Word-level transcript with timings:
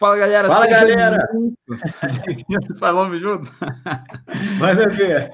Fala, 0.00 0.16
galera. 0.16 0.48
Fala, 0.48 0.66
galera. 0.66 1.28
Falamos 2.80 3.20
junto? 3.20 3.50
Manda 4.58 4.88
ver. 4.88 5.30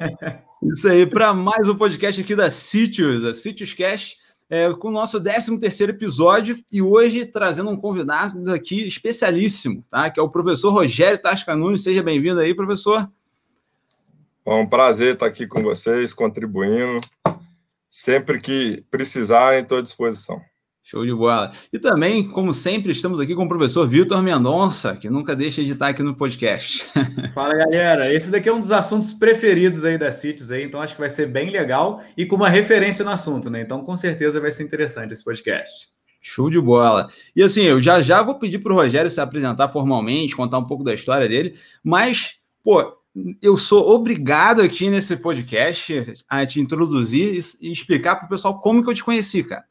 Isso 0.61 0.89
aí, 0.89 1.07
para 1.07 1.33
mais 1.33 1.69
um 1.69 1.77
podcast 1.77 2.21
aqui 2.21 2.35
da 2.35 2.51
Sítios, 2.51 3.25
a 3.25 3.33
Sítios 3.33 3.73
Cast, 3.73 4.17
é, 4.51 4.73
com 4.75 4.89
o 4.89 4.91
nosso 4.91 5.23
13 5.23 5.61
terceiro 5.61 5.93
episódio 5.93 6.59
e 6.73 6.83
hoje 6.83 7.25
trazendo 7.25 7.71
um 7.71 7.77
convidado 7.77 8.53
aqui 8.53 8.89
especialíssimo, 8.89 9.85
tá? 9.89 10.11
Que 10.11 10.19
é 10.19 10.23
o 10.23 10.29
professor 10.29 10.73
Rogério 10.73 11.23
Tasca 11.23 11.55
Nunes. 11.55 11.85
Seja 11.85 12.03
bem-vindo 12.03 12.41
aí, 12.41 12.53
professor. 12.53 13.09
É 14.45 14.53
um 14.53 14.67
prazer 14.67 15.15
estar 15.15 15.27
aqui 15.27 15.47
com 15.47 15.63
vocês, 15.63 16.13
contribuindo. 16.13 17.01
Sempre 17.89 18.41
que 18.41 18.85
precisarem, 18.91 19.63
estou 19.63 19.79
à 19.79 19.83
disposição. 19.83 20.43
Show 20.89 21.05
de 21.05 21.13
bola. 21.13 21.51
E 21.73 21.81
também, 21.81 22.23
como 22.29 22.55
sempre, 22.55 22.93
estamos 22.93 23.19
aqui 23.19 23.35
com 23.35 23.45
o 23.45 23.49
professor 23.49 23.89
Vitor 23.89 24.23
Mendonça, 24.23 24.95
que 24.95 25.11
nunca 25.11 25.35
deixa 25.35 25.65
de 25.65 25.73
estar 25.73 25.89
aqui 25.89 26.01
no 26.01 26.15
podcast. 26.15 26.87
Fala, 27.35 27.55
galera. 27.55 28.15
Esse 28.15 28.31
daqui 28.31 28.49
é 28.49 28.53
um 28.53 28.61
dos 28.61 28.71
assuntos 28.71 29.13
preferidos 29.13 29.85
aí 29.85 29.99
da 29.99 30.13
CITES 30.13 30.53
aí, 30.53 30.63
então 30.63 30.81
acho 30.81 30.95
que 30.95 31.01
vai 31.01 31.11
ser 31.11 31.27
bem 31.27 31.51
legal 31.51 32.05
e 32.17 32.25
com 32.25 32.37
uma 32.37 32.49
referência 32.49 33.05
no 33.05 33.11
assunto, 33.11 33.51
né? 33.51 33.63
Então, 33.63 33.83
com 33.83 33.97
certeza 33.97 34.41
vai 34.41 34.53
ser 34.53 34.63
interessante 34.63 35.11
esse 35.11 35.25
podcast. 35.25 35.89
Show 36.21 36.49
de 36.49 36.61
bola. 36.61 37.11
E 37.35 37.43
assim, 37.43 37.65
eu 37.65 37.81
já 37.81 38.01
já 38.01 38.23
vou 38.23 38.39
pedir 38.39 38.61
para 38.61 38.73
o 38.73 38.77
Rogério 38.77 39.11
se 39.11 39.21
apresentar 39.21 39.69
formalmente, 39.71 40.37
contar 40.37 40.59
um 40.59 40.67
pouco 40.69 40.85
da 40.85 40.95
história 40.95 41.29
dele, 41.29 41.59
mas, 41.83 42.37
pô, 42.63 42.97
eu 43.43 43.57
sou 43.57 43.91
obrigado 43.91 44.63
aqui 44.63 44.89
nesse 44.89 45.17
podcast 45.17 46.15
a 46.29 46.47
te 46.47 46.61
introduzir 46.61 47.35
e 47.61 47.73
explicar 47.73 48.15
para 48.15 48.27
o 48.27 48.29
pessoal 48.29 48.61
como 48.61 48.85
que 48.85 48.91
eu 48.91 48.95
te 48.95 49.03
conheci, 49.03 49.43
cara 49.43 49.65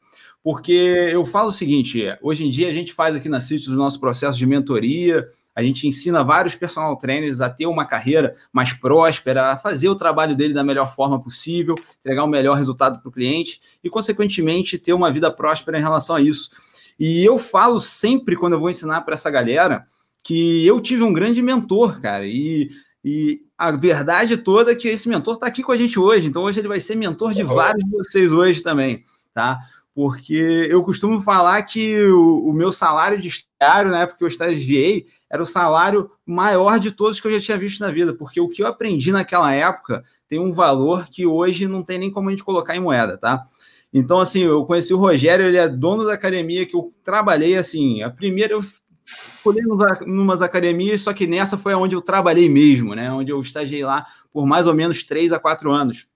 porque 0.46 1.10
eu 1.10 1.26
falo 1.26 1.48
o 1.48 1.52
seguinte: 1.52 2.06
hoje 2.22 2.46
em 2.46 2.50
dia 2.50 2.68
a 2.68 2.72
gente 2.72 2.92
faz 2.92 3.16
aqui 3.16 3.28
na 3.28 3.40
CIT 3.40 3.68
o 3.68 3.72
nosso 3.72 3.98
processo 3.98 4.38
de 4.38 4.46
mentoria, 4.46 5.26
a 5.52 5.60
gente 5.60 5.88
ensina 5.88 6.22
vários 6.22 6.54
personal 6.54 6.96
trainers 6.96 7.40
a 7.40 7.50
ter 7.50 7.66
uma 7.66 7.84
carreira 7.84 8.36
mais 8.52 8.72
próspera, 8.72 9.50
a 9.50 9.58
fazer 9.58 9.88
o 9.88 9.96
trabalho 9.96 10.36
dele 10.36 10.54
da 10.54 10.62
melhor 10.62 10.94
forma 10.94 11.20
possível, 11.20 11.74
entregar 11.98 12.22
o 12.22 12.28
melhor 12.28 12.56
resultado 12.56 13.00
para 13.00 13.08
o 13.08 13.12
cliente 13.12 13.60
e, 13.82 13.90
consequentemente, 13.90 14.78
ter 14.78 14.92
uma 14.92 15.10
vida 15.10 15.32
próspera 15.32 15.80
em 15.80 15.82
relação 15.82 16.14
a 16.14 16.20
isso. 16.20 16.50
E 16.96 17.24
eu 17.24 17.40
falo 17.40 17.80
sempre 17.80 18.36
quando 18.36 18.52
eu 18.52 18.60
vou 18.60 18.70
ensinar 18.70 19.00
para 19.00 19.14
essa 19.14 19.32
galera 19.32 19.84
que 20.22 20.64
eu 20.64 20.80
tive 20.80 21.02
um 21.02 21.12
grande 21.12 21.42
mentor, 21.42 22.00
cara, 22.00 22.24
e, 22.24 22.70
e 23.04 23.40
a 23.58 23.72
verdade 23.72 24.36
toda 24.36 24.70
é 24.70 24.76
que 24.76 24.86
esse 24.86 25.08
mentor 25.08 25.34
está 25.34 25.48
aqui 25.48 25.64
com 25.64 25.72
a 25.72 25.76
gente 25.76 25.98
hoje, 25.98 26.28
então 26.28 26.44
hoje 26.44 26.60
ele 26.60 26.68
vai 26.68 26.80
ser 26.80 26.94
mentor 26.94 27.34
de 27.34 27.42
vários 27.42 27.84
de 27.84 27.90
vocês 27.90 28.30
hoje 28.30 28.62
também, 28.62 29.02
tá? 29.34 29.58
Porque 29.96 30.68
eu 30.68 30.84
costumo 30.84 31.22
falar 31.22 31.62
que 31.62 31.98
o, 32.10 32.50
o 32.50 32.52
meu 32.52 32.70
salário 32.70 33.18
de 33.18 33.28
estagiário, 33.28 33.90
na 33.90 34.00
época 34.00 34.18
que 34.18 34.24
eu 34.24 34.28
estagiei, 34.28 35.06
era 35.30 35.42
o 35.42 35.46
salário 35.46 36.10
maior 36.26 36.78
de 36.78 36.90
todos 36.90 37.18
que 37.18 37.26
eu 37.26 37.32
já 37.32 37.40
tinha 37.40 37.56
visto 37.56 37.80
na 37.80 37.90
vida, 37.90 38.12
porque 38.12 38.38
o 38.38 38.50
que 38.50 38.62
eu 38.62 38.66
aprendi 38.66 39.10
naquela 39.10 39.54
época 39.54 40.04
tem 40.28 40.38
um 40.38 40.52
valor 40.52 41.08
que 41.10 41.24
hoje 41.24 41.66
não 41.66 41.82
tem 41.82 41.98
nem 41.98 42.10
como 42.10 42.28
a 42.28 42.30
gente 42.30 42.44
colocar 42.44 42.76
em 42.76 42.80
moeda, 42.80 43.16
tá? 43.16 43.46
Então, 43.90 44.20
assim, 44.20 44.40
eu 44.40 44.66
conheci 44.66 44.92
o 44.92 44.98
Rogério, 44.98 45.46
ele 45.46 45.56
é 45.56 45.66
dono 45.66 46.04
da 46.04 46.12
academia 46.12 46.66
que 46.66 46.76
eu 46.76 46.92
trabalhei, 47.02 47.56
assim, 47.56 48.02
a 48.02 48.10
primeira 48.10 48.52
eu 48.52 48.60
escolhi 49.06 49.62
numas 50.06 50.42
academias, 50.42 51.00
só 51.00 51.14
que 51.14 51.26
nessa 51.26 51.56
foi 51.56 51.72
onde 51.72 51.96
eu 51.96 52.02
trabalhei 52.02 52.50
mesmo, 52.50 52.94
né? 52.94 53.10
Onde 53.10 53.32
eu 53.32 53.40
estagiei 53.40 53.82
lá 53.82 54.04
por 54.30 54.46
mais 54.46 54.66
ou 54.66 54.74
menos 54.74 55.02
três 55.02 55.32
a 55.32 55.38
quatro 55.38 55.72
anos. 55.72 56.06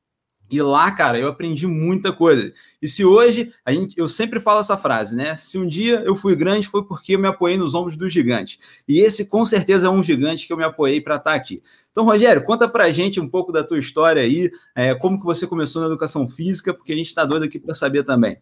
E 0.50 0.60
lá, 0.60 0.90
cara, 0.90 1.16
eu 1.16 1.28
aprendi 1.28 1.66
muita 1.66 2.12
coisa. 2.12 2.52
E 2.82 2.88
se 2.88 3.04
hoje, 3.04 3.54
a 3.64 3.72
gente, 3.72 3.96
eu 3.96 4.08
sempre 4.08 4.40
falo 4.40 4.58
essa 4.58 4.76
frase, 4.76 5.14
né? 5.14 5.34
Se 5.36 5.56
um 5.56 5.66
dia 5.66 6.02
eu 6.04 6.16
fui 6.16 6.34
grande, 6.34 6.66
foi 6.66 6.84
porque 6.84 7.14
eu 7.14 7.20
me 7.20 7.28
apoiei 7.28 7.56
nos 7.56 7.72
ombros 7.72 7.96
do 7.96 8.08
gigante. 8.08 8.58
E 8.88 8.98
esse, 8.98 9.26
com 9.26 9.46
certeza, 9.46 9.86
é 9.86 9.90
um 9.90 10.02
gigante 10.02 10.48
que 10.48 10.52
eu 10.52 10.56
me 10.56 10.64
apoiei 10.64 11.00
para 11.00 11.16
estar 11.16 11.30
tá 11.30 11.36
aqui. 11.36 11.62
Então, 11.92 12.04
Rogério, 12.04 12.44
conta 12.44 12.68
para 12.68 12.84
a 12.84 12.92
gente 12.92 13.20
um 13.20 13.28
pouco 13.28 13.52
da 13.52 13.62
tua 13.62 13.78
história 13.78 14.22
aí, 14.22 14.50
é, 14.74 14.92
como 14.96 15.20
que 15.20 15.24
você 15.24 15.46
começou 15.46 15.82
na 15.82 15.86
educação 15.86 16.26
física, 16.26 16.74
porque 16.74 16.92
a 16.92 16.96
gente 16.96 17.06
está 17.06 17.24
doido 17.24 17.44
aqui 17.44 17.58
para 17.58 17.74
saber 17.74 18.02
também. 18.02 18.36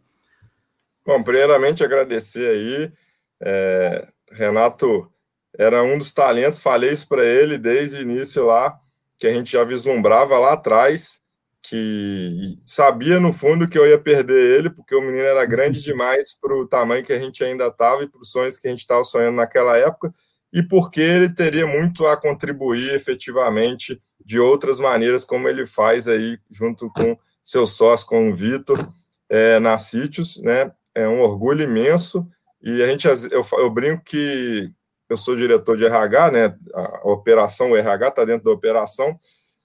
Bom, 1.05 1.23
primeiramente 1.23 1.85
agradecer 1.85 2.49
aí. 2.49 2.93
É, 3.41 4.09
Renato 4.33 5.11
era 5.59 5.83
um 5.83 5.99
dos 5.99 6.13
talentos, 6.13 6.63
falei 6.63 6.91
isso 6.91 7.07
para 7.07 7.25
ele 7.25 7.59
desde 7.59 7.97
o 7.99 8.03
início 8.03 8.47
lá, 8.47 8.79
que 9.19 9.27
a 9.27 9.35
gente 9.35 9.53
já 9.53 9.65
vislumbrava 9.65 10.39
lá 10.39 10.55
atrás 10.55 11.21
que 11.63 12.59
sabia 12.65 13.21
no 13.21 13.33
fundo 13.33 13.69
que 13.69 13.79
eu 13.79 13.87
ia 13.87 13.99
perder 13.99 14.59
ele, 14.59 14.71
porque 14.71 14.95
o 14.95 15.01
menino 15.01 15.25
era 15.25 15.45
grande 15.45 15.83
demais 15.83 16.33
para 16.39 16.55
o 16.55 16.67
tamanho 16.67 17.05
que 17.05 17.13
a 17.13 17.19
gente 17.19 17.43
ainda 17.45 17.67
estava 17.67 18.03
e 18.03 18.09
para 18.09 18.21
os 18.21 18.31
sonhos 18.31 18.57
que 18.57 18.67
a 18.69 18.71
gente 18.71 18.81
estava 18.81 19.05
sonhando 19.05 19.37
naquela 19.37 19.77
época, 19.77 20.11
e 20.53 20.63
porque 20.63 21.01
ele 21.01 21.33
teria 21.33 21.67
muito 21.67 22.07
a 22.07 22.17
contribuir 22.17 22.95
efetivamente 22.95 24.01
de 24.25 24.39
outras 24.39 24.81
maneiras, 24.81 25.25
como 25.25 25.49
ele 25.49 25.67
faz 25.67 26.09
aí 26.09 26.39
junto 26.51 26.91
com 26.91 27.17
seu 27.43 27.67
sócio, 27.67 28.07
com 28.07 28.29
o 28.29 28.35
Vitor, 28.35 28.89
é, 29.29 29.59
na 29.59 29.77
Sítios, 29.79 30.41
né? 30.43 30.71
É 30.95 31.07
um 31.09 31.21
orgulho 31.21 31.63
imenso. 31.63 32.27
E 32.63 32.83
a 32.83 32.87
gente, 32.87 33.07
eu, 33.07 33.47
eu 33.53 33.71
brinco 33.71 34.03
que 34.05 34.71
eu 35.09 35.17
sou 35.17 35.37
diretor 35.37 35.77
de 35.77 35.87
RH, 35.87 36.31
né? 36.31 36.59
A 36.75 37.09
operação, 37.09 37.71
o 37.71 37.77
RH 37.77 38.09
está 38.09 38.25
dentro 38.25 38.45
da 38.45 38.51
operação, 38.51 39.19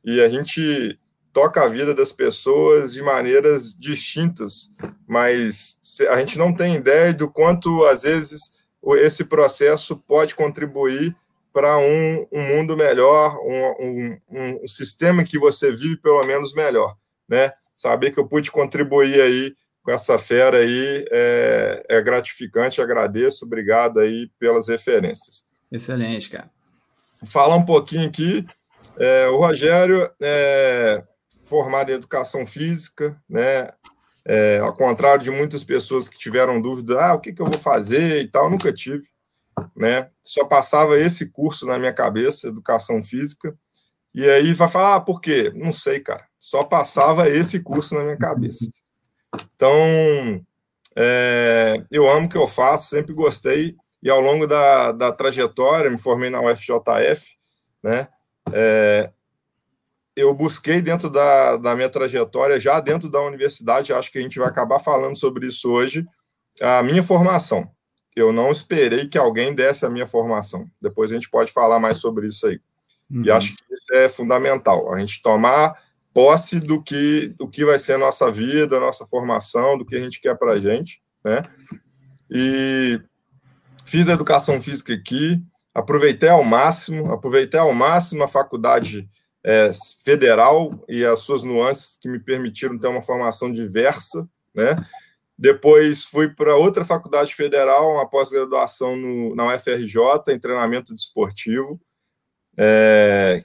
e 0.04 0.22
a 0.22 0.28
gente 0.28 1.00
toca 1.34 1.64
a 1.64 1.68
vida 1.68 1.94
das 1.94 2.12
pessoas 2.12 2.94
de 2.94 3.02
maneiras 3.02 3.74
distintas, 3.74 4.72
mas 5.08 5.80
a 6.12 6.20
gente 6.20 6.38
não 6.38 6.54
tem 6.54 6.76
ideia 6.76 7.12
do 7.12 7.30
quanto, 7.30 7.84
às 7.86 8.04
vezes, 8.04 8.64
esse 8.98 9.26
processo 9.26 9.98
pode 9.98 10.36
contribuir 10.36 11.16
para 11.52 11.78
um, 11.78 12.28
um, 12.32 12.42
mundo 12.56 12.78
melhor, 12.78 13.38
um, 13.40 13.74
um, 13.80 14.62
um, 14.64 14.68
sistema 14.68 15.24
que 15.24 15.38
você 15.38 15.72
vive 15.72 15.98
pelo 15.98 16.24
menos 16.26 16.54
melhor, 16.54 16.96
né? 17.28 17.54
Saber 17.76 18.12
que 18.12 18.20
eu 18.20 18.28
pude 18.28 18.52
contribuir 18.52 19.20
aí 19.20 19.56
com 19.84 19.92
essa 19.92 20.18
fera 20.18 20.60
aí 20.60 21.06
é, 21.12 21.84
é 21.90 22.02
gratificante, 22.02 22.82
agradeço, 22.82 23.46
obrigado 23.46 24.00
aí 24.00 24.30
pelas 24.40 24.68
referências. 24.68 25.46
Excelente, 25.72 26.30
cara. 26.30 26.50
Falar 27.26 27.56
um 27.56 27.66
pouquinho 27.66 28.08
aqui, 28.08 28.46
é, 28.98 29.28
o 29.28 29.38
Rogério 29.38 30.10
é, 30.22 31.04
formado 31.44 31.92
em 31.92 31.96
educação 31.96 32.46
física, 32.46 33.22
né? 33.30 33.72
É, 34.26 34.60
ao 34.60 34.74
contrário 34.74 35.22
de 35.22 35.30
muitas 35.30 35.64
pessoas 35.64 36.08
que 36.08 36.18
tiveram 36.18 36.62
dúvida, 36.62 37.06
ah, 37.06 37.14
o 37.14 37.20
que, 37.20 37.34
que 37.34 37.42
eu 37.42 37.46
vou 37.46 37.60
fazer 37.60 38.22
e 38.22 38.28
tal, 38.28 38.50
nunca 38.50 38.72
tive, 38.72 39.06
né? 39.76 40.10
Só 40.22 40.46
passava 40.46 40.98
esse 40.98 41.30
curso 41.30 41.66
na 41.66 41.78
minha 41.78 41.94
cabeça, 41.94 42.48
educação 42.48 43.02
física, 43.04 43.54
e 44.16 44.30
aí 44.30 44.54
vai 44.54 44.70
falar, 44.70 44.96
ah, 44.96 45.02
por 45.02 45.20
quê? 45.20 45.52
Não 45.56 45.72
sei, 45.72 46.00
cara. 46.00 46.26
Só 46.40 46.64
passava 46.64 47.28
esse 47.30 47.62
curso 47.62 47.96
na 47.96 48.04
minha 48.04 48.18
cabeça. 48.18 48.70
Então, 49.56 49.76
é, 50.96 51.84
eu 51.92 52.10
amo 52.10 52.28
o 52.28 52.30
que 52.30 52.38
eu 52.38 52.48
faço, 52.48 52.90
sempre 52.90 53.14
gostei, 53.14 53.76
e 54.02 54.10
ao 54.10 54.22
longo 54.22 54.46
da, 54.46 54.92
da 54.92 55.12
trajetória, 55.12 55.90
me 55.90 55.98
formei 55.98 56.30
na 56.30 56.42
UFJF, 56.42 57.32
né? 57.82 58.08
É, 58.52 59.12
eu 60.16 60.34
busquei 60.34 60.82
dentro 60.82 61.10
da, 61.10 61.58
da 61.58 61.76
minha 61.76 61.90
trajetória, 61.90 62.60
já 62.60 62.80
dentro 62.80 63.10
da 63.10 63.22
universidade, 63.22 63.94
acho 63.94 64.12
que 64.12 64.20
a 64.20 64.22
gente 64.22 64.38
vai 64.38 64.48
acabar 64.48 64.80
falando 64.80 65.18
sobre 65.18 65.48
isso 65.48 65.72
hoje, 65.72 66.06
a 66.62 66.84
minha 66.84 67.02
formação. 67.02 67.70
Eu 68.16 68.32
não 68.32 68.52
esperei 68.52 69.08
que 69.08 69.18
alguém 69.18 69.56
desse 69.56 69.86
a 69.86 69.90
minha 69.90 70.06
formação. 70.06 70.66
Depois 70.80 71.12
a 71.12 71.16
gente 71.16 71.30
pode 71.30 71.52
falar 71.52 71.80
mais 71.80 71.98
sobre 71.98 72.28
isso 72.28 72.46
aí. 72.46 72.60
Uhum. 73.10 73.24
E 73.26 73.32
acho 73.32 73.56
que 73.56 73.64
isso 73.74 73.94
é 73.94 74.08
fundamental, 74.08 74.94
a 74.94 75.00
gente 75.00 75.22
tomar 75.22 75.74
posse 76.14 76.60
do 76.60 76.82
que, 76.82 77.34
do 77.38 77.50
que 77.50 77.66
vai 77.66 77.80
ser 77.80 77.94
a 77.94 77.98
nossa 77.98 78.32
vida, 78.32 78.78
a 78.78 78.80
nossa 78.80 79.06
formação, 79.06 79.78
do 79.78 79.86
que 79.86 79.96
a 79.96 80.00
gente 80.00 80.22
quer 80.22 80.38
para 80.38 80.54
a 80.54 80.60
gente, 80.60 81.02
né? 81.26 81.44
E 82.30 83.02
fiz 83.84 84.08
a 84.08 84.14
educação 84.14 84.62
física 84.62 84.94
aqui, 84.94 85.42
aproveitei 85.74 86.30
ao 86.30 86.44
máximo, 86.44 87.12
aproveitei 87.12 87.60
ao 87.60 87.74
máximo 87.74 88.24
a 88.24 88.28
faculdade 88.28 89.10
é, 89.44 89.72
federal 90.04 90.84
e 90.88 91.06
as 91.06 91.20
suas 91.20 91.44
nuances 91.44 91.98
que 91.98 92.08
me 92.08 92.20
permitiram 92.20 92.78
ter 92.78 92.88
uma 92.88 93.02
formação 93.02 93.52
diversa, 93.52 94.28
né? 94.54 94.76
Depois 95.38 96.06
fui 96.06 96.30
para 96.30 96.56
outra 96.56 96.86
faculdade 96.86 97.34
federal, 97.36 97.94
uma 97.94 98.08
pós-graduação 98.08 98.96
na 99.36 99.54
UFRJ, 99.54 99.98
em 100.30 100.40
treinamento 100.40 100.94
desportivo. 100.94 101.82
É, 102.56 103.44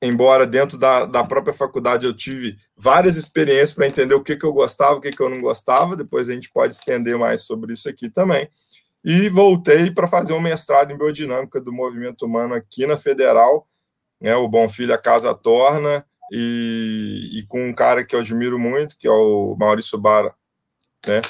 embora 0.00 0.46
dentro 0.46 0.78
da, 0.78 1.04
da 1.04 1.24
própria 1.24 1.52
faculdade 1.52 2.06
eu 2.06 2.14
tive 2.14 2.56
várias 2.76 3.16
experiências 3.16 3.74
para 3.74 3.86
entender 3.86 4.14
o 4.14 4.22
que, 4.22 4.36
que 4.36 4.46
eu 4.46 4.52
gostava, 4.52 4.94
o 4.94 5.00
que, 5.00 5.10
que 5.10 5.20
eu 5.20 5.28
não 5.28 5.40
gostava, 5.40 5.96
depois 5.96 6.28
a 6.28 6.34
gente 6.34 6.50
pode 6.52 6.74
estender 6.74 7.18
mais 7.18 7.42
sobre 7.42 7.72
isso 7.72 7.88
aqui 7.88 8.08
também. 8.08 8.48
E 9.04 9.28
voltei 9.28 9.90
para 9.90 10.06
fazer 10.06 10.32
um 10.32 10.40
mestrado 10.40 10.92
em 10.92 10.96
biodinâmica 10.96 11.60
do 11.60 11.72
movimento 11.72 12.24
humano 12.24 12.54
aqui 12.54 12.86
na 12.86 12.96
Federal, 12.96 13.66
né, 14.22 14.34
o 14.36 14.48
Bom 14.48 14.68
Filho 14.68 14.94
a 14.94 14.98
Casa 14.98 15.34
Torna, 15.34 16.06
e, 16.30 17.28
e, 17.32 17.42
com 17.46 17.68
um 17.68 17.74
cara 17.74 18.02
que 18.02 18.14
eu 18.14 18.20
admiro 18.20 18.58
muito, 18.58 18.96
que 18.96 19.06
é 19.06 19.10
o 19.10 19.54
Maurício 19.58 19.98
Bara, 19.98 20.34
né, 21.06 21.20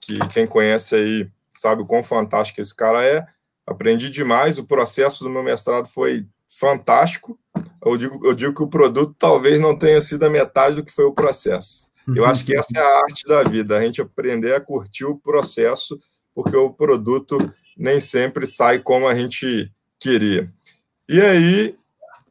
que 0.00 0.18
quem 0.28 0.46
conhece 0.46 0.94
aí 0.94 1.30
sabe 1.50 1.82
o 1.82 1.86
quão 1.86 2.02
fantástico 2.02 2.60
esse 2.60 2.74
cara 2.74 3.04
é, 3.04 3.26
aprendi 3.66 4.08
demais. 4.08 4.58
O 4.58 4.64
processo 4.64 5.24
do 5.24 5.30
meu 5.30 5.42
mestrado 5.42 5.86
foi 5.86 6.26
fantástico. 6.48 7.38
Eu 7.84 7.96
digo, 7.96 8.26
eu 8.26 8.34
digo 8.34 8.54
que 8.54 8.62
o 8.62 8.68
produto 8.68 9.14
talvez 9.18 9.60
não 9.60 9.76
tenha 9.76 10.00
sido 10.00 10.24
a 10.24 10.30
metade 10.30 10.76
do 10.76 10.84
que 10.84 10.92
foi 10.92 11.04
o 11.04 11.12
processo. 11.12 11.90
Eu 12.14 12.24
acho 12.24 12.44
que 12.44 12.56
essa 12.56 12.70
é 12.76 12.80
a 12.80 12.98
arte 13.00 13.26
da 13.26 13.42
vida, 13.42 13.76
a 13.76 13.82
gente 13.82 14.00
aprender 14.00 14.54
a 14.54 14.60
curtir 14.60 15.04
o 15.04 15.18
processo, 15.18 15.98
porque 16.32 16.56
o 16.56 16.70
produto 16.70 17.36
nem 17.76 17.98
sempre 17.98 18.46
sai 18.46 18.78
como 18.78 19.08
a 19.08 19.14
gente 19.14 19.72
queria. 19.98 20.48
E 21.08 21.20
aí 21.20 21.76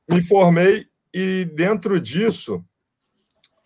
me 0.10 0.22
formei 0.22 0.86
e 1.14 1.46
dentro 1.54 2.00
disso 2.00 2.64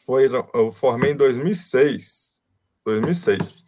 foi 0.05 0.29
eu 0.53 0.71
formei 0.71 1.11
em 1.11 1.15
2006, 1.15 2.43
2006. 2.85 3.63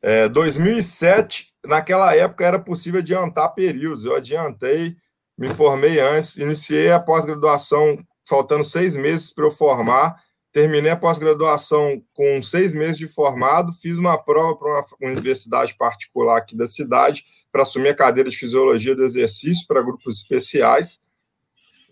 É, 0.00 0.28
2007, 0.28 1.52
naquela 1.64 2.14
época 2.14 2.44
era 2.44 2.58
possível 2.58 3.00
adiantar 3.00 3.54
períodos. 3.54 4.04
Eu 4.04 4.16
adiantei, 4.16 4.96
me 5.36 5.48
formei 5.48 5.98
antes, 6.00 6.36
iniciei 6.36 6.90
a 6.90 7.00
pós-graduação 7.00 7.98
faltando 8.26 8.64
seis 8.64 8.96
meses 8.96 9.32
para 9.32 9.46
eu 9.46 9.50
formar 9.50 10.16
terminei 10.54 10.92
a 10.92 10.96
pós-graduação 10.96 12.00
com 12.12 12.40
seis 12.40 12.74
meses 12.74 12.96
de 12.96 13.08
formado, 13.08 13.72
fiz 13.72 13.98
uma 13.98 14.16
prova 14.16 14.56
para 14.56 14.68
uma 15.00 15.10
universidade 15.10 15.74
particular 15.76 16.38
aqui 16.38 16.56
da 16.56 16.64
cidade 16.64 17.24
para 17.50 17.62
assumir 17.62 17.88
a 17.88 17.94
cadeira 17.94 18.30
de 18.30 18.36
fisiologia 18.36 18.94
do 18.94 19.04
exercício 19.04 19.66
para 19.66 19.82
grupos 19.82 20.18
especiais, 20.18 21.00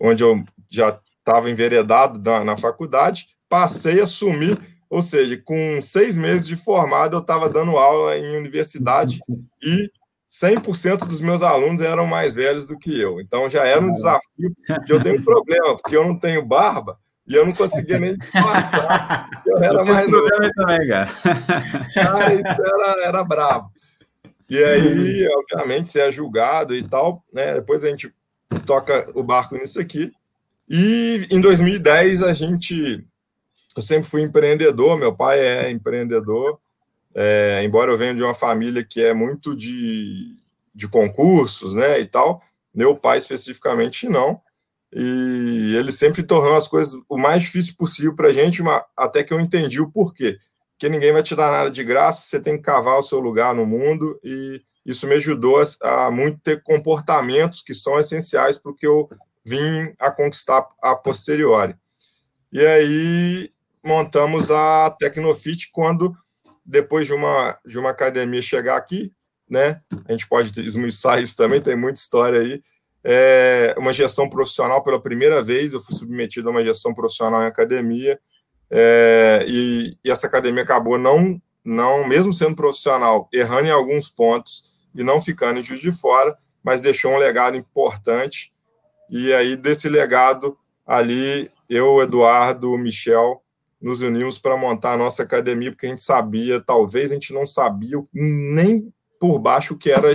onde 0.03 0.21
eu 0.21 0.43
já 0.69 0.99
estava 1.19 1.49
enveredado 1.49 2.19
na, 2.19 2.43
na 2.43 2.57
faculdade, 2.57 3.27
passei 3.47 4.01
a 4.01 4.03
assumir, 4.03 4.59
ou 4.89 5.01
seja, 5.01 5.41
com 5.43 5.81
seis 5.81 6.17
meses 6.17 6.45
de 6.45 6.57
formado, 6.57 7.15
eu 7.15 7.21
estava 7.21 7.49
dando 7.49 7.77
aula 7.77 8.17
em 8.17 8.35
universidade 8.35 9.21
e 9.63 9.89
100% 10.29 11.07
dos 11.07 11.21
meus 11.21 11.41
alunos 11.41 11.81
eram 11.81 12.05
mais 12.05 12.35
velhos 12.35 12.67
do 12.67 12.77
que 12.77 12.99
eu. 12.99 13.21
Então 13.21 13.49
já 13.49 13.65
era 13.65 13.79
um 13.79 13.91
desafio. 13.91 14.53
E 14.87 14.91
eu 14.91 15.01
tenho 15.01 15.19
um 15.19 15.23
problema, 15.23 15.77
porque 15.77 15.95
eu 15.95 16.05
não 16.05 16.19
tenho 16.19 16.45
barba, 16.45 16.97
e 17.25 17.35
eu 17.35 17.45
não 17.45 17.53
conseguia 17.53 17.97
nem 17.99 18.17
disfarçar. 18.17 19.29
eu 19.47 19.57
era 19.63 19.85
mais 19.85 20.09
novo. 20.09 20.27
também, 20.55 20.87
cara. 20.89 21.09
isso 22.33 22.61
era, 22.61 23.05
era 23.05 23.23
brabo. 23.23 23.69
E 24.49 24.61
aí, 24.61 25.27
obviamente, 25.31 25.87
você 25.87 26.01
é 26.01 26.11
julgado 26.11 26.75
e 26.75 26.83
tal, 26.83 27.23
né? 27.31 27.53
Depois 27.53 27.83
a 27.83 27.89
gente 27.89 28.13
toca 28.63 29.11
o 29.15 29.23
barco 29.23 29.55
nisso 29.55 29.79
aqui. 29.79 30.11
E 30.69 31.27
em 31.29 31.39
2010 31.41 32.23
a 32.23 32.33
gente. 32.33 33.05
Eu 33.75 33.81
sempre 33.81 34.07
fui 34.07 34.21
empreendedor, 34.21 34.97
meu 34.97 35.15
pai 35.15 35.39
é 35.39 35.71
empreendedor, 35.71 36.59
é, 37.15 37.63
embora 37.63 37.91
eu 37.91 37.97
venha 37.97 38.13
de 38.13 38.21
uma 38.21 38.35
família 38.35 38.83
que 38.83 39.01
é 39.01 39.13
muito 39.13 39.55
de, 39.55 40.37
de 40.75 40.87
concursos, 40.87 41.73
né? 41.73 41.99
E 41.99 42.05
tal. 42.05 42.41
Meu 42.73 42.95
pai 42.95 43.17
especificamente 43.17 44.07
não 44.07 44.41
e 44.95 45.75
ele 45.75 45.91
sempre 45.91 46.21
tornou 46.21 46.55
as 46.55 46.67
coisas 46.67 47.01
o 47.09 47.17
mais 47.17 47.41
difícil 47.41 47.73
possível 47.75 48.15
para 48.15 48.29
a 48.29 48.33
gente, 48.33 48.61
até 48.95 49.23
que 49.23 49.33
eu 49.33 49.39
entendi 49.39 49.81
o 49.81 49.91
porquê. 49.91 50.37
Que 50.83 50.89
ninguém 50.89 51.13
vai 51.13 51.23
te 51.23 51.33
dar 51.33 51.49
nada 51.49 51.71
de 51.71 51.81
graça, 51.81 52.27
você 52.27 52.41
tem 52.41 52.57
que 52.57 52.63
cavar 52.63 52.97
o 52.97 53.01
seu 53.01 53.17
lugar 53.17 53.55
no 53.55 53.65
mundo, 53.65 54.19
e 54.21 54.61
isso 54.85 55.07
me 55.07 55.13
ajudou 55.13 55.63
a, 55.81 56.07
a 56.07 56.11
muito 56.11 56.41
ter 56.41 56.61
comportamentos 56.61 57.61
que 57.61 57.73
são 57.73 57.97
essenciais 57.97 58.57
para 58.57 58.69
o 58.69 58.75
que 58.75 58.85
eu 58.85 59.09
vim 59.45 59.93
a 59.97 60.11
conquistar 60.11 60.67
a 60.81 60.93
posteriori. 60.93 61.73
E 62.51 62.59
aí 62.65 63.49
montamos 63.81 64.51
a 64.51 64.93
Tecnofit 64.99 65.69
quando, 65.71 66.13
depois 66.65 67.07
de 67.07 67.13
uma, 67.13 67.57
de 67.65 67.79
uma 67.79 67.91
academia 67.91 68.41
chegar 68.41 68.75
aqui, 68.75 69.13
né? 69.49 69.81
A 70.05 70.11
gente 70.11 70.27
pode 70.27 70.59
esmiuçar 70.59 71.23
isso 71.23 71.37
também, 71.37 71.61
tem 71.61 71.77
muita 71.77 71.97
história 72.01 72.41
aí 72.41 72.61
é, 73.05 73.73
uma 73.77 73.93
gestão 73.93 74.29
profissional 74.29 74.83
pela 74.83 75.01
primeira 75.01 75.41
vez. 75.41 75.71
Eu 75.71 75.79
fui 75.79 75.95
submetido 75.95 76.49
a 76.49 76.51
uma 76.51 76.63
gestão 76.63 76.93
profissional 76.93 77.41
em 77.41 77.47
academia 77.47 78.19
é, 78.75 79.45
e, 79.47 79.95
e, 80.03 80.09
essa 80.09 80.25
academia 80.25 80.63
acabou 80.63 80.97
não, 80.97 81.39
não, 81.63 82.07
mesmo 82.07 82.33
sendo 82.33 82.55
profissional, 82.55 83.29
errando 83.31 83.67
em 83.67 83.71
alguns 83.71 84.09
pontos 84.09 84.63
e 84.95 85.03
não 85.03 85.21
ficando 85.21 85.59
em 85.59 85.63
Juiz 85.63 85.79
de 85.79 85.91
Fora, 85.91 86.35
mas 86.63 86.81
deixou 86.81 87.11
um 87.11 87.17
legado 87.17 87.55
importante. 87.55 88.51
E 89.11 89.31
aí, 89.31 89.55
desse 89.55 89.87
legado, 89.87 90.57
ali, 90.87 91.51
eu, 91.69 92.01
Eduardo, 92.01 92.75
Michel, 92.75 93.43
nos 93.79 94.01
unimos 94.01 94.39
para 94.39 94.57
montar 94.57 94.93
a 94.93 94.97
nossa 94.97 95.21
academia, 95.21 95.69
porque 95.69 95.85
a 95.85 95.89
gente 95.89 96.01
sabia, 96.01 96.59
talvez 96.59 97.11
a 97.11 97.13
gente 97.13 97.31
não 97.31 97.45
sabia 97.45 98.01
nem 98.11 98.91
por 99.19 99.37
baixo 99.37 99.75
o 99.75 99.77
que 99.77 99.91
era 99.91 100.09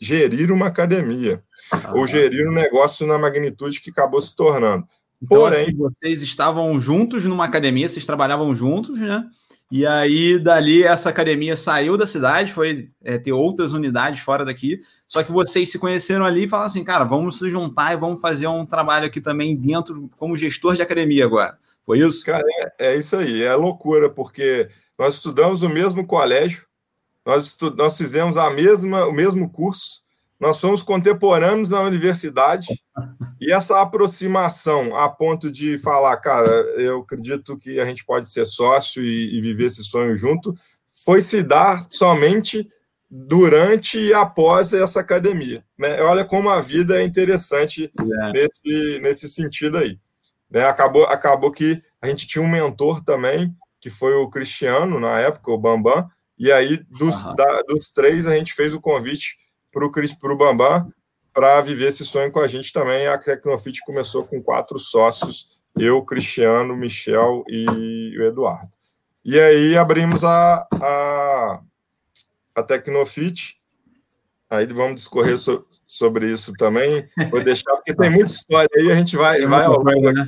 gerir 0.00 0.50
uma 0.50 0.66
academia, 0.66 1.40
ah, 1.70 1.92
ou 1.94 2.04
gerir 2.04 2.48
um 2.48 2.52
negócio 2.52 3.06
na 3.06 3.16
magnitude 3.16 3.80
que 3.80 3.90
acabou 3.90 4.20
se 4.20 4.34
tornando. 4.34 4.84
Então, 5.22 5.40
Porém, 5.40 5.62
assim, 5.62 5.76
vocês 5.76 6.22
estavam 6.22 6.78
juntos 6.80 7.24
numa 7.24 7.44
academia, 7.44 7.88
vocês 7.88 8.04
trabalhavam 8.04 8.54
juntos, 8.54 8.98
né? 9.00 9.24
E 9.70 9.84
aí, 9.84 10.38
dali, 10.38 10.84
essa 10.84 11.08
academia 11.08 11.56
saiu 11.56 11.96
da 11.96 12.06
cidade, 12.06 12.52
foi 12.52 12.90
é, 13.02 13.18
ter 13.18 13.32
outras 13.32 13.72
unidades 13.72 14.20
fora 14.20 14.44
daqui. 14.44 14.80
Só 15.08 15.22
que 15.22 15.32
vocês 15.32 15.70
se 15.70 15.78
conheceram 15.78 16.24
ali 16.24 16.44
e 16.44 16.48
falaram 16.48 16.68
assim, 16.68 16.84
cara, 16.84 17.04
vamos 17.04 17.38
se 17.38 17.50
juntar 17.50 17.92
e 17.92 17.96
vamos 17.96 18.20
fazer 18.20 18.46
um 18.46 18.64
trabalho 18.64 19.06
aqui 19.06 19.20
também 19.20 19.56
dentro, 19.56 20.08
como 20.16 20.36
gestor 20.36 20.74
de 20.74 20.82
academia 20.82 21.24
agora. 21.24 21.58
Foi 21.84 21.98
isso? 21.98 22.24
Cara, 22.24 22.44
é, 22.78 22.92
é 22.92 22.96
isso 22.96 23.16
aí, 23.16 23.42
é 23.42 23.54
loucura, 23.54 24.10
porque 24.10 24.68
nós 24.98 25.14
estudamos 25.14 25.62
no 25.62 25.68
mesmo 25.68 26.06
colégio, 26.06 26.64
nós, 27.24 27.56
nós 27.76 27.96
fizemos 27.96 28.36
a 28.36 28.50
mesma, 28.50 29.04
o 29.06 29.12
mesmo 29.12 29.50
curso, 29.50 30.00
nós 30.38 30.58
somos 30.58 30.82
contemporâneos 30.82 31.70
na 31.70 31.80
universidade, 31.80 32.66
e 33.40 33.52
essa 33.52 33.80
aproximação 33.80 34.96
a 34.96 35.08
ponto 35.08 35.50
de 35.50 35.78
falar, 35.78 36.16
cara, 36.18 36.50
eu 36.76 37.00
acredito 37.00 37.56
que 37.56 37.80
a 37.80 37.84
gente 37.84 38.04
pode 38.04 38.28
ser 38.28 38.46
sócio 38.46 39.02
e, 39.02 39.36
e 39.36 39.40
viver 39.40 39.66
esse 39.66 39.84
sonho 39.84 40.16
junto, 40.16 40.54
foi 41.04 41.20
se 41.20 41.42
dar 41.42 41.86
somente 41.90 42.68
durante 43.10 43.98
e 43.98 44.14
após 44.14 44.72
essa 44.72 45.00
academia. 45.00 45.64
Né? 45.78 46.00
Olha 46.02 46.24
como 46.24 46.50
a 46.50 46.60
vida 46.60 47.00
é 47.00 47.04
interessante 47.04 47.90
é. 47.98 48.32
Nesse, 48.32 49.00
nesse 49.00 49.28
sentido 49.28 49.78
aí. 49.78 49.98
Né? 50.50 50.64
Acabou, 50.64 51.04
acabou 51.04 51.50
que 51.50 51.80
a 52.00 52.08
gente 52.08 52.26
tinha 52.26 52.42
um 52.42 52.48
mentor 52.48 53.02
também, 53.02 53.54
que 53.80 53.90
foi 53.90 54.14
o 54.14 54.28
Cristiano, 54.28 54.98
na 54.98 55.20
época, 55.20 55.50
o 55.50 55.58
Bambam, 55.58 56.08
e 56.38 56.52
aí, 56.52 56.84
dos, 56.90 57.24
uhum. 57.24 57.34
da, 57.34 57.62
dos 57.68 57.92
três, 57.92 58.26
a 58.26 58.36
gente 58.36 58.52
fez 58.52 58.74
o 58.74 58.80
convite 58.80 59.36
para 60.18 60.32
o 60.32 60.36
Bambam 60.36 60.90
para 61.36 61.60
viver 61.60 61.88
esse 61.88 62.02
sonho 62.02 62.32
com 62.32 62.40
a 62.40 62.48
gente 62.48 62.72
também. 62.72 63.06
A 63.06 63.18
Tecnofit 63.18 63.82
começou 63.84 64.24
com 64.24 64.42
quatro 64.42 64.78
sócios, 64.78 65.60
eu, 65.76 66.02
Cristiano, 66.02 66.74
Michel 66.74 67.44
e 67.46 68.16
o 68.18 68.22
Eduardo. 68.22 68.70
E 69.22 69.38
aí 69.38 69.76
abrimos 69.76 70.24
a, 70.24 70.66
a, 70.80 71.60
a 72.54 72.62
Tecnofit. 72.62 73.60
Aí 74.48 74.64
vamos 74.66 74.96
discorrer 74.96 75.36
so, 75.36 75.66
sobre 75.86 76.32
isso 76.32 76.54
também. 76.54 77.06
Vou 77.30 77.44
deixar, 77.44 77.74
porque 77.74 77.94
tem 77.94 78.08
muita 78.08 78.30
história 78.30 78.70
aí, 78.74 78.90
a 78.90 78.94
gente 78.94 79.14
vai, 79.16 79.44
vai 79.46 79.64
ao 79.64 79.78
longo. 79.78 80.12
Né? 80.12 80.26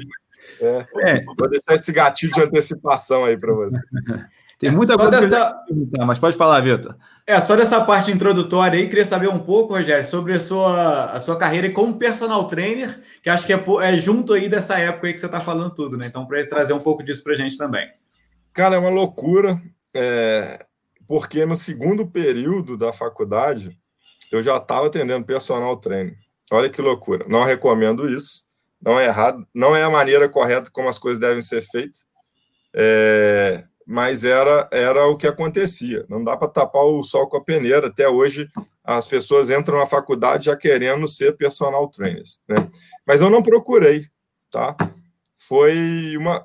É, 0.61 0.87
é. 1.11 1.25
Vou 1.25 1.49
deixar 1.49 1.75
esse 1.75 1.91
gatilho 1.91 2.33
de 2.33 2.43
antecipação 2.43 3.25
aí 3.25 3.39
para 3.39 3.55
você. 3.55 3.81
Tem 4.59 4.73
muita 4.73 4.95
é, 4.95 4.97
coisa 4.97 5.21
dessa... 5.21 5.55
perguntar, 5.67 6.05
mas 6.05 6.19
pode 6.19 6.37
falar, 6.37 6.61
Vitor. 6.61 6.97
É, 7.25 7.39
só 7.39 7.55
dessa 7.55 7.81
parte 7.85 8.11
introdutória 8.11 8.79
aí, 8.79 8.89
queria 8.89 9.05
saber 9.05 9.29
um 9.29 9.39
pouco, 9.39 9.75
Rogério, 9.75 10.05
sobre 10.05 10.33
a 10.33 10.41
sua, 10.41 11.13
a 11.13 11.21
sua 11.21 11.37
carreira 11.37 11.71
como 11.71 11.97
personal 11.97 12.49
trainer, 12.49 13.01
que 13.23 13.31
acho 13.31 13.47
que 13.47 13.53
é, 13.53 13.65
é 13.83 13.97
junto 13.97 14.33
aí 14.33 14.49
dessa 14.49 14.77
época 14.79 15.07
aí 15.07 15.13
que 15.13 15.21
você 15.21 15.27
está 15.27 15.41
falando 15.41 15.73
tudo, 15.73 15.97
né? 15.97 16.07
Então, 16.07 16.27
para 16.27 16.41
ele 16.41 16.49
trazer 16.49 16.73
um 16.73 16.81
pouco 16.81 17.05
disso 17.05 17.23
para 17.23 17.35
a 17.35 17.37
gente 17.37 17.57
também. 17.57 17.89
Cara, 18.53 18.75
é 18.75 18.79
uma 18.79 18.91
loucura, 18.91 19.61
é... 19.95 20.67
porque 21.07 21.47
no 21.47 21.55
segundo 21.55 22.05
período 22.05 22.77
da 22.77 22.93
faculdade, 22.93 23.79
eu 24.33 24.43
já 24.43 24.57
estava 24.57 24.89
atendendo 24.89 25.25
personal 25.25 25.77
trainer. 25.77 26.17
Olha 26.51 26.69
que 26.69 26.83
loucura. 26.83 27.25
Não 27.29 27.45
recomendo 27.45 28.09
isso, 28.09 28.45
não 28.83 28.99
é 28.99 29.05
errado, 29.05 29.47
não 29.55 29.77
é 29.77 29.85
a 29.85 29.91
maneira 29.91 30.29
correta 30.29 30.69
como 30.73 30.89
as 30.89 30.99
coisas 30.99 31.21
devem 31.21 31.43
ser 31.43 31.63
feitas. 31.63 32.07
É, 32.75 33.63
mas 33.89 34.23
era, 34.23 34.69
era 34.71 35.07
o 35.07 35.17
que 35.17 35.27
acontecia. 35.27 36.05
Não 36.11 36.23
dá 36.23 36.37
para 36.37 36.47
tapar 36.47 36.85
o 36.85 37.03
sol 37.03 37.27
com 37.27 37.39
a 37.39 37.43
peneira. 37.43 37.87
Até 37.87 38.07
hoje, 38.07 38.47
as 38.85 39.09
pessoas 39.09 39.49
entram 39.49 39.79
na 39.79 39.87
faculdade 39.87 40.45
já 40.45 40.57
querendo 40.57 41.09
ser 41.09 41.39
personal 41.39 41.89
trainers. 41.89 42.39
Né? 42.47 42.57
Mas 43.07 43.23
eu 43.23 43.31
não 43.31 43.43
procurei, 43.43 44.05
tá? 44.51 44.77
Foi 45.35 46.15
uma, 46.19 46.45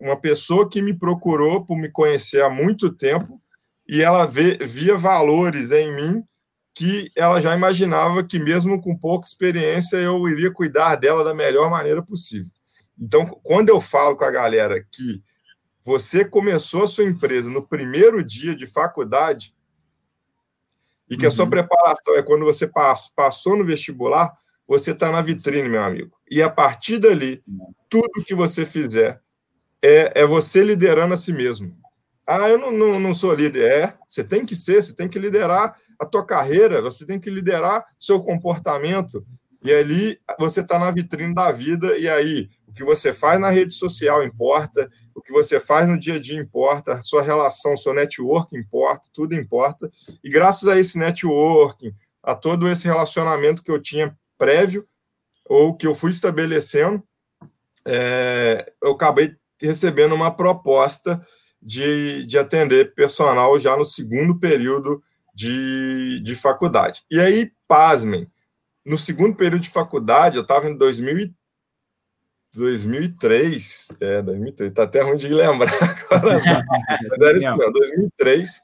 uma 0.00 0.16
pessoa 0.16 0.66
que 0.66 0.80
me 0.80 0.94
procurou 0.94 1.66
por 1.66 1.76
me 1.76 1.90
conhecer 1.90 2.42
há 2.42 2.48
muito 2.48 2.88
tempo 2.88 3.38
e 3.86 4.00
ela 4.00 4.24
vê, 4.24 4.56
via 4.56 4.96
valores 4.96 5.72
em 5.72 5.94
mim 5.94 6.24
que 6.74 7.10
ela 7.14 7.42
já 7.42 7.54
imaginava 7.54 8.24
que, 8.24 8.38
mesmo 8.38 8.80
com 8.80 8.96
pouca 8.96 9.26
experiência, 9.26 9.98
eu 9.98 10.26
iria 10.26 10.50
cuidar 10.50 10.96
dela 10.96 11.22
da 11.22 11.34
melhor 11.34 11.68
maneira 11.68 12.02
possível. 12.02 12.50
Então, 12.98 13.26
quando 13.42 13.68
eu 13.68 13.78
falo 13.78 14.16
com 14.16 14.24
a 14.24 14.30
galera 14.30 14.82
que 14.90 15.22
você 15.82 16.24
começou 16.24 16.84
a 16.84 16.88
sua 16.88 17.04
empresa 17.04 17.50
no 17.50 17.66
primeiro 17.66 18.22
dia 18.22 18.54
de 18.54 18.66
faculdade, 18.66 19.54
E 21.08 21.16
que 21.16 21.24
uhum. 21.24 21.28
a 21.28 21.30
sua 21.30 21.44
uhum. 21.44 21.50
preparação 21.50 22.14
é 22.14 22.22
quando 22.22 22.44
você 22.44 22.70
passou 23.16 23.56
no 23.56 23.64
vestibular, 23.64 24.32
você 24.66 24.92
está 24.92 25.10
na 25.10 25.20
vitrine, 25.20 25.68
meu 25.68 25.82
amigo. 25.82 26.16
E 26.30 26.40
a 26.40 26.48
partir 26.48 26.98
dali, 26.98 27.42
tudo 27.88 28.24
que 28.24 28.34
você 28.34 28.64
fizer 28.64 29.20
é, 29.82 30.22
é 30.22 30.24
você 30.24 30.62
liderando 30.62 31.14
a 31.14 31.16
si 31.16 31.32
mesmo. 31.32 31.76
Ah, 32.24 32.48
eu 32.48 32.56
não, 32.56 32.70
não, 32.70 33.00
não 33.00 33.12
sou 33.12 33.34
líder. 33.34 33.72
É, 33.72 33.94
você 34.06 34.22
tem 34.22 34.46
que 34.46 34.54
ser, 34.54 34.80
você 34.80 34.94
tem 34.94 35.08
que 35.08 35.18
liderar 35.18 35.74
a 35.98 36.06
tua 36.06 36.24
carreira, 36.24 36.80
você 36.80 37.04
tem 37.04 37.18
que 37.18 37.28
liderar 37.28 37.84
seu 37.98 38.22
comportamento. 38.22 39.26
E 39.64 39.72
ali 39.72 40.20
você 40.38 40.60
está 40.60 40.78
na 40.78 40.92
vitrine 40.92 41.34
da 41.34 41.50
vida, 41.50 41.98
e 41.98 42.08
aí 42.08 42.48
o 42.70 42.72
que 42.72 42.84
você 42.84 43.12
faz 43.12 43.40
na 43.40 43.50
rede 43.50 43.74
social 43.74 44.24
importa, 44.24 44.88
o 45.12 45.20
que 45.20 45.32
você 45.32 45.58
faz 45.58 45.88
no 45.88 45.98
dia 45.98 46.14
a 46.14 46.18
dia 46.20 46.40
importa, 46.40 46.92
a 46.92 47.02
sua 47.02 47.20
relação, 47.20 47.76
seu 47.76 47.92
network 47.92 48.56
importa, 48.56 49.08
tudo 49.12 49.34
importa. 49.34 49.90
E 50.22 50.30
graças 50.30 50.68
a 50.68 50.78
esse 50.78 50.96
networking, 50.96 51.92
a 52.22 52.32
todo 52.32 52.68
esse 52.68 52.86
relacionamento 52.86 53.64
que 53.64 53.72
eu 53.72 53.80
tinha 53.80 54.16
prévio, 54.38 54.86
ou 55.44 55.76
que 55.76 55.84
eu 55.84 55.96
fui 55.96 56.12
estabelecendo, 56.12 57.02
é, 57.84 58.72
eu 58.80 58.92
acabei 58.92 59.34
recebendo 59.60 60.14
uma 60.14 60.30
proposta 60.30 61.20
de, 61.60 62.24
de 62.24 62.38
atender 62.38 62.94
personal 62.94 63.58
já 63.58 63.76
no 63.76 63.84
segundo 63.84 64.38
período 64.38 65.02
de, 65.34 66.20
de 66.20 66.36
faculdade. 66.36 67.02
E 67.10 67.18
aí, 67.18 67.50
pasmem, 67.66 68.30
no 68.86 68.96
segundo 68.96 69.34
período 69.34 69.62
de 69.62 69.70
faculdade, 69.70 70.36
eu 70.36 70.42
estava 70.42 70.68
em 70.68 70.76
2000, 70.76 71.34
2003, 72.54 73.88
é, 74.00 74.22
2003, 74.22 74.72
tá 74.72 74.82
até 74.82 75.02
ruim 75.02 75.16
de 75.16 75.28
lembrar 75.28 75.70
agora. 76.10 76.40
Mas 76.42 76.42
era 77.20 77.36
isso 77.36 77.56
mesmo, 77.56 77.72
2003, 77.72 78.60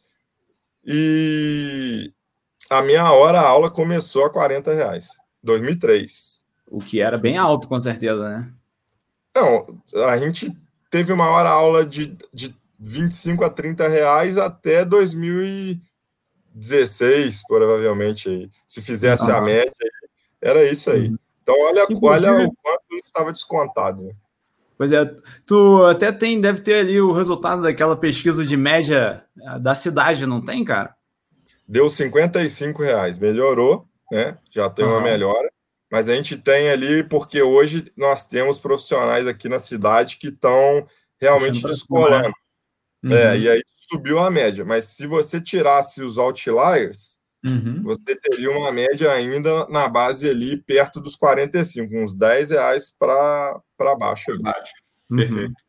e 0.85 2.13
a 2.71 2.83
minha 2.83 3.11
hora 3.13 3.41
a 3.41 3.49
aula 3.49 3.71
começou 3.71 4.25
a 4.25 4.31
40 4.31 4.73
reais, 4.73 5.11
2003. 5.43 6.47
O 6.69 6.81
que 6.81 7.01
era 7.01 7.17
bem 7.17 7.39
alto, 7.39 7.69
com 7.69 7.79
certeza, 7.79 8.29
né? 8.29 8.53
Não, 9.35 9.81
a 10.09 10.17
gente 10.17 10.51
teve 10.91 11.13
uma 11.13 11.29
hora 11.29 11.51
aula 11.51 11.85
de, 11.85 12.17
de 12.33 12.57
25 12.79 13.45
a 13.45 13.51
30 13.51 13.89
reais 13.89 14.39
até 14.39 14.85
2016, 14.85 17.43
provavelmente. 17.47 18.51
Se 18.67 18.83
fizesse 18.83 19.31
a 19.31 19.41
média, 19.41 19.73
era 20.41 20.65
isso 20.65 20.91
aí. 20.91 21.09
Uhum. 21.09 21.19
Então, 21.47 21.61
olha, 21.61 21.87
olha 22.03 22.49
o 22.49 22.53
quanto 22.57 23.07
estava 23.07 23.31
descontado. 23.31 24.03
Né? 24.03 24.13
Pois 24.77 24.91
é, 24.91 25.09
tu 25.47 25.85
até 25.85 26.11
tem, 26.11 26.41
deve 26.41 26.61
ter 26.61 26.81
ali 26.81 27.01
o 27.01 27.13
resultado 27.13 27.63
daquela 27.63 27.97
pesquisa 27.97 28.45
de 28.45 28.57
média 28.57 29.25
eh, 29.41 29.59
da 29.61 29.73
cidade, 29.77 30.27
não 30.27 30.45
tem, 30.45 30.65
cara? 30.65 30.97
Deu 31.69 31.89
55 31.89 32.83
reais, 32.83 33.21
melhorou, 33.21 33.87
né? 34.11 34.37
Já 34.51 34.69
tem 34.69 34.85
uma 34.85 35.01
melhora, 35.01 35.49
mas 35.91 36.09
a 36.09 36.17
gente 36.17 36.37
tem 36.37 36.69
ali, 36.69 37.05
porque 37.05 37.41
hoje 37.41 37.93
nós 37.97 38.25
temos 38.25 38.59
profissionais 38.59 39.29
aqui 39.29 39.49
na 39.49 39.61
cidade 39.61 40.17
que 40.17 40.29
estão 40.29 40.85
realmente 41.21 41.63
descolando. 41.63 42.33
Uhum. 43.05 43.17
É, 43.17 43.39
e 43.39 43.49
aí 43.49 43.63
subiu 43.89 44.19
a 44.19 44.31
média. 44.33 44.65
Mas 44.65 44.87
se 44.89 45.07
você 45.07 45.41
tirasse 45.41 46.03
os 46.03 46.19
outliers, 46.19 47.16
uhum. 47.45 47.83
você 47.83 48.17
teria 48.17 48.51
uma 48.51 48.73
média 48.73 49.11
ainda 49.13 49.67
na 49.69 49.89
base 49.89 50.29
ali 50.29 50.57
perto 50.57 51.01
dos 51.01 51.17
45, 51.17 51.97
uns 51.97 52.15
10 52.15 52.51
reais 52.51 52.95
para 52.99 53.61
baixo. 53.99 54.31
Ali. 54.31 54.43
baixo. 54.43 54.73
Uhum. 55.11 55.17
Perfeito. 55.19 55.67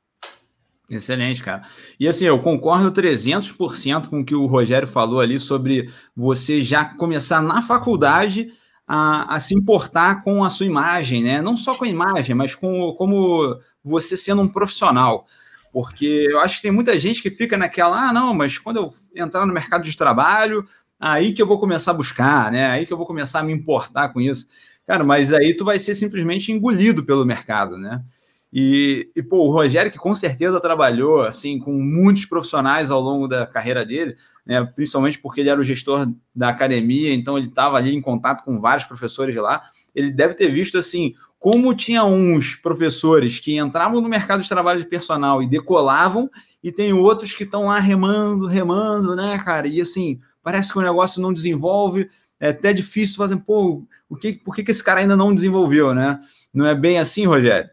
Excelente, 0.90 1.44
cara. 1.44 1.64
E 2.00 2.08
assim, 2.08 2.26
eu 2.26 2.40
concordo 2.40 2.92
300% 2.92 4.08
com 4.08 4.22
o 4.22 4.26
que 4.26 4.34
o 4.34 4.46
Rogério 4.46 4.88
falou 4.88 5.20
ali 5.20 5.38
sobre 5.38 5.92
você 6.16 6.64
já 6.64 6.86
começar 6.86 7.42
na 7.42 7.62
faculdade 7.62 8.54
a, 8.88 9.36
a, 9.36 9.40
se 9.40 9.54
importar 9.54 10.24
com 10.24 10.46
a 10.46 10.50
sua 10.50 10.66
imagem, 10.66 11.22
né? 11.22 11.42
Não 11.42 11.58
só 11.58 11.76
com 11.76 11.84
a 11.84 11.90
imagem, 11.90 12.34
mas 12.34 12.56
com 12.56 12.94
como 12.94 13.60
você 13.84 14.16
sendo 14.16 14.42
um 14.42 14.48
profissional. 14.48 15.28
Porque 15.74 16.28
eu 16.30 16.40
acho 16.40 16.56
que 16.56 16.62
tem 16.62 16.72
muita 16.72 16.98
gente 16.98 17.22
que 17.22 17.30
fica 17.30 17.58
naquela, 17.58 18.10
ah, 18.10 18.14
não, 18.14 18.34
mas 18.34 18.58
quando 18.58 18.78
eu 18.78 18.94
entrar 19.14 19.46
no 19.46 19.54
mercado 19.54 19.84
de 19.84 19.98
trabalho, 19.98 20.66
aí 21.00 21.34
que 21.34 21.42
eu 21.42 21.48
vou 21.48 21.60
começar 21.60 21.92
a 21.92 21.94
buscar, 21.94 22.52
né? 22.52 22.68
Aí 22.68 22.86
que 22.86 22.94
eu 22.94 22.98
vou 22.98 23.06
começar 23.06 23.40
a 23.40 23.44
me 23.44 23.54
importar 23.54 24.10
com 24.10 24.22
isso. 24.22 24.48
Cara, 24.86 25.04
mas 25.04 25.34
aí 25.34 25.54
tu 25.54 25.66
vai 25.66 25.78
ser 25.80 25.96
simplesmente 25.96 26.52
engolido 26.52 27.04
pelo 27.04 27.26
mercado, 27.26 27.78
né? 27.78 28.04
E, 28.52 29.12
e 29.16 29.22
pô, 29.22 29.40
o 29.40 29.52
Rogério, 29.52 29.92
que 29.92 29.98
com 29.98 30.14
certeza 30.14 30.60
trabalhou 30.62 31.22
assim 31.22 31.60
com 31.60 31.74
muitos 31.74 32.26
profissionais 32.26 32.90
ao 32.90 33.02
longo 33.02 33.28
da 33.28 33.46
carreira 33.46 33.86
dele, 33.86 34.16
né, 34.46 34.64
principalmente 34.64 35.20
porque 35.20 35.42
ele 35.42 35.50
era 35.50 35.60
o 35.60 35.64
gestor 35.64 36.10
da 36.34 36.50
academia, 36.50 37.14
então 37.14 37.38
ele 37.38 37.48
estava 37.48 37.76
ali 37.76 37.94
em 37.94 38.02
contato 38.02 38.46
com 38.46 38.58
vários 38.58 38.86
professores 38.86 39.36
lá. 39.36 39.64
Ele 39.94 40.12
deve 40.12 40.34
ter 40.34 40.50
visto 40.50 40.78
assim 40.78 41.14
como 41.38 41.76
tinha 41.76 42.04
uns 42.04 42.56
professores 42.56 43.38
que 43.38 43.58
entravam 43.58 44.02
no 44.02 44.10
mercado 44.10 44.42
de 44.42 44.50
trabalho 44.50 44.80
de 44.80 44.88
personal 44.88 45.44
e 45.44 45.48
decolavam, 45.48 46.30
e 46.64 46.72
tem 46.72 46.94
outros 46.94 47.34
que 47.34 47.44
estão 47.44 47.66
lá 47.66 47.80
remando, 47.80 48.48
remando, 48.48 49.16
né, 49.16 49.38
cara? 49.46 49.68
E 49.68 49.80
assim, 49.80 50.20
parece 50.48 50.72
que 50.72 50.80
o 50.80 50.82
negócio 50.82 51.22
não 51.22 51.34
desenvolve, 51.34 52.10
é 52.40 52.48
até 52.48 52.72
difícil 52.72 53.18
fazer, 53.18 53.36
pô, 53.36 53.84
o 54.08 54.16
que, 54.16 54.32
por 54.32 54.56
que, 54.56 54.64
que 54.64 54.72
esse 54.72 54.82
cara 54.82 55.02
ainda 55.02 55.14
não 55.14 55.36
desenvolveu, 55.36 55.94
né? 55.94 56.22
Não 56.54 56.66
é 56.66 56.74
bem 56.74 57.00
assim, 57.00 57.26
Rogério? 57.26 57.70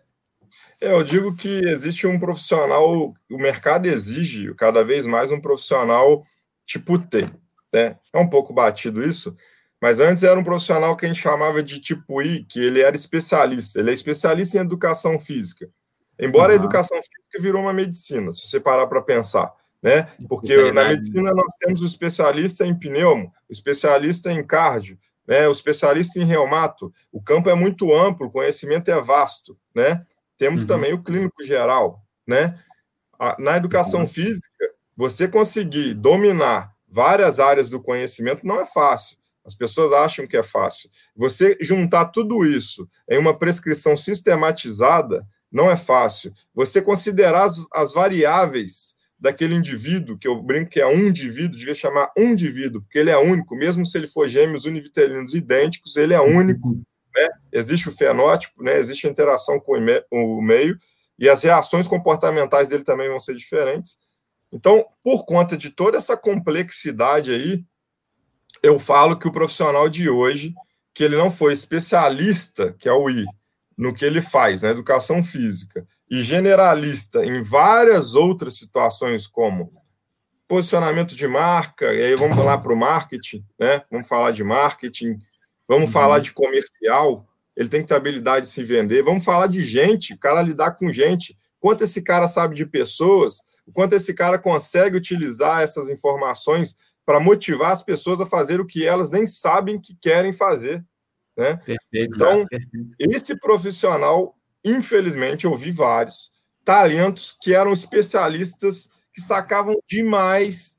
É, 0.80 0.90
eu 0.90 1.04
digo 1.04 1.36
que 1.36 1.60
existe 1.68 2.04
um 2.04 2.18
profissional, 2.18 3.14
o 3.30 3.38
mercado 3.38 3.86
exige 3.86 4.52
cada 4.54 4.82
vez 4.82 5.06
mais 5.06 5.30
um 5.30 5.40
profissional 5.40 6.24
tipo 6.66 6.98
T, 6.98 7.30
né? 7.72 7.96
É 8.12 8.18
um 8.18 8.28
pouco 8.28 8.52
batido 8.52 9.06
isso, 9.06 9.36
mas 9.80 10.00
antes 10.00 10.24
era 10.24 10.36
um 10.36 10.42
profissional 10.42 10.96
que 10.96 11.04
a 11.04 11.08
gente 11.08 11.22
chamava 11.22 11.62
de 11.62 11.78
tipo 11.78 12.20
I, 12.20 12.42
que 12.42 12.58
ele 12.58 12.80
era 12.80 12.96
especialista. 12.96 13.78
Ele 13.78 13.90
é 13.90 13.94
especialista 13.94 14.58
em 14.58 14.62
educação 14.62 15.16
física. 15.16 15.70
Embora 16.18 16.48
uhum. 16.48 16.58
a 16.58 16.60
educação 16.60 16.96
física 16.96 17.40
virou 17.40 17.62
uma 17.62 17.72
medicina, 17.72 18.32
se 18.32 18.48
você 18.48 18.58
parar 18.58 18.88
para 18.88 19.00
pensar. 19.00 19.52
Né? 19.84 20.08
Porque 20.26 20.72
na 20.72 20.86
medicina 20.86 21.30
nós 21.34 21.54
temos 21.58 21.82
o 21.82 21.86
especialista 21.86 22.66
em 22.66 22.74
pneumo, 22.74 23.30
o 23.46 23.52
especialista 23.52 24.32
em 24.32 24.42
cardio, 24.42 24.98
né? 25.28 25.46
o 25.46 25.52
especialista 25.52 26.18
em 26.18 26.24
reumato. 26.24 26.90
O 27.12 27.20
campo 27.20 27.50
é 27.50 27.54
muito 27.54 27.94
amplo, 27.94 28.28
o 28.28 28.30
conhecimento 28.30 28.90
é 28.90 28.98
vasto. 28.98 29.58
Né? 29.74 30.02
Temos 30.38 30.62
uhum. 30.62 30.66
também 30.66 30.94
o 30.94 31.02
clínico 31.02 31.44
geral. 31.44 32.02
Né? 32.26 32.58
Na 33.38 33.58
educação 33.58 34.00
uhum. 34.00 34.08
física, 34.08 34.48
você 34.96 35.28
conseguir 35.28 35.92
dominar 35.92 36.72
várias 36.88 37.38
áreas 37.38 37.68
do 37.68 37.78
conhecimento 37.78 38.46
não 38.46 38.58
é 38.58 38.64
fácil. 38.64 39.18
As 39.44 39.54
pessoas 39.54 39.92
acham 39.92 40.26
que 40.26 40.38
é 40.38 40.42
fácil. 40.42 40.88
Você 41.14 41.58
juntar 41.60 42.06
tudo 42.06 42.46
isso 42.46 42.88
em 43.06 43.18
uma 43.18 43.38
prescrição 43.38 43.94
sistematizada 43.94 45.26
não 45.52 45.70
é 45.70 45.76
fácil. 45.76 46.32
Você 46.54 46.80
considerar 46.80 47.44
as, 47.44 47.62
as 47.70 47.92
variáveis 47.92 48.94
daquele 49.18 49.54
indivíduo, 49.54 50.18
que 50.18 50.28
eu 50.28 50.40
brinco 50.42 50.70
que 50.70 50.80
é 50.80 50.86
um 50.86 51.08
indivíduo, 51.08 51.58
devia 51.58 51.74
chamar 51.74 52.10
um 52.16 52.30
indivíduo, 52.30 52.82
porque 52.82 52.98
ele 52.98 53.10
é 53.10 53.16
único, 53.16 53.56
mesmo 53.56 53.86
se 53.86 53.96
ele 53.96 54.06
for 54.06 54.28
gêmeos 54.28 54.64
univitelinos 54.64 55.34
idênticos, 55.34 55.96
ele 55.96 56.14
é 56.14 56.20
único. 56.20 56.80
Né? 57.14 57.28
Existe 57.52 57.88
o 57.88 57.92
fenótipo, 57.92 58.62
né? 58.62 58.78
existe 58.78 59.06
a 59.06 59.10
interação 59.10 59.58
com 59.58 59.78
o 60.10 60.42
meio, 60.42 60.78
e 61.18 61.28
as 61.28 61.42
reações 61.42 61.86
comportamentais 61.86 62.68
dele 62.68 62.84
também 62.84 63.08
vão 63.08 63.20
ser 63.20 63.34
diferentes. 63.34 63.96
Então, 64.52 64.84
por 65.02 65.24
conta 65.24 65.56
de 65.56 65.70
toda 65.70 65.96
essa 65.96 66.16
complexidade 66.16 67.32
aí, 67.32 67.64
eu 68.62 68.78
falo 68.78 69.18
que 69.18 69.28
o 69.28 69.32
profissional 69.32 69.88
de 69.88 70.08
hoje, 70.08 70.54
que 70.92 71.04
ele 71.04 71.16
não 71.16 71.30
foi 71.30 71.52
especialista, 71.52 72.72
que 72.78 72.88
é 72.88 72.92
o 72.92 73.08
I, 73.10 73.24
no 73.76 73.92
que 73.92 74.04
ele 74.04 74.20
faz, 74.20 74.62
na 74.62 74.70
educação 74.70 75.22
física, 75.22 75.86
e 76.10 76.22
generalista 76.22 77.24
em 77.24 77.42
várias 77.42 78.14
outras 78.14 78.56
situações, 78.56 79.26
como 79.26 79.70
posicionamento 80.46 81.14
de 81.16 81.26
marca, 81.26 81.92
e 81.92 82.02
aí 82.02 82.14
vamos 82.14 82.44
lá 82.44 82.56
para 82.58 82.72
o 82.72 82.76
marketing, 82.76 83.44
né? 83.58 83.82
Vamos 83.90 84.06
falar 84.06 84.30
de 84.30 84.44
marketing, 84.44 85.18
vamos 85.66 85.86
uhum. 85.86 85.92
falar 85.92 86.18
de 86.18 86.32
comercial, 86.32 87.26
ele 87.56 87.68
tem 87.68 87.82
que 87.82 87.88
ter 87.88 87.94
habilidade 87.94 88.46
de 88.46 88.52
se 88.52 88.62
vender, 88.62 89.02
vamos 89.02 89.24
falar 89.24 89.46
de 89.46 89.64
gente, 89.64 90.12
o 90.12 90.18
cara 90.18 90.42
lidar 90.42 90.72
com 90.72 90.92
gente, 90.92 91.36
quanto 91.58 91.84
esse 91.84 92.02
cara 92.02 92.28
sabe 92.28 92.54
de 92.54 92.66
pessoas, 92.66 93.38
o 93.66 93.72
quanto 93.72 93.94
esse 93.94 94.12
cara 94.12 94.38
consegue 94.38 94.96
utilizar 94.96 95.62
essas 95.62 95.88
informações 95.88 96.76
para 97.06 97.20
motivar 97.20 97.72
as 97.72 97.82
pessoas 97.82 98.20
a 98.20 98.26
fazer 98.26 98.60
o 98.60 98.66
que 98.66 98.86
elas 98.86 99.10
nem 99.10 99.26
sabem 99.26 99.80
que 99.80 99.96
querem 100.00 100.32
fazer. 100.32 100.84
Né? 101.36 101.56
Perfeito, 101.56 102.14
então, 102.14 102.46
perfeito. 102.46 102.94
esse 102.98 103.38
profissional, 103.38 104.36
infelizmente, 104.64 105.44
eu 105.44 105.56
vi 105.56 105.70
vários 105.70 106.30
talentos 106.64 107.36
que 107.40 107.54
eram 107.54 107.72
especialistas 107.72 108.88
que 109.12 109.20
sacavam 109.20 109.74
demais 109.88 110.78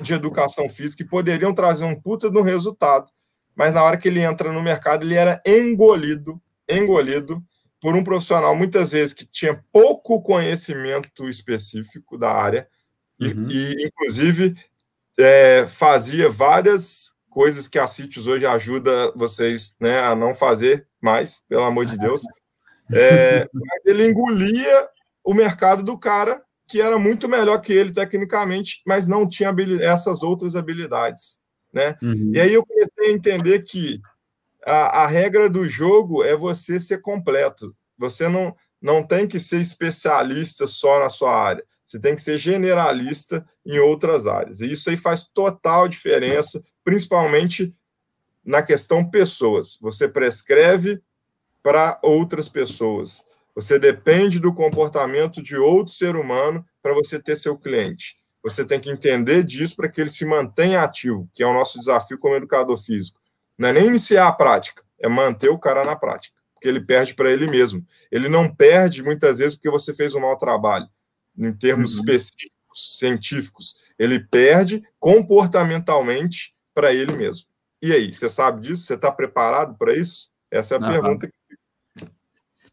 de 0.00 0.12
educação 0.12 0.68
física 0.68 1.02
e 1.02 1.08
poderiam 1.08 1.54
trazer 1.54 1.84
um 1.84 1.98
puta 1.98 2.30
no 2.30 2.42
resultado, 2.42 3.10
mas 3.54 3.72
na 3.72 3.82
hora 3.82 3.96
que 3.96 4.08
ele 4.08 4.20
entra 4.20 4.52
no 4.52 4.62
mercado, 4.62 5.04
ele 5.04 5.14
era 5.14 5.40
engolido, 5.46 6.40
engolido 6.68 7.42
por 7.80 7.96
um 7.96 8.04
profissional, 8.04 8.54
muitas 8.54 8.92
vezes, 8.92 9.14
que 9.14 9.26
tinha 9.26 9.64
pouco 9.72 10.22
conhecimento 10.22 11.28
específico 11.28 12.16
da 12.16 12.30
área, 12.30 12.68
uhum. 13.20 13.48
e, 13.50 13.74
e, 13.74 13.86
inclusive, 13.86 14.54
é, 15.18 15.66
fazia 15.66 16.30
várias 16.30 17.11
coisas 17.32 17.66
que 17.66 17.78
a 17.78 17.86
Sítios 17.86 18.26
hoje 18.26 18.46
ajuda 18.46 19.12
vocês 19.16 19.74
né, 19.80 20.00
a 20.00 20.14
não 20.14 20.34
fazer 20.34 20.86
mais, 21.00 21.42
pelo 21.48 21.64
amor 21.64 21.86
de 21.86 21.98
Deus. 21.98 22.22
É, 22.94 23.48
ele 23.86 24.06
engolia 24.06 24.88
o 25.24 25.32
mercado 25.32 25.82
do 25.82 25.96
cara 25.96 26.42
que 26.68 26.80
era 26.80 26.98
muito 26.98 27.26
melhor 27.26 27.58
que 27.58 27.72
ele 27.72 27.90
tecnicamente, 27.90 28.82
mas 28.86 29.06
não 29.06 29.26
tinha 29.26 29.54
essas 29.80 30.22
outras 30.22 30.56
habilidades. 30.56 31.38
Né? 31.72 31.96
Uhum. 32.02 32.32
E 32.34 32.40
aí 32.40 32.52
eu 32.52 32.66
comecei 32.66 33.06
a 33.06 33.12
entender 33.12 33.60
que 33.60 34.00
a, 34.66 35.02
a, 35.02 35.06
regra 35.06 35.48
do 35.48 35.64
jogo 35.64 36.22
é 36.22 36.36
você 36.36 36.78
ser 36.78 37.00
completo. 37.00 37.74
Você 37.96 38.28
não, 38.28 38.54
não 38.80 39.02
tem 39.02 39.26
que 39.26 39.38
ser 39.38 39.60
especialista 39.60 40.66
só 40.66 41.00
na 41.00 41.08
sua 41.08 41.34
área. 41.34 41.64
Você 41.84 41.98
tem 41.98 42.14
que 42.14 42.22
ser 42.22 42.38
generalista 42.38 43.44
em 43.66 43.78
outras 43.78 44.26
áreas. 44.26 44.60
E 44.60 44.70
isso 44.70 44.88
aí 44.88 44.96
faz 44.96 45.26
total 45.26 45.88
diferença, 45.88 46.62
principalmente 46.84 47.74
na 48.44 48.62
questão 48.62 49.08
pessoas. 49.08 49.78
Você 49.80 50.08
prescreve 50.08 51.00
para 51.62 51.98
outras 52.02 52.48
pessoas. 52.48 53.24
Você 53.54 53.78
depende 53.78 54.40
do 54.40 54.52
comportamento 54.52 55.42
de 55.42 55.56
outro 55.56 55.92
ser 55.92 56.16
humano 56.16 56.64
para 56.82 56.94
você 56.94 57.18
ter 57.18 57.36
seu 57.36 57.56
cliente. 57.56 58.16
Você 58.42 58.64
tem 58.64 58.80
que 58.80 58.90
entender 58.90 59.44
disso 59.44 59.76
para 59.76 59.88
que 59.88 60.00
ele 60.00 60.10
se 60.10 60.24
mantenha 60.24 60.82
ativo, 60.82 61.30
que 61.32 61.42
é 61.42 61.46
o 61.46 61.52
nosso 61.52 61.78
desafio 61.78 62.18
como 62.18 62.34
educador 62.34 62.76
físico. 62.76 63.20
Não 63.56 63.68
é 63.68 63.72
nem 63.72 63.86
iniciar 63.86 64.26
a 64.26 64.32
prática, 64.32 64.82
é 64.98 65.08
manter 65.08 65.50
o 65.50 65.58
cara 65.58 65.84
na 65.84 65.94
prática, 65.94 66.34
porque 66.54 66.66
ele 66.66 66.80
perde 66.80 67.14
para 67.14 67.30
ele 67.30 67.46
mesmo. 67.46 67.86
Ele 68.10 68.28
não 68.28 68.52
perde 68.52 69.02
muitas 69.02 69.38
vezes 69.38 69.54
porque 69.54 69.70
você 69.70 69.94
fez 69.94 70.14
um 70.14 70.20
mau 70.20 70.36
trabalho, 70.36 70.88
em 71.38 71.52
termos 71.52 71.92
uhum. 71.92 72.00
específicos, 72.00 72.98
científicos. 72.98 73.74
Ele 73.96 74.18
perde 74.18 74.82
comportamentalmente 74.98 76.51
para 76.74 76.92
ele 76.92 77.12
mesmo. 77.16 77.48
E 77.80 77.92
aí, 77.92 78.12
você 78.12 78.28
sabe 78.28 78.60
disso? 78.60 78.84
Você 78.84 78.94
está 78.94 79.10
preparado 79.10 79.76
para 79.76 79.92
isso? 79.94 80.30
Essa 80.50 80.74
é 80.74 80.78
a 80.78 80.80
pergunta 80.80 81.26
que 81.26 81.32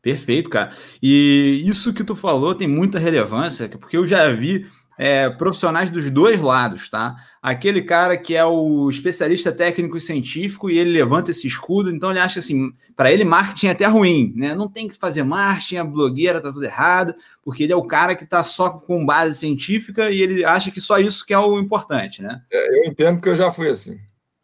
Perfeito, 0.02 0.50
cara. 0.50 0.72
E 1.02 1.62
isso 1.66 1.94
que 1.94 2.04
tu 2.04 2.16
falou 2.16 2.56
tem 2.56 2.68
muita 2.68 2.98
relevância, 2.98 3.68
porque 3.68 3.98
eu 3.98 4.08
já 4.08 4.32
vi 4.32 4.66
é, 5.02 5.30
profissionais 5.30 5.90
dos 5.90 6.12
dois 6.12 6.42
lados, 6.42 6.90
tá? 6.90 7.16
Aquele 7.42 7.82
cara 7.82 8.18
que 8.18 8.36
é 8.36 8.44
o 8.44 8.90
especialista 8.90 9.50
técnico 9.50 9.96
e 9.96 10.02
científico 10.02 10.70
e 10.70 10.78
ele 10.78 10.92
levanta 10.92 11.32
esse 11.32 11.48
escudo, 11.48 11.90
então 11.90 12.10
ele 12.10 12.20
acha 12.20 12.40
assim, 12.40 12.74
para 12.98 13.10
ele 13.10 13.24
marketing 13.24 13.68
é 13.68 13.72
até 13.72 13.86
ruim, 13.86 14.34
né? 14.36 14.54
Não 14.54 14.68
tem 14.68 14.90
que 14.90 14.98
fazer 14.98 15.24
marketing, 15.24 15.78
a 15.78 15.86
blogueira 15.86 16.42
tá 16.42 16.52
tudo 16.52 16.66
errado, 16.66 17.16
porque 17.42 17.64
ele 17.64 17.72
é 17.72 17.76
o 17.78 17.88
cara 17.88 18.14
que 18.14 18.26
tá 18.26 18.44
só 18.44 18.72
com 18.72 19.06
base 19.06 19.38
científica 19.38 20.12
e 20.12 20.22
ele 20.22 20.44
acha 20.44 20.70
que 20.70 20.82
só 20.82 21.00
isso 21.00 21.26
que 21.26 21.34
é 21.34 21.40
o 21.40 21.58
importante, 21.58 22.22
né? 22.22 22.42
É, 22.52 22.80
eu 22.82 22.92
entendo 22.92 23.22
que 23.22 23.30
eu 23.30 23.38
já 23.38 23.50
fui 23.50 23.70
assim. 23.70 23.98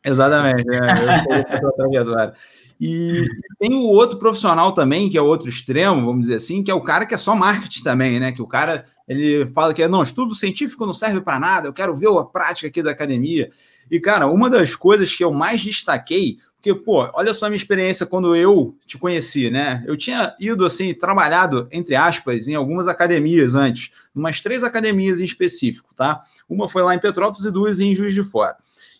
Exatamente. 0.05 0.63
É, 0.73 1.59
eu 1.61 2.35
e 2.79 3.25
tem 3.59 3.73
o 3.73 3.87
outro 3.87 4.19
profissional 4.19 4.73
também, 4.73 5.09
que 5.09 5.17
é 5.17 5.21
o 5.21 5.25
outro 5.25 5.47
extremo, 5.47 6.05
vamos 6.05 6.23
dizer 6.23 6.35
assim, 6.35 6.63
que 6.63 6.69
é 6.69 6.73
o 6.73 6.81
cara 6.81 7.05
que 7.05 7.13
é 7.13 7.17
só 7.17 7.35
marketing 7.35 7.83
também, 7.83 8.19
né? 8.19 8.31
Que 8.31 8.41
o 8.41 8.47
cara 8.47 8.85
ele 9.07 9.45
fala 9.47 9.73
que 9.73 9.87
não, 9.87 10.01
estudo 10.01 10.33
científico 10.33 10.85
não 10.85 10.93
serve 10.93 11.21
para 11.21 11.39
nada, 11.39 11.67
eu 11.67 11.73
quero 11.73 11.95
ver 11.95 12.09
a 12.09 12.23
prática 12.23 12.67
aqui 12.67 12.81
da 12.81 12.91
academia. 12.91 13.51
E, 13.89 13.99
cara, 13.99 14.27
uma 14.27 14.49
das 14.49 14.75
coisas 14.75 15.13
que 15.13 15.23
eu 15.23 15.31
mais 15.31 15.61
destaquei, 15.61 16.37
porque, 16.55 16.73
pô, 16.73 17.07
olha 17.13 17.31
só 17.31 17.45
a 17.45 17.49
minha 17.49 17.57
experiência 17.57 18.07
quando 18.07 18.35
eu 18.35 18.75
te 18.87 18.97
conheci, 18.97 19.51
né? 19.51 19.83
Eu 19.85 19.95
tinha 19.95 20.35
ido, 20.39 20.65
assim, 20.65 20.95
trabalhado, 20.95 21.67
entre 21.71 21.95
aspas, 21.95 22.47
em 22.47 22.55
algumas 22.55 22.87
academias 22.87 23.53
antes, 23.53 23.91
umas 24.15 24.41
três 24.41 24.63
academias 24.63 25.19
em 25.19 25.25
específico, 25.25 25.93
tá? 25.95 26.21
Uma 26.49 26.67
foi 26.67 26.81
lá 26.81 26.95
em 26.95 26.99
Petrópolis 26.99 27.45
e 27.45 27.51
duas 27.51 27.79
em 27.79 27.93
Juiz 27.93 28.15
de 28.15 28.23
Fora. 28.23 28.55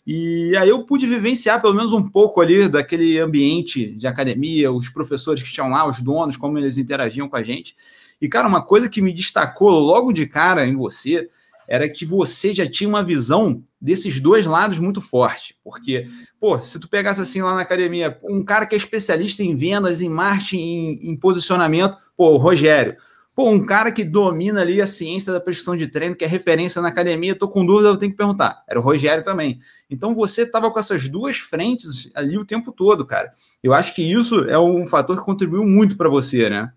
E 0.06 0.56
aí 0.56 0.68
eu 0.68 0.84
pude 0.84 1.04
vivenciar 1.08 1.60
pelo 1.60 1.74
menos 1.74 1.92
um 1.92 2.08
pouco 2.08 2.40
ali 2.40 2.68
daquele 2.68 3.18
ambiente 3.18 3.90
de 3.96 4.06
academia, 4.06 4.70
os 4.70 4.88
professores 4.88 5.42
que 5.42 5.52
tinham 5.52 5.68
lá, 5.68 5.84
os 5.88 5.98
donos, 5.98 6.36
como 6.36 6.56
eles 6.56 6.78
interagiam 6.78 7.28
com 7.28 7.34
a 7.34 7.42
gente. 7.42 7.74
E, 8.20 8.28
cara, 8.28 8.48
uma 8.48 8.62
coisa 8.62 8.88
que 8.88 9.02
me 9.02 9.12
destacou 9.12 9.70
logo 9.78 10.12
de 10.12 10.26
cara 10.26 10.66
em 10.66 10.76
você 10.76 11.28
era 11.68 11.88
que 11.88 12.04
você 12.04 12.54
já 12.54 12.68
tinha 12.68 12.88
uma 12.88 13.02
visão 13.02 13.62
desses 13.80 14.20
dois 14.20 14.46
lados 14.46 14.78
muito 14.78 15.00
forte. 15.00 15.56
Porque, 15.62 16.08
pô, 16.40 16.60
se 16.62 16.78
tu 16.78 16.88
pegasse 16.88 17.20
assim 17.20 17.42
lá 17.42 17.54
na 17.54 17.62
academia, 17.62 18.18
um 18.22 18.42
cara 18.42 18.66
que 18.66 18.74
é 18.74 18.78
especialista 18.78 19.42
em 19.42 19.56
vendas, 19.56 20.00
em 20.00 20.08
marketing, 20.08 20.58
em, 20.58 21.10
em 21.10 21.16
posicionamento, 21.16 21.96
pô, 22.16 22.30
o 22.30 22.36
Rogério. 22.36 22.96
Pô, 23.34 23.50
um 23.50 23.66
cara 23.66 23.92
que 23.92 24.02
domina 24.02 24.62
ali 24.62 24.80
a 24.80 24.86
ciência 24.86 25.30
da 25.30 25.38
prescrição 25.38 25.76
de 25.76 25.86
treino, 25.86 26.16
que 26.16 26.24
é 26.24 26.26
referência 26.26 26.80
na 26.80 26.88
academia, 26.88 27.34
tô 27.34 27.46
com 27.46 27.66
dúvida, 27.66 27.90
eu 27.90 27.96
tenho 27.98 28.10
que 28.10 28.16
perguntar. 28.16 28.64
Era 28.66 28.80
o 28.80 28.82
Rogério 28.82 29.22
também. 29.22 29.60
Então 29.90 30.14
você 30.14 30.42
estava 30.42 30.70
com 30.70 30.78
essas 30.78 31.06
duas 31.06 31.36
frentes 31.36 32.10
ali 32.14 32.38
o 32.38 32.46
tempo 32.46 32.72
todo, 32.72 33.04
cara. 33.04 33.30
Eu 33.62 33.74
acho 33.74 33.94
que 33.94 34.00
isso 34.00 34.44
é 34.44 34.58
um 34.58 34.86
fator 34.86 35.18
que 35.18 35.24
contribuiu 35.24 35.64
muito 35.66 35.98
para 35.98 36.08
você, 36.08 36.48
né? 36.48 36.72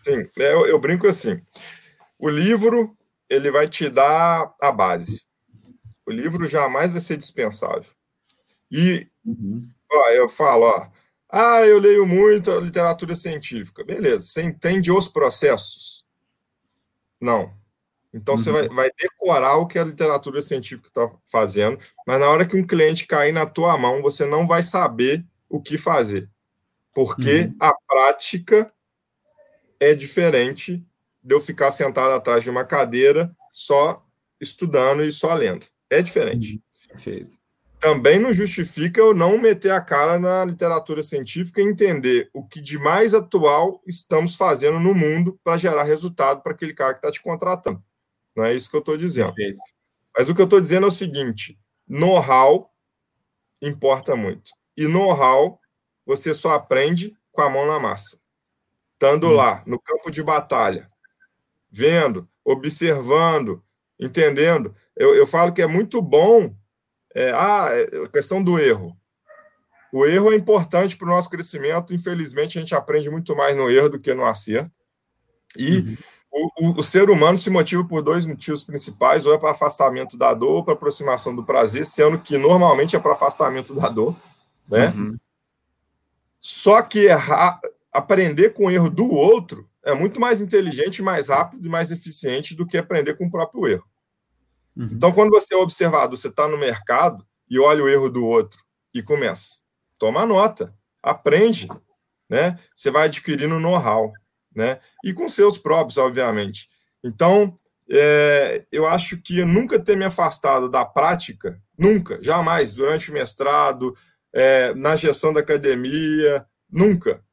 Sim, 0.00 0.28
é, 0.38 0.52
eu, 0.52 0.66
eu 0.66 0.78
brinco 0.78 1.06
assim. 1.06 1.40
O 2.18 2.28
livro, 2.28 2.96
ele 3.28 3.50
vai 3.50 3.68
te 3.68 3.88
dar 3.88 4.54
a 4.60 4.72
base. 4.72 5.24
O 6.06 6.10
livro 6.10 6.46
jamais 6.46 6.90
vai 6.90 7.00
ser 7.00 7.16
dispensável. 7.16 7.90
E 8.70 9.06
uhum. 9.24 9.68
ó, 9.90 10.08
eu 10.10 10.28
falo, 10.28 10.64
ó, 10.64 10.88
ah, 11.28 11.64
eu 11.64 11.78
leio 11.78 12.04
muito 12.06 12.50
a 12.50 12.60
literatura 12.60 13.14
científica. 13.14 13.84
Beleza, 13.84 14.26
você 14.26 14.42
entende 14.42 14.90
os 14.90 15.08
processos? 15.08 16.04
Não. 17.20 17.52
Então 18.12 18.34
uhum. 18.34 18.40
você 18.40 18.50
vai, 18.50 18.68
vai, 18.68 18.90
decorar 18.98 19.56
o 19.56 19.66
que 19.66 19.78
a 19.78 19.84
literatura 19.84 20.40
científica 20.42 20.88
está 20.88 21.08
fazendo, 21.24 21.78
mas 22.06 22.18
na 22.18 22.28
hora 22.28 22.44
que 22.44 22.56
um 22.56 22.66
cliente 22.66 23.06
cair 23.06 23.32
na 23.32 23.46
tua 23.46 23.78
mão, 23.78 24.02
você 24.02 24.26
não 24.26 24.46
vai 24.46 24.62
saber 24.62 25.24
o 25.48 25.62
que 25.62 25.78
fazer. 25.78 26.28
Porque 26.92 27.42
uhum. 27.42 27.56
a 27.60 27.72
prática 27.86 28.66
é 29.80 29.94
diferente 29.94 30.84
de 31.22 31.34
eu 31.34 31.40
ficar 31.40 31.70
sentado 31.70 32.12
atrás 32.12 32.44
de 32.44 32.50
uma 32.50 32.64
cadeira 32.64 33.34
só 33.50 34.06
estudando 34.40 35.02
e 35.02 35.10
só 35.10 35.34
lendo. 35.34 35.66
É 35.88 36.00
diferente. 36.00 36.62
Perfeito 36.88 37.40
também 37.80 38.18
não 38.18 38.32
justifica 38.32 39.00
eu 39.00 39.14
não 39.14 39.38
meter 39.38 39.72
a 39.72 39.80
cara 39.80 40.18
na 40.18 40.44
literatura 40.44 41.02
científica 41.02 41.62
e 41.62 41.64
entender 41.64 42.28
o 42.34 42.46
que 42.46 42.60
de 42.60 42.78
mais 42.78 43.14
atual 43.14 43.82
estamos 43.86 44.36
fazendo 44.36 44.78
no 44.78 44.94
mundo 44.94 45.40
para 45.42 45.56
gerar 45.56 45.84
resultado 45.84 46.42
para 46.42 46.52
aquele 46.52 46.74
cara 46.74 46.92
que 46.92 46.98
está 46.98 47.10
te 47.10 47.22
contratando. 47.22 47.82
Não 48.36 48.44
é 48.44 48.54
isso 48.54 48.68
que 48.70 48.76
eu 48.76 48.80
estou 48.80 48.98
dizendo. 48.98 49.34
Perfeito. 49.34 49.58
Mas 50.16 50.28
o 50.28 50.34
que 50.34 50.40
eu 50.42 50.44
estou 50.44 50.60
dizendo 50.60 50.84
é 50.84 50.88
o 50.88 50.92
seguinte: 50.92 51.58
know-how 51.88 52.70
importa 53.62 54.14
muito. 54.14 54.52
E 54.76 54.86
know-how 54.86 55.58
você 56.04 56.34
só 56.34 56.54
aprende 56.54 57.16
com 57.32 57.40
a 57.40 57.48
mão 57.48 57.66
na 57.66 57.80
massa. 57.80 58.19
Estando 59.00 59.28
hum. 59.28 59.32
lá, 59.32 59.62
no 59.66 59.80
campo 59.80 60.10
de 60.10 60.22
batalha, 60.22 60.86
vendo, 61.70 62.28
observando, 62.44 63.64
entendendo. 63.98 64.74
Eu, 64.94 65.14
eu 65.14 65.26
falo 65.26 65.54
que 65.54 65.62
é 65.62 65.66
muito 65.66 66.02
bom 66.02 66.54
é, 67.14 67.32
ah, 67.32 67.68
é, 67.70 68.02
a 68.04 68.08
questão 68.08 68.44
do 68.44 68.58
erro. 68.58 68.94
O 69.90 70.04
erro 70.04 70.30
é 70.30 70.36
importante 70.36 70.98
para 70.98 71.06
o 71.06 71.10
nosso 71.10 71.30
crescimento. 71.30 71.94
Infelizmente, 71.94 72.58
a 72.58 72.60
gente 72.60 72.74
aprende 72.74 73.08
muito 73.08 73.34
mais 73.34 73.56
no 73.56 73.70
erro 73.70 73.88
do 73.88 73.98
que 73.98 74.12
no 74.12 74.26
acerto. 74.26 74.78
E 75.56 75.78
uhum. 75.78 75.96
o, 76.30 76.68
o, 76.68 76.80
o, 76.80 76.84
ser 76.84 77.08
humano 77.08 77.38
se 77.38 77.48
motiva 77.48 77.82
por 77.82 78.02
dois 78.02 78.26
motivos 78.26 78.62
principais: 78.62 79.24
ou 79.24 79.32
é 79.32 79.38
para 79.38 79.52
afastamento 79.52 80.18
da 80.18 80.34
dor, 80.34 80.56
ou 80.56 80.64
para 80.64 80.74
aproximação 80.74 81.34
do 81.34 81.42
prazer, 81.42 81.86
sendo 81.86 82.18
que 82.18 82.36
normalmente 82.36 82.94
é 82.96 83.00
para 83.00 83.12
afastamento 83.12 83.74
da 83.74 83.88
dor. 83.88 84.14
Né? 84.68 84.92
Uhum. 84.94 85.18
Só 86.38 86.82
que 86.82 87.06
errar, 87.06 87.60
aprender 87.92 88.50
com 88.50 88.66
o 88.66 88.70
erro 88.70 88.90
do 88.90 89.10
outro 89.10 89.68
é 89.84 89.94
muito 89.94 90.20
mais 90.20 90.40
inteligente, 90.40 91.02
mais 91.02 91.28
rápido 91.28 91.66
e 91.66 91.70
mais 91.70 91.90
eficiente 91.90 92.54
do 92.54 92.66
que 92.66 92.76
aprender 92.76 93.16
com 93.16 93.26
o 93.26 93.30
próprio 93.30 93.66
erro. 93.66 93.84
Uhum. 94.76 94.90
Então, 94.92 95.12
quando 95.12 95.30
você 95.30 95.54
é 95.54 95.56
observado, 95.56 96.16
você 96.16 96.28
está 96.28 96.46
no 96.46 96.58
mercado 96.58 97.24
e 97.48 97.58
olha 97.58 97.82
o 97.82 97.88
erro 97.88 98.10
do 98.10 98.24
outro 98.24 98.62
e 98.94 99.02
começa. 99.02 99.58
Toma 99.98 100.24
nota, 100.24 100.74
aprende, 101.02 101.68
né? 102.28 102.58
Você 102.74 102.90
vai 102.90 103.06
adquirindo 103.06 103.58
know-how, 103.58 104.12
né? 104.54 104.80
E 105.04 105.12
com 105.12 105.28
seus 105.28 105.58
próprios, 105.58 105.98
obviamente. 105.98 106.68
Então, 107.02 107.54
é, 107.90 108.64
eu 108.70 108.86
acho 108.86 109.20
que 109.20 109.44
nunca 109.44 109.78
ter 109.78 109.96
me 109.96 110.04
afastado 110.04 110.68
da 110.68 110.84
prática, 110.84 111.60
nunca, 111.76 112.22
jamais, 112.22 112.72
durante 112.72 113.10
o 113.10 113.14
mestrado, 113.14 113.94
é, 114.32 114.72
na 114.74 114.94
gestão 114.94 115.32
da 115.32 115.40
academia, 115.40 116.46
nunca, 116.70 117.24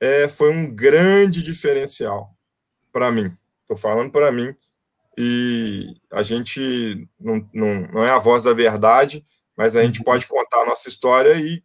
é, 0.00 0.28
foi 0.28 0.50
um 0.50 0.74
grande 0.74 1.42
diferencial 1.42 2.28
para 2.92 3.10
mim. 3.10 3.32
Estou 3.62 3.76
falando 3.76 4.10
para 4.10 4.30
mim, 4.30 4.54
e 5.18 5.94
a 6.12 6.22
gente 6.22 7.08
não, 7.18 7.48
não, 7.52 7.80
não 7.92 8.04
é 8.04 8.10
a 8.10 8.18
voz 8.18 8.44
da 8.44 8.52
verdade, 8.52 9.24
mas 9.56 9.74
a 9.74 9.82
gente 9.82 9.98
uhum. 9.98 10.04
pode 10.04 10.26
contar 10.26 10.62
a 10.62 10.66
nossa 10.66 10.88
história 10.88 11.34
e 11.34 11.62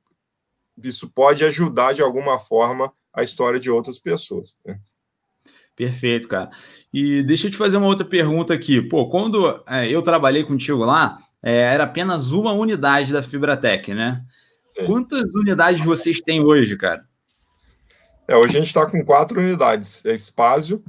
isso 0.81 1.11
pode 1.11 1.43
ajudar 1.43 1.93
de 1.93 2.01
alguma 2.01 2.39
forma 2.39 2.91
a 3.13 3.21
história 3.21 3.59
de 3.59 3.69
outras 3.69 3.99
pessoas. 3.99 4.55
Né? 4.65 4.79
Perfeito, 5.75 6.29
cara. 6.29 6.49
E 6.93 7.21
deixa 7.23 7.47
eu 7.47 7.51
te 7.51 7.57
fazer 7.57 7.75
uma 7.75 7.87
outra 7.87 8.05
pergunta 8.05 8.53
aqui. 8.53 8.81
Pô, 8.81 9.09
quando 9.09 9.63
é, 9.67 9.89
eu 9.89 10.01
trabalhei 10.01 10.45
contigo 10.45 10.85
lá, 10.85 11.19
é, 11.43 11.53
era 11.53 11.83
apenas 11.83 12.31
uma 12.31 12.53
unidade 12.53 13.11
da 13.11 13.21
Fibratec, 13.21 13.93
né? 13.93 14.23
Sim. 14.77 14.85
Quantas 14.85 15.23
unidades 15.35 15.83
vocês 15.83 16.21
têm 16.21 16.41
hoje, 16.41 16.77
cara? 16.77 17.05
É, 18.31 18.35
hoje 18.37 18.55
a 18.55 18.59
gente 18.59 18.67
está 18.67 18.85
com 18.85 19.03
quatro 19.03 19.41
unidades. 19.41 20.05
É 20.05 20.13
Espásio, 20.13 20.81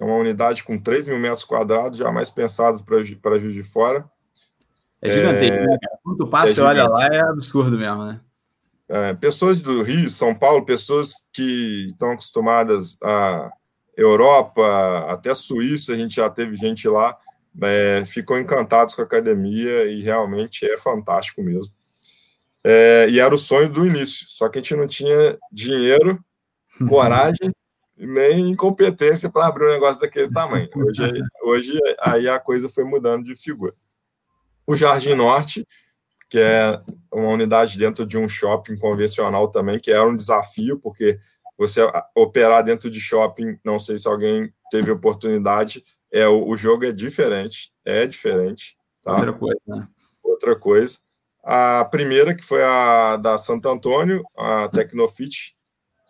é 0.00 0.04
uma 0.04 0.16
unidade 0.16 0.64
com 0.64 0.76
3 0.76 1.06
mil 1.06 1.20
metros 1.20 1.44
quadrados, 1.44 2.00
jamais 2.00 2.30
pensadas 2.32 2.82
para 2.82 3.38
Juiz 3.38 3.54
de 3.54 3.62
Fora. 3.62 4.04
É 5.00 5.08
gigantesco, 5.08 5.54
é, 5.54 5.66
né? 5.66 5.78
Quanto 6.02 6.26
passa, 6.26 6.50
é 6.50 6.54
você 6.54 6.60
olha 6.62 6.88
lá, 6.88 7.06
é 7.06 7.20
absurdo 7.20 7.78
mesmo, 7.78 8.06
né? 8.06 8.20
É, 8.88 9.14
pessoas 9.14 9.60
do 9.60 9.84
Rio, 9.84 10.10
São 10.10 10.34
Paulo, 10.34 10.64
pessoas 10.64 11.12
que 11.32 11.90
estão 11.92 12.10
acostumadas 12.10 12.96
a 13.00 13.52
Europa, 13.96 15.06
até 15.08 15.32
Suíça, 15.32 15.92
a 15.92 15.96
gente 15.96 16.16
já 16.16 16.28
teve 16.28 16.56
gente 16.56 16.88
lá, 16.88 17.16
é, 17.62 18.02
ficou 18.04 18.36
encantados 18.36 18.96
com 18.96 19.02
a 19.02 19.04
academia 19.04 19.84
e 19.84 20.02
realmente 20.02 20.66
é 20.66 20.76
fantástico 20.76 21.40
mesmo. 21.40 21.72
É, 22.64 23.06
e 23.08 23.20
era 23.20 23.32
o 23.32 23.38
sonho 23.38 23.68
do 23.68 23.86
início, 23.86 24.26
só 24.28 24.48
que 24.48 24.58
a 24.58 24.60
gente 24.60 24.74
não 24.74 24.88
tinha 24.88 25.38
dinheiro, 25.52 26.20
coragem 26.88 27.52
nem 27.96 28.54
competência 28.56 29.28
para 29.30 29.46
abrir 29.46 29.66
um 29.66 29.70
negócio 29.70 30.00
daquele 30.00 30.30
tamanho. 30.30 30.68
Hoje, 30.74 31.22
hoje 31.42 31.80
aí 32.00 32.28
a 32.28 32.38
coisa 32.38 32.68
foi 32.68 32.84
mudando 32.84 33.24
de 33.24 33.34
figura. 33.34 33.74
O 34.66 34.74
Jardim 34.74 35.14
Norte, 35.14 35.66
que 36.28 36.38
é 36.38 36.80
uma 37.12 37.28
unidade 37.28 37.76
dentro 37.76 38.06
de 38.06 38.16
um 38.16 38.28
shopping 38.28 38.76
convencional 38.78 39.48
também, 39.48 39.78
que 39.78 39.90
era 39.90 40.08
um 40.08 40.16
desafio, 40.16 40.78
porque 40.78 41.18
você 41.58 41.82
operar 42.14 42.64
dentro 42.64 42.88
de 42.88 42.98
shopping, 42.98 43.58
não 43.62 43.78
sei 43.78 43.98
se 43.98 44.08
alguém 44.08 44.50
teve 44.70 44.90
oportunidade, 44.90 45.82
é 46.10 46.26
o, 46.26 46.48
o 46.48 46.56
jogo 46.56 46.86
é 46.86 46.92
diferente, 46.92 47.70
é 47.84 48.06
diferente. 48.06 48.78
Tá? 49.02 49.12
Outra 49.12 49.32
coisa, 49.34 49.60
né? 49.66 49.88
Outra 50.22 50.56
coisa. 50.56 50.98
A 51.42 51.84
primeira, 51.84 52.34
que 52.34 52.44
foi 52.44 52.62
a 52.62 53.16
da 53.16 53.36
Santo 53.36 53.68
Antônio, 53.68 54.24
a 54.36 54.68
Tecnofit, 54.68 55.56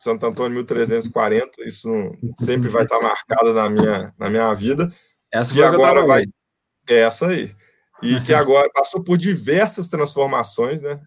Santo 0.00 0.24
Antônio 0.24 0.56
1340, 0.56 1.62
isso 1.66 1.90
sempre 2.38 2.70
vai 2.70 2.84
estar 2.84 2.98
marcado 3.02 3.52
na 3.52 3.68
minha, 3.68 4.14
na 4.18 4.30
minha 4.30 4.54
vida. 4.54 4.90
Essa 5.30 5.52
que 5.52 5.62
agora 5.62 6.06
vai. 6.06 6.24
É 6.88 7.00
essa 7.00 7.26
aí. 7.26 7.54
E 8.02 8.18
que 8.22 8.32
agora 8.32 8.70
passou 8.72 9.04
por 9.04 9.18
diversas 9.18 9.88
transformações, 9.88 10.80
né? 10.80 10.98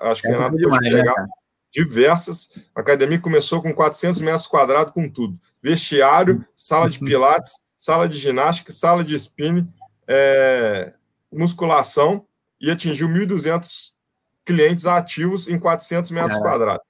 Acho 0.00 0.22
que 0.22 0.28
Renato 0.28 0.56
pode 0.56 0.90
né, 0.90 0.90
pegar 0.90 1.26
diversas. 1.70 2.48
A 2.74 2.80
academia 2.80 3.20
começou 3.20 3.60
com 3.60 3.70
400 3.74 4.22
metros 4.22 4.46
quadrados, 4.46 4.94
com 4.94 5.06
tudo: 5.10 5.38
vestiário, 5.62 6.42
sala 6.54 6.88
de 6.88 6.98
pilates, 7.00 7.52
sala 7.76 8.08
de 8.08 8.16
ginástica, 8.16 8.72
sala 8.72 9.04
de 9.04 9.14
spinning, 9.14 9.70
é, 10.06 10.94
musculação, 11.30 12.24
e 12.58 12.70
atingiu 12.70 13.08
1.200 13.08 13.92
clientes 14.42 14.86
ativos 14.86 15.46
em 15.48 15.58
400 15.58 16.10
metros 16.12 16.38
quadrados. 16.38 16.87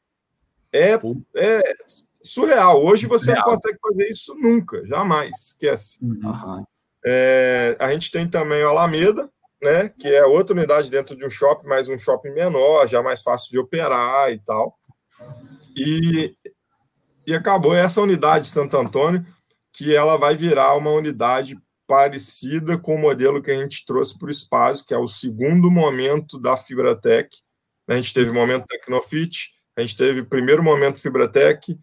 É, 0.72 0.98
é, 1.36 1.74
surreal. 2.22 2.84
Hoje 2.84 3.06
você 3.06 3.34
não 3.34 3.42
consegue 3.42 3.78
fazer 3.80 4.08
isso 4.08 4.34
nunca, 4.34 4.84
jamais, 4.86 5.48
esquece. 5.48 5.98
Uhum. 6.02 6.64
É, 7.04 7.76
a 7.78 7.92
gente 7.92 8.10
tem 8.10 8.28
também 8.28 8.62
o 8.62 8.68
Alameda, 8.68 9.30
né, 9.62 9.88
que 9.88 10.08
é 10.08 10.24
outra 10.24 10.54
unidade 10.54 10.90
dentro 10.90 11.16
de 11.16 11.24
um 11.24 11.30
shopping, 11.30 11.66
mas 11.66 11.88
um 11.88 11.98
shopping 11.98 12.30
menor, 12.30 12.86
já 12.86 13.02
mais 13.02 13.22
fácil 13.22 13.50
de 13.50 13.58
operar 13.58 14.30
e 14.30 14.38
tal. 14.38 14.78
E, 15.76 16.34
e 17.26 17.34
acabou 17.34 17.74
essa 17.74 18.00
unidade 18.00 18.44
de 18.44 18.50
Santo 18.50 18.76
Antônio, 18.76 19.24
que 19.72 19.94
ela 19.94 20.16
vai 20.16 20.34
virar 20.34 20.74
uma 20.74 20.90
unidade 20.90 21.58
parecida 21.86 22.76
com 22.76 22.94
o 22.94 22.98
modelo 22.98 23.42
que 23.42 23.50
a 23.50 23.56
gente 23.56 23.84
trouxe 23.86 24.18
para 24.18 24.26
o 24.26 24.30
espaço, 24.30 24.84
que 24.84 24.92
é 24.92 24.98
o 24.98 25.06
segundo 25.06 25.70
momento 25.70 26.38
da 26.38 26.56
Fibratec. 26.56 27.38
A 27.88 27.94
gente 27.94 28.12
teve 28.12 28.30
o 28.30 28.34
momento 28.34 28.66
Tecnofit, 28.66 29.50
a 29.78 29.80
gente 29.80 29.96
teve 29.96 30.20
o 30.20 30.26
primeiro 30.26 30.60
momento 30.60 31.00
Fibratec 31.00 31.78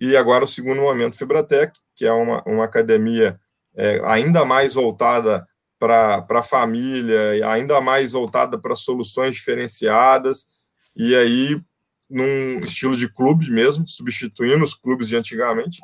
e 0.00 0.16
agora 0.16 0.44
o 0.44 0.48
segundo 0.48 0.80
momento 0.80 1.18
Fibratec, 1.18 1.76
que 1.92 2.06
é 2.06 2.12
uma, 2.12 2.40
uma 2.46 2.64
academia 2.64 3.40
é, 3.74 4.00
ainda 4.04 4.44
mais 4.44 4.74
voltada 4.74 5.44
para 5.76 6.24
a 6.30 6.42
família, 6.42 7.36
e 7.36 7.42
ainda 7.42 7.80
mais 7.80 8.12
voltada 8.12 8.56
para 8.56 8.76
soluções 8.76 9.34
diferenciadas, 9.34 10.46
e 10.94 11.14
aí 11.16 11.60
num 12.08 12.60
estilo 12.60 12.96
de 12.96 13.12
clube 13.12 13.50
mesmo, 13.50 13.86
substituindo 13.88 14.62
os 14.62 14.74
clubes 14.74 15.08
de 15.08 15.16
antigamente, 15.16 15.80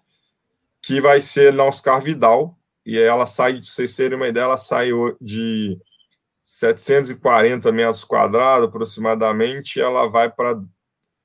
que 0.80 1.00
vai 1.00 1.20
ser 1.20 1.52
na 1.52 1.64
Oscar 1.64 2.00
Vidal, 2.00 2.56
e 2.86 2.96
ela 2.96 3.26
sai, 3.26 3.54
para 3.54 3.64
vocês 3.64 3.96
terem 3.96 4.16
uma 4.16 4.28
ideia, 4.28 4.44
ela 4.44 4.56
sai 4.56 4.90
de 5.20 5.76
740 6.44 7.72
metros 7.72 8.04
quadrados 8.04 8.68
aproximadamente, 8.68 9.80
ela 9.80 10.08
vai 10.08 10.30
para 10.30 10.62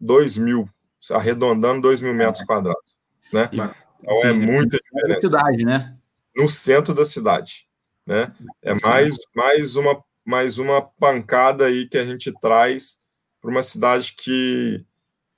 2 0.05 0.37
mil, 0.37 0.69
arredondando 1.11 1.81
2 1.81 2.01
mil 2.01 2.13
metros 2.13 2.43
quadrados, 2.45 2.95
né? 3.31 3.49
Então 3.51 4.15
é 4.17 4.21
Sim, 4.21 4.27
é 4.27 4.33
muita 4.33 4.77
diferença. 4.77 5.21
cidade, 5.21 5.65
né? 5.65 5.95
No 6.35 6.47
centro 6.47 6.93
da 6.93 7.05
cidade 7.05 7.65
né? 8.05 8.31
É 8.61 8.73
mais, 8.75 9.17
mais, 9.35 9.75
uma, 9.75 10.03
mais 10.23 10.57
uma 10.57 10.81
pancada 10.81 11.65
aí 11.65 11.87
que 11.87 11.97
a 11.97 12.05
gente 12.05 12.31
traz 12.39 12.99
para 13.41 13.49
uma 13.49 13.63
cidade 13.63 14.13
que, 14.13 14.85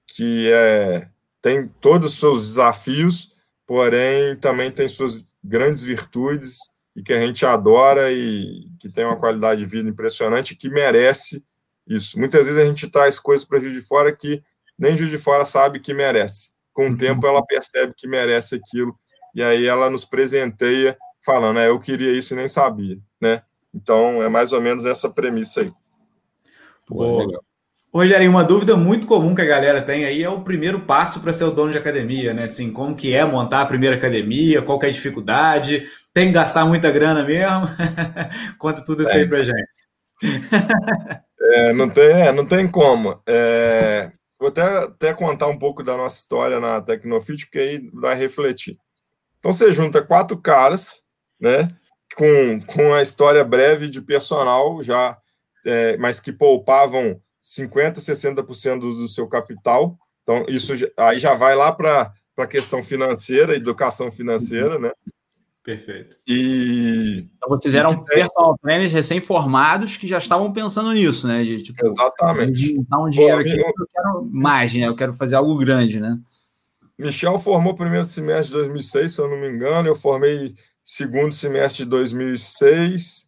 que 0.06 0.51
é, 0.51 1.10
tem 1.41 1.67
todos 1.80 2.13
os 2.13 2.19
seus 2.19 2.47
desafios, 2.47 3.36
porém 3.65 4.36
também 4.36 4.71
tem 4.71 4.88
suas 4.88 5.25
grandes 5.43 5.82
virtudes 5.82 6.60
e 6.95 7.01
que 7.01 7.13
a 7.13 7.21
gente 7.21 7.45
adora 7.45 8.12
e 8.12 8.69
que 8.80 8.91
tem 8.91 9.06
uma 9.06 9.17
qualidade 9.17 9.62
de 9.62 9.67
vida 9.67 9.88
impressionante 9.88 10.56
que 10.56 10.69
merece 10.69 11.43
isso. 11.88 12.19
Muitas 12.19 12.45
vezes 12.45 12.60
a 12.62 12.65
gente 12.65 12.89
traz 12.89 13.19
coisas 13.19 13.45
para 13.45 13.60
Juiz 13.60 13.73
de 13.73 13.88
Fora 13.88 14.13
que 14.13 14.43
nem 14.78 14.96
Juiz 14.96 15.12
de 15.12 15.18
Fora 15.18 15.46
sabe 15.46 15.80
que 15.80 15.94
merece. 15.94 16.52
Com 16.74 16.84
o 16.84 16.86
uhum. 16.90 16.98
tempo 16.98 17.26
ela 17.26 17.46
percebe 17.46 17.94
que 17.96 18.08
merece 18.08 18.56
aquilo 18.56 18.96
e 19.34 19.44
aí 19.44 19.66
ela 19.66 19.90
nos 19.90 20.06
presenteia 20.06 20.98
falando, 21.26 21.60
é, 21.60 21.68
eu 21.68 21.80
queria 21.80 22.12
isso 22.12 22.34
e 22.34 22.38
nem 22.38 22.48
sabia, 22.48 22.98
né? 23.22 23.42
Então, 23.74 24.22
é 24.24 24.30
mais 24.30 24.54
ou 24.54 24.62
menos 24.62 24.86
essa 24.86 25.10
premissa 25.10 25.62
aí. 25.62 25.72
Boa. 26.90 27.42
Rogério, 27.94 28.30
uma 28.30 28.44
dúvida 28.44 28.76
muito 28.76 29.08
comum 29.08 29.36
que 29.36 29.42
a 29.42 29.46
galera 29.46 29.82
tem 29.82 30.06
aí 30.06 30.24
é 30.24 30.30
o 30.30 30.42
primeiro 30.42 30.82
passo 30.82 31.20
para 31.20 31.34
ser 31.34 31.46
o 31.46 31.52
dono 31.52 31.72
de 31.72 31.78
academia, 31.78 32.34
né? 32.34 32.44
Assim, 32.44 32.72
como 32.72 32.96
que 32.96 33.13
é 33.13 33.24
montar 33.26 33.62
a 33.62 33.66
primeira 33.66 33.96
academia, 33.96 34.62
qual 34.62 34.80
é 34.84 34.88
a 34.88 34.92
dificuldade, 34.92 35.86
tem 36.13 36.28
que 36.28 36.34
gastar 36.34 36.66
muita 36.66 36.92
grana 36.92 37.24
mesmo? 37.24 37.68
Conta 38.58 38.84
tudo 38.84 39.04
isso 39.04 39.12
é. 39.12 39.16
aí 39.16 39.28
para 39.28 39.44
gente. 39.44 39.70
é, 41.42 41.74
não, 41.74 41.90
tem, 41.90 42.04
é, 42.04 42.32
não 42.32 42.46
tem 42.46 42.68
como. 42.68 43.22
É, 43.28 44.12
vou 44.39 44.50
até, 44.50 44.62
até 44.62 45.13
contar 45.13 45.47
um 45.47 45.58
pouco 45.58 45.84
da 45.84 45.97
nossa 45.97 46.17
história 46.17 46.60
na 46.60 46.82
Tecnofit, 46.82 47.45
porque 47.45 47.60
aí 47.60 47.89
vai 47.93 48.15
refletir. 48.15 48.78
Então, 49.39 49.54
você 49.54 49.71
junta 49.71 50.02
quatro 50.02 50.38
caras 50.41 51.06
né? 51.39 51.69
Com, 52.15 52.62
com 52.62 52.93
a 52.93 53.02
história 53.02 53.43
breve 53.43 53.89
de 53.89 54.02
personal 54.02 54.82
já, 54.82 55.17
é, 55.65 55.97
mas 55.97 56.19
que 56.19 56.32
poupavam 56.32 57.21
50%, 57.43 57.97
60% 57.97 58.80
do, 58.80 58.95
do 58.95 59.08
seu 59.08 59.28
capital. 59.28 59.97
Então, 60.23 60.45
isso 60.47 60.73
aí 60.97 61.19
já 61.19 61.34
vai 61.34 61.56
lá 61.56 61.71
para 61.71 62.12
a 62.38 62.47
questão 62.47 62.82
financeira, 62.82 63.56
educação 63.56 64.12
financeira, 64.12 64.80
né? 64.80 64.91
Perfeito. 65.67 66.15
E 66.25 67.27
então 67.36 67.49
vocês 67.49 67.75
eram 67.75 67.93
tem... 67.93 68.06
personal 68.06 68.58
trainers 68.58 68.89
recém-formados 68.93 69.97
que 69.97 70.08
já 70.08 70.17
estavam 70.17 70.53
pensando 70.53 70.93
nisso, 70.93 71.27
né? 71.27 71.43
De, 71.43 71.62
tipo, 71.62 71.86
Exatamente. 71.86 72.53
De 72.53 72.80
um 72.80 73.10
dinheiro 73.10 73.36
Pô, 73.36 73.41
aqui, 73.41 73.60
eu... 73.60 73.67
eu 73.67 73.88
quero 73.93 74.30
mais, 74.32 74.73
né? 74.73 74.88
Eu 74.88 74.95
quero 74.95 75.12
fazer 75.12 75.36
algo 75.36 75.58
grande, 75.58 75.99
né? 75.99 76.17
Michel 76.97 77.38
formou 77.38 77.75
primeiro 77.75 78.06
semestre 78.06 78.47
de 78.47 78.60
2006, 78.60 79.12
se 79.12 79.19
eu 79.19 79.30
não 79.30 79.38
me 79.38 79.49
engano. 79.49 79.89
Eu 79.89 79.95
formei 79.95 80.56
segundo 80.86 81.34
semestre 81.34 81.84
de 81.84 81.89
2006, 81.89 83.27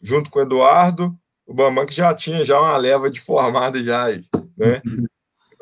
junto 0.00 0.30
com 0.30 0.38
o 0.38 0.42
Eduardo, 0.42 1.12
o 1.44 1.52
Bambam 1.52 1.84
que 1.86 1.92
já 1.92 2.14
tinha 2.14 2.44
já 2.44 2.60
uma 2.60 2.76
leva 2.76 3.10
de 3.10 3.20
formada 3.20 3.82
já 3.82 4.04
aí, 4.04 4.22
né? 4.56 4.80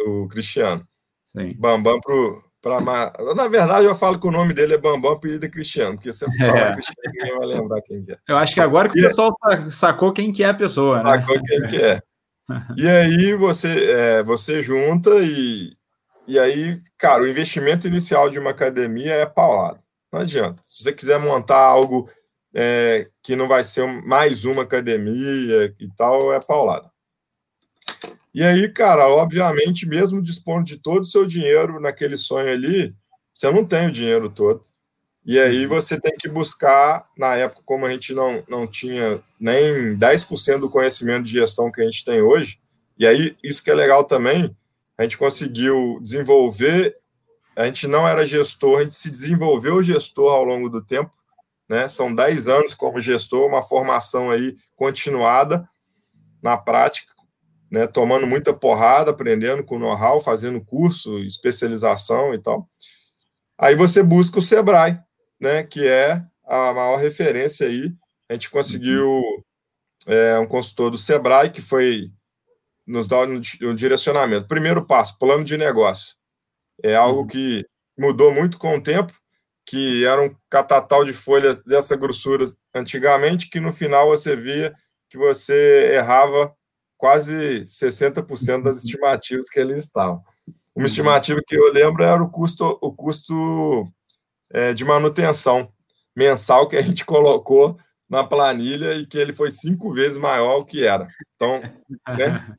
o 0.06 0.28
Cristiano. 0.28 0.86
Sim. 1.24 1.54
Bambam 1.58 1.98
pro 2.02 2.44
para 2.68 3.34
na 3.34 3.48
verdade 3.48 3.86
eu 3.86 3.94
falo 3.94 4.18
que 4.18 4.26
o 4.26 4.30
nome 4.30 4.52
dele 4.52 4.74
é 4.74 4.78
Bambam 4.78 5.12
apelido 5.12 5.46
é 5.46 5.48
Cristiano, 5.48 5.94
porque 5.94 6.12
você 6.12 6.26
fala 6.36 6.58
é. 6.58 6.72
Cristiano 6.72 7.12
ninguém 7.12 7.38
vai 7.38 7.46
lembrar 7.46 7.82
quem 7.82 8.04
é. 8.08 8.18
Eu 8.28 8.36
acho 8.36 8.54
que 8.54 8.60
agora 8.60 8.88
que 8.88 9.00
o 9.00 9.08
pessoal 9.08 9.34
sacou 9.70 10.12
quem 10.12 10.32
que 10.32 10.44
é 10.44 10.48
a 10.48 10.54
pessoa, 10.54 11.02
né? 11.02 11.18
Sacou 11.18 11.42
quem 11.42 11.62
que 11.62 11.82
é. 11.82 12.02
E 12.76 12.88
aí 12.88 13.34
você 13.34 13.90
é, 13.90 14.22
você 14.22 14.62
junta 14.62 15.10
e 15.20 15.76
e 16.28 16.38
aí, 16.38 16.78
cara, 16.98 17.22
o 17.22 17.26
investimento 17.26 17.86
inicial 17.86 18.28
de 18.28 18.38
uma 18.38 18.50
academia 18.50 19.14
é 19.14 19.24
paulado. 19.24 19.82
Não 20.12 20.20
adianta. 20.20 20.60
Se 20.62 20.84
você 20.84 20.92
quiser 20.92 21.18
montar 21.18 21.56
algo 21.58 22.06
é, 22.54 23.08
que 23.22 23.34
não 23.34 23.48
vai 23.48 23.64
ser 23.64 23.86
mais 24.06 24.44
uma 24.44 24.62
academia 24.62 25.74
e 25.80 25.88
tal, 25.96 26.32
é 26.34 26.38
paulada. 26.46 26.90
E 28.34 28.42
aí, 28.42 28.68
cara, 28.68 29.08
obviamente, 29.08 29.86
mesmo 29.86 30.22
dispondo 30.22 30.64
de 30.64 30.78
todo 30.78 31.02
o 31.02 31.06
seu 31.06 31.26
dinheiro 31.26 31.80
naquele 31.80 32.16
sonho 32.16 32.50
ali, 32.50 32.94
você 33.32 33.50
não 33.50 33.64
tem 33.64 33.88
o 33.88 33.92
dinheiro 33.92 34.28
todo. 34.28 34.62
E 35.24 35.38
aí 35.38 35.66
você 35.66 36.00
tem 36.00 36.12
que 36.18 36.28
buscar, 36.28 37.06
na 37.16 37.34
época, 37.34 37.62
como 37.64 37.84
a 37.84 37.90
gente 37.90 38.14
não, 38.14 38.42
não 38.48 38.66
tinha 38.66 39.20
nem 39.40 39.96
10% 39.98 40.60
do 40.60 40.70
conhecimento 40.70 41.24
de 41.24 41.32
gestão 41.32 41.70
que 41.70 41.80
a 41.80 41.84
gente 41.84 42.04
tem 42.04 42.22
hoje, 42.22 42.58
e 42.98 43.06
aí 43.06 43.36
isso 43.44 43.62
que 43.62 43.70
é 43.70 43.74
legal 43.74 44.04
também, 44.04 44.56
a 44.96 45.02
gente 45.02 45.18
conseguiu 45.18 45.98
desenvolver, 46.02 46.96
a 47.54 47.66
gente 47.66 47.86
não 47.86 48.08
era 48.08 48.24
gestor, 48.24 48.78
a 48.78 48.82
gente 48.82 48.94
se 48.94 49.10
desenvolveu 49.10 49.82
gestor 49.82 50.32
ao 50.32 50.44
longo 50.44 50.68
do 50.68 50.82
tempo, 50.82 51.10
né? 51.68 51.88
São 51.88 52.14
10 52.14 52.48
anos 52.48 52.74
como 52.74 53.00
gestor, 53.00 53.46
uma 53.46 53.62
formação 53.62 54.30
aí 54.30 54.56
continuada 54.74 55.68
na 56.42 56.56
prática, 56.56 57.12
né? 57.70 57.86
Tomando 57.86 58.26
muita 58.26 58.52
porrada, 58.52 59.10
aprendendo 59.10 59.64
com 59.64 59.78
know-how, 59.78 60.20
fazendo 60.20 60.64
curso, 60.64 61.18
especialização 61.20 62.34
e 62.34 62.40
tal. 62.40 62.68
Aí 63.58 63.74
você 63.74 64.02
busca 64.02 64.38
o 64.38 64.42
Sebrae, 64.42 64.98
né? 65.40 65.62
Que 65.62 65.86
é 65.86 66.22
a 66.46 66.72
maior 66.72 66.96
referência 66.96 67.66
aí. 67.66 67.92
A 68.28 68.34
gente 68.34 68.50
conseguiu 68.50 69.22
é, 70.06 70.38
um 70.38 70.46
consultor 70.46 70.90
do 70.90 70.98
Sebrae 70.98 71.50
que 71.50 71.60
foi 71.60 72.10
nos 72.86 73.06
dar 73.06 73.28
o 73.28 73.74
direcionamento. 73.74 74.48
Primeiro 74.48 74.86
passo, 74.86 75.18
plano 75.18 75.44
de 75.44 75.56
negócio. 75.58 76.16
É 76.82 76.94
algo 76.94 77.20
uhum. 77.20 77.26
que 77.26 77.64
mudou 77.98 78.32
muito 78.32 78.58
com 78.58 78.76
o 78.76 78.82
tempo 78.82 79.12
que 79.68 80.06
era 80.06 80.22
um 80.22 80.34
catatal 80.48 81.04
de 81.04 81.12
folhas 81.12 81.62
dessa 81.62 81.94
grossura 81.94 82.46
antigamente, 82.74 83.50
que 83.50 83.60
no 83.60 83.70
final 83.70 84.08
você 84.08 84.34
via 84.34 84.74
que 85.10 85.18
você 85.18 85.92
errava 85.94 86.54
quase 86.98 87.62
60% 87.62 88.62
das 88.64 88.78
estimativas 88.78 89.48
que 89.48 89.58
ele 89.58 89.74
estava. 89.74 90.20
Uma 90.74 90.82
uhum. 90.82 90.84
estimativa 90.84 91.40
que 91.46 91.56
eu 91.56 91.72
lembro 91.72 92.02
era 92.02 92.22
o 92.22 92.28
custo, 92.28 92.76
o 92.82 92.92
custo 92.92 93.90
é, 94.50 94.74
de 94.74 94.84
manutenção 94.84 95.72
mensal 96.14 96.68
que 96.68 96.76
a 96.76 96.82
gente 96.82 97.04
colocou 97.06 97.78
na 98.10 98.24
planilha 98.24 98.94
e 98.94 99.06
que 99.06 99.16
ele 99.16 99.32
foi 99.32 99.50
cinco 99.50 99.92
vezes 99.92 100.18
maior 100.18 100.58
do 100.58 100.66
que 100.66 100.84
era. 100.84 101.08
Então, 101.34 101.60
né? 101.60 102.56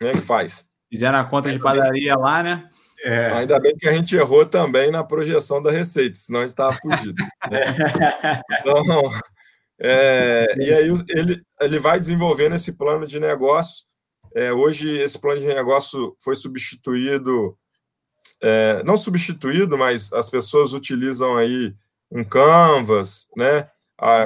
Como 0.00 0.10
é 0.10 0.12
que 0.12 0.20
faz? 0.20 0.66
Fizeram 0.90 1.18
a 1.18 1.24
conta 1.24 1.52
de 1.52 1.58
padaria 1.58 2.16
lá, 2.16 2.42
né? 2.42 2.68
É. 3.04 3.30
Ainda 3.32 3.60
bem 3.60 3.76
que 3.76 3.88
a 3.88 3.92
gente 3.92 4.16
errou 4.16 4.44
também 4.44 4.90
na 4.90 5.04
projeção 5.04 5.62
da 5.62 5.70
receita, 5.70 6.18
senão 6.18 6.40
a 6.40 6.42
gente 6.42 6.50
estava 6.50 6.76
fugido. 6.76 7.22
Né? 7.50 7.60
então, 8.60 8.82
é, 9.80 10.46
e 10.58 10.72
aí 10.72 10.88
ele, 11.08 11.42
ele 11.60 11.78
vai 11.78 12.00
desenvolvendo 12.00 12.54
esse 12.54 12.72
plano 12.72 13.06
de 13.06 13.20
negócio. 13.20 13.84
É, 14.34 14.52
hoje, 14.52 14.98
esse 14.98 15.18
plano 15.18 15.40
de 15.40 15.46
negócio 15.46 16.14
foi 16.22 16.34
substituído, 16.34 17.56
é, 18.42 18.82
não 18.84 18.96
substituído, 18.96 19.78
mas 19.78 20.12
as 20.12 20.30
pessoas 20.30 20.72
utilizam 20.72 21.36
aí 21.36 21.74
um 22.10 22.24
Canvas, 22.24 23.28
né? 23.36 23.68
A, 23.98 24.24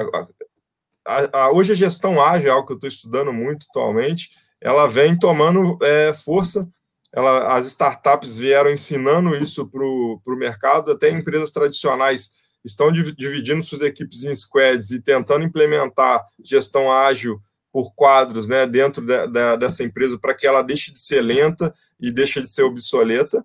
a, 1.05 1.43
a, 1.45 1.51
hoje 1.51 1.73
a 1.73 1.75
gestão 1.75 2.21
ágil, 2.21 2.49
é 2.49 2.51
algo 2.51 2.65
que 2.67 2.73
eu 2.73 2.77
estou 2.77 2.87
estudando 2.87 3.33
muito 3.33 3.65
atualmente, 3.69 4.31
ela 4.61 4.87
vem 4.87 5.17
tomando 5.17 5.77
é, 5.81 6.13
força 6.13 6.69
ela, 7.13 7.55
as 7.55 7.67
startups 7.67 8.37
vieram 8.37 8.71
ensinando 8.71 9.35
isso 9.35 9.67
para 9.67 9.85
o 9.85 10.35
mercado, 10.35 10.91
até 10.91 11.11
empresas 11.11 11.51
tradicionais 11.51 12.31
estão 12.63 12.91
dividindo 12.91 13.63
suas 13.63 13.81
equipes 13.81 14.23
em 14.23 14.33
squads 14.33 14.91
e 14.91 15.01
tentando 15.01 15.45
implementar 15.45 16.25
gestão 16.43 16.91
ágil 16.91 17.41
por 17.71 17.93
quadros 17.95 18.47
né, 18.47 18.67
dentro 18.67 19.03
de, 19.03 19.27
de, 19.27 19.57
dessa 19.57 19.83
empresa 19.83 20.17
para 20.19 20.33
que 20.33 20.45
ela 20.45 20.61
deixe 20.61 20.91
de 20.91 20.99
ser 20.99 21.21
lenta 21.21 21.73
e 21.99 22.11
deixe 22.11 22.39
de 22.39 22.49
ser 22.49 22.61
obsoleta. 22.61 23.43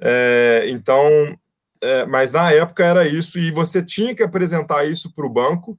É, 0.00 0.66
então, 0.68 1.08
é, 1.80 2.06
mas 2.06 2.32
na 2.32 2.52
época 2.52 2.84
era 2.84 3.06
isso, 3.06 3.38
e 3.38 3.50
você 3.50 3.82
tinha 3.82 4.14
que 4.14 4.22
apresentar 4.22 4.84
isso 4.84 5.12
para 5.12 5.26
o 5.26 5.30
banco 5.30 5.78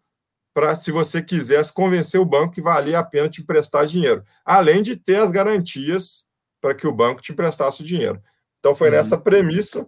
para, 0.54 0.74
se 0.74 0.92
você 0.92 1.22
quisesse, 1.22 1.72
convencer 1.72 2.20
o 2.20 2.26
banco 2.26 2.54
que 2.54 2.62
valia 2.62 2.98
a 2.98 3.04
pena 3.04 3.30
te 3.30 3.42
emprestar 3.42 3.86
dinheiro, 3.86 4.24
além 4.44 4.82
de 4.82 4.96
ter 4.96 5.18
as 5.18 5.30
garantias 5.30 6.26
para 6.60 6.74
que 6.74 6.88
o 6.88 6.92
banco 6.92 7.22
te 7.22 7.32
emprestasse 7.32 7.82
o 7.82 7.86
dinheiro. 7.86 8.20
Então 8.60 8.74
foi 8.74 8.90
nessa 8.90 9.18
premissa 9.18 9.88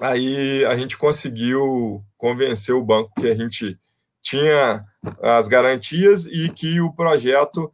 aí 0.00 0.64
a 0.64 0.74
gente 0.74 0.96
conseguiu 0.96 2.02
convencer 2.16 2.74
o 2.74 2.84
banco 2.84 3.12
que 3.20 3.28
a 3.28 3.34
gente 3.34 3.78
tinha 4.22 4.84
as 5.22 5.48
garantias 5.48 6.26
e 6.26 6.48
que 6.48 6.80
o 6.80 6.92
projeto 6.92 7.72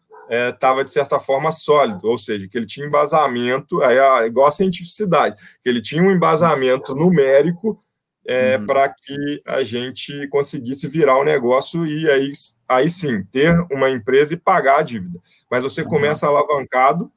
estava, 0.50 0.80
é, 0.80 0.84
de 0.84 0.92
certa 0.92 1.18
forma, 1.18 1.52
sólido, 1.52 2.08
ou 2.08 2.16
seja, 2.16 2.48
que 2.48 2.56
ele 2.56 2.66
tinha 2.66 2.86
embasamento, 2.86 3.82
aí, 3.82 4.26
igual 4.26 4.46
a 4.46 4.50
cientificidade, 4.50 5.36
que 5.62 5.68
ele 5.68 5.80
tinha 5.80 6.02
um 6.02 6.10
embasamento 6.10 6.94
numérico 6.94 7.78
é, 8.26 8.56
uhum. 8.56 8.66
para 8.66 8.88
que 8.88 9.42
a 9.46 9.62
gente 9.62 10.26
conseguisse 10.28 10.88
virar 10.88 11.18
o 11.18 11.24
negócio 11.24 11.86
e 11.86 12.10
aí, 12.10 12.32
aí 12.66 12.88
sim 12.88 13.22
ter 13.24 13.54
uma 13.70 13.90
empresa 13.90 14.32
e 14.34 14.38
pagar 14.38 14.78
a 14.78 14.82
dívida. 14.82 15.20
Mas 15.50 15.62
você 15.62 15.82
uhum. 15.82 15.88
começa 15.88 16.26
alavancado 16.26 17.10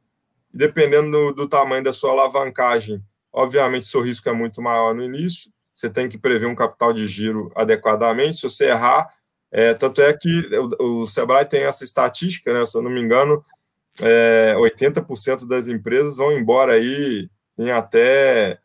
dependendo 0.53 1.11
do, 1.11 1.33
do, 1.33 1.47
tamanho 1.47 1.83
da 1.83 1.93
sua 1.93 2.11
alavancagem, 2.11 3.01
obviamente 3.31 3.87
seu 3.87 4.01
risco 4.01 4.27
é 4.29 4.33
muito 4.33 4.61
maior 4.61 4.93
no 4.93 5.03
início, 5.03 5.51
você 5.73 5.89
tem 5.89 6.09
que 6.09 6.17
prever 6.17 6.47
um 6.47 6.55
capital 6.55 6.91
de 6.91 7.07
giro 7.07 7.51
adequadamente, 7.55 8.37
se 8.37 8.43
você 8.43 8.69
errar, 8.69 9.07
é, 9.51 9.73
tanto 9.73 10.01
é 10.01 10.11
que 10.17 10.49
o, 10.79 11.03
o, 11.03 11.07
Sebrae 11.07 11.45
tem 11.45 11.61
essa 11.61 11.83
estatística, 11.83 12.53
né, 12.53 12.65
se 12.65 12.77
eu 12.77 12.81
não 12.81 12.89
me 12.89 12.99
engano, 12.99 13.43
é, 14.01 14.55
80% 14.57 15.47
das 15.47 15.67
empresas 15.67 16.17
vão 16.17 16.31
embora 16.31 16.73
aí 16.73 17.29
em 17.57 17.71
até 17.71 18.59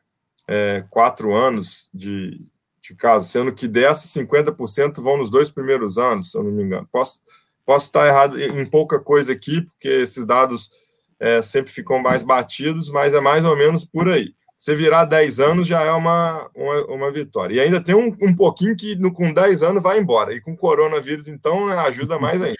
é, 0.48 0.84
quatro 0.90 1.32
anos 1.34 1.88
de, 1.94 2.40
de 2.80 2.94
caso, 2.94 3.28
sendo 3.28 3.52
que 3.52 3.68
dessas 3.68 4.10
50% 4.10 5.00
vão 5.00 5.16
nos 5.16 5.30
dois 5.30 5.50
primeiros 5.50 5.98
anos, 5.98 6.30
se 6.30 6.38
eu 6.38 6.42
não 6.42 6.50
me 6.50 6.62
engano. 6.62 6.88
Posso, 6.90 7.20
posso 7.64 7.86
estar 7.86 8.06
errado 8.06 8.40
em 8.40 8.66
pouca 8.66 8.98
coisa 8.98 9.32
aqui, 9.32 9.62
porque 9.62 9.88
esses 9.88 10.26
dados 10.26 10.70
é, 11.18 11.40
sempre 11.40 11.72
ficam 11.72 12.00
mais 12.00 12.24
batidos, 12.24 12.90
mas 12.90 13.14
é 13.14 13.20
mais 13.20 13.44
ou 13.44 13.56
menos 13.56 13.84
por 13.84 14.08
aí. 14.08 14.34
Você 14.62 14.76
virar 14.76 15.06
10 15.06 15.40
anos 15.40 15.66
já 15.66 15.82
é 15.82 15.90
uma, 15.90 16.48
uma, 16.54 16.84
uma 16.84 17.10
vitória. 17.10 17.56
E 17.56 17.58
ainda 17.58 17.80
tem 17.80 17.96
um, 17.96 18.16
um 18.22 18.32
pouquinho 18.32 18.76
que 18.76 18.94
no, 18.94 19.12
com 19.12 19.32
10 19.32 19.64
anos 19.64 19.82
vai 19.82 19.98
embora. 19.98 20.32
E 20.32 20.40
com 20.40 20.56
coronavírus, 20.56 21.26
então, 21.26 21.66
ajuda 21.80 22.16
mais 22.16 22.40
ainda. 22.40 22.56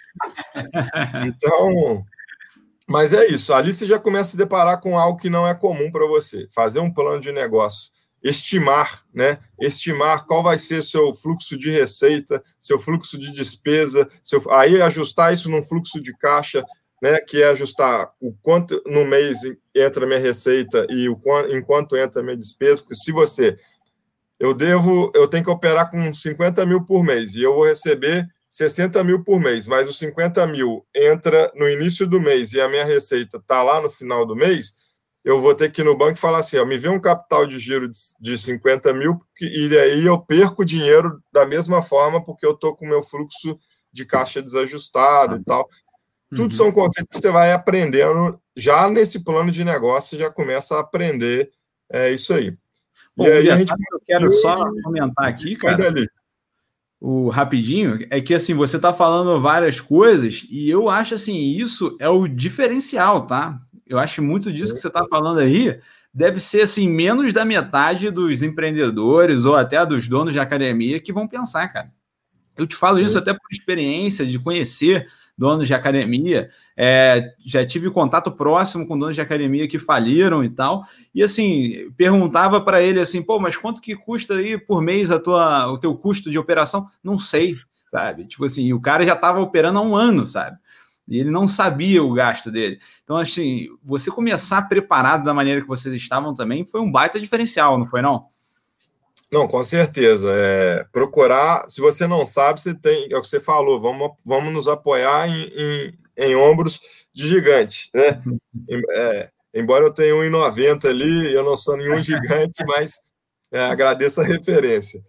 Então, 1.25 2.03
mas 2.89 3.13
é 3.13 3.25
isso. 3.27 3.53
Ali 3.53 3.73
você 3.73 3.85
já 3.85 3.97
começa 3.97 4.27
a 4.27 4.31
se 4.31 4.37
deparar 4.37 4.81
com 4.81 4.99
algo 4.99 5.17
que 5.17 5.29
não 5.29 5.47
é 5.47 5.55
comum 5.55 5.89
para 5.89 6.05
você. 6.05 6.45
Fazer 6.53 6.81
um 6.81 6.93
plano 6.93 7.21
de 7.21 7.31
negócio 7.31 7.89
estimar, 8.21 9.01
né? 9.13 9.37
Estimar 9.59 10.25
qual 10.25 10.41
vai 10.41 10.57
ser 10.57 10.81
seu 10.81 11.13
fluxo 11.13 11.57
de 11.57 11.69
receita, 11.69 12.41
seu 12.57 12.79
fluxo 12.79 13.17
de 13.17 13.31
despesa, 13.33 14.09
seu, 14.23 14.41
aí 14.51 14.81
ajustar 14.81 15.33
isso 15.33 15.51
num 15.51 15.61
fluxo 15.61 16.01
de 16.01 16.15
caixa, 16.17 16.63
né, 17.03 17.19
que 17.19 17.43
é 17.43 17.49
ajustar 17.49 18.13
o 18.17 18.33
quanto 18.41 18.81
no 18.85 19.03
mês 19.03 19.39
entra 19.75 20.05
minha 20.05 20.17
receita 20.17 20.87
e 20.89 21.09
o 21.09 21.17
quanto, 21.17 21.53
enquanto 21.53 21.97
entra 21.97 22.23
minha 22.23 22.37
despesa, 22.37 22.81
porque 22.81 22.95
se 22.95 23.11
você 23.11 23.59
eu 24.39 24.53
devo, 24.53 25.11
eu 25.13 25.27
tenho 25.27 25.43
que 25.43 25.49
operar 25.49 25.91
com 25.91 26.13
50 26.13 26.65
mil 26.65 26.85
por 26.85 27.03
mês 27.03 27.35
e 27.35 27.43
eu 27.43 27.55
vou 27.55 27.65
receber 27.65 28.25
60 28.49 29.03
mil 29.03 29.21
por 29.21 29.37
mês, 29.37 29.67
mas 29.67 29.89
os 29.89 29.99
50 29.99 30.47
mil 30.47 30.85
entra 30.95 31.51
no 31.55 31.69
início 31.69 32.07
do 32.07 32.21
mês 32.21 32.53
e 32.53 32.61
a 32.61 32.69
minha 32.69 32.85
receita 32.85 33.35
está 33.35 33.61
lá 33.61 33.81
no 33.81 33.89
final 33.89 34.25
do 34.25 34.33
mês, 34.33 34.71
eu 35.25 35.41
vou 35.41 35.53
ter 35.53 35.73
que 35.73 35.81
ir 35.81 35.83
no 35.83 35.97
banco 35.97 36.17
e 36.17 36.21
falar 36.21 36.37
assim, 36.37 36.57
ó, 36.57 36.65
me 36.65 36.77
vê 36.77 36.87
um 36.87 37.01
capital 37.01 37.45
de 37.45 37.59
giro 37.59 37.89
de, 37.89 37.97
de 38.17 38.37
50 38.37 38.93
mil 38.93 39.19
e 39.41 39.77
aí 39.77 40.05
eu 40.05 40.17
perco 40.19 40.63
dinheiro 40.63 41.21
da 41.33 41.45
mesma 41.45 41.81
forma 41.81 42.23
porque 42.23 42.45
eu 42.45 42.51
estou 42.51 42.73
com 42.73 42.85
o 42.85 42.89
meu 42.89 43.03
fluxo 43.03 43.57
de 43.91 44.05
caixa 44.05 44.41
desajustado 44.41 45.35
e 45.35 45.43
tal. 45.43 45.67
Tudo 46.35 46.51
uhum. 46.51 46.57
são 46.57 46.71
conceitos 46.71 47.09
que 47.15 47.21
você 47.21 47.31
vai 47.31 47.51
aprendendo 47.51 48.39
já 48.55 48.89
nesse 48.89 49.23
plano 49.23 49.51
de 49.51 49.63
negócio, 49.63 50.11
você 50.11 50.23
já 50.23 50.31
começa 50.31 50.75
a 50.75 50.81
aprender 50.81 51.51
é, 51.89 52.11
isso 52.11 52.33
aí. 52.33 52.55
Bom, 53.15 53.27
e 53.27 53.31
aí 53.31 53.49
a 53.49 53.57
gente... 53.57 53.71
eu 53.71 54.01
quero 54.05 54.31
só 54.33 54.65
comentar 54.83 55.25
aqui, 55.25 55.55
cara. 55.55 55.87
Ali. 55.87 56.07
O 56.99 57.27
rapidinho 57.27 57.99
é 58.09 58.21
que 58.21 58.33
assim 58.33 58.53
você 58.53 58.77
está 58.77 58.93
falando 58.93 59.41
várias 59.41 59.81
coisas 59.81 60.45
e 60.49 60.69
eu 60.69 60.89
acho 60.89 61.15
assim 61.15 61.35
isso 61.35 61.97
é 61.99 62.07
o 62.07 62.27
diferencial, 62.27 63.27
tá? 63.27 63.59
Eu 63.85 63.99
acho 63.99 64.21
muito 64.21 64.51
disso 64.51 64.73
que 64.73 64.79
você 64.79 64.87
está 64.87 65.05
falando 65.07 65.39
aí 65.39 65.79
deve 66.13 66.39
ser 66.39 66.61
assim 66.61 66.87
menos 66.87 67.33
da 67.33 67.43
metade 67.43 68.11
dos 68.11 68.43
empreendedores 68.43 69.45
ou 69.45 69.55
até 69.55 69.83
dos 69.85 70.07
donos 70.07 70.31
de 70.31 70.39
academia 70.39 70.99
que 70.99 71.11
vão 71.11 71.27
pensar, 71.27 71.67
cara. 71.67 71.91
Eu 72.55 72.67
te 72.67 72.75
falo 72.75 72.99
Sim. 72.99 73.05
isso 73.05 73.17
até 73.17 73.33
por 73.33 73.51
experiência 73.51 74.25
de 74.25 74.37
conhecer 74.37 75.07
donos 75.37 75.67
de 75.67 75.73
academia. 75.73 76.49
É, 76.75 77.33
já 77.45 77.65
tive 77.65 77.89
contato 77.89 78.31
próximo 78.31 78.87
com 78.87 78.97
donos 78.97 79.15
de 79.15 79.21
academia 79.21 79.67
que 79.67 79.79
faliram 79.79 80.43
e 80.43 80.49
tal. 80.49 80.83
E 81.13 81.23
assim, 81.23 81.91
perguntava 81.97 82.61
para 82.61 82.81
ele 82.81 82.99
assim, 82.99 83.21
pô, 83.21 83.39
mas 83.39 83.57
quanto 83.57 83.81
que 83.81 83.95
custa 83.95 84.35
aí 84.35 84.57
por 84.57 84.81
mês 84.81 85.11
a 85.11 85.19
tua, 85.19 85.71
o 85.71 85.77
teu 85.77 85.95
custo 85.95 86.29
de 86.29 86.39
operação? 86.39 86.87
Não 87.03 87.17
sei, 87.17 87.55
sabe? 87.89 88.25
Tipo 88.25 88.45
assim, 88.45 88.73
o 88.73 88.81
cara 88.81 89.05
já 89.05 89.13
estava 89.13 89.39
operando 89.41 89.79
há 89.79 89.81
um 89.81 89.95
ano, 89.95 90.27
sabe? 90.27 90.57
E 91.07 91.19
ele 91.19 91.31
não 91.31 91.47
sabia 91.47 92.03
o 92.03 92.13
gasto 92.13 92.49
dele. 92.49 92.79
Então, 93.03 93.17
assim, 93.17 93.67
você 93.83 94.09
começar 94.09 94.61
preparado 94.69 95.25
da 95.25 95.33
maneira 95.33 95.61
que 95.61 95.67
vocês 95.67 95.93
estavam 95.93 96.33
também 96.33 96.65
foi 96.65 96.79
um 96.79 96.91
baita 96.91 97.19
diferencial, 97.19 97.77
não 97.77 97.85
foi 97.85 98.01
não? 98.01 98.32
Não, 99.33 99.47
com 99.47 99.63
certeza. 99.63 100.31
É, 100.31 100.83
procurar, 100.91 101.67
se 101.67 101.81
você 101.81 102.05
não 102.05 102.23
sabe, 102.23 102.61
você 102.61 102.71
tem, 102.71 103.11
é 103.11 103.17
o 103.17 103.21
que 103.21 103.27
você 103.27 103.39
falou, 103.39 103.81
vamos, 103.81 104.11
vamos 104.23 104.53
nos 104.53 104.67
apoiar 104.67 105.27
em, 105.27 105.51
em, 105.57 105.99
em 106.15 106.35
ombros 106.35 106.79
de 107.11 107.27
gigante, 107.27 107.89
né? 107.95 108.21
É, 108.91 109.31
embora 109.51 109.85
eu 109.85 109.91
tenha 109.91 110.13
1,90 110.13 110.87
ali, 110.87 111.33
eu 111.33 111.43
não 111.43 111.57
sou 111.57 111.75
nenhum 111.75 111.97
gigante, 112.03 112.63
mas 112.67 112.99
é, 113.51 113.59
agradeço 113.61 114.21
a 114.21 114.23
referência. 114.23 115.03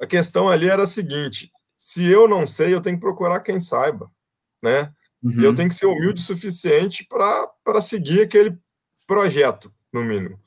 A 0.00 0.06
questão 0.06 0.48
ali 0.48 0.68
era 0.68 0.84
a 0.84 0.86
seguinte: 0.86 1.50
se 1.76 2.06
eu 2.06 2.28
não 2.28 2.46
sei, 2.46 2.72
eu 2.72 2.80
tenho 2.80 2.96
que 2.96 3.02
procurar 3.04 3.40
quem 3.40 3.58
saiba, 3.58 4.08
né? 4.62 4.92
Uhum. 5.20 5.42
Eu 5.42 5.52
tenho 5.52 5.68
que 5.68 5.74
ser 5.74 5.86
humilde 5.86 6.20
o 6.20 6.24
suficiente 6.24 7.04
para 7.08 7.80
seguir 7.80 8.20
aquele 8.20 8.56
projeto, 9.04 9.74
no 9.92 10.04
mínimo 10.04 10.43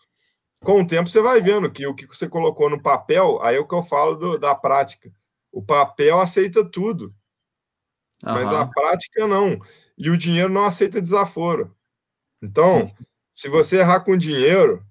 com 0.68 0.82
o 0.82 0.86
tempo 0.86 1.08
você 1.08 1.22
vai 1.22 1.40
vendo 1.40 1.72
que 1.72 1.88
o 1.88 1.96
que 1.96 2.06
você 2.06 2.28
colocou 2.28 2.70
no 2.70 2.82
papel, 2.82 3.42
aí 3.42 3.56
é 3.56 3.60
o 3.60 3.66
que 3.66 3.74
eu 3.74 3.82
falo 3.82 4.18
do, 4.18 4.38
da 4.38 4.54
prática. 4.54 5.10
O 5.50 5.64
papel 5.64 6.20
aceita 6.20 6.62
tudo, 6.62 7.06
uhum. 8.22 8.34
mas 8.34 8.52
a 8.52 8.68
prática 8.68 9.26
não. 9.26 9.62
E 9.98 10.10
o 10.10 10.18
dinheiro 10.18 10.52
não 10.52 10.66
aceita 10.66 11.02
desaforo. 11.02 11.74
Então, 12.44 12.94
se 13.32 13.48
você 13.48 13.78
errar 13.78 14.02
com 14.02 14.18
dinheiro, 14.18 14.86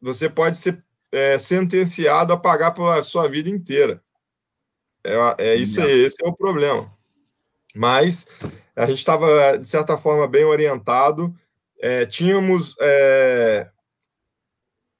você 0.00 0.30
pode 0.30 0.56
ser 0.56 0.82
é, 1.12 1.36
sentenciado 1.36 2.32
a 2.32 2.38
pagar 2.38 2.70
pela 2.70 3.02
sua 3.02 3.28
vida 3.28 3.50
inteira. 3.50 4.02
É, 5.04 5.34
é 5.50 5.56
isso 5.56 5.82
aí, 5.82 6.04
esse 6.04 6.16
é 6.24 6.26
o 6.26 6.34
problema. 6.34 6.90
Mas 7.74 8.28
a 8.74 8.86
gente 8.86 9.00
estava, 9.00 9.58
de 9.58 9.68
certa 9.68 9.98
forma, 9.98 10.26
bem 10.26 10.46
orientado. 10.46 11.34
É, 11.82 12.06
tínhamos 12.06 12.74
é, 12.80 13.70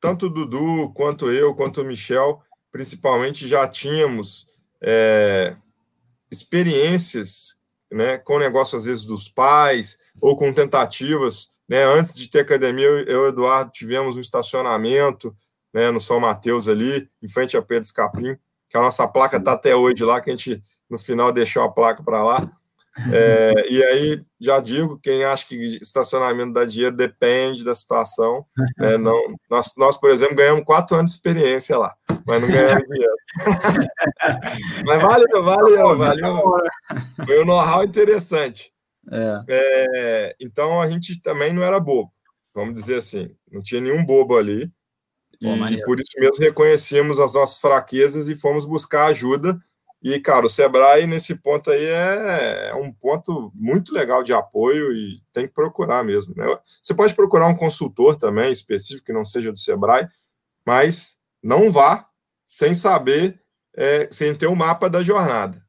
tanto 0.03 0.27
o 0.27 0.29
Dudu, 0.29 0.93
quanto 0.95 1.31
eu, 1.31 1.55
quanto 1.55 1.81
o 1.81 1.85
Michel, 1.85 2.43
principalmente, 2.73 3.47
já 3.47 3.69
tínhamos 3.69 4.49
é, 4.83 5.55
experiências 6.29 7.57
né, 7.88 8.19
com 8.19 8.37
negócio, 8.37 8.77
às 8.77 8.85
vezes, 8.85 9.05
dos 9.05 9.29
pais, 9.29 9.99
ou 10.21 10.37
com 10.37 10.53
tentativas. 10.53 11.51
Né, 11.69 11.85
antes 11.85 12.17
de 12.17 12.29
ter 12.29 12.41
academia, 12.41 12.85
eu 12.85 13.05
e 13.07 13.15
o 13.15 13.29
Eduardo 13.29 13.71
tivemos 13.71 14.17
um 14.17 14.21
estacionamento 14.21 15.35
né, 15.73 15.93
no 15.93 16.01
São 16.01 16.19
Mateus 16.19 16.67
ali, 16.67 17.09
em 17.23 17.29
frente 17.29 17.57
a 17.57 17.62
Pedro 17.62 17.85
Escapim, 17.85 18.37
que 18.69 18.77
a 18.77 18.81
nossa 18.81 19.07
placa 19.07 19.37
está 19.37 19.53
até 19.53 19.77
hoje 19.77 20.03
lá, 20.03 20.21
que 20.21 20.31
a 20.31 20.37
gente, 20.37 20.61
no 20.91 20.99
final, 20.99 21.31
deixou 21.31 21.62
a 21.62 21.71
placa 21.71 22.03
para 22.03 22.25
lá. 22.25 22.51
É, 23.12 23.52
e 23.70 23.83
aí, 23.85 24.22
já 24.40 24.61
digo, 24.61 24.98
quem 25.02 25.24
acha 25.24 25.46
que 25.46 25.57
estacionamento 25.81 26.52
dá 26.52 26.64
dinheiro 26.64 26.94
depende 26.94 27.64
da 27.64 27.74
situação. 27.74 28.44
Né? 28.76 28.96
Não, 28.98 29.18
nós, 29.50 29.72
nós, 29.76 29.96
por 29.96 30.11
exemplo, 30.11 30.37
ganhamos 30.37 30.64
quatro 30.64 30.96
anos 30.96 31.12
de 31.12 31.16
experiência 31.16 31.78
lá, 31.78 31.94
mas 32.26 32.42
não 32.42 32.48
ganhamos 32.48 32.85
dinheiro. 32.88 33.14
mas 34.85 35.02
valeu, 35.02 35.42
valeu, 35.42 35.96
valeu. 35.96 36.42
Foi 37.24 37.42
um 37.42 37.46
know-how 37.46 37.83
interessante. 37.83 38.72
É. 39.11 39.44
É, 39.48 40.37
então, 40.40 40.81
a 40.81 40.88
gente 40.88 41.20
também 41.20 41.52
não 41.52 41.62
era 41.62 41.81
bobo, 41.81 42.12
vamos 42.55 42.74
dizer 42.74 42.96
assim. 42.96 43.35
Não 43.50 43.62
tinha 43.62 43.81
nenhum 43.81 44.05
bobo 44.05 44.37
ali. 44.37 44.70
E 45.40 45.83
por 45.83 45.98
isso 45.98 46.12
mesmo 46.18 46.37
reconhecíamos 46.38 47.18
as 47.18 47.35
nossas 47.35 47.59
fraquezas 47.59 48.28
e 48.28 48.37
fomos 48.37 48.64
buscar 48.64 49.07
ajuda 49.07 49.61
e, 50.03 50.19
cara, 50.19 50.45
o 50.45 50.51
Sebrae, 50.51 51.07
nesse 51.07 51.37
ponto 51.37 51.71
aí, 51.71 51.85
é, 51.85 52.71
é, 52.71 52.75
um 52.75 52.93
ponto 52.93 53.53
muito 53.55 53.95
legal 53.95 54.25
de 54.25 54.33
apoio 54.33 54.93
e 54.93 55.23
tem 55.33 55.47
que 55.47 55.55
procurar 55.55 56.03
mesmo. 56.03 56.35
Né? 56.37 56.45
Você 56.83 56.93
pode 56.93 57.15
procurar 57.15 57.47
um 57.47 57.57
consultor 57.57 58.17
também, 58.17 58.51
específico, 58.51 59.07
que 59.07 59.12
não 59.12 59.25
seja 59.25 59.53
do 59.53 59.59
Sebrae, 59.59 60.09
mas 60.67 61.19
não 61.41 61.71
vá 61.71 62.09
sem 62.45 62.75
saber, 62.75 63.41
é, 63.77 64.09
sem 64.11 64.35
ter 64.35 64.49
o 64.49 64.53
um 64.53 64.57
mapa 64.57 64.91
da 64.91 65.05
jornada. 65.05 65.65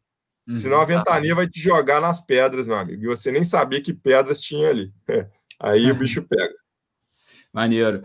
Uhum, 0.48 0.54
Senão 0.56 0.82
a 0.82 0.86
ventania 0.86 1.36
vai 1.36 1.48
te 1.48 1.60
jogar 1.60 2.02
nas 2.02 2.20
pedras, 2.20 2.66
meu 2.66 2.76
amigo, 2.76 3.04
e 3.04 3.08
você 3.08 3.32
nem 3.32 3.44
sabia 3.44 3.82
que 3.82 3.94
pedras 3.94 4.42
tinha 4.42 4.70
ali. 4.70 4.92
Aí 5.60 5.92
o 5.92 5.96
bicho 5.96 6.24
pega. 6.24 6.54
Maneiro. 7.54 8.02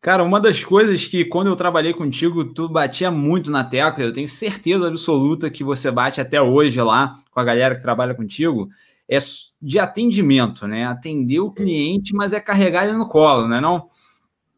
Cara, 0.00 0.24
uma 0.24 0.40
das 0.40 0.64
coisas 0.64 1.06
que 1.06 1.26
quando 1.26 1.48
eu 1.48 1.56
trabalhei 1.56 1.92
contigo, 1.92 2.44
tu 2.44 2.68
batia 2.68 3.10
muito 3.10 3.50
na 3.50 3.62
tecla, 3.62 4.02
eu 4.02 4.12
tenho 4.12 4.28
certeza 4.28 4.88
absoluta 4.88 5.50
que 5.50 5.62
você 5.62 5.90
bate 5.90 6.20
até 6.20 6.40
hoje 6.40 6.80
lá 6.80 7.16
com 7.30 7.38
a 7.38 7.44
galera 7.44 7.76
que 7.76 7.82
trabalha 7.82 8.14
contigo, 8.14 8.70
é 9.06 9.18
de 9.60 9.78
atendimento, 9.78 10.66
né? 10.66 10.86
Atender 10.86 11.40
o 11.40 11.50
cliente, 11.50 12.14
mas 12.14 12.32
é 12.32 12.40
carregar 12.40 12.84
ele 12.86 12.96
no 12.96 13.08
colo, 13.08 13.46
né? 13.46 13.60
Não? 13.60 13.88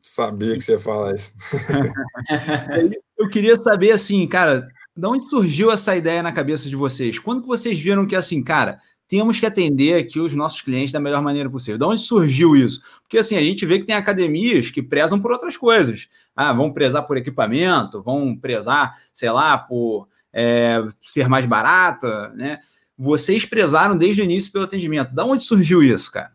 Sabia 0.01 0.55
que 0.55 0.61
você 0.61 0.73
ia 0.73 0.79
falar 0.79 1.15
isso. 1.15 1.33
eu 3.19 3.29
queria 3.29 3.57
saber 3.57 3.93
assim, 3.93 4.27
cara, 4.29 4.69
de 4.97 5.07
onde 5.07 5.29
surgiu 5.29 5.73
essa 5.73 5.97
ideia 5.97 6.23
na 6.23 6.33
cabeça 6.33 6.69
de 6.69 6.77
vocês? 6.77 7.19
Quando 7.19 7.43
que 7.43 7.49
vocês 7.49 7.81
viram 7.81 8.07
que 8.07 8.15
assim, 8.15 8.45
cara, 8.45 8.79
temos 9.12 9.38
que 9.38 9.44
atender 9.44 9.98
aqui 9.98 10.18
os 10.18 10.35
nossos 10.35 10.62
clientes 10.62 10.90
da 10.90 10.98
melhor 10.98 11.20
maneira 11.20 11.51
possível. 11.51 11.77
De 11.77 11.85
onde 11.85 12.01
surgiu 12.01 12.57
isso? 12.57 12.81
Porque 13.03 13.18
assim, 13.18 13.37
a 13.37 13.42
gente 13.42 13.66
vê 13.66 13.79
que 13.79 13.85
tem 13.85 13.94
academias 13.94 14.70
que 14.70 14.83
prezam 14.83 15.20
por 15.20 15.31
outras 15.31 15.55
coisas. 15.55 16.09
Ah, 16.35 16.51
vão 16.55 16.72
prezar 16.72 17.03
por 17.03 17.18
equipamento, 17.18 18.03
vão 18.03 18.35
prezar, 18.35 18.98
sei 19.12 19.31
lá, 19.31 19.59
por 19.59 20.09
é, 20.33 20.83
ser 21.03 21.29
mais 21.29 21.44
barata, 21.44 22.31
né? 22.31 22.61
Vocês 22.96 23.44
prezaram 23.44 23.98
desde 23.98 24.22
o 24.22 24.25
início 24.25 24.51
pelo 24.51 24.64
atendimento. 24.64 25.14
Da 25.14 25.27
onde 25.27 25.44
surgiu 25.44 25.83
isso, 25.83 26.11
cara? 26.11 26.33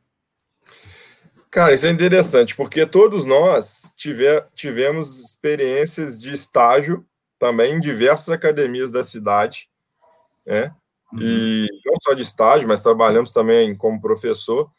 Cara, 1.49 1.73
isso 1.73 1.87
é 1.87 1.89
interessante, 1.89 2.55
porque 2.55 2.85
todos 2.85 3.25
nós 3.25 3.91
tiver, 3.95 4.47
tivemos 4.53 5.17
experiências 5.17 6.21
de 6.21 6.31
estágio 6.31 7.03
também 7.39 7.73
em 7.73 7.81
diversas 7.81 8.29
academias 8.29 8.91
da 8.91 9.03
cidade, 9.03 9.67
né? 10.45 10.71
Uhum. 11.13 11.19
E 11.21 11.67
não 11.85 11.93
só 12.01 12.13
de 12.13 12.21
estágio, 12.21 12.67
mas 12.67 12.83
trabalhamos 12.83 13.31
também 13.31 13.75
como 13.75 14.01
professor. 14.01 14.69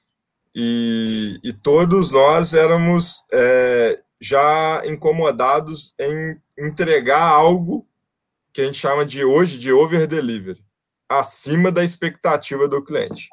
E, 0.55 1.39
e 1.43 1.53
todos 1.53 2.11
nós 2.11 2.55
éramos 2.55 3.25
é, 3.33 4.03
já 4.21 4.83
incomodados 4.87 5.95
em 5.99 6.41
entregar 6.59 7.23
algo 7.23 7.87
que 8.53 8.63
a 8.63 8.65
gente 8.65 8.79
chama 8.79 9.07
de 9.07 9.25
hoje 9.25 9.59
de 9.59 9.73
over 9.73 10.07
delivery, 10.07 10.65
acima 11.09 11.71
da 11.71 11.85
expectativa 11.85 12.67
do 12.67 12.83
cliente. 12.83 13.29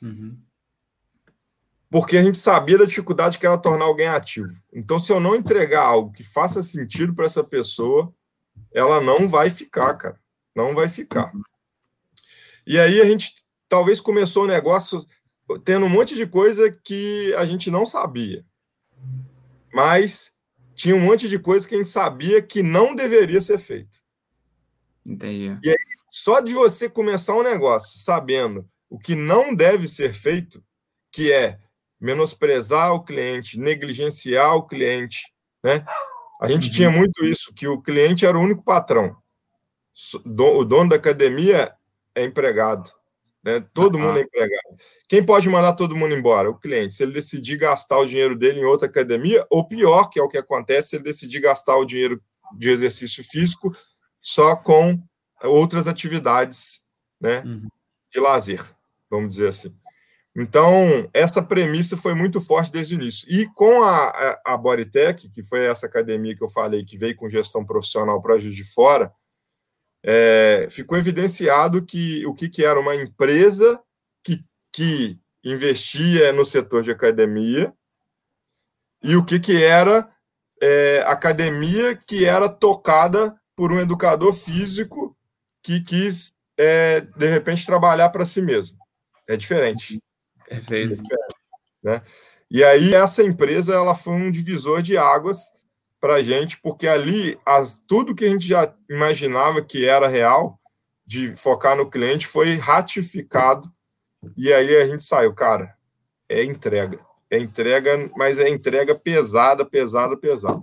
Uhum. 0.00 0.38
Porque 1.90 2.16
a 2.16 2.22
gente 2.22 2.38
sabia 2.38 2.78
da 2.78 2.84
dificuldade 2.84 3.38
que 3.38 3.46
era 3.46 3.58
tornar 3.58 3.86
alguém 3.86 4.08
ativo. 4.08 4.52
Então, 4.72 4.98
se 4.98 5.12
eu 5.12 5.18
não 5.18 5.34
entregar 5.34 5.84
algo 5.84 6.12
que 6.12 6.22
faça 6.22 6.62
sentido 6.62 7.14
para 7.14 7.24
essa 7.24 7.42
pessoa, 7.42 8.12
ela 8.72 9.00
não 9.00 9.28
vai 9.28 9.50
ficar, 9.50 9.94
cara. 9.94 10.20
Não 10.54 10.74
vai 10.74 10.88
ficar. 10.88 11.34
Uhum. 11.34 11.42
E 12.66 12.78
aí 12.78 13.00
a 13.00 13.04
gente 13.04 13.34
talvez 13.68 14.00
começou 14.00 14.44
o 14.44 14.48
negócio 14.48 15.04
tendo 15.64 15.86
um 15.86 15.88
monte 15.88 16.14
de 16.14 16.26
coisa 16.26 16.70
que 16.70 17.32
a 17.34 17.44
gente 17.44 17.70
não 17.70 17.86
sabia. 17.86 18.44
Mas 19.72 20.32
tinha 20.74 20.96
um 20.96 21.00
monte 21.00 21.28
de 21.28 21.38
coisa 21.38 21.68
que 21.68 21.74
a 21.74 21.78
gente 21.78 21.90
sabia 21.90 22.42
que 22.42 22.62
não 22.62 22.94
deveria 22.94 23.40
ser 23.40 23.58
feito. 23.58 23.98
Entendi. 25.04 25.56
E 25.62 25.70
aí, 25.70 25.76
só 26.10 26.40
de 26.40 26.52
você 26.52 26.88
começar 26.88 27.34
um 27.34 27.42
negócio 27.42 28.00
sabendo 28.00 28.68
o 28.90 28.98
que 28.98 29.14
não 29.14 29.54
deve 29.54 29.86
ser 29.86 30.12
feito, 30.12 30.62
que 31.12 31.32
é 31.32 31.58
menosprezar 32.00 32.92
o 32.92 33.02
cliente, 33.02 33.58
negligenciar 33.58 34.54
o 34.54 34.66
cliente, 34.66 35.32
né? 35.62 35.84
A 36.40 36.46
gente 36.46 36.66
uhum. 36.66 36.72
tinha 36.72 36.90
muito 36.90 37.24
isso, 37.24 37.54
que 37.54 37.66
o 37.66 37.80
cliente 37.80 38.26
era 38.26 38.36
o 38.36 38.42
único 38.42 38.62
patrão. 38.62 39.16
O 40.24 40.64
dono 40.64 40.90
da 40.90 40.96
academia 40.96 41.74
é 42.16 42.24
empregado. 42.24 42.90
Né? 43.44 43.64
Todo 43.72 43.96
mundo 43.96 44.18
é 44.18 44.22
empregado. 44.22 44.76
Quem 45.08 45.24
pode 45.24 45.48
mandar 45.48 45.74
todo 45.74 45.94
mundo 45.94 46.14
embora? 46.14 46.50
O 46.50 46.58
cliente. 46.58 46.94
Se 46.94 47.04
ele 47.04 47.12
decidir 47.12 47.56
gastar 47.56 47.98
o 47.98 48.06
dinheiro 48.06 48.36
dele 48.36 48.60
em 48.60 48.64
outra 48.64 48.88
academia, 48.88 49.46
ou 49.48 49.68
pior, 49.68 50.08
que 50.08 50.18
é 50.18 50.22
o 50.22 50.28
que 50.28 50.38
acontece, 50.38 50.88
se 50.88 50.96
ele 50.96 51.04
decidir 51.04 51.40
gastar 51.40 51.76
o 51.76 51.84
dinheiro 51.84 52.20
de 52.58 52.70
exercício 52.70 53.22
físico 53.22 53.70
só 54.20 54.56
com 54.56 55.00
outras 55.44 55.86
atividades 55.86 56.82
né, 57.20 57.42
uhum. 57.44 57.68
de 58.12 58.18
lazer, 58.18 58.62
vamos 59.08 59.28
dizer 59.28 59.48
assim. 59.48 59.72
Então, 60.36 61.08
essa 61.14 61.42
premissa 61.42 61.96
foi 61.96 62.14
muito 62.14 62.40
forte 62.40 62.72
desde 62.72 62.94
o 62.94 63.00
início. 63.00 63.26
E 63.30 63.46
com 63.54 63.82
a, 63.82 64.08
a, 64.08 64.54
a 64.54 64.56
Bodytech, 64.56 65.30
que 65.30 65.42
foi 65.42 65.64
essa 65.64 65.86
academia 65.86 66.36
que 66.36 66.42
eu 66.42 66.48
falei, 66.48 66.84
que 66.84 66.98
veio 66.98 67.16
com 67.16 67.28
gestão 67.28 67.64
profissional 67.64 68.20
para 68.20 68.38
Juiz 68.38 68.54
de 68.54 68.64
Fora, 68.64 69.12
é, 70.08 70.68
ficou 70.70 70.96
evidenciado 70.96 71.84
que 71.84 72.24
o 72.26 72.32
que, 72.32 72.48
que 72.48 72.64
era 72.64 72.78
uma 72.78 72.94
empresa 72.94 73.82
que, 74.22 74.44
que 74.72 75.18
investia 75.42 76.32
no 76.32 76.46
setor 76.46 76.84
de 76.84 76.92
academia 76.92 77.74
e 79.02 79.16
o 79.16 79.24
que, 79.24 79.40
que 79.40 79.64
era 79.64 80.08
é, 80.62 81.02
academia 81.06 81.96
que 81.96 82.24
era 82.24 82.48
tocada 82.48 83.36
por 83.56 83.72
um 83.72 83.80
educador 83.80 84.32
físico 84.32 85.16
que 85.60 85.80
quis, 85.80 86.32
é, 86.56 87.00
de 87.00 87.26
repente, 87.26 87.66
trabalhar 87.66 88.10
para 88.10 88.24
si 88.24 88.40
mesmo. 88.40 88.78
É 89.28 89.36
diferente. 89.36 90.00
Perfeito. 90.48 90.92
É 90.92 90.96
diferente, 90.96 91.34
né? 91.82 92.02
E 92.48 92.62
aí, 92.62 92.94
essa 92.94 93.24
empresa 93.24 93.74
ela 93.74 93.94
foi 93.94 94.12
um 94.12 94.30
divisor 94.30 94.80
de 94.80 94.96
águas 94.96 95.55
para 96.00 96.16
a 96.16 96.22
gente, 96.22 96.60
porque 96.60 96.86
ali 96.86 97.38
as, 97.44 97.82
tudo 97.86 98.14
que 98.14 98.24
a 98.24 98.28
gente 98.28 98.46
já 98.46 98.72
imaginava 98.88 99.62
que 99.62 99.86
era 99.86 100.08
real, 100.08 100.58
de 101.06 101.36
focar 101.36 101.76
no 101.76 101.88
cliente, 101.88 102.26
foi 102.26 102.56
ratificado. 102.56 103.70
E 104.36 104.52
aí 104.52 104.76
a 104.76 104.86
gente 104.86 105.04
saiu, 105.04 105.32
cara, 105.32 105.74
é 106.28 106.42
entrega. 106.44 106.98
É 107.30 107.38
entrega, 107.38 108.10
mas 108.16 108.38
é 108.38 108.48
entrega 108.48 108.94
pesada, 108.94 109.64
pesada, 109.64 110.16
pesada. 110.16 110.62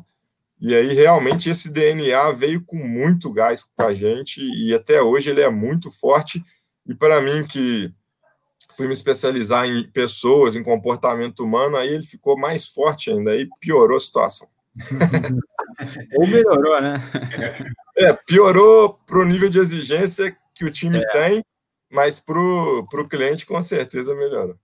E 0.59 0.73
aí, 0.73 0.93
realmente, 0.93 1.49
esse 1.49 1.69
DNA 1.69 2.31
veio 2.31 2.63
com 2.65 2.77
muito 2.77 3.31
gás 3.33 3.69
para 3.75 3.87
a 3.87 3.93
gente, 3.93 4.41
e 4.41 4.73
até 4.73 5.01
hoje 5.01 5.29
ele 5.29 5.41
é 5.41 5.49
muito 5.49 5.91
forte. 5.91 6.41
E 6.87 6.95
para 6.95 7.21
mim, 7.21 7.45
que 7.45 7.91
fui 8.71 8.87
me 8.87 8.93
especializar 8.93 9.65
em 9.65 9.83
pessoas, 9.91 10.55
em 10.55 10.63
comportamento 10.63 11.41
humano, 11.43 11.75
aí 11.75 11.89
ele 11.89 12.05
ficou 12.05 12.37
mais 12.37 12.67
forte 12.67 13.11
ainda, 13.11 13.31
aí 13.31 13.47
piorou 13.59 13.97
a 13.97 13.99
situação. 13.99 14.47
Ou 16.17 16.27
melhorou, 16.27 16.81
né? 16.81 17.01
É, 17.95 18.11
piorou 18.11 18.99
para 19.05 19.19
o 19.19 19.25
nível 19.25 19.47
de 19.47 19.59
exigência 19.59 20.35
que 20.55 20.65
o 20.65 20.71
time 20.71 20.97
é. 20.97 21.07
tem, 21.09 21.45
mas 21.91 22.19
para 22.19 22.39
o 22.39 23.07
cliente, 23.07 23.45
com 23.45 23.61
certeza, 23.61 24.15
melhorou. 24.15 24.57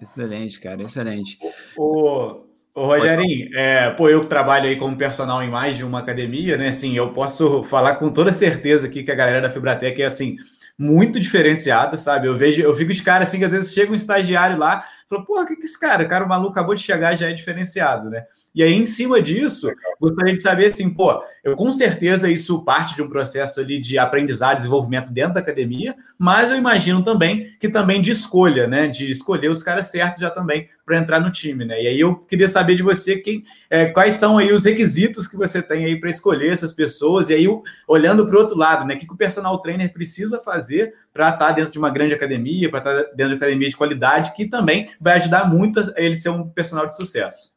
Excelente, 0.00 0.58
cara, 0.58 0.82
excelente. 0.82 1.38
O, 1.76 2.40
o 2.74 2.84
Rogerinho, 2.84 3.56
é, 3.56 3.88
pô, 3.90 4.08
eu 4.08 4.24
trabalho 4.24 4.68
aí 4.68 4.76
como 4.76 4.96
personal 4.96 5.44
em 5.44 5.48
mais 5.48 5.76
de 5.76 5.84
uma 5.84 6.00
academia, 6.00 6.56
né? 6.56 6.68
Assim, 6.68 6.96
eu 6.96 7.12
posso 7.12 7.62
falar 7.62 7.94
com 7.96 8.10
toda 8.10 8.32
certeza 8.32 8.88
aqui 8.88 9.04
que 9.04 9.12
a 9.12 9.14
galera 9.16 9.40
da 9.40 9.50
Fibratec 9.50 10.02
é 10.02 10.06
assim 10.06 10.36
muito 10.76 11.20
diferenciada, 11.20 11.96
sabe? 11.96 12.26
Eu 12.26 12.36
vejo, 12.36 12.62
eu 12.62 12.74
fico 12.74 12.92
de 12.92 13.02
cara 13.02 13.24
assim 13.24 13.38
que 13.38 13.44
às 13.44 13.52
vezes 13.52 13.72
chega 13.72 13.92
um 13.92 13.94
estagiário 13.94 14.58
lá, 14.58 14.84
fala, 15.08 15.24
porra, 15.24 15.42
o 15.44 15.46
que 15.46 15.56
que 15.56 15.64
esse 15.64 15.78
cara? 15.78 16.04
O 16.04 16.08
cara 16.08 16.24
o 16.24 16.28
maluco 16.28 16.50
acabou 16.50 16.74
de 16.74 16.82
chegar 16.82 17.14
já 17.14 17.28
é 17.28 17.32
diferenciado, 17.32 18.10
né? 18.10 18.24
E 18.54 18.62
aí, 18.62 18.74
em 18.74 18.84
cima 18.84 19.20
disso, 19.22 19.70
gostaria 19.98 20.34
de 20.34 20.42
saber 20.42 20.66
assim, 20.66 20.90
pô, 20.90 21.22
eu 21.42 21.56
com 21.56 21.72
certeza 21.72 22.30
isso 22.30 22.62
parte 22.64 22.94
de 22.94 23.02
um 23.02 23.08
processo 23.08 23.60
ali 23.60 23.80
de 23.80 23.98
aprendizado, 23.98 24.58
desenvolvimento 24.58 25.10
dentro 25.10 25.34
da 25.34 25.40
academia, 25.40 25.96
mas 26.18 26.50
eu 26.50 26.56
imagino 26.56 27.02
também 27.02 27.50
que 27.58 27.68
também 27.68 28.02
de 28.02 28.10
escolha, 28.10 28.66
né? 28.66 28.88
De 28.88 29.10
escolher 29.10 29.50
os 29.50 29.62
caras 29.62 29.86
certos 29.86 30.20
já 30.20 30.30
também 30.30 30.68
para 30.84 30.98
entrar 30.98 31.20
no 31.20 31.32
time, 31.32 31.64
né? 31.64 31.82
E 31.82 31.86
aí 31.86 31.98
eu 31.98 32.14
queria 32.14 32.46
saber 32.46 32.74
de 32.74 32.82
você 32.82 33.16
quem, 33.16 33.42
é, 33.70 33.86
quais 33.86 34.14
são 34.14 34.36
aí 34.36 34.52
os 34.52 34.66
requisitos 34.66 35.26
que 35.26 35.36
você 35.36 35.62
tem 35.62 35.86
aí 35.86 35.98
para 35.98 36.10
escolher 36.10 36.52
essas 36.52 36.74
pessoas, 36.74 37.30
e 37.30 37.34
aí 37.34 37.46
olhando 37.88 38.26
para 38.26 38.36
o 38.36 38.40
outro 38.40 38.56
lado, 38.56 38.84
né? 38.84 38.94
O 38.94 38.98
que, 38.98 39.06
que 39.06 39.14
o 39.14 39.16
personal 39.16 39.62
trainer 39.62 39.90
precisa 39.92 40.38
fazer 40.40 40.92
para 41.12 41.30
estar 41.30 41.46
tá 41.46 41.52
dentro 41.52 41.72
de 41.72 41.78
uma 41.78 41.90
grande 41.90 42.14
academia, 42.14 42.68
para 42.68 42.80
estar 42.80 42.92
tá 42.92 43.10
dentro 43.14 43.28
de 43.28 43.34
uma 43.34 43.36
academia 43.36 43.68
de 43.68 43.76
qualidade, 43.76 44.34
que 44.34 44.46
também 44.46 44.90
vai 45.00 45.14
ajudar 45.14 45.48
muito 45.48 45.80
a 45.80 45.92
ele 45.96 46.16
ser 46.16 46.28
um 46.28 46.48
personal 46.48 46.86
de 46.86 46.94
sucesso. 46.94 47.52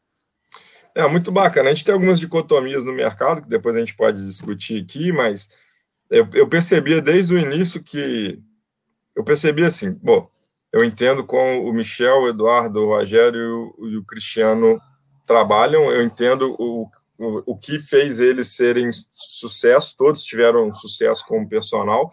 É 0.96 1.06
muito 1.08 1.30
bacana. 1.30 1.70
A 1.70 1.74
gente 1.74 1.84
tem 1.84 1.94
algumas 1.94 2.20
dicotomias 2.20 2.86
no 2.86 2.94
mercado 2.94 3.42
que 3.42 3.50
depois 3.50 3.76
a 3.76 3.80
gente 3.80 3.96
pode 3.96 4.26
discutir 4.26 4.82
aqui, 4.82 5.12
mas 5.12 5.50
eu, 6.10 6.28
eu 6.34 6.48
percebia 6.48 7.02
desde 7.02 7.36
o 7.36 7.38
início 7.38 7.84
que 7.84 8.42
eu 9.14 9.24
percebi 9.24 9.64
assim, 9.64 9.92
bom, 10.02 10.30
eu 10.72 10.84
entendo 10.84 11.24
como 11.24 11.70
o 11.70 11.74
Michel, 11.74 12.22
o 12.22 12.28
Eduardo, 12.28 12.82
o 12.82 12.88
Rogério 12.88 13.74
e 13.80 13.98
o 13.98 14.04
Cristiano 14.04 14.80
trabalham, 15.26 15.90
eu 15.90 16.04
entendo 16.04 16.56
o, 16.60 16.90
o, 17.18 17.54
o 17.54 17.58
que 17.58 17.80
fez 17.80 18.20
eles 18.20 18.50
serem 18.50 18.90
sucesso, 18.92 19.96
todos 19.98 20.24
tiveram 20.24 20.74
sucesso 20.74 21.26
como 21.26 21.48
personal, 21.48 22.12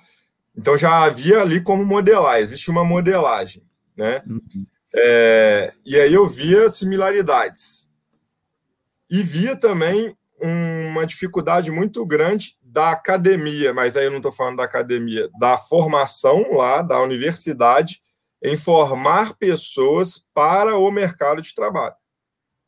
então 0.56 0.78
já 0.78 1.04
havia 1.04 1.40
ali 1.40 1.60
como 1.60 1.84
modelar, 1.84 2.38
existe 2.38 2.70
uma 2.70 2.84
modelagem, 2.84 3.62
né? 3.96 4.22
Uhum. 4.26 4.66
É, 4.94 5.72
e 5.84 5.98
aí 5.98 6.12
eu 6.12 6.26
via 6.26 6.68
similaridades. 6.68 7.90
E 9.12 9.22
via 9.22 9.54
também 9.54 10.16
uma 10.40 11.06
dificuldade 11.06 11.70
muito 11.70 12.04
grande 12.06 12.56
da 12.62 12.92
academia, 12.92 13.74
mas 13.74 13.94
aí 13.94 14.06
eu 14.06 14.10
não 14.10 14.16
estou 14.16 14.32
falando 14.32 14.56
da 14.56 14.64
academia, 14.64 15.28
da 15.38 15.58
formação 15.58 16.54
lá, 16.54 16.80
da 16.80 16.98
universidade, 16.98 18.00
em 18.42 18.56
formar 18.56 19.34
pessoas 19.36 20.24
para 20.32 20.78
o 20.78 20.90
mercado 20.90 21.42
de 21.42 21.54
trabalho. 21.54 21.94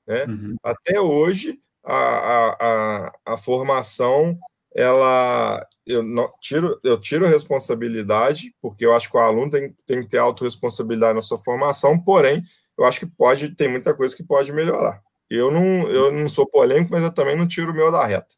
Né? 0.06 0.24
Uhum. 0.26 0.56
Até 0.62 1.00
hoje, 1.00 1.58
a, 1.82 1.96
a, 1.96 2.56
a, 2.60 3.12
a, 3.32 3.36
formação, 3.38 4.38
ela 4.76 5.66
eu 5.86 6.02
não, 6.02 6.30
tiro, 6.40 6.78
eu 6.84 7.00
tiro 7.00 7.24
a 7.24 7.30
responsabilidade, 7.30 8.54
porque 8.60 8.84
eu 8.84 8.94
acho 8.94 9.10
que 9.10 9.16
o 9.16 9.20
aluno 9.20 9.50
tem, 9.50 9.74
tem 9.86 10.02
que 10.02 10.08
ter 10.08 10.18
autorresponsabilidade 10.18 11.14
na 11.14 11.22
sua 11.22 11.38
formação, 11.38 11.98
porém, 11.98 12.42
eu 12.78 12.84
acho 12.84 13.00
que 13.00 13.06
pode, 13.06 13.56
tem 13.56 13.66
muita 13.66 13.94
coisa 13.94 14.14
que 14.14 14.22
pode 14.22 14.52
melhorar. 14.52 15.02
Eu 15.28 15.50
não, 15.50 15.88
eu 15.88 16.12
não 16.12 16.28
sou 16.28 16.46
polêmico, 16.46 16.92
mas 16.92 17.02
eu 17.02 17.12
também 17.12 17.36
não 17.36 17.48
tiro 17.48 17.72
o 17.72 17.74
meu 17.74 17.90
da 17.90 18.04
reta. 18.04 18.34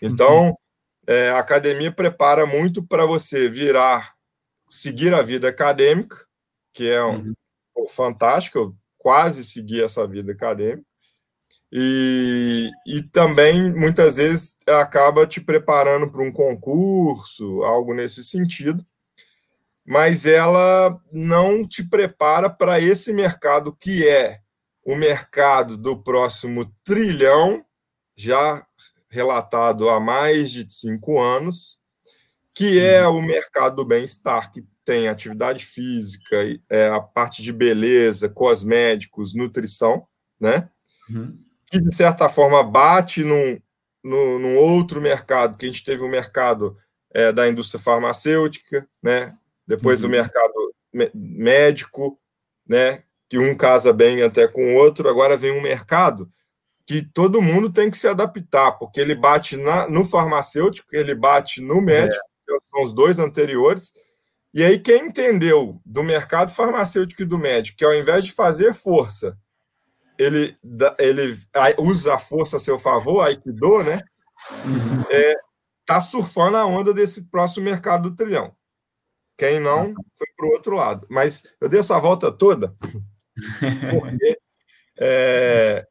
Então, 0.00 0.48
uhum. 0.48 0.54
é, 1.06 1.30
a 1.30 1.38
academia 1.38 1.92
prepara 1.92 2.46
muito 2.46 2.84
para 2.84 3.06
você 3.06 3.48
virar, 3.48 4.12
seguir 4.68 5.14
a 5.14 5.22
vida 5.22 5.48
acadêmica, 5.48 6.16
que 6.72 6.88
é 6.88 7.02
um, 7.04 7.34
uhum. 7.76 7.88
fantástico, 7.88 8.58
eu 8.58 8.74
quase 8.98 9.44
segui 9.44 9.82
essa 9.82 10.06
vida 10.06 10.32
acadêmica, 10.32 10.84
e, 11.74 12.70
e 12.86 13.02
também 13.02 13.72
muitas 13.72 14.16
vezes 14.16 14.58
acaba 14.68 15.26
te 15.26 15.40
preparando 15.40 16.10
para 16.12 16.22
um 16.22 16.30
concurso, 16.30 17.62
algo 17.62 17.94
nesse 17.94 18.22
sentido, 18.22 18.84
mas 19.84 20.26
ela 20.26 21.00
não 21.10 21.66
te 21.66 21.82
prepara 21.82 22.50
para 22.50 22.78
esse 22.78 23.12
mercado 23.12 23.74
que 23.74 24.06
é 24.06 24.41
o 24.84 24.96
mercado 24.96 25.76
do 25.76 25.96
próximo 25.96 26.72
trilhão, 26.84 27.64
já 28.16 28.64
relatado 29.10 29.88
há 29.88 30.00
mais 30.00 30.50
de 30.50 30.66
cinco 30.72 31.20
anos, 31.20 31.78
que 32.54 32.80
é 32.80 33.06
o 33.06 33.20
mercado 33.20 33.76
do 33.76 33.84
bem-estar, 33.84 34.50
que 34.52 34.64
tem 34.84 35.08
atividade 35.08 35.64
física, 35.64 36.36
é, 36.68 36.88
a 36.88 37.00
parte 37.00 37.42
de 37.42 37.52
beleza, 37.52 38.28
cosméticos, 38.28 39.34
nutrição, 39.34 40.06
né? 40.40 40.68
Uhum. 41.08 41.38
Que, 41.66 41.80
de 41.80 41.94
certa 41.94 42.28
forma, 42.28 42.62
bate 42.62 43.22
num, 43.22 43.60
num, 44.02 44.38
num, 44.38 44.56
outro 44.56 45.00
mercado, 45.00 45.56
que 45.56 45.66
a 45.66 45.68
gente 45.68 45.84
teve 45.84 46.02
o 46.02 46.08
mercado 46.08 46.76
é, 47.12 47.32
da 47.32 47.48
indústria 47.48 47.80
farmacêutica, 47.80 48.86
né? 49.02 49.36
Depois 49.66 50.02
uhum. 50.02 50.08
o 50.08 50.12
mercado 50.12 50.74
médico, 51.14 52.18
né? 52.66 53.04
Que 53.32 53.38
um 53.38 53.56
casa 53.56 53.94
bem 53.94 54.22
até 54.22 54.46
com 54.46 54.74
o 54.74 54.76
outro, 54.76 55.08
agora 55.08 55.38
vem 55.38 55.52
um 55.52 55.62
mercado 55.62 56.30
que 56.86 57.00
todo 57.00 57.40
mundo 57.40 57.72
tem 57.72 57.90
que 57.90 57.96
se 57.96 58.06
adaptar, 58.06 58.72
porque 58.72 59.00
ele 59.00 59.14
bate 59.14 59.56
na, 59.56 59.88
no 59.88 60.04
farmacêutico, 60.04 60.94
ele 60.94 61.14
bate 61.14 61.62
no 61.62 61.80
médico, 61.80 62.22
é. 62.22 62.52
que 62.52 62.64
são 62.70 62.84
os 62.84 62.92
dois 62.92 63.18
anteriores, 63.18 63.90
e 64.52 64.62
aí 64.62 64.78
quem 64.78 65.06
entendeu 65.06 65.80
do 65.82 66.02
mercado 66.02 66.50
farmacêutico 66.50 67.22
e 67.22 67.24
do 67.24 67.38
médico, 67.38 67.78
que 67.78 67.86
ao 67.86 67.94
invés 67.94 68.26
de 68.26 68.32
fazer 68.32 68.74
força, 68.74 69.34
ele, 70.18 70.54
ele 70.98 71.34
usa 71.78 72.16
a 72.16 72.18
força 72.18 72.58
a 72.58 72.60
seu 72.60 72.78
favor, 72.78 73.22
Aikido, 73.22 73.82
né? 73.82 74.02
Uhum. 74.62 75.04
É, 75.10 75.36
tá 75.86 76.02
surfando 76.02 76.58
a 76.58 76.66
onda 76.66 76.92
desse 76.92 77.30
próximo 77.30 77.64
mercado 77.64 78.10
do 78.10 78.14
trilhão. 78.14 78.54
Quem 79.38 79.58
não, 79.58 79.94
foi 80.12 80.26
para 80.36 80.46
o 80.46 80.52
outro 80.52 80.76
lado. 80.76 81.06
Mas 81.08 81.44
eu 81.62 81.66
dei 81.70 81.80
essa 81.80 81.98
volta 81.98 82.30
toda 82.30 82.76
porque, 83.90 84.38
é, 84.98 85.86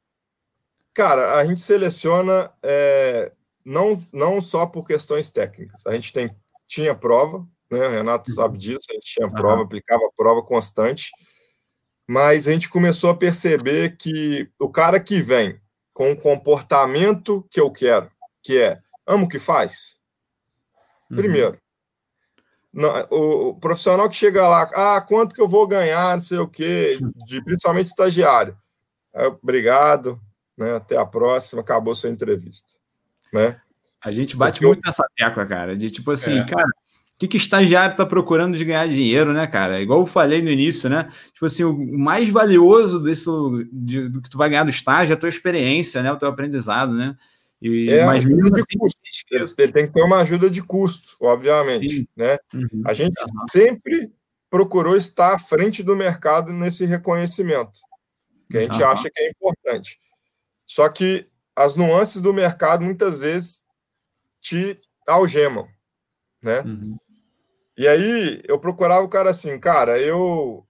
cara, 0.94 1.40
a 1.40 1.46
gente 1.46 1.62
seleciona 1.62 2.52
é, 2.62 3.32
não, 3.66 4.02
não 4.14 4.42
só 4.42 4.66
por 4.66 4.86
questões 4.86 5.30
técnicas. 5.30 5.86
A 5.86 5.94
gente 5.94 6.14
tem, 6.14 6.30
tinha 6.68 6.96
prova, 6.96 7.48
né? 7.72 7.88
O 7.88 7.90
Renato 7.90 8.30
uhum. 8.30 8.36
sabe 8.36 8.58
disso, 8.58 8.88
a 8.90 8.94
gente 8.94 9.14
tinha 9.14 9.32
prova, 9.32 9.58
uhum. 9.58 9.64
aplicava 9.64 10.02
prova 10.16 10.44
constante, 10.44 11.12
mas 12.08 12.48
a 12.48 12.52
gente 12.52 12.70
começou 12.70 13.10
a 13.10 13.18
perceber 13.18 13.96
que 13.98 14.50
o 14.60 14.70
cara 14.70 15.00
que 15.00 15.22
vem 15.22 15.60
com 15.94 16.12
o 16.12 16.18
comportamento 16.18 17.48
que 17.50 17.60
eu 17.60 17.72
quero, 17.72 18.12
que 18.44 18.58
é 18.58 18.80
amo 19.06 19.26
o 19.26 19.30
que 19.30 19.40
faz, 19.40 20.00
uhum. 21.10 21.18
primeiro, 21.18 21.58
o, 23.10 23.50
o, 23.50 23.56
profissional 23.56 24.10
que 24.10 24.16
chega 24.16 24.48
lá, 24.48 24.64
ah, 24.74 25.02
quanto 25.02 25.36
que 25.36 25.42
eu 25.42 25.48
vou 25.48 25.68
ganhar, 25.68 26.14
não 26.14 26.22
sei 26.22 26.38
o 26.38 26.48
quê, 26.48 26.98
de, 27.26 27.44
principalmente 27.44 27.88
estagiário. 27.88 28.56
obrigado, 29.42 30.20
né, 30.58 30.76
até 30.76 30.98
a 30.98 31.06
próxima, 31.06 31.62
acabou 31.62 31.96
sua 31.96 32.10
entrevista. 32.10 32.74
Né? 33.34 33.60
A 34.04 34.12
gente 34.12 34.36
bate 34.36 34.60
Porque 34.60 34.68
muito 34.68 34.80
eu... 34.80 34.84
nessa 34.86 35.06
tecla, 35.16 35.46
cara, 35.46 35.78
de 35.78 35.92
tipo 35.92 36.12
assim, 36.12 36.40
é. 36.40 36.46
cara, 36.46 36.68
o 36.68 37.20
que, 37.20 37.28
que 37.28 37.38
estagiário 37.38 37.92
está 37.92 38.06
procurando 38.06 38.58
de 38.58 38.66
ganhar 38.66 38.88
dinheiro, 38.88 39.32
né, 39.32 39.46
cara? 39.46 39.80
Igual 39.80 40.00
eu 40.00 40.06
falei 40.08 40.42
no 40.42 40.50
início, 40.50 40.90
né? 40.90 41.08
Tipo 41.34 41.46
assim, 41.46 41.64
o 41.64 42.00
mais 42.00 42.28
valioso 42.30 43.00
desse, 43.00 43.30
de, 43.72 44.10
do 44.10 44.22
que 44.22 44.30
tu 44.30 44.38
vai 44.38 44.50
ganhar 44.50 44.64
do 44.64 44.72
estágio 44.72 45.14
é 45.14 45.16
a 45.16 45.20
tua 45.20 45.30
experiência, 45.30 46.02
né? 46.02 46.12
O 46.12 46.18
teu 46.18 46.28
aprendizado, 46.28 46.94
né? 46.94 47.16
E, 47.62 47.92
é 47.92 48.06
mas 48.06 48.26
mesmo 48.26 48.56
assim, 48.56 48.78
custo. 48.78 49.00
Ele, 49.30 49.46
ele, 49.58 49.72
tem 49.72 49.88
que 49.88 49.94
ter 49.94 50.02
uma 50.02 50.18
ajuda 50.22 50.50
de 50.50 50.64
custo, 50.64 51.16
obviamente. 51.22 52.10
Né? 52.16 52.38
Uhum. 52.54 52.82
A 52.86 52.94
gente 52.94 53.14
uhum. 53.22 53.48
sempre 53.50 54.12
procurou 54.50 54.98
estar 54.98 55.36
à 55.36 55.40
frente 55.40 55.84
do 55.84 55.96
mercado 55.96 56.52
nesse 56.52 56.86
reconhecimento, 56.86 57.80
que 58.50 58.58
a 58.58 58.62
gente 58.62 58.82
uhum. 58.82 58.88
acha 58.88 59.10
que 59.10 59.22
é 59.22 59.30
importante. 59.30 60.00
Só 60.66 60.90
que 60.90 61.28
as 61.56 61.76
nuances 61.76 62.22
do 62.22 62.34
mercado 62.34 62.84
muitas 62.84 63.22
vezes 63.22 63.64
te 64.42 64.80
algemam, 65.08 65.68
né? 66.42 66.62
Uhum. 66.62 66.98
E 67.78 67.88
aí 67.88 68.42
eu 68.48 68.60
procurava 68.60 69.04
o 69.04 69.10
cara 69.10 69.30
assim, 69.30 69.60
cara, 69.60 70.00
eu 70.00 70.66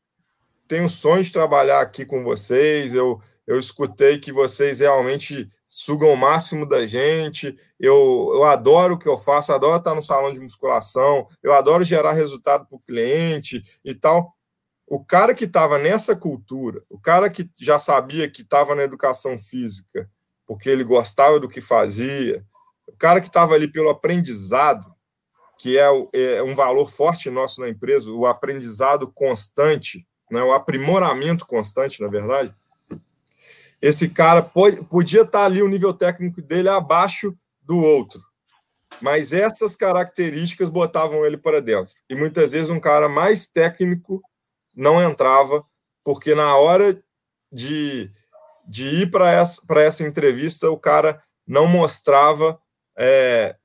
tenho 0.67 0.87
sonho 0.87 1.23
de 1.23 1.31
trabalhar 1.31 1.81
aqui 1.81 2.05
com 2.05 2.23
vocês, 2.23 2.93
eu, 2.93 3.19
eu 3.47 3.59
escutei 3.59 4.19
que 4.19 4.31
vocês 4.31 4.79
realmente 4.79 5.49
sugam 5.71 6.11
o 6.11 6.17
máximo 6.17 6.65
da 6.65 6.85
gente, 6.85 7.55
eu, 7.79 8.33
eu 8.35 8.43
adoro 8.43 8.95
o 8.95 8.99
que 8.99 9.07
eu 9.07 9.17
faço, 9.17 9.53
adoro 9.53 9.77
estar 9.77 9.95
no 9.95 10.01
salão 10.01 10.33
de 10.33 10.39
musculação, 10.41 11.25
eu 11.41 11.53
adoro 11.53 11.85
gerar 11.85 12.11
resultado 12.11 12.67
para 12.67 12.75
o 12.75 12.81
cliente 12.81 13.63
e 13.85 13.95
tal. 13.95 14.35
O 14.85 15.01
cara 15.01 15.33
que 15.33 15.45
estava 15.45 15.77
nessa 15.77 16.13
cultura, 16.13 16.83
o 16.89 16.99
cara 16.99 17.29
que 17.29 17.49
já 17.57 17.79
sabia 17.79 18.29
que 18.29 18.41
estava 18.41 18.75
na 18.75 18.83
educação 18.83 19.37
física, 19.37 20.09
porque 20.45 20.69
ele 20.69 20.83
gostava 20.83 21.39
do 21.39 21.47
que 21.47 21.61
fazia, 21.61 22.45
o 22.85 22.91
cara 22.97 23.21
que 23.21 23.27
estava 23.27 23.53
ali 23.53 23.69
pelo 23.69 23.89
aprendizado, 23.89 24.93
que 25.57 25.79
é, 25.79 25.87
é, 26.11 26.43
um 26.43 26.53
valor 26.53 26.91
forte 26.91 27.29
nosso 27.29 27.61
na 27.61 27.69
empresa, 27.69 28.11
o 28.11 28.25
aprendizado 28.25 29.09
constante, 29.09 30.05
né, 30.29 30.43
o 30.43 30.51
aprimoramento 30.51 31.47
constante, 31.47 32.01
na 32.01 32.09
verdade. 32.09 32.51
Esse 33.81 34.09
cara 34.09 34.43
pode, 34.43 34.83
podia 34.85 35.21
estar 35.21 35.45
ali 35.45 35.61
o 35.61 35.67
nível 35.67 35.93
técnico 35.93 36.41
dele 36.41 36.69
abaixo 36.69 37.35
do 37.61 37.79
outro, 37.79 38.21
mas 39.01 39.33
essas 39.33 39.75
características 39.75 40.69
botavam 40.69 41.25
ele 41.25 41.37
para 41.37 41.61
dentro. 41.61 41.93
E 42.09 42.15
muitas 42.15 42.51
vezes 42.51 42.69
um 42.69 42.79
cara 42.79 43.09
mais 43.09 43.47
técnico 43.47 44.21
não 44.73 45.01
entrava, 45.01 45.65
porque 46.03 46.35
na 46.35 46.55
hora 46.55 47.01
de, 47.51 48.11
de 48.67 48.83
ir 49.01 49.09
para 49.09 49.31
essa, 49.31 49.61
essa 49.77 50.03
entrevista, 50.03 50.69
o 50.69 50.77
cara 50.77 51.21
não 51.47 51.67
mostrava, 51.67 52.59
é, 52.97 53.55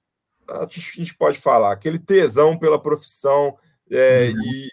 a 0.49 0.67
gente 0.71 1.15
pode 1.15 1.39
falar, 1.39 1.73
aquele 1.73 1.99
tesão 1.99 2.59
pela 2.59 2.81
profissão 2.81 3.57
é, 3.91 4.31
uhum. 4.31 4.41
e, 4.41 4.71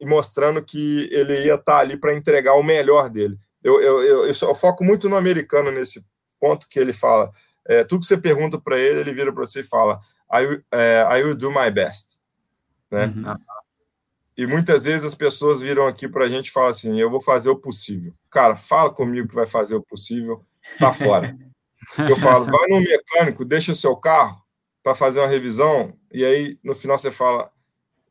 e, 0.00 0.06
mostrando 0.06 0.64
que 0.64 1.08
ele 1.12 1.44
ia 1.44 1.54
estar 1.54 1.78
ali 1.78 1.96
para 1.96 2.14
entregar 2.14 2.54
o 2.54 2.62
melhor 2.62 3.08
dele. 3.08 3.38
Eu, 3.62 3.80
eu, 3.80 4.02
eu, 4.02 4.26
eu, 4.26 4.34
eu 4.34 4.54
foco 4.54 4.84
muito 4.84 5.08
no 5.08 5.16
americano 5.16 5.70
nesse 5.70 6.04
ponto 6.40 6.68
que 6.68 6.78
ele 6.78 6.92
fala. 6.92 7.30
É, 7.66 7.84
tudo 7.84 8.00
que 8.00 8.06
você 8.06 8.16
pergunta 8.16 8.58
para 8.58 8.78
ele, 8.78 9.00
ele 9.00 9.12
vira 9.12 9.32
para 9.32 9.44
você 9.44 9.60
e 9.60 9.64
fala: 9.64 10.00
I, 10.32 10.62
é, 10.72 11.18
I 11.18 11.24
will 11.24 11.36
do 11.36 11.50
my 11.50 11.70
best. 11.70 12.20
Né? 12.90 13.06
Uhum. 13.06 13.34
E 14.36 14.46
muitas 14.46 14.84
vezes 14.84 15.04
as 15.04 15.14
pessoas 15.14 15.60
viram 15.60 15.86
aqui 15.86 16.08
para 16.08 16.24
a 16.24 16.28
gente 16.28 16.46
e 16.46 16.52
falam 16.52 16.70
assim: 16.70 16.98
eu 17.00 17.10
vou 17.10 17.20
fazer 17.20 17.50
o 17.50 17.56
possível. 17.56 18.14
Cara, 18.30 18.56
fala 18.56 18.90
comigo 18.90 19.28
que 19.28 19.34
vai 19.34 19.46
fazer 19.46 19.74
o 19.74 19.82
possível, 19.82 20.40
tá 20.78 20.92
fora. 20.94 21.36
eu 21.98 22.16
falo: 22.16 22.44
vai 22.44 22.66
no 22.68 22.80
mecânico, 22.80 23.44
deixa 23.44 23.72
o 23.72 23.76
seu 23.76 23.96
carro 23.96 24.40
para 24.82 24.94
fazer 24.94 25.20
uma 25.20 25.26
revisão, 25.26 25.92
e 26.12 26.24
aí 26.24 26.58
no 26.62 26.74
final 26.74 26.96
você 26.96 27.10
fala: 27.10 27.50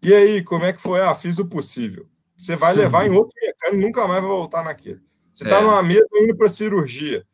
e 0.02 0.14
aí, 0.14 0.44
como 0.44 0.66
é 0.66 0.74
que 0.74 0.82
foi? 0.82 1.02
Ah, 1.02 1.16
fiz 1.16 1.40
o 1.40 1.48
possível. 1.48 2.08
Você 2.38 2.56
vai 2.56 2.74
levar 2.74 3.08
em 3.08 3.16
outro 3.16 3.34
mecânico, 3.42 3.82
nunca 3.82 4.08
mais 4.08 4.22
vai 4.22 4.30
voltar 4.30 4.64
naquele. 4.64 5.02
Você 5.38 5.44
está 5.44 5.58
é. 5.58 5.62
numa 5.62 5.84
mesa 5.84 6.08
indo 6.14 6.36
para 6.36 6.50
cirurgia. 6.50 7.26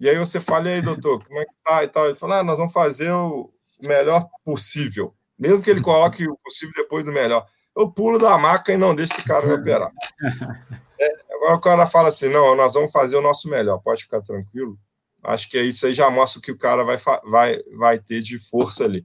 E 0.00 0.08
aí 0.08 0.18
você 0.18 0.40
fala, 0.40 0.68
e 0.68 0.74
aí, 0.74 0.82
doutor, 0.82 1.22
como 1.24 1.38
é 1.38 1.44
que 1.44 1.52
tá? 1.64 1.84
E 1.84 1.88
tal. 1.88 2.06
Ele 2.06 2.14
fala, 2.14 2.38
ah, 2.40 2.44
nós 2.44 2.58
vamos 2.58 2.72
fazer 2.72 3.12
o 3.12 3.52
melhor 3.82 4.28
possível. 4.44 5.14
Mesmo 5.38 5.62
que 5.62 5.70
ele 5.70 5.80
coloque 5.80 6.26
o 6.28 6.36
possível 6.38 6.74
depois 6.76 7.04
do 7.04 7.12
melhor 7.12 7.46
eu 7.76 7.90
pulo 7.90 8.18
da 8.18 8.36
maca 8.38 8.72
e 8.72 8.76
não 8.76 8.94
deixo 8.94 9.14
esse 9.14 9.24
cara 9.24 9.46
me 9.46 9.54
operar. 9.54 9.90
É, 11.04 11.34
agora 11.34 11.56
o 11.56 11.60
cara 11.60 11.84
fala 11.84 12.10
assim: 12.10 12.28
não, 12.28 12.54
nós 12.54 12.74
vamos 12.74 12.92
fazer 12.92 13.16
o 13.16 13.20
nosso 13.20 13.48
melhor, 13.48 13.78
pode 13.78 14.04
ficar 14.04 14.20
tranquilo. 14.20 14.78
Acho 15.24 15.50
que 15.50 15.60
isso 15.60 15.84
aí 15.84 15.92
já 15.92 16.08
mostra 16.08 16.38
o 16.38 16.42
que 16.42 16.52
o 16.52 16.56
cara 16.56 16.84
vai, 16.84 16.96
vai, 17.24 17.60
vai 17.76 17.98
ter 17.98 18.22
de 18.22 18.38
força 18.38 18.84
ali. 18.84 19.04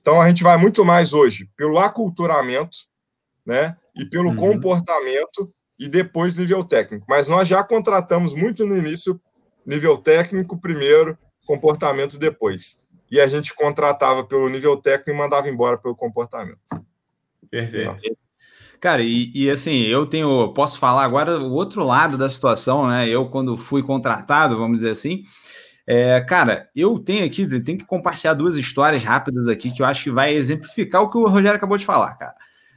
Então 0.00 0.22
a 0.22 0.26
gente 0.26 0.42
vai 0.42 0.56
muito 0.56 0.86
mais 0.86 1.12
hoje 1.12 1.50
pelo 1.54 1.78
aculturamento, 1.78 2.78
né? 3.44 3.76
E 3.94 4.06
pelo 4.06 4.30
uhum. 4.30 4.36
comportamento 4.36 5.53
e 5.78 5.88
depois 5.88 6.36
nível 6.36 6.64
técnico. 6.64 7.06
Mas 7.08 7.28
nós 7.28 7.48
já 7.48 7.62
contratamos 7.64 8.34
muito 8.34 8.66
no 8.66 8.76
início 8.76 9.20
nível 9.66 9.96
técnico 9.96 10.60
primeiro, 10.60 11.18
comportamento 11.46 12.18
depois. 12.18 12.78
E 13.10 13.20
a 13.20 13.26
gente 13.26 13.54
contratava 13.54 14.24
pelo 14.24 14.48
nível 14.48 14.76
técnico 14.76 15.10
e 15.10 15.14
mandava 15.14 15.48
embora 15.48 15.78
pelo 15.78 15.94
comportamento. 15.94 16.58
Perfeito. 17.50 18.16
Cara, 18.80 19.02
e, 19.02 19.30
e, 19.34 19.50
assim, 19.50 19.82
eu 19.82 20.04
tenho, 20.04 20.52
posso 20.52 20.78
falar 20.78 21.04
agora 21.04 21.38
o 21.38 21.52
outro 21.52 21.84
lado 21.84 22.18
da 22.18 22.28
situação, 22.28 22.86
né? 22.86 23.08
Eu, 23.08 23.30
quando 23.30 23.56
fui 23.56 23.82
contratado, 23.82 24.58
vamos 24.58 24.78
dizer 24.78 24.90
assim, 24.90 25.24
é, 25.86 26.20
cara, 26.20 26.68
eu 26.74 26.98
tenho 26.98 27.24
aqui, 27.24 27.46
tenho 27.62 27.78
que 27.78 27.86
compartilhar 27.86 28.34
duas 28.34 28.56
histórias 28.56 29.02
rápidas 29.02 29.48
aqui 29.48 29.70
que 29.70 29.80
eu 29.80 29.86
acho 29.86 30.04
que 30.04 30.10
vai 30.10 30.34
exemplificar 30.34 31.02
o 31.02 31.08
que 31.08 31.16
o 31.16 31.26
Rogério 31.26 31.56
acabou 31.56 31.78
de 31.78 31.84
falar, 31.84 32.14
cara. 32.16 32.34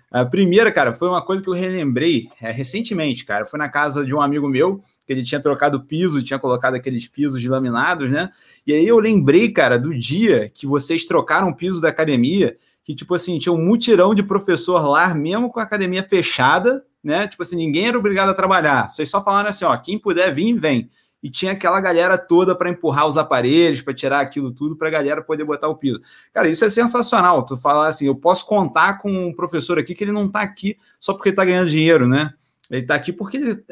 A 0.10 0.26
primeira, 0.26 0.72
cara, 0.72 0.94
foi 0.94 1.10
uma 1.10 1.22
coisa 1.22 1.44
que 1.44 1.50
eu 1.50 1.54
relembrei 1.54 2.30
é, 2.42 2.50
recentemente, 2.50 3.26
cara. 3.26 3.46
Foi 3.46 3.60
na 3.60 3.68
casa 3.68 4.06
de 4.06 4.16
um 4.16 4.22
amigo 4.22 4.48
meu, 4.48 4.82
que 5.06 5.12
ele 5.12 5.24
tinha 5.24 5.42
trocado 5.42 5.84
piso, 5.84 6.24
tinha 6.24 6.40
colocado 6.40 6.76
aqueles 6.76 7.08
pisos 7.08 7.44
laminados, 7.44 8.12
né? 8.12 8.30
E 8.66 8.74
aí 8.74 8.88
eu 8.88 9.00
lembrei, 9.00 9.50
cara, 9.50 9.78
do 9.78 9.94
dia 9.94 10.50
que 10.54 10.66
vocês 10.66 11.06
trocaram 11.06 11.50
o 11.50 11.56
piso 11.56 11.82
da 11.82 11.90
academia 11.90 12.58
que, 12.88 12.96
tipo 12.96 13.14
assim, 13.14 13.38
tinha 13.38 13.52
um 13.52 13.62
mutirão 13.62 14.16
de 14.16 14.24
professor 14.24 14.88
lá, 14.88 15.14
mesmo 15.14 15.52
com 15.52 15.60
a 15.60 15.64
academia 15.64 16.02
fechada, 16.02 16.86
né? 17.04 17.28
Tipo 17.28 17.44
assim, 17.44 17.58
ninguém 17.58 17.88
era 17.88 18.00
obrigado 18.00 18.30
a 18.30 18.34
trabalhar. 18.34 18.90
Vocês 18.90 19.10
só 19.10 19.22
falaram 19.22 19.50
assim, 19.50 19.66
ó, 19.66 19.76
quem 19.76 20.00
puder 20.00 20.34
vir, 20.34 20.58
vem. 20.58 20.90
E 21.22 21.30
tinha 21.32 21.54
aquela 21.54 21.82
galera 21.82 22.18
toda 22.18 22.56
para 22.56 22.70
empurrar 22.70 23.08
os 23.08 23.18
aparelhos, 23.18 23.82
para 23.82 23.94
tirar 23.94 24.20
aquilo 24.20 24.52
tudo, 24.52 24.76
para 24.76 24.88
a 24.88 24.92
galera 24.92 25.22
poder 25.22 25.44
botar 25.44 25.68
o 25.68 25.76
piso. 25.76 26.00
Cara, 26.32 26.48
isso 26.48 26.64
é 26.64 26.70
sensacional. 26.70 27.46
Tu 27.46 27.58
falar 27.58 27.88
assim, 27.88 28.06
eu 28.06 28.16
posso 28.16 28.46
contar 28.46 29.00
com 29.00 29.12
um 29.12 29.34
professor 29.34 29.80
aqui 29.80 29.96
que 29.96 30.04
ele 30.04 30.12
não 30.12 30.28
está 30.28 30.42
aqui 30.42 30.78
só 31.00 31.14
porque 31.14 31.30
está 31.30 31.44
ganhando 31.44 31.70
dinheiro, 31.70 32.08
né? 32.08 32.34
Ele 32.70 32.82
está 32.82 32.96
aqui 32.96 33.12
porque 33.12 33.38
ele 33.38 33.64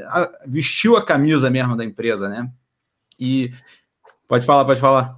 vestiu 0.47 0.95
a 0.95 1.05
camisa 1.05 1.49
mesmo 1.49 1.77
da 1.77 1.85
empresa, 1.85 2.29
né? 2.29 2.49
E 3.19 3.51
pode 4.27 4.45
falar, 4.45 4.65
pode 4.65 4.79
falar. 4.79 5.15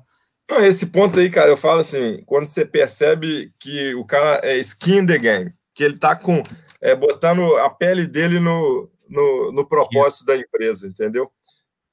Esse 0.61 0.87
ponto 0.87 1.19
aí, 1.19 1.29
cara, 1.29 1.49
eu 1.49 1.57
falo 1.57 1.79
assim, 1.79 2.23
quando 2.25 2.45
você 2.45 2.65
percebe 2.65 3.53
que 3.59 3.93
o 3.95 4.05
cara 4.05 4.39
é 4.43 4.57
skin 4.57 5.05
the 5.05 5.17
game, 5.17 5.53
que 5.73 5.83
ele 5.83 5.97
tá 5.97 6.15
com 6.15 6.41
é, 6.81 6.95
botando 6.95 7.55
a 7.57 7.69
pele 7.69 8.07
dele 8.07 8.39
no, 8.39 8.89
no, 9.09 9.51
no 9.51 9.65
propósito 9.65 10.19
Isso. 10.19 10.25
da 10.25 10.35
empresa, 10.35 10.87
entendeu? 10.87 11.31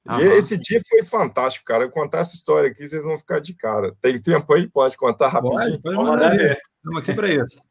Uhum. 0.06 0.18
E 0.18 0.24
esse 0.36 0.58
dia 0.58 0.80
foi 0.86 1.02
fantástico, 1.02 1.64
cara. 1.64 1.84
Eu 1.84 1.90
contar 1.90 2.18
essa 2.18 2.34
história 2.34 2.70
aqui, 2.70 2.86
vocês 2.86 3.04
vão 3.04 3.16
ficar 3.16 3.40
de 3.40 3.54
cara. 3.54 3.96
Tem 4.00 4.20
tempo 4.20 4.52
aí? 4.52 4.68
Pode 4.68 4.96
contar 4.96 5.28
rapidinho? 5.28 5.80
Pode, 5.80 5.96
pode 5.96 5.96
mandar 5.96 6.36
ver. 6.36 6.60
Estamos 6.76 7.00
aqui 7.00 7.14
para 7.14 7.28
isso. 7.28 7.62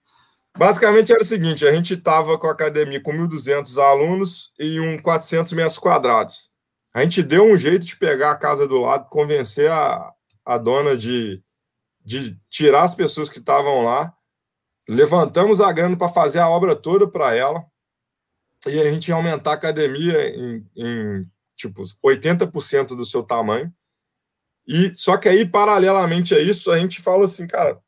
Basicamente 0.57 1.11
era 1.11 1.21
o 1.21 1.25
seguinte: 1.25 1.67
a 1.67 1.73
gente 1.73 1.93
estava 1.93 2.37
com 2.37 2.47
a 2.47 2.51
academia 2.51 3.01
com 3.01 3.11
1.200 3.11 3.77
alunos 3.77 4.51
e 4.59 4.79
um 4.79 4.97
400 4.97 5.53
metros 5.53 5.77
quadrados. 5.77 6.51
A 6.93 7.01
gente 7.01 7.23
deu 7.23 7.43
um 7.43 7.57
jeito 7.57 7.85
de 7.85 7.95
pegar 7.95 8.31
a 8.31 8.37
casa 8.37 8.67
do 8.67 8.79
lado, 8.81 9.09
convencer 9.09 9.71
a, 9.71 10.11
a 10.45 10.57
dona 10.57 10.95
de, 10.95 11.41
de 12.05 12.37
tirar 12.49 12.83
as 12.83 12.93
pessoas 12.93 13.29
que 13.29 13.39
estavam 13.39 13.83
lá, 13.83 14.13
levantamos 14.87 15.59
a 15.59 15.71
grana 15.71 15.97
para 15.97 16.09
fazer 16.09 16.39
a 16.39 16.49
obra 16.49 16.75
toda 16.75 17.07
para 17.07 17.33
ela, 17.33 17.63
e 18.67 18.79
a 18.79 18.91
gente 18.91 19.07
ia 19.07 19.15
aumentar 19.15 19.51
a 19.51 19.55
academia 19.55 20.29
em, 20.29 20.63
em 20.77 21.25
tipo 21.67 21.83
80% 22.03 22.95
do 22.95 23.05
seu 23.05 23.23
tamanho. 23.23 23.73
E 24.67 24.93
só 24.95 25.17
que 25.17 25.27
aí, 25.27 25.45
paralelamente 25.45 26.33
a 26.33 26.39
isso, 26.39 26.71
a 26.71 26.79
gente 26.79 27.01
fala 27.01 27.25
assim, 27.25 27.45
cara, 27.45 27.79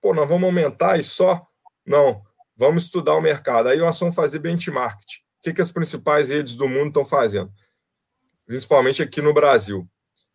pô, 0.00 0.14
nós 0.14 0.28
vamos 0.28 0.44
aumentar 0.44 0.98
e 0.98 1.02
só? 1.02 1.46
Não, 1.86 2.22
vamos 2.56 2.84
estudar 2.84 3.14
o 3.14 3.20
mercado. 3.20 3.68
Aí 3.68 3.78
nós 3.78 3.98
vamos 3.98 4.14
fazer 4.14 4.38
benchmark. 4.38 4.98
O 4.98 5.42
que, 5.42 5.54
que 5.54 5.62
as 5.62 5.72
principais 5.72 6.28
redes 6.28 6.54
do 6.54 6.68
mundo 6.68 6.88
estão 6.88 7.04
fazendo? 7.04 7.50
Principalmente 8.46 9.02
aqui 9.02 9.22
no 9.22 9.32
Brasil. 9.32 9.88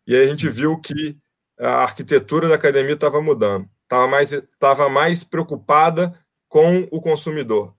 E 0.06 0.16
aí 0.16 0.24
a 0.24 0.28
gente 0.28 0.48
viu 0.48 0.80
que 0.80 1.16
a 1.58 1.82
arquitetura 1.82 2.48
da 2.48 2.56
academia 2.56 2.94
estava 2.94 3.20
mudando, 3.20 3.68
estava 3.82 4.06
mais, 4.08 4.30
tava 4.58 4.88
mais 4.88 5.24
preocupada 5.24 6.12
com 6.48 6.86
o 6.90 7.00
consumidor. 7.00 7.74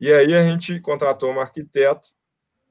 E 0.00 0.12
aí 0.12 0.34
a 0.34 0.42
gente 0.48 0.80
contratou 0.80 1.30
uma 1.30 1.42
arquiteta, 1.42 2.08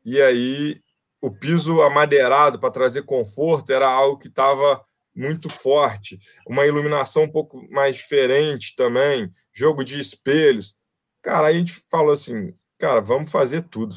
e 0.04 0.22
aí 0.22 0.82
o 1.22 1.32
piso 1.32 1.82
amadeirado 1.82 2.60
para 2.60 2.72
trazer 2.72 3.04
conforto 3.04 3.72
era 3.72 3.88
algo 3.88 4.18
que 4.18 4.28
estava 4.28 4.84
muito 5.16 5.50
forte, 5.50 6.18
uma 6.48 6.66
iluminação 6.66 7.24
um 7.24 7.32
pouco 7.32 7.66
mais 7.70 7.96
diferente 7.96 8.76
também, 8.76 9.32
jogo 9.54 9.84
de 9.84 10.00
espelhos. 10.00 10.76
Cara, 11.22 11.48
a 11.48 11.54
gente 11.54 11.84
falou 11.90 12.14
assim, 12.14 12.54
cara, 12.80 13.02
vamos 13.02 13.30
fazer 13.30 13.62
tudo 13.64 13.96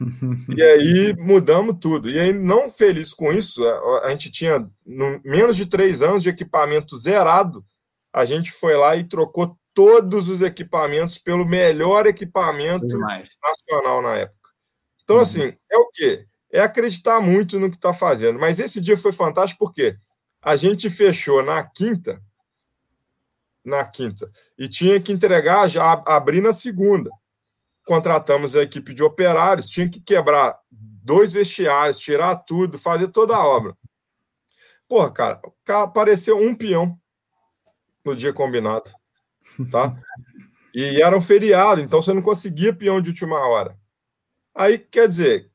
e 0.56 0.62
aí 0.62 1.16
mudamos 1.16 1.76
tudo. 1.80 2.08
E 2.08 2.18
aí, 2.18 2.32
não 2.32 2.70
feliz 2.70 3.14
com 3.14 3.32
isso, 3.32 3.66
a, 4.02 4.10
gente 4.10 4.30
tinha 4.30 4.68
no, 4.84 5.20
menos 5.24 5.56
de 5.56 5.66
três 5.66 6.02
anos 6.02 6.22
de 6.22 6.28
equipamento 6.28 6.96
zerado, 6.96 7.64
a 8.12 8.24
gente 8.24 8.52
foi 8.52 8.76
lá 8.76 8.96
e 8.96 9.04
trocou 9.04 9.58
todos 9.74 10.28
os 10.28 10.40
equipamentos 10.40 11.18
pelo 11.18 11.46
melhor 11.46 12.06
equipamento 12.06 12.86
nacional 13.42 14.00
na 14.00 14.16
época. 14.16 14.50
Então, 15.02 15.16
uhum. 15.16 15.22
assim, 15.22 15.54
é 15.70 15.76
o 15.76 15.90
quê? 15.92 16.26
É 16.50 16.60
acreditar 16.60 17.20
muito 17.20 17.58
no 17.58 17.70
que 17.70 17.76
está 17.76 17.92
fazendo. 17.92 18.38
Mas 18.38 18.58
esse 18.58 18.80
dia 18.80 18.96
foi 18.96 19.12
fantástico 19.12 19.64
porque 19.64 19.96
a 20.42 20.56
gente 20.56 20.88
fechou 20.88 21.42
na 21.42 21.62
quinta, 21.64 22.22
na 23.64 23.84
quinta, 23.84 24.30
e 24.56 24.68
tinha 24.68 25.00
que 25.00 25.12
entregar 25.12 25.68
já 25.68 25.92
abrir 26.06 26.40
na 26.40 26.52
segunda. 26.52 27.10
Contratamos 27.84 28.54
a 28.54 28.62
equipe 28.62 28.94
de 28.94 29.02
operários, 29.02 29.68
tinha 29.68 29.88
que 29.88 30.00
quebrar 30.00 30.58
dois 30.70 31.32
vestiários, 31.32 31.98
tirar 31.98 32.36
tudo, 32.36 32.78
fazer 32.78 33.08
toda 33.08 33.36
a 33.36 33.44
obra. 33.44 33.76
Porra, 34.88 35.10
cara, 35.10 35.40
apareceu 35.68 36.38
um 36.38 36.54
peão 36.54 36.98
no 38.04 38.14
dia 38.14 38.32
combinado, 38.32 38.90
tá? 39.70 39.96
E 40.72 41.02
era 41.02 41.16
um 41.16 41.20
feriado, 41.20 41.80
então 41.80 42.00
você 42.00 42.12
não 42.12 42.22
conseguia 42.22 42.72
peão 42.72 43.00
de 43.00 43.10
última 43.10 43.38
hora. 43.48 43.76
Aí, 44.54 44.78
quer 44.78 45.08
dizer, 45.08 45.50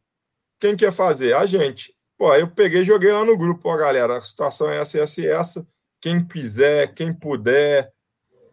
quem 0.62 0.78
quer 0.78 0.92
fazer? 0.92 1.34
A 1.34 1.46
gente. 1.48 1.94
Pô, 2.18 2.32
aí 2.32 2.42
eu 2.42 2.48
peguei 2.48 2.82
e 2.82 2.86
joguei 2.86 3.12
lá 3.12 3.26
no 3.26 3.36
grupo, 3.36 3.68
ó, 3.68 3.76
galera, 3.76 4.18
a 4.18 4.22
situação 4.22 4.70
é 4.70 4.78
essa, 4.80 5.00
essa 5.00 5.22
e 5.22 5.28
essa. 5.28 5.68
Quem 6.00 6.24
quiser, 6.24 6.94
quem 6.94 7.12
puder 7.12 7.92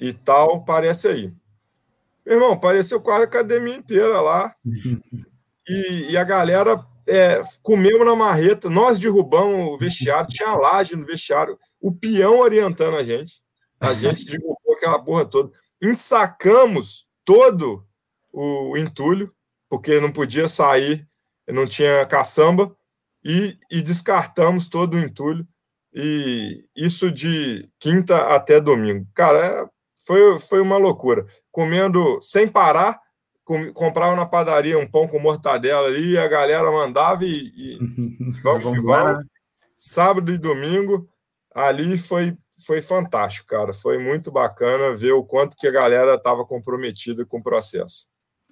e 0.00 0.14
tal, 0.14 0.64
parece 0.64 1.06
aí. 1.06 1.32
Meu 2.24 2.36
irmão, 2.36 2.52
apareceu 2.52 3.00
quase 3.00 3.22
a 3.22 3.24
academia 3.26 3.76
inteira 3.76 4.20
lá. 4.20 4.54
E, 5.70 6.12
e 6.12 6.16
a 6.16 6.24
galera 6.24 6.82
é, 7.06 7.42
comemos 7.62 8.06
na 8.06 8.16
marreta, 8.16 8.70
nós 8.70 8.98
derrubamos 8.98 9.68
o 9.68 9.76
vestiário, 9.76 10.26
tinha 10.26 10.54
laje 10.54 10.96
no 10.96 11.04
vestiário, 11.04 11.58
o 11.78 11.92
peão 11.92 12.38
orientando 12.38 12.96
a 12.96 13.04
gente. 13.04 13.42
A 13.78 13.92
gente 13.92 14.24
derrubou 14.24 14.74
aquela 14.74 14.98
porra 14.98 15.26
toda. 15.26 15.50
Ensacamos 15.82 17.06
todo 17.22 17.86
o 18.32 18.78
entulho, 18.78 19.30
porque 19.68 20.00
não 20.00 20.10
podia 20.10 20.48
sair, 20.48 21.07
não 21.52 21.66
tinha 21.66 22.06
caçamba, 22.06 22.74
e, 23.24 23.58
e 23.70 23.82
descartamos 23.82 24.68
todo 24.68 24.94
o 24.94 24.98
entulho. 24.98 25.46
E 25.92 26.64
isso 26.76 27.10
de 27.10 27.68
quinta 27.78 28.34
até 28.34 28.60
domingo. 28.60 29.06
Cara, 29.14 29.38
é, 29.38 29.66
foi, 30.06 30.38
foi 30.38 30.60
uma 30.60 30.76
loucura. 30.76 31.26
Comendo 31.50 32.20
sem 32.22 32.46
parar, 32.46 33.00
com, 33.44 33.72
comprava 33.72 34.14
na 34.14 34.26
padaria 34.26 34.78
um 34.78 34.86
pão 34.86 35.08
com 35.08 35.18
mortadela 35.18 35.88
ali, 35.88 36.16
a 36.18 36.28
galera 36.28 36.70
mandava 36.70 37.24
e, 37.24 37.52
e 37.56 37.78
vamos 38.42 38.78
que 38.78 38.80
vamos. 38.80 39.24
Sábado 39.76 40.32
e 40.32 40.38
domingo, 40.38 41.08
ali 41.54 41.96
foi 41.96 42.36
foi 42.66 42.82
fantástico, 42.82 43.46
cara. 43.46 43.72
Foi 43.72 43.98
muito 43.98 44.32
bacana 44.32 44.92
ver 44.92 45.12
o 45.12 45.22
quanto 45.22 45.56
que 45.56 45.68
a 45.68 45.70
galera 45.70 46.14
estava 46.14 46.44
comprometida 46.44 47.24
com 47.24 47.38
o 47.38 47.42
processo. 47.42 48.08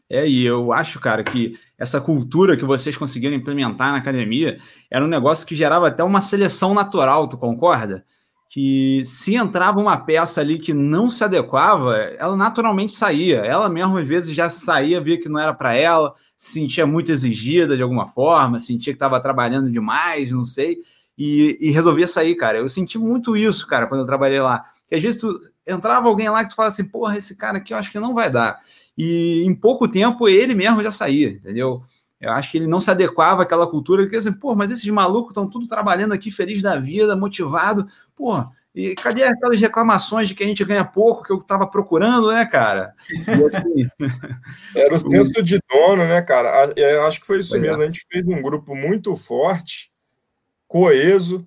É, 0.08 0.28
e 0.28 0.44
eu 0.44 0.72
acho, 0.72 1.00
cara, 1.00 1.24
que 1.24 1.58
essa 1.76 2.00
cultura 2.00 2.56
que 2.56 2.64
vocês 2.64 2.96
conseguiram 2.96 3.36
implementar 3.36 3.90
na 3.90 3.98
academia 3.98 4.58
era 4.90 5.04
um 5.04 5.08
negócio 5.08 5.46
que 5.46 5.56
gerava 5.56 5.88
até 5.88 6.04
uma 6.04 6.20
seleção 6.20 6.74
natural, 6.74 7.28
tu 7.28 7.36
concorda? 7.36 8.04
Que 8.48 9.02
se 9.04 9.34
entrava 9.34 9.80
uma 9.80 9.96
peça 9.96 10.40
ali 10.40 10.58
que 10.58 10.72
não 10.72 11.10
se 11.10 11.24
adequava, 11.24 11.96
ela 11.96 12.36
naturalmente 12.36 12.92
saía. 12.92 13.38
Ela 13.38 13.68
mesma, 13.68 14.00
às 14.00 14.06
vezes, 14.06 14.34
já 14.34 14.48
saía, 14.48 15.00
via 15.00 15.20
que 15.20 15.28
não 15.28 15.40
era 15.40 15.52
para 15.52 15.74
ela, 15.74 16.14
se 16.36 16.52
sentia 16.52 16.86
muito 16.86 17.10
exigida 17.10 17.76
de 17.76 17.82
alguma 17.82 18.06
forma, 18.06 18.58
sentia 18.60 18.92
que 18.92 18.96
estava 18.96 19.20
trabalhando 19.20 19.70
demais, 19.70 20.30
não 20.30 20.44
sei 20.44 20.78
e, 21.16 21.56
e 21.60 21.70
resolvia 21.70 22.06
sair, 22.06 22.34
cara. 22.34 22.58
Eu 22.58 22.68
senti 22.68 22.98
muito 22.98 23.36
isso, 23.36 23.66
cara, 23.66 23.86
quando 23.86 24.00
eu 24.00 24.06
trabalhei 24.06 24.40
lá. 24.40 24.64
Que 24.86 24.94
às 24.94 25.02
vezes 25.02 25.20
tu 25.20 25.40
entrava 25.66 26.08
alguém 26.08 26.28
lá 26.28 26.44
que 26.44 26.50
tu 26.50 26.56
fala 26.56 26.68
assim, 26.68 26.84
porra, 26.84 27.16
esse 27.16 27.36
cara 27.36 27.58
aqui 27.58 27.72
eu 27.72 27.78
acho 27.78 27.90
que 27.90 27.98
não 27.98 28.14
vai 28.14 28.30
dar. 28.30 28.60
E 28.96 29.42
em 29.44 29.54
pouco 29.54 29.88
tempo 29.88 30.28
ele 30.28 30.54
mesmo 30.54 30.82
já 30.82 30.90
saía, 30.90 31.28
entendeu? 31.30 31.82
Eu 32.20 32.32
acho 32.32 32.50
que 32.50 32.56
ele 32.56 32.66
não 32.66 32.80
se 32.80 32.90
adequava 32.90 33.42
àquela 33.42 33.66
cultura, 33.66 34.08
que 34.08 34.16
assim, 34.16 34.32
pô, 34.32 34.54
mas 34.54 34.70
esses 34.70 34.88
malucos 34.88 35.30
estão 35.30 35.48
tudo 35.48 35.66
trabalhando 35.66 36.12
aqui, 36.12 36.30
feliz 36.30 36.62
da 36.62 36.76
vida, 36.76 37.14
motivado, 37.14 37.86
pô, 38.14 38.42
e 38.76 38.94
cadê 38.94 39.24
aquelas 39.24 39.58
reclamações 39.58 40.28
de 40.28 40.34
que 40.34 40.44
a 40.44 40.46
gente 40.46 40.62
ganha 40.62 40.84
pouco 40.84 41.22
que 41.22 41.32
eu 41.32 41.38
estava 41.38 41.66
procurando, 41.66 42.30
né, 42.30 42.44
cara? 42.44 42.94
Assim... 43.08 43.88
Era 44.76 44.94
o 44.94 44.98
senso 44.98 45.42
de 45.42 45.58
dono, 45.70 46.04
né, 46.04 46.20
cara? 46.20 46.74
Eu 46.76 47.06
acho 47.06 47.18
que 47.18 47.26
foi 47.26 47.38
isso 47.38 47.50
foi 47.50 47.60
mesmo. 47.60 47.80
É. 47.80 47.84
A 47.84 47.86
gente 47.86 48.04
fez 48.10 48.26
um 48.26 48.42
grupo 48.42 48.74
muito 48.74 49.16
forte 49.16 49.90
coeso, 50.68 51.46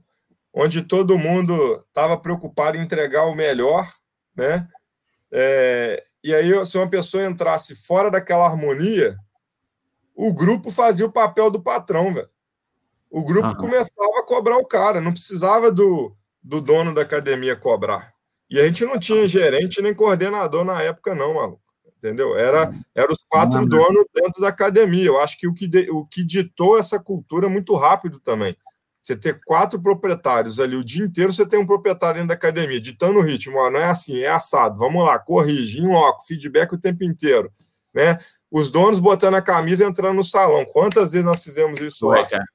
onde 0.52 0.82
todo 0.82 1.20
mundo 1.20 1.84
estava 1.88 2.18
preocupado 2.18 2.78
em 2.78 2.82
entregar 2.82 3.26
o 3.26 3.36
melhor, 3.36 3.88
né? 4.36 4.68
É, 5.32 6.04
e 6.24 6.34
aí, 6.34 6.66
se 6.66 6.78
uma 6.78 6.90
pessoa 6.90 7.26
entrasse 7.26 7.76
fora 7.76 8.10
daquela 8.10 8.46
harmonia, 8.46 9.18
o 10.16 10.34
grupo 10.34 10.72
fazia 10.72 11.06
o 11.06 11.12
papel 11.12 11.50
do 11.50 11.62
patrão, 11.62 12.14
velho. 12.14 12.30
O 13.10 13.24
grupo 13.24 13.56
começava 13.56 14.20
a 14.20 14.24
cobrar 14.24 14.58
o 14.58 14.66
cara, 14.66 15.02
não 15.02 15.12
precisava 15.12 15.72
do, 15.72 16.16
do 16.44 16.62
dono 16.62 16.94
da 16.94 17.02
academia 17.02 17.56
cobrar. 17.56 18.14
E 18.50 18.60
a 18.60 18.66
gente 18.66 18.86
não 18.86 19.00
tinha 19.00 19.28
gerente 19.28 19.82
nem 19.82 19.94
coordenador 19.94 20.64
na 20.64 20.82
época, 20.82 21.16
não, 21.16 21.36
maluco. 21.36 21.62
Entendeu? 21.98 22.38
Era, 22.38 22.74
era 22.96 23.12
os 23.12 23.24
quatro 23.28 23.66
donos 23.66 24.06
dentro 24.14 24.42
da 24.42 24.48
academia. 24.48 25.06
Eu 25.06 25.20
acho 25.20 25.38
que 25.38 25.48
o 25.48 25.54
que, 25.54 25.68
de, 25.68 25.90
o 25.92 26.06
que 26.06 26.24
ditou 26.24 26.78
essa 26.78 26.98
cultura 26.98 27.50
muito 27.50 27.76
rápido 27.76 28.20
também. 28.20 28.56
Você 29.02 29.16
ter 29.16 29.40
quatro 29.46 29.82
proprietários 29.82 30.60
ali 30.60 30.76
o 30.76 30.84
dia 30.84 31.04
inteiro, 31.04 31.34
você 31.34 31.46
tem 31.46 31.60
um 31.60 31.66
proprietário 31.66 32.16
dentro 32.16 32.30
da 32.30 32.36
academia, 32.36 32.80
ditando 32.80 33.20
o 33.20 33.22
ritmo. 33.22 33.58
Ó, 33.58 33.70
não 33.70 33.80
é 33.80 33.90
assim, 33.90 34.20
é 34.20 34.30
assado. 34.30 34.78
Vamos 34.78 35.04
lá, 35.04 35.18
corrige, 35.18 35.80
em 35.80 35.88
loco, 35.88 36.26
feedback 36.28 36.74
o 36.74 36.80
tempo 36.80 37.04
inteiro. 37.04 37.52
Né? 37.94 38.20
Os 38.52 38.70
donos 38.70 39.00
botando 39.00 39.36
a 39.36 39.42
camisa 39.42 39.84
e 39.84 39.88
entrando 39.88 40.16
no 40.16 40.24
salão. 40.24 40.66
Quantas 40.66 41.14
vezes 41.14 41.26
nós 41.26 41.44
fizemos 41.44 41.80
isso 41.80 42.08
Ué, 42.08 42.22
lá? 42.22 42.28
Cara. 42.28 42.46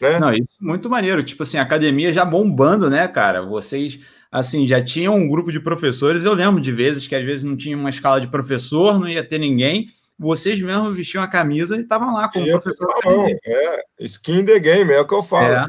Né? 0.00 0.18
Não, 0.18 0.32
isso 0.32 0.58
é 0.60 0.64
muito 0.64 0.90
maneiro. 0.90 1.22
Tipo 1.22 1.42
assim, 1.42 1.56
a 1.56 1.62
academia 1.62 2.12
já 2.12 2.24
bombando, 2.24 2.90
né, 2.90 3.08
cara? 3.08 3.42
Vocês, 3.42 3.98
assim, 4.30 4.66
já 4.66 4.84
tinham 4.84 5.16
um 5.16 5.28
grupo 5.28 5.50
de 5.50 5.58
professores. 5.58 6.24
Eu 6.24 6.34
lembro 6.34 6.60
de 6.60 6.70
vezes 6.70 7.06
que 7.06 7.14
às 7.14 7.24
vezes 7.24 7.42
não 7.42 7.56
tinha 7.56 7.76
uma 7.76 7.90
escala 7.90 8.20
de 8.20 8.28
professor, 8.28 9.00
não 9.00 9.08
ia 9.08 9.26
ter 9.26 9.38
ninguém 9.38 9.88
vocês 10.18 10.60
mesmos 10.60 10.96
vestiam 10.96 11.22
a 11.22 11.28
camisa 11.28 11.76
e 11.76 11.80
estavam 11.80 12.14
lá 12.14 12.30
com 12.30 12.40
o 12.40 12.46
professor. 12.46 12.94
Não, 13.04 13.26
é, 13.28 13.84
skin 14.00 14.44
the 14.44 14.58
game, 14.58 14.90
é 14.92 15.00
o 15.00 15.06
que 15.06 15.14
eu 15.14 15.22
falo. 15.22 15.44
É. 15.44 15.66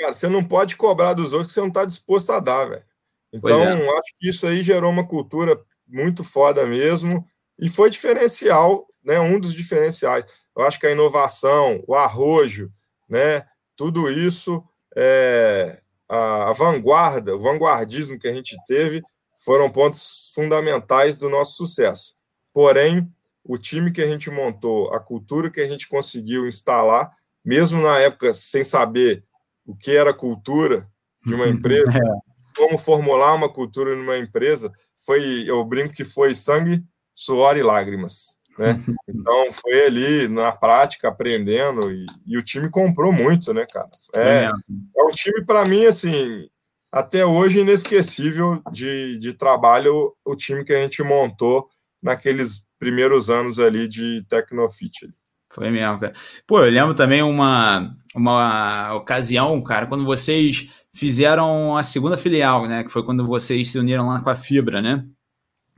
Cara, 0.00 0.14
você 0.14 0.28
não 0.28 0.42
pode 0.42 0.76
cobrar 0.76 1.12
dos 1.12 1.34
outros 1.34 1.48
que 1.48 1.52
você 1.52 1.60
não 1.60 1.68
está 1.68 1.84
disposto 1.84 2.32
a 2.32 2.40
dar, 2.40 2.64
velho. 2.64 2.82
Então, 3.30 3.62
é. 3.62 3.98
acho 3.98 4.14
que 4.18 4.30
isso 4.30 4.46
aí 4.46 4.62
gerou 4.62 4.90
uma 4.90 5.06
cultura 5.06 5.62
muito 5.86 6.24
foda 6.24 6.64
mesmo 6.64 7.28
e 7.58 7.68
foi 7.68 7.90
diferencial, 7.90 8.88
né? 9.04 9.20
Um 9.20 9.38
dos 9.38 9.52
diferenciais. 9.52 10.24
Eu 10.56 10.64
acho 10.64 10.80
que 10.80 10.86
a 10.86 10.90
inovação, 10.90 11.84
o 11.86 11.94
arrojo, 11.94 12.72
né? 13.06 13.46
Tudo 13.76 14.10
isso, 14.10 14.64
é, 14.96 15.78
a, 16.08 16.48
a 16.48 16.52
vanguarda, 16.54 17.36
o 17.36 17.38
vanguardismo 17.40 18.18
que 18.18 18.26
a 18.26 18.32
gente 18.32 18.56
teve 18.66 19.02
foram 19.36 19.68
pontos 19.68 20.32
fundamentais 20.34 21.18
do 21.18 21.28
nosso 21.28 21.58
sucesso. 21.58 22.14
Porém, 22.54 23.06
o 23.44 23.58
time 23.58 23.92
que 23.92 24.00
a 24.00 24.06
gente 24.06 24.30
montou, 24.30 24.94
a 24.94 24.98
cultura 24.98 25.50
que 25.50 25.60
a 25.60 25.68
gente 25.68 25.86
conseguiu 25.88 26.48
instalar, 26.48 27.14
mesmo 27.44 27.82
na 27.82 27.98
época 27.98 28.32
sem 28.32 28.64
saber 28.64 29.24
o 29.66 29.76
que 29.76 29.96
era 29.96 30.14
cultura 30.14 30.88
de 31.24 31.34
uma 31.34 31.48
empresa, 31.48 31.92
é. 31.96 32.56
como 32.56 32.78
formular 32.78 33.34
uma 33.34 33.48
cultura 33.48 33.94
numa 33.94 34.16
empresa, 34.18 34.72
foi, 35.04 35.44
eu 35.46 35.64
brinco 35.64 35.94
que 35.94 36.04
foi 36.04 36.34
sangue, 36.34 36.84
suor 37.14 37.56
e 37.56 37.62
lágrimas. 37.62 38.38
Né? 38.58 38.78
Então 39.08 39.52
foi 39.52 39.86
ali 39.86 40.28
na 40.28 40.50
prática 40.50 41.08
aprendendo 41.08 41.92
e, 41.92 42.06
e 42.26 42.38
o 42.38 42.42
time 42.42 42.70
comprou 42.70 43.12
muito, 43.12 43.52
né, 43.52 43.66
cara? 43.70 43.88
É, 44.16 44.44
é 44.44 45.02
um 45.02 45.10
time 45.10 45.44
para 45.44 45.64
mim 45.64 45.84
assim 45.84 46.48
até 46.90 47.24
hoje 47.24 47.60
inesquecível 47.60 48.62
de, 48.72 49.18
de 49.18 49.32
trabalho 49.34 50.14
o 50.24 50.34
time 50.34 50.64
que 50.64 50.72
a 50.72 50.80
gente 50.80 51.02
montou 51.02 51.68
naqueles 52.02 52.66
primeiros 52.78 53.28
anos 53.30 53.58
ali 53.58 53.86
de 53.86 54.24
Tecnofit. 54.28 55.12
Foi 55.50 55.70
mesmo, 55.70 56.00
cara. 56.00 56.14
Pô, 56.46 56.64
eu 56.64 56.70
lembro 56.70 56.94
também 56.94 57.22
uma, 57.22 57.94
uma 58.14 58.94
ocasião, 58.94 59.60
cara, 59.62 59.86
quando 59.86 60.04
vocês 60.04 60.68
fizeram 60.92 61.76
a 61.76 61.82
segunda 61.82 62.16
filial, 62.16 62.66
né? 62.66 62.82
Que 62.84 62.90
foi 62.90 63.02
quando 63.04 63.26
vocês 63.26 63.70
se 63.70 63.78
uniram 63.78 64.08
lá 64.08 64.20
com 64.20 64.30
a 64.30 64.36
Fibra, 64.36 64.82
né? 64.82 65.04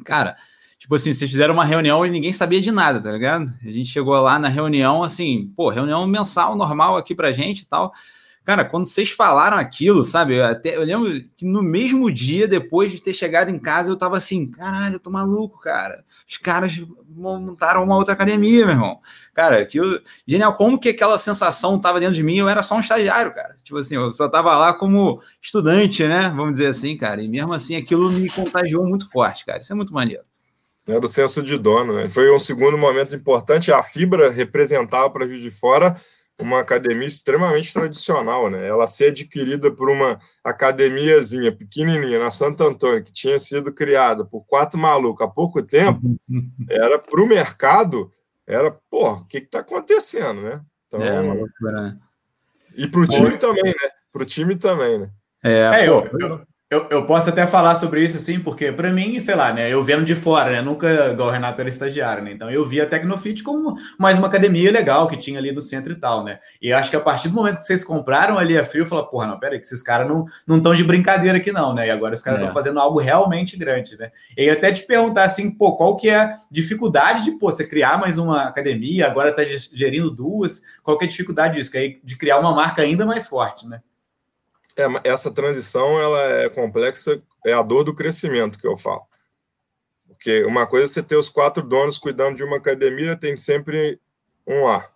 Cara, 0.04 0.36
tipo 0.78 0.94
assim, 0.94 1.12
vocês 1.12 1.30
fizeram 1.30 1.54
uma 1.54 1.64
reunião 1.64 2.04
e 2.04 2.10
ninguém 2.10 2.32
sabia 2.32 2.60
de 2.60 2.72
nada, 2.72 3.00
tá 3.00 3.12
ligado? 3.12 3.52
A 3.62 3.70
gente 3.70 3.90
chegou 3.90 4.14
lá 4.20 4.38
na 4.38 4.48
reunião, 4.48 5.02
assim, 5.02 5.52
pô, 5.56 5.68
reunião 5.68 6.06
mensal, 6.06 6.56
normal 6.56 6.96
aqui 6.96 7.14
pra 7.14 7.32
gente 7.32 7.60
e 7.60 7.66
tal. 7.66 7.92
Cara, 8.44 8.64
quando 8.64 8.86
vocês 8.86 9.10
falaram 9.10 9.56
aquilo, 9.56 10.04
sabe? 10.04 10.36
Eu, 10.36 10.44
até, 10.44 10.76
eu 10.76 10.82
lembro 10.82 11.22
que 11.36 11.46
no 11.46 11.62
mesmo 11.62 12.12
dia, 12.12 12.48
depois 12.48 12.90
de 12.90 13.00
ter 13.00 13.12
chegado 13.12 13.50
em 13.50 13.58
casa, 13.58 13.88
eu 13.88 13.96
tava 13.96 14.16
assim, 14.16 14.50
caralho, 14.50 14.96
eu 14.96 15.00
tô 15.00 15.10
maluco, 15.10 15.60
cara. 15.60 16.02
Os 16.28 16.38
caras 16.38 16.84
montaram 17.08 17.84
uma 17.84 17.96
outra 17.96 18.14
academia, 18.14 18.66
meu 18.66 18.74
irmão. 18.74 18.98
Cara, 19.32 19.60
aquilo. 19.60 20.00
Genial, 20.26 20.56
como 20.56 20.78
que 20.78 20.88
aquela 20.88 21.18
sensação 21.18 21.80
tava 21.80 22.00
dentro 22.00 22.16
de 22.16 22.24
mim? 22.24 22.38
Eu 22.38 22.48
era 22.48 22.64
só 22.64 22.74
um 22.74 22.80
estagiário, 22.80 23.32
cara. 23.32 23.54
Tipo 23.62 23.78
assim, 23.78 23.94
eu 23.94 24.12
só 24.12 24.28
tava 24.28 24.56
lá 24.56 24.74
como 24.74 25.22
estudante, 25.40 26.06
né? 26.08 26.32
Vamos 26.34 26.52
dizer 26.52 26.66
assim, 26.66 26.96
cara. 26.96 27.22
E 27.22 27.28
mesmo 27.28 27.52
assim, 27.52 27.76
aquilo 27.76 28.10
me 28.10 28.28
contagiou 28.28 28.84
muito 28.84 29.08
forte, 29.08 29.46
cara. 29.46 29.60
Isso 29.60 29.72
é 29.72 29.76
muito 29.76 29.94
maneiro. 29.94 30.24
Era 30.86 30.98
o 30.98 31.06
senso 31.06 31.44
de 31.44 31.56
dono, 31.56 31.94
né? 31.94 32.08
Foi 32.08 32.28
um 32.34 32.40
segundo 32.40 32.76
momento 32.76 33.14
importante. 33.14 33.70
A 33.70 33.84
fibra 33.84 34.32
representava 34.32 35.08
para 35.10 35.28
Juiz 35.28 35.40
de 35.40 35.50
Fora 35.50 35.94
uma 36.42 36.60
academia 36.60 37.06
extremamente 37.06 37.72
tradicional, 37.72 38.50
né? 38.50 38.66
Ela 38.66 38.86
ser 38.86 39.08
adquirida 39.08 39.70
por 39.70 39.88
uma 39.88 40.18
academiazinha 40.44 41.50
pequenininha 41.50 42.18
na 42.18 42.30
Santo 42.30 42.62
Antônio, 42.64 43.02
que 43.02 43.12
tinha 43.12 43.38
sido 43.38 43.72
criada 43.72 44.24
por 44.24 44.44
quatro 44.44 44.78
malucos 44.78 45.24
há 45.24 45.28
pouco 45.28 45.62
tempo, 45.62 46.00
era 46.68 46.98
para 46.98 47.22
o 47.22 47.26
mercado, 47.26 48.10
era, 48.46 48.70
pô, 48.90 49.12
o 49.12 49.24
que 49.26 49.38
está 49.38 49.60
acontecendo, 49.60 50.42
né? 50.42 50.60
Então, 50.86 51.02
é 51.02 51.20
uma 51.20 51.34
loucura, 51.34 51.82
né? 51.82 51.98
E 52.76 52.86
para 52.86 53.00
o 53.00 53.06
time 53.06 53.36
também, 53.38 53.64
né? 53.64 53.88
Para 54.12 54.22
o 54.22 54.26
time 54.26 54.56
também, 54.56 54.98
né? 54.98 55.10
É, 55.42 55.84
é 55.84 55.86
pô, 55.86 56.06
eu, 56.18 56.20
eu, 56.20 56.46
eu, 56.72 56.86
eu, 56.88 57.04
posso 57.04 57.28
até 57.28 57.46
falar 57.46 57.74
sobre 57.74 58.02
isso, 58.02 58.16
assim, 58.16 58.40
porque 58.40 58.72
para 58.72 58.90
mim, 58.90 59.20
sei 59.20 59.34
lá, 59.34 59.52
né? 59.52 59.70
Eu 59.70 59.84
vendo 59.84 60.06
de 60.06 60.14
fora, 60.14 60.50
né? 60.50 60.62
Nunca, 60.62 61.10
igual 61.10 61.28
o 61.28 61.30
Renato 61.30 61.60
era 61.60 61.68
estagiário, 61.68 62.24
né? 62.24 62.32
Então 62.32 62.50
eu 62.50 62.64
via 62.64 62.84
a 62.84 62.86
Tecnofit 62.86 63.42
como 63.42 63.76
mais 63.98 64.18
uma 64.18 64.26
academia 64.26 64.72
legal 64.72 65.06
que 65.06 65.18
tinha 65.18 65.38
ali 65.38 65.52
no 65.52 65.60
centro 65.60 65.92
e 65.92 65.96
tal, 65.96 66.24
né? 66.24 66.38
E 66.62 66.72
acho 66.72 66.88
que 66.88 66.96
a 66.96 67.00
partir 67.00 67.28
do 67.28 67.34
momento 67.34 67.58
que 67.58 67.64
vocês 67.64 67.84
compraram 67.84 68.38
ali 68.38 68.56
a 68.56 68.64
Frio, 68.64 68.84
eu 68.84 68.86
falei, 68.86 69.04
porra, 69.04 69.26
não, 69.26 69.38
pera 69.38 69.52
aí, 69.52 69.60
que 69.60 69.66
esses 69.66 69.82
caras 69.82 70.08
não 70.08 70.56
estão 70.56 70.74
de 70.74 70.82
brincadeira 70.82 71.36
aqui, 71.36 71.52
não, 71.52 71.74
né? 71.74 71.88
E 71.88 71.90
agora 71.90 72.14
os 72.14 72.22
caras 72.22 72.40
estão 72.40 72.50
é. 72.50 72.54
fazendo 72.54 72.80
algo 72.80 72.98
realmente 72.98 73.54
grande, 73.54 73.98
né? 73.98 74.10
E 74.34 74.48
até 74.48 74.72
te 74.72 74.86
perguntar 74.86 75.24
assim, 75.24 75.50
pô, 75.50 75.76
qual 75.76 75.94
que 75.94 76.08
é 76.08 76.16
a 76.16 76.36
dificuldade 76.50 77.24
de, 77.24 77.32
pô, 77.32 77.52
você 77.52 77.66
criar 77.66 78.00
mais 78.00 78.16
uma 78.16 78.44
academia, 78.44 79.06
agora 79.06 79.30
tá 79.30 79.42
gerindo 79.44 80.10
duas, 80.10 80.62
qual 80.82 80.96
que 80.96 81.04
é 81.04 81.06
a 81.06 81.10
dificuldade 81.10 81.54
disso? 81.56 81.70
Que 81.70 81.76
é 81.76 81.96
de 82.02 82.16
criar 82.16 82.38
uma 82.38 82.54
marca 82.54 82.80
ainda 82.80 83.04
mais 83.04 83.26
forte, 83.26 83.68
né? 83.68 83.82
É, 84.76 85.10
essa 85.10 85.30
transição 85.30 85.98
ela 85.98 86.20
é 86.20 86.48
complexa, 86.48 87.22
é 87.44 87.52
a 87.52 87.62
dor 87.62 87.84
do 87.84 87.94
crescimento 87.94 88.58
que 88.58 88.66
eu 88.66 88.76
falo. 88.76 89.02
Porque 90.06 90.44
uma 90.44 90.66
coisa 90.66 90.86
é 90.86 90.88
você 90.88 91.02
ter 91.02 91.16
os 91.16 91.28
quatro 91.28 91.62
donos 91.62 91.98
cuidando 91.98 92.36
de 92.36 92.44
uma 92.44 92.56
academia, 92.56 93.16
tem 93.16 93.36
sempre 93.36 94.00
um 94.46 94.64
lá. 94.64 94.88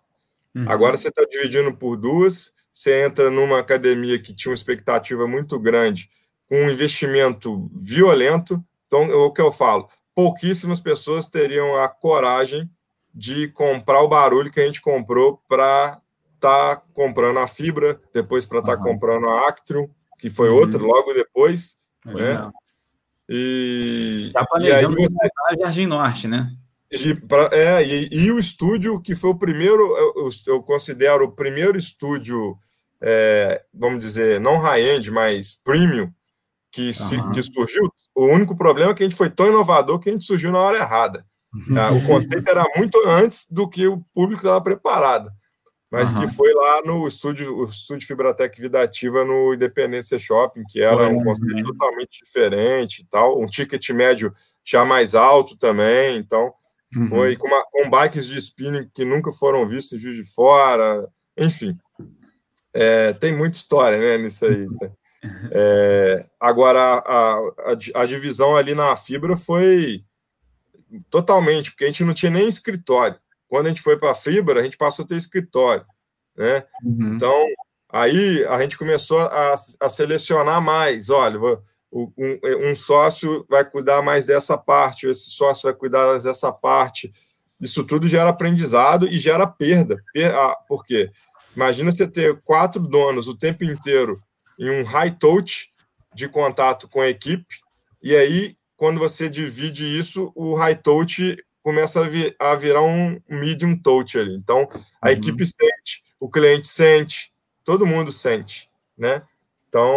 Uhum. 0.54 0.70
Agora 0.70 0.96
você 0.96 1.08
está 1.08 1.24
dividindo 1.24 1.76
por 1.76 1.96
duas, 1.96 2.54
você 2.72 3.02
entra 3.04 3.30
numa 3.30 3.58
academia 3.58 4.18
que 4.18 4.34
tinha 4.34 4.50
uma 4.50 4.56
expectativa 4.56 5.26
muito 5.26 5.58
grande, 5.58 6.08
com 6.48 6.54
um 6.56 6.70
investimento 6.70 7.70
violento. 7.74 8.62
Então, 8.86 9.08
o 9.10 9.32
que 9.32 9.40
eu 9.40 9.50
falo? 9.50 9.88
Pouquíssimas 10.14 10.80
pessoas 10.80 11.28
teriam 11.28 11.74
a 11.74 11.88
coragem 11.88 12.70
de 13.14 13.48
comprar 13.48 14.02
o 14.02 14.08
barulho 14.08 14.50
que 14.50 14.60
a 14.60 14.66
gente 14.66 14.80
comprou 14.80 15.42
para 15.48 16.00
tá 16.40 16.82
comprando 16.92 17.38
a 17.38 17.48
Fibra, 17.48 18.00
depois 18.12 18.46
para 18.46 18.60
estar 18.60 18.76
tá 18.76 18.82
comprando 18.82 19.28
a 19.28 19.48
Actrum, 19.48 19.88
que 20.18 20.30
foi 20.30 20.48
uhum. 20.48 20.56
outra 20.56 20.82
logo 20.82 21.12
depois, 21.12 21.76
é 22.06 22.14
né? 22.14 22.50
E, 23.28 24.30
tá 24.32 24.46
planejando 24.46 24.98
e 24.98 25.02
aí 25.02 25.08
você... 25.08 25.60
Jardim 25.60 25.86
Norte, 25.86 26.28
né? 26.28 26.52
E, 26.92 27.14
pra, 27.14 27.50
é, 27.52 27.84
e, 27.84 28.08
e, 28.12 28.30
o 28.30 28.38
estúdio 28.38 29.00
que 29.00 29.14
foi 29.14 29.30
o 29.30 29.38
primeiro, 29.38 29.82
eu, 30.16 30.30
eu 30.46 30.62
considero 30.62 31.24
o 31.24 31.32
primeiro 31.32 31.76
estúdio, 31.76 32.56
é, 33.00 33.60
vamos 33.74 33.98
dizer, 33.98 34.40
não 34.40 34.58
high-end, 34.58 35.10
mas 35.10 35.56
premium, 35.56 36.12
que, 36.70 36.94
se, 36.94 37.20
que 37.32 37.42
surgiu. 37.42 37.90
O 38.14 38.26
único 38.26 38.56
problema 38.56 38.92
é 38.92 38.94
que 38.94 39.02
a 39.02 39.08
gente 39.08 39.18
foi 39.18 39.28
tão 39.28 39.48
inovador 39.48 39.98
que 39.98 40.08
a 40.08 40.12
gente 40.12 40.24
surgiu 40.24 40.52
na 40.52 40.58
hora 40.58 40.78
errada. 40.78 41.26
Tá? 41.74 41.90
O 41.90 42.04
conceito 42.04 42.46
era 42.50 42.62
muito 42.76 43.00
antes 43.08 43.46
do 43.50 43.66
que 43.66 43.86
o 43.86 44.04
público 44.12 44.42
estava 44.42 44.60
preparado 44.60 45.32
mas 45.90 46.12
uhum. 46.12 46.20
que 46.20 46.28
foi 46.28 46.52
lá 46.52 46.82
no 46.84 47.06
estúdio, 47.06 47.56
o 47.56 47.64
estúdio 47.64 48.06
Fibratec 48.06 48.60
Vida 48.60 48.82
Ativa 48.82 49.24
no 49.24 49.54
Independência 49.54 50.18
Shopping, 50.18 50.64
que 50.68 50.80
era 50.80 51.08
um 51.08 51.22
conceito 51.22 51.62
totalmente 51.62 52.22
diferente 52.24 53.02
e 53.02 53.06
tal, 53.06 53.40
um 53.40 53.46
ticket 53.46 53.88
médio 53.90 54.32
já 54.64 54.84
mais 54.84 55.14
alto 55.14 55.56
também, 55.56 56.16
então 56.18 56.52
uhum. 56.94 57.04
foi 57.04 57.36
com, 57.36 57.46
uma, 57.46 57.64
com 57.70 57.90
bikes 57.90 58.26
de 58.26 58.38
spinning 58.38 58.90
que 58.92 59.04
nunca 59.04 59.30
foram 59.30 59.66
vistos 59.66 59.92
em 59.98 60.02
Juiz 60.02 60.16
de 60.16 60.34
Fora, 60.34 61.08
enfim, 61.36 61.78
é, 62.74 63.12
tem 63.14 63.34
muita 63.34 63.56
história 63.56 63.98
né, 63.98 64.18
nisso 64.18 64.44
aí. 64.44 64.66
Né? 64.66 64.92
É, 65.50 66.26
agora, 66.38 66.78
a, 66.78 67.34
a, 67.34 68.02
a 68.02 68.06
divisão 68.06 68.56
ali 68.56 68.74
na 68.74 68.94
fibra 68.96 69.34
foi 69.34 70.04
totalmente, 71.10 71.70
porque 71.70 71.84
a 71.84 71.86
gente 71.88 72.04
não 72.04 72.14
tinha 72.14 72.30
nem 72.30 72.46
escritório. 72.46 73.18
Quando 73.48 73.66
a 73.66 73.68
gente 73.68 73.82
foi 73.82 73.96
para 73.96 74.10
a 74.10 74.14
fibra, 74.14 74.60
a 74.60 74.62
gente 74.62 74.76
passou 74.76 75.04
a 75.04 75.08
ter 75.08 75.16
escritório, 75.16 75.84
né? 76.36 76.64
Uhum. 76.84 77.14
Então, 77.14 77.46
aí 77.90 78.44
a 78.46 78.60
gente 78.60 78.76
começou 78.76 79.20
a, 79.20 79.54
a 79.80 79.88
selecionar 79.88 80.60
mais. 80.60 81.10
Olha, 81.10 81.38
um, 81.92 82.12
um, 82.70 82.74
sócio 82.74 83.46
vai 83.48 83.64
cuidar 83.64 84.02
mais 84.02 84.26
dessa 84.26 84.58
parte, 84.58 85.06
esse 85.06 85.30
sócio 85.30 85.70
vai 85.70 85.74
cuidar 85.74 86.18
dessa 86.18 86.52
parte. 86.52 87.12
Isso 87.60 87.84
tudo 87.84 88.08
gera 88.08 88.30
aprendizado 88.30 89.06
e 89.06 89.18
gera 89.18 89.46
perda. 89.46 90.02
Por 90.68 90.84
quê? 90.84 91.10
Imagina 91.54 91.90
você 91.90 92.06
ter 92.06 92.40
quatro 92.42 92.80
donos 92.80 93.28
o 93.28 93.36
tempo 93.36 93.64
inteiro 93.64 94.20
em 94.58 94.70
um 94.70 94.84
high 94.84 95.10
touch 95.10 95.72
de 96.14 96.28
contato 96.28 96.88
com 96.88 97.00
a 97.00 97.08
equipe, 97.08 97.56
e 98.02 98.14
aí, 98.14 98.56
quando 98.76 99.00
você 99.00 99.28
divide 99.28 99.98
isso, 99.98 100.30
o 100.34 100.54
high 100.54 100.76
touch 100.76 101.36
começa 101.66 101.98
a, 101.98 102.08
vir, 102.08 102.36
a 102.38 102.54
virar 102.54 102.82
um 102.82 103.20
medium 103.28 103.76
touch 103.76 104.16
ali. 104.16 104.36
Então, 104.36 104.68
a 105.02 105.08
uhum. 105.08 105.12
equipe 105.14 105.44
sente, 105.44 106.04
o 106.20 106.30
cliente 106.30 106.68
sente, 106.68 107.32
todo 107.64 107.84
mundo 107.84 108.12
sente, 108.12 108.70
né? 108.96 109.22
Então, 109.68 109.92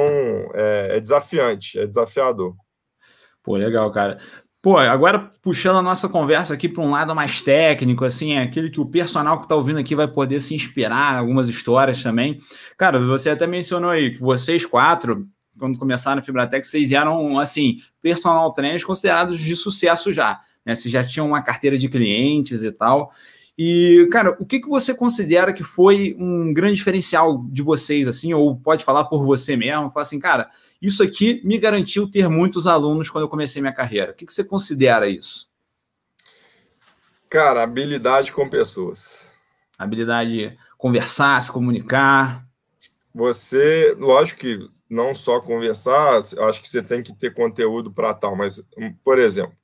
é, 0.56 0.98
é 0.98 1.00
desafiante, 1.00 1.78
é 1.78 1.86
desafiador. 1.86 2.56
Pô, 3.44 3.56
legal, 3.56 3.92
cara. 3.92 4.18
Pô, 4.64 4.80
agora 4.80 5.32
puxando 5.44 5.78
a 5.78 5.84
nossa 5.84 6.10
conversa 6.10 6.56
aqui 6.56 6.68
para 6.68 6.82
um 6.82 6.90
lado 6.90 7.14
mais 7.14 7.44
técnico, 7.44 8.04
assim, 8.04 8.34
é 8.34 8.42
aquele 8.42 8.72
que 8.72 8.82
o 8.82 8.86
personal 8.88 9.38
que 9.38 9.46
está 9.46 9.56
ouvindo 9.56 9.78
aqui 9.78 9.94
vai 9.94 10.08
poder 10.08 10.40
se 10.40 10.56
inspirar, 10.56 11.20
algumas 11.20 11.48
histórias 11.48 12.02
também. 12.02 12.42
Cara, 12.80 13.00
você 13.00 13.30
até 13.30 13.46
mencionou 13.46 13.92
aí 13.92 14.16
que 14.16 14.20
vocês 14.20 14.66
quatro, 14.66 15.28
quando 15.60 15.78
começaram 15.78 16.20
a 16.20 16.24
Fibratec, 16.24 16.66
vocês 16.66 16.92
eram, 16.92 17.38
assim, 17.38 17.78
personal 18.02 18.52
trainers 18.54 18.84
considerados 18.84 19.40
de 19.40 19.56
sucesso 19.56 20.12
já 20.12 20.42
né? 20.66 20.76
Se 20.76 20.90
já 20.90 21.04
tinham 21.04 21.28
uma 21.28 21.42
carteira 21.42 21.78
de 21.78 21.90
clientes 21.90 22.64
e 22.64 22.72
tal. 22.72 23.12
E, 23.62 24.08
cara, 24.10 24.38
o 24.40 24.46
que, 24.46 24.62
que 24.62 24.70
você 24.70 24.94
considera 24.94 25.52
que 25.52 25.64
foi 25.64 26.16
um 26.18 26.54
grande 26.54 26.76
diferencial 26.76 27.44
de 27.52 27.62
vocês, 27.62 28.08
assim, 28.08 28.34
ou 28.34 28.56
pode 28.56 28.86
falar 28.86 29.04
por 29.04 29.26
você 29.26 29.58
mesmo, 29.58 29.92
falar 29.92 30.04
assim, 30.04 30.18
cara, 30.18 30.50
isso 30.82 31.04
aqui 31.04 31.42
me 31.44 31.58
garantiu 31.58 32.10
ter 32.10 32.30
muitos 32.30 32.66
alunos 32.66 33.10
quando 33.10 33.26
eu 33.26 33.30
comecei 33.30 33.62
minha 33.62 33.74
carreira. 33.74 34.14
O 34.14 34.16
que, 34.16 34.26
que 34.26 34.32
você 34.32 34.46
considera 34.46 35.10
isso? 35.10 35.50
Cara, 37.30 37.62
habilidade 37.62 38.32
com 38.32 38.50
pessoas. 38.50 39.36
Habilidade 39.78 40.32
de 40.32 40.58
conversar, 40.78 41.42
se 41.42 41.52
comunicar. 41.52 42.48
Você, 43.14 43.94
lógico 44.00 44.40
que 44.40 44.60
não 44.90 45.14
só 45.14 45.42
conversar, 45.42 46.18
acho 46.18 46.62
que 46.62 46.70
você 46.70 46.82
tem 46.82 47.04
que 47.04 47.14
ter 47.14 47.34
conteúdo 47.34 47.92
para 47.92 48.14
tal, 48.14 48.38
mas, 48.38 48.62
por 49.04 49.20
exemplo, 49.20 49.59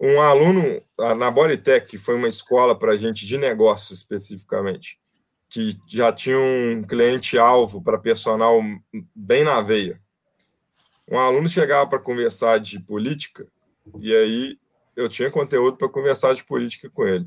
um 0.00 0.20
aluno 0.20 0.80
na 1.16 1.30
Bodytech, 1.30 1.86
que 1.86 1.98
foi 1.98 2.14
uma 2.14 2.28
escola 2.28 2.78
para 2.78 2.96
gente 2.96 3.26
de 3.26 3.36
negócio 3.36 3.92
especificamente, 3.92 4.98
que 5.48 5.76
já 5.88 6.12
tinha 6.12 6.38
um 6.38 6.84
cliente-alvo 6.84 7.82
para 7.82 7.98
personal 7.98 8.60
bem 9.14 9.42
na 9.42 9.60
veia. 9.60 10.00
Um 11.10 11.18
aluno 11.18 11.48
chegava 11.48 11.86
para 11.86 11.98
conversar 11.98 12.58
de 12.58 12.78
política, 12.78 13.46
e 13.98 14.14
aí 14.14 14.58
eu 14.94 15.08
tinha 15.08 15.30
conteúdo 15.30 15.76
para 15.76 15.88
conversar 15.88 16.34
de 16.34 16.44
política 16.44 16.90
com 16.90 17.06
ele. 17.06 17.26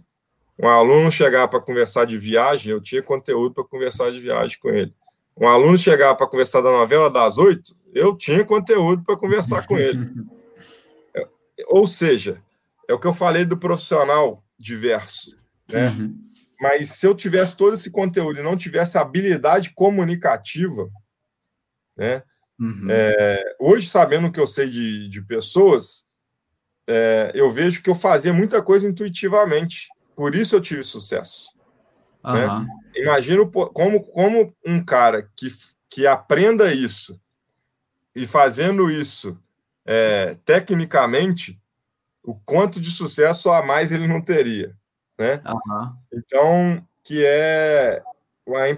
Um 0.58 0.68
aluno 0.68 1.12
chegava 1.12 1.48
para 1.48 1.60
conversar 1.60 2.06
de 2.06 2.18
viagem, 2.18 2.72
eu 2.72 2.80
tinha 2.80 3.02
conteúdo 3.02 3.56
para 3.56 3.64
conversar 3.64 4.12
de 4.12 4.20
viagem 4.20 4.58
com 4.62 4.70
ele. 4.70 4.94
Um 5.36 5.48
aluno 5.48 5.78
chegava 5.78 6.16
para 6.16 6.28
conversar 6.28 6.62
da 6.62 6.72
novela 6.72 7.10
das 7.10 7.38
oito, 7.38 7.74
eu 7.94 8.16
tinha 8.16 8.46
conteúdo 8.46 9.04
para 9.04 9.18
conversar 9.18 9.66
com 9.66 9.78
ele. 9.78 10.12
Ou 11.68 11.88
seja, 11.88 12.42
é 12.88 12.94
o 12.94 13.00
que 13.00 13.08
eu 13.08 13.14
falei 13.14 13.46
do 13.46 13.58
profissional 13.58 14.44
diverso, 14.58 15.38
né? 15.68 15.90
Uhum. 15.90 16.32
Mas 16.60 16.90
se 16.90 17.08
eu 17.08 17.16
tivesse 17.16 17.58
todo 17.58 17.74
esse 17.74 17.90
conteúdo 17.90 18.40
e 18.40 18.44
não 18.44 18.56
tivesse 18.56 18.98
habilidade 18.98 19.74
comunicativa, 19.74 20.88
né? 21.98 22.24
Uhum. 22.60 22.88
É, 22.90 23.56
hoje, 23.60 23.90
sabendo 23.90 24.28
o 24.28 24.32
que 24.32 24.40
eu 24.40 24.46
sei 24.46 24.70
de, 24.70 25.10
de 25.10 25.22
pessoas, 25.24 26.06
é, 26.88 27.32
eu 27.34 27.52
vejo 27.52 27.82
que 27.82 27.90
eu 27.90 27.96
fazia 27.96 28.34
muita 28.34 28.62
coisa 28.62 28.88
intuitivamente. 28.88 29.88
Por 30.16 30.36
isso 30.36 30.56
eu 30.56 30.62
tive 30.62 30.84
sucesso. 30.84 31.58
Uhum. 32.24 32.34
Né? 32.34 32.68
Imagino 32.96 33.50
como, 33.50 34.04
como 34.04 34.56
um 34.66 34.84
cara 34.84 35.30
que, 35.36 35.48
que 35.90 36.06
aprenda 36.06 36.74
isso 36.74 37.20
e 38.16 38.26
fazendo 38.28 38.92
isso 38.92 39.40
é, 39.86 40.36
tecnicamente, 40.46 41.61
o 42.24 42.36
quanto 42.36 42.80
de 42.80 42.92
sucesso 42.92 43.50
a 43.50 43.66
mais 43.66 43.92
ele 43.92 44.08
não 44.08 44.22
teria, 44.22 44.76
né? 45.20 45.42
Uhum. 45.46 45.94
Então, 46.14 46.88
que 47.04 47.26
é 47.26 48.02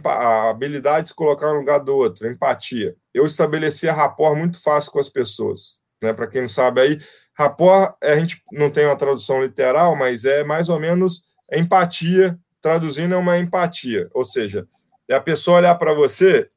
a 0.06 0.50
habilidade 0.50 1.04
de 1.04 1.08
se 1.10 1.16
colocar 1.16 1.48
no 1.48 1.60
lugar 1.60 1.80
do 1.80 1.96
outro, 1.96 2.28
a 2.28 2.32
empatia. 2.32 2.96
Eu 3.14 3.26
estabelecia 3.26 3.94
rapport 3.94 4.38
muito 4.38 4.62
fácil 4.62 4.92
com 4.92 5.00
as 5.00 5.10
pessoas, 5.10 5.80
né? 6.02 6.14
Para 6.14 6.28
quem 6.28 6.42
não 6.42 6.48
sabe 6.48 6.82
aí, 6.82 7.02
rapport, 7.34 7.96
a 8.02 8.16
gente 8.16 8.42
não 8.52 8.70
tem 8.70 8.86
uma 8.86 8.96
tradução 8.96 9.44
literal, 9.44 9.96
mas 9.96 10.26
é 10.26 10.44
mais 10.44 10.70
ou 10.70 10.80
menos 10.80 11.24
empatia 11.52 12.38
traduzindo, 12.62 13.14
é 13.14 13.18
uma 13.18 13.38
empatia. 13.38 14.10
Ou 14.14 14.24
seja, 14.24 14.68
é 15.10 15.16
a 15.16 15.22
pessoa 15.22 15.58
olhar 15.58 15.76
para 15.76 15.94
você 15.94 16.50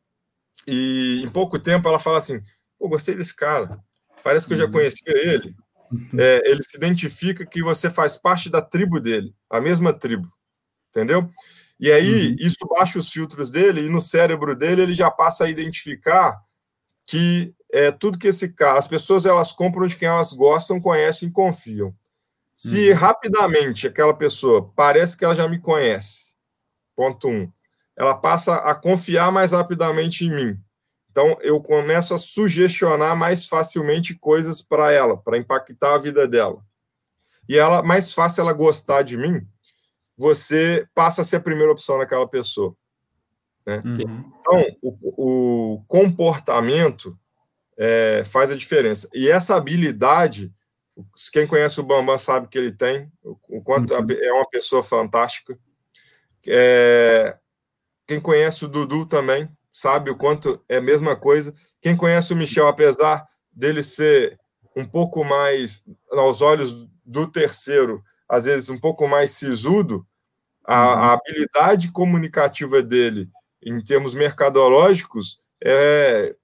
e 0.67 1.23
em 1.25 1.29
pouco 1.29 1.59
tempo 1.59 1.89
ela 1.89 1.99
fala 1.99 2.19
assim: 2.19 2.41
Pô, 2.79 2.89
gostei 2.89 3.15
desse 3.15 3.35
cara, 3.35 3.71
parece 4.23 4.47
que 4.47 4.55
eu 4.55 4.59
já 4.59 4.65
uhum. 4.65 4.73
conhecia 4.73 5.13
ele. 5.17 5.55
Uhum. 5.91 6.09
É, 6.19 6.51
ele 6.51 6.63
se 6.63 6.77
identifica 6.77 7.47
que 7.47 7.63
você 7.63 7.89
faz 7.89 8.17
parte 8.17 8.51
da 8.51 8.61
tribo 8.61 9.01
dele, 9.01 9.35
a 9.51 9.61
mesma 9.61 9.93
tribo, 9.93 10.29
entendeu? 10.91 11.29
E 11.79 11.93
aí 11.93 12.31
uhum. 12.31 12.37
isso 12.39 12.67
baixa 12.69 12.99
os 12.99 13.11
filtros 13.11 13.51
dele 13.51 13.83
e 13.83 13.89
no 13.89 14.01
cérebro 14.01 14.57
dele 14.57 14.83
ele 14.83 14.95
já 14.95 15.11
passa 15.11 15.45
a 15.45 15.51
identificar 15.51 16.41
que 17.05 17.55
é 17.73 17.91
tudo 17.91 18.19
que 18.19 18.29
esse 18.29 18.53
cara, 18.53 18.79
as 18.79 18.89
pessoas 18.89 19.27
elas 19.27 19.53
compram 19.53 19.87
de 19.87 19.97
quem 19.97 20.09
elas 20.09 20.33
gostam, 20.33 20.81
conhecem 20.81 21.29
e 21.29 21.33
confiam. 21.33 21.95
Se 22.55 22.91
uhum. 22.91 22.97
rapidamente 22.97 23.87
aquela 23.87 24.15
pessoa 24.15 24.73
parece 24.75 25.17
que 25.17 25.25
ela 25.25 25.35
já 25.35 25.47
me 25.47 25.61
conhece, 25.61 26.35
ponto 26.97 27.29
um, 27.29 27.53
ela 27.97 28.15
passa 28.15 28.57
a 28.57 28.75
confiar 28.75 29.31
mais 29.31 29.53
rapidamente 29.53 30.25
em 30.25 30.31
mim. 30.31 30.61
Então 31.17 31.39
eu 31.41 31.59
começo 31.63 32.13
a 32.13 32.19
sugestionar 32.19 33.17
mais 33.17 33.47
facilmente 33.47 34.15
coisas 34.15 34.61
para 34.61 34.93
ela, 34.93 35.17
para 35.17 35.39
impactar 35.39 35.95
a 35.95 35.99
vida 35.99 36.29
dela. 36.29 36.63
E 37.49 37.57
ela 37.57 37.83
mais 37.83 38.13
fácil 38.13 38.43
ela 38.43 38.53
gostar 38.53 39.01
de 39.01 39.17
mim, 39.17 39.41
você 40.15 40.87
passa 40.95 41.23
a 41.23 41.25
ser 41.25 41.37
a 41.37 41.41
primeira 41.41 41.73
opção 41.73 41.97
daquela 41.97 42.29
pessoa. 42.29 42.77
Né? 43.65 43.83
Uhum. 43.83 44.31
Então, 44.41 44.77
o, 44.83 45.77
o 45.77 45.85
comportamento 45.89 47.19
é, 47.79 48.23
faz 48.27 48.51
a 48.51 48.57
diferença. 48.57 49.09
E 49.15 49.31
essa 49.31 49.57
habilidade, 49.57 50.53
quem 51.33 51.47
conhece 51.47 51.81
o 51.81 51.83
Bambam 51.83 52.19
sabe 52.19 52.47
que 52.47 52.59
ele 52.59 52.73
tem, 52.73 53.11
o 53.23 53.63
quanto 53.63 53.95
uhum. 53.95 54.07
é 54.11 54.33
uma 54.35 54.49
pessoa 54.51 54.83
fantástica. 54.83 55.59
É, 56.47 57.35
quem 58.07 58.21
conhece 58.21 58.67
o 58.67 58.69
Dudu 58.69 59.07
também 59.07 59.56
sabe 59.77 60.11
o 60.11 60.17
quanto 60.17 60.59
é 60.71 60.79
a 60.79 60.81
mesma 60.81 61.15
coisa. 61.15 61.53
Quem 61.83 61.95
conhece 61.95 62.33
o 62.33 62.37
Michel, 62.37 62.67
apesar 62.67 63.29
dele 63.53 63.83
ser 63.83 64.41
um 64.75 64.87
pouco 64.87 65.23
mais, 65.23 65.85
aos 66.11 66.41
olhos 66.41 66.89
do 67.05 67.31
terceiro, 67.31 68.03
às 68.27 68.47
vezes 68.47 68.71
um 68.71 68.79
pouco 68.79 69.07
mais 69.07 69.33
sisudo, 69.33 70.07
a, 70.65 70.75
uhum. 70.75 71.03
a 71.03 71.13
habilidade 71.13 71.93
comunicativa 71.93 72.81
dele, 72.81 73.29
em 73.63 73.79
termos 73.83 74.15
mercadológicos, 74.15 75.41
é 75.63 76.35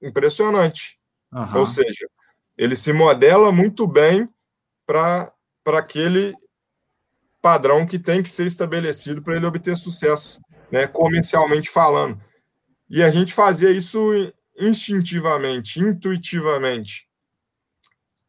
impressionante. 0.00 0.98
Uhum. 1.30 1.58
Ou 1.58 1.66
seja, 1.66 2.08
ele 2.56 2.74
se 2.74 2.90
modela 2.94 3.52
muito 3.52 3.86
bem 3.86 4.26
para 4.86 5.30
aquele 5.66 6.34
padrão 7.42 7.86
que 7.86 7.98
tem 7.98 8.22
que 8.22 8.30
ser 8.30 8.46
estabelecido 8.46 9.20
para 9.20 9.36
ele 9.36 9.44
obter 9.44 9.76
sucesso, 9.76 10.40
né, 10.70 10.86
comercialmente 10.86 11.68
falando. 11.68 12.18
E 12.88 13.02
a 13.02 13.10
gente 13.10 13.32
fazia 13.32 13.70
isso 13.70 14.10
instintivamente, 14.58 15.80
intuitivamente. 15.80 17.08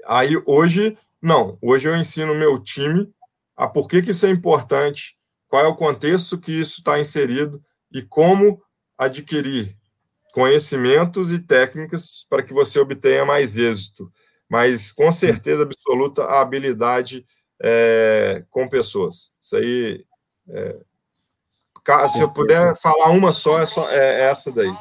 Aí 0.06 0.42
hoje, 0.46 0.98
não. 1.22 1.58
Hoje 1.62 1.88
eu 1.88 1.96
ensino 1.96 2.36
meu 2.36 2.60
time 2.60 3.14
a 3.56 3.68
por 3.68 3.88
que, 3.88 4.02
que 4.02 4.12
isso 4.12 4.26
é 4.26 4.30
importante, 4.30 5.18
qual 5.48 5.64
é 5.64 5.68
o 5.68 5.76
contexto 5.76 6.40
que 6.40 6.52
isso 6.52 6.80
está 6.80 7.00
inserido 7.00 7.64
e 7.92 8.02
como 8.02 8.62
adquirir 8.98 9.78
conhecimentos 10.34 11.32
e 11.32 11.40
técnicas 11.40 12.26
para 12.28 12.42
que 12.42 12.54
você 12.54 12.80
obtenha 12.80 13.24
mais 13.24 13.58
êxito. 13.58 14.12
Mas, 14.50 14.92
com 14.92 15.12
certeza 15.12 15.64
absoluta, 15.64 16.24
a 16.24 16.42
habilidade 16.42 17.26
é, 17.62 18.44
com 18.50 18.68
pessoas. 18.68 19.32
Isso 19.40 19.56
aí. 19.56 20.06
É, 20.50 20.82
se 22.10 22.22
eu 22.22 22.30
puder 22.30 22.76
falar 22.78 23.12
uma 23.12 23.32
só, 23.32 23.60
é, 23.60 23.66
só, 23.66 23.90
é 23.90 24.22
essa 24.22 24.52
daí. 24.52 24.74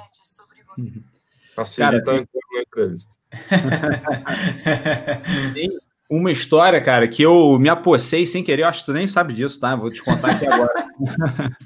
Facilita 1.55 2.05
Cara, 2.05 2.19
a 2.19 2.61
entrevista. 2.61 3.17
uma 6.09 6.31
história, 6.31 6.81
cara, 6.81 7.09
que 7.09 7.23
eu 7.23 7.59
me 7.59 7.69
apossei 7.69 8.27
sem 8.27 8.45
querer, 8.45 8.63
eu 8.63 8.69
acho 8.69 8.81
que 8.81 8.87
tu 8.87 8.93
nem 8.93 9.09
sabe 9.09 9.33
disso, 9.33 9.59
tá? 9.59 9.75
Vou 9.75 9.91
te 9.91 10.03
contar 10.03 10.33
aqui 10.33 10.47
agora. 10.47 10.87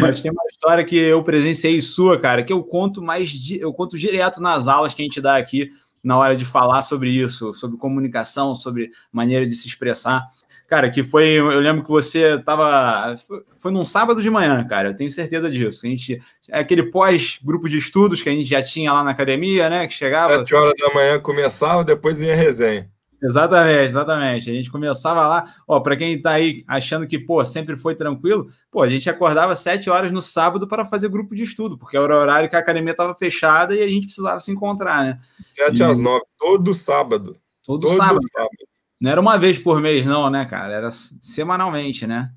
Mas 0.00 0.22
tem 0.22 0.30
uma 0.30 0.44
história 0.50 0.84
que 0.84 0.96
eu 0.96 1.22
presenciei 1.24 1.80
sua, 1.80 2.18
cara, 2.18 2.42
que 2.42 2.52
eu 2.52 2.62
conto 2.62 3.02
mais, 3.02 3.32
eu 3.58 3.72
conto 3.72 3.98
direto 3.98 4.40
nas 4.40 4.68
aulas 4.68 4.94
que 4.94 5.02
a 5.02 5.04
gente 5.04 5.20
dá 5.20 5.36
aqui 5.36 5.70
na 6.02 6.18
hora 6.18 6.36
de 6.36 6.44
falar 6.44 6.82
sobre 6.82 7.10
isso, 7.10 7.52
sobre 7.52 7.78
comunicação, 7.78 8.54
sobre 8.54 8.90
maneira 9.12 9.46
de 9.46 9.54
se 9.54 9.66
expressar. 9.66 10.28
Cara, 10.70 10.88
que 10.88 11.02
foi, 11.02 11.30
eu 11.30 11.58
lembro 11.58 11.82
que 11.82 11.90
você 11.90 12.36
estava, 12.36 13.16
foi, 13.26 13.42
foi 13.56 13.72
num 13.72 13.84
sábado 13.84 14.22
de 14.22 14.30
manhã, 14.30 14.64
cara, 14.64 14.90
eu 14.90 14.96
tenho 14.96 15.10
certeza 15.10 15.50
disso. 15.50 15.84
A 15.84 15.88
gente, 15.88 16.22
é 16.48 16.60
aquele 16.60 16.84
pós-grupo 16.92 17.68
de 17.68 17.76
estudos 17.76 18.22
que 18.22 18.28
a 18.28 18.32
gente 18.32 18.48
já 18.48 18.62
tinha 18.62 18.92
lá 18.92 19.02
na 19.02 19.10
academia, 19.10 19.68
né, 19.68 19.88
que 19.88 19.94
chegava... 19.94 20.38
Sete 20.38 20.54
horas 20.54 20.74
da 20.78 20.94
manhã 20.94 21.18
começava, 21.18 21.82
depois 21.82 22.22
ia 22.22 22.36
resenha. 22.36 22.88
Exatamente, 23.20 23.80
exatamente. 23.80 24.48
A 24.48 24.54
gente 24.54 24.70
começava 24.70 25.26
lá, 25.26 25.44
ó, 25.66 25.80
para 25.80 25.96
quem 25.96 26.12
está 26.12 26.34
aí 26.34 26.62
achando 26.68 27.04
que, 27.04 27.18
pô, 27.18 27.44
sempre 27.44 27.74
foi 27.74 27.96
tranquilo, 27.96 28.46
pô, 28.70 28.80
a 28.80 28.88
gente 28.88 29.10
acordava 29.10 29.56
sete 29.56 29.90
horas 29.90 30.12
no 30.12 30.22
sábado 30.22 30.68
para 30.68 30.84
fazer 30.84 31.08
grupo 31.08 31.34
de 31.34 31.42
estudo, 31.42 31.76
porque 31.76 31.96
era 31.96 32.14
o 32.14 32.20
horário 32.20 32.48
que 32.48 32.54
a 32.54 32.60
academia 32.60 32.92
estava 32.92 33.12
fechada 33.16 33.74
e 33.74 33.82
a 33.82 33.88
gente 33.88 34.06
precisava 34.06 34.38
se 34.38 34.52
encontrar, 34.52 35.02
né? 35.02 35.18
Sete 35.52 35.80
e... 35.80 35.82
às 35.82 35.98
nove, 35.98 36.24
todo 36.38 36.72
sábado. 36.72 37.36
Todo, 37.66 37.88
todo 37.88 37.96
sábado. 37.96 38.20
sábado. 38.32 38.69
Não 39.00 39.10
era 39.10 39.20
uma 39.20 39.38
vez 39.38 39.58
por 39.58 39.80
mês, 39.80 40.04
não, 40.04 40.28
né, 40.28 40.44
cara? 40.44 40.74
Era 40.74 40.90
semanalmente, 40.90 42.06
né? 42.06 42.30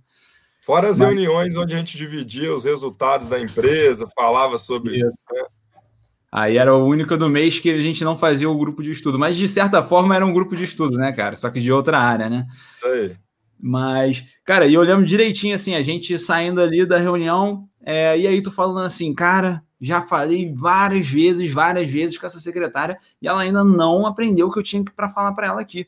Fora 0.62 0.90
as 0.90 1.00
Mas... 1.00 1.10
reuniões 1.10 1.56
onde 1.58 1.76
a 1.76 1.78
gente 1.78 1.98
dividia 1.98 2.54
os 2.54 2.64
resultados 2.64 3.28
da 3.28 3.40
empresa, 3.40 4.08
falava 4.16 4.58
sobre. 4.58 4.96
Isso. 4.98 5.18
Né? 5.34 5.44
Aí 6.32 6.58
era 6.58 6.74
o 6.74 6.88
único 6.88 7.18
do 7.18 7.30
mês 7.30 7.60
que 7.60 7.70
a 7.70 7.82
gente 7.82 8.04
não 8.04 8.18
fazia 8.18 8.50
o 8.50 8.58
grupo 8.58 8.82
de 8.82 8.90
estudo. 8.90 9.20
Mas, 9.20 9.36
de 9.36 9.48
certa 9.48 9.84
forma, 9.84 10.16
era 10.16 10.26
um 10.26 10.34
grupo 10.34 10.56
de 10.56 10.64
estudo, 10.64 10.98
né, 10.98 11.12
cara? 11.12 11.36
Só 11.36 11.50
que 11.50 11.60
de 11.60 11.72
outra 11.72 12.00
área, 12.00 12.30
né? 12.30 12.48
Isso 12.78 12.88
aí. 12.88 13.16
Mas, 13.60 14.24
cara, 14.44 14.66
e 14.66 14.78
lembro 14.78 15.06
direitinho, 15.06 15.54
assim, 15.54 15.76
a 15.76 15.82
gente 15.82 16.18
saindo 16.18 16.60
ali 16.60 16.86
da 16.86 16.98
reunião, 16.98 17.68
é, 17.86 18.18
e 18.18 18.28
aí 18.28 18.42
tu 18.42 18.52
falando 18.52 18.86
assim, 18.86 19.14
cara, 19.14 19.64
já 19.80 20.02
falei 20.02 20.54
várias 20.54 21.08
vezes, 21.08 21.52
várias 21.52 21.90
vezes 21.90 22.18
com 22.18 22.26
essa 22.26 22.40
secretária, 22.40 22.98
e 23.22 23.28
ela 23.28 23.42
ainda 23.42 23.64
não 23.64 24.08
aprendeu 24.08 24.48
o 24.48 24.52
que 24.52 24.60
eu 24.60 24.64
tinha 24.64 24.84
para 24.96 25.10
falar 25.10 25.34
para 25.34 25.48
ela 25.48 25.62
aqui. 25.62 25.88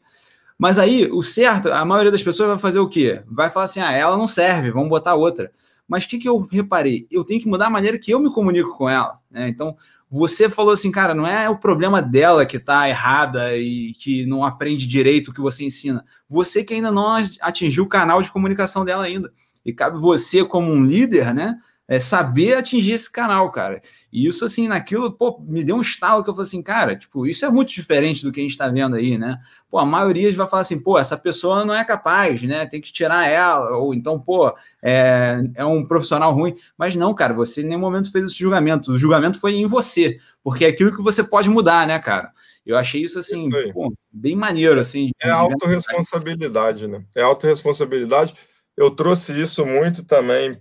Mas 0.58 0.80
aí, 0.80 1.10
o 1.12 1.22
certo, 1.22 1.72
a 1.72 1.84
maioria 1.84 2.12
das 2.12 2.24
pessoas 2.24 2.50
vai 2.50 2.60
fazer 2.60 2.80
o 2.80 2.90
quê? 2.90 3.22
Vai 3.28 3.50
falar 3.50 3.66
assim, 3.66 3.82
ah, 3.82 3.92
ela 3.92 4.18
não 4.18 4.28
serve, 4.28 4.72
vamos 4.72 4.90
botar 4.90 5.16
outra. 5.16 5.52
Mas 5.88 6.06
o 6.06 6.08
que, 6.08 6.18
que 6.18 6.30
eu 6.30 6.48
reparei? 6.50 7.08
Eu 7.12 7.24
tenho 7.24 7.42
que 7.42 7.48
mudar 7.48 7.68
a 7.68 7.70
maneira 7.70 8.00
que 8.00 8.12
eu 8.12 8.20
me 8.20 8.32
comunico 8.32 8.76
com 8.78 8.90
ela, 8.90 9.20
né? 9.30 9.50
Então, 9.50 9.76
você 10.10 10.50
falou 10.50 10.74
assim, 10.74 10.92
cara, 10.92 11.14
não 11.14 11.28
é 11.28 11.50
o 11.50 11.58
problema 11.58 12.02
dela 12.02 12.46
que 12.46 12.58
está 12.58 12.88
errada 12.88 13.58
e 13.58 13.94
que 14.00 14.26
não 14.26 14.46
aprende 14.46 14.88
direito 14.88 15.30
o 15.30 15.34
que 15.34 15.42
você 15.42 15.66
ensina. 15.66 16.06
Você 16.30 16.64
que 16.64 16.74
ainda 16.74 16.92
não 16.92 17.18
atingiu 17.42 17.84
o 17.84 17.90
canal 17.90 18.22
de 18.22 18.32
comunicação 18.32 18.86
dela 18.86 19.04
ainda. 19.04 19.32
E 19.66 19.74
cabe 19.74 20.00
você, 20.00 20.46
como 20.46 20.72
um 20.72 20.86
líder, 20.86 21.34
né? 21.34 21.58
É 21.88 22.00
saber 22.00 22.56
atingir 22.56 22.94
esse 22.94 23.12
canal, 23.12 23.52
cara. 23.52 23.82
E 24.16 24.28
isso, 24.28 24.46
assim, 24.46 24.70
naquilo, 24.70 25.12
pô, 25.12 25.44
me 25.46 25.62
deu 25.62 25.76
um 25.76 25.82
estalo 25.82 26.24
que 26.24 26.30
eu 26.30 26.34
falei 26.34 26.48
assim, 26.48 26.64
cara, 26.64 26.96
tipo, 26.96 27.28
isso 27.28 27.44
é 27.44 27.50
muito 27.50 27.74
diferente 27.74 28.24
do 28.24 28.32
que 28.32 28.40
a 28.40 28.44
gente 28.44 28.54
está 28.54 28.70
vendo 28.70 28.96
aí, 28.96 29.18
né? 29.18 29.42
Pô, 29.70 29.78
a 29.78 29.86
maioria 29.86 30.32
vai 30.32 30.48
falar 30.48 30.62
assim, 30.62 30.80
pô, 30.80 30.98
essa 30.98 31.18
pessoa 31.18 31.66
não 31.66 31.76
é 31.76 31.84
capaz, 31.84 32.42
né? 32.42 32.66
Tem 32.66 32.80
que 32.80 32.94
tirar 32.94 33.28
ela, 33.28 33.76
ou 33.78 33.94
então, 33.94 34.18
pô, 34.18 34.56
é, 34.82 35.42
é 35.56 35.66
um 35.66 35.86
profissional 35.86 36.34
ruim. 36.34 36.56
Mas 36.78 36.96
não, 36.96 37.14
cara, 37.14 37.34
você 37.34 37.62
em 37.62 37.66
nenhum 37.66 37.82
momento 37.82 38.10
fez 38.10 38.24
esse 38.24 38.40
julgamento. 38.40 38.94
O 38.94 38.98
julgamento 38.98 39.38
foi 39.38 39.56
em 39.56 39.68
você, 39.68 40.18
porque 40.42 40.64
é 40.64 40.70
aquilo 40.70 40.96
que 40.96 41.04
você 41.04 41.22
pode 41.22 41.50
mudar, 41.50 41.86
né, 41.86 42.00
cara? 42.00 42.32
Eu 42.66 42.78
achei 42.78 43.04
isso, 43.04 43.20
assim, 43.20 43.50
isso 43.50 43.74
pô, 43.74 43.94
bem 44.10 44.34
maneiro, 44.34 44.80
assim. 44.80 45.12
É 45.22 45.30
autorresponsabilidade, 45.30 46.88
né? 46.88 47.04
É 47.18 47.22
autorresponsabilidade. 47.22 48.34
Eu 48.78 48.90
trouxe 48.92 49.38
isso 49.38 49.66
muito 49.66 50.06
também 50.06 50.58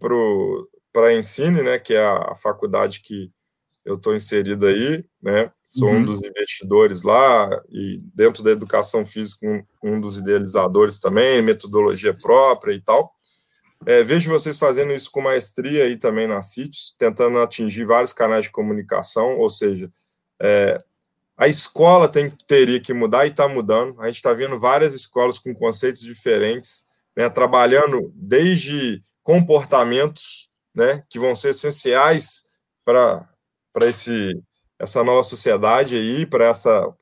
para 0.93 1.07
a 1.07 1.15
Ensine, 1.15 1.63
né, 1.63 1.79
que 1.79 1.95
é 1.95 2.05
a 2.05 2.35
faculdade 2.35 3.01
que 3.01 3.31
eu 3.85 3.97
estou 3.97 4.15
inserido 4.15 4.67
aí, 4.67 5.05
né? 5.23 5.51
Sou 5.69 5.89
uhum. 5.89 5.99
um 5.99 6.05
dos 6.05 6.23
investidores 6.23 7.03
lá 7.03 7.51
e 7.69 8.01
dentro 8.15 8.45
da 8.45 8.53
educação 8.53 9.05
física 9.05 9.45
um, 9.45 9.65
um 9.83 10.01
dos 10.01 10.17
idealizadores 10.17 11.01
também, 11.01 11.43
metodologia 11.43 12.15
própria 12.15 12.73
e 12.73 12.81
tal. 12.81 13.13
É, 13.85 14.03
vejo 14.03 14.31
vocês 14.31 14.57
fazendo 14.57 14.93
isso 14.93 15.11
com 15.11 15.21
maestria 15.21 15.85
aí 15.85 15.97
também 15.97 16.29
na 16.29 16.41
CITES, 16.41 16.95
tentando 16.97 17.39
atingir 17.39 17.85
vários 17.85 18.13
canais 18.13 18.45
de 18.45 18.53
comunicação, 18.53 19.37
ou 19.39 19.51
seja, 19.51 19.91
é, 20.41 20.83
a 21.37 21.49
escola 21.49 22.09
tem, 22.09 22.31
teria 22.47 22.81
que 22.81 22.95
mudar 22.95 23.27
e 23.27 23.31
está 23.31 23.49
mudando. 23.49 24.01
A 24.01 24.07
gente 24.07 24.17
está 24.17 24.33
vendo 24.33 24.59
várias 24.59 24.95
escolas 24.95 25.39
com 25.39 25.53
conceitos 25.53 26.03
diferentes, 26.03 26.85
né, 27.17 27.29
trabalhando 27.29 28.13
desde 28.15 29.03
comportamentos 29.23 30.49
né, 30.75 31.03
que 31.11 31.19
vão 31.19 31.35
ser 31.35 31.51
essenciais 31.51 32.45
para 32.85 33.29
para 33.75 33.89
esse 33.89 34.41
essa 34.79 35.05
nova 35.05 35.23
sociedade 35.23 35.97
aí, 35.97 36.25
para 36.25 36.47
essa 36.47 36.95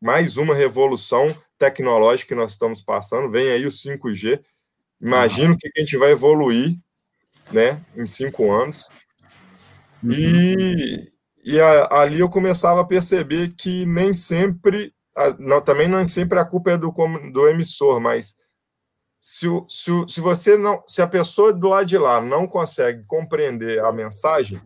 mais 0.00 0.36
uma 0.36 0.54
revolução 0.54 1.34
tecnológica 1.58 2.28
que 2.28 2.34
nós 2.34 2.52
estamos 2.52 2.82
passando. 2.82 3.30
Vem 3.30 3.50
aí 3.50 3.66
o 3.66 3.70
5G. 3.70 4.40
Imagino 5.00 5.56
que 5.56 5.68
a 5.68 5.80
gente 5.80 5.96
vai 5.96 6.10
evoluir 6.10 6.76
né, 7.52 7.84
em 7.96 8.04
cinco 8.06 8.52
anos. 8.52 8.88
Uhum. 10.02 10.10
E, 10.12 11.08
e 11.44 11.60
a, 11.60 12.00
ali 12.02 12.20
eu 12.20 12.28
começava 12.28 12.80
a 12.80 12.86
perceber 12.86 13.54
que 13.54 13.86
nem 13.86 14.12
sempre, 14.12 14.92
a, 15.16 15.30
não, 15.38 15.60
também 15.60 15.88
nem 15.88 16.08
sempre 16.08 16.38
a 16.38 16.44
culpa 16.44 16.72
é 16.72 16.76
do, 16.76 16.92
do 17.32 17.48
emissor, 17.48 18.00
mas 18.00 18.36
se, 19.18 19.46
se, 19.68 19.90
se 20.08 20.20
você 20.20 20.56
não, 20.56 20.82
se 20.86 21.02
a 21.02 21.06
pessoa 21.06 21.52
do 21.52 21.68
lado 21.68 21.86
de 21.86 21.98
lá 21.98 22.20
não 22.20 22.46
consegue 22.46 23.04
compreender 23.04 23.84
a 23.84 23.92
mensagem, 23.92 24.60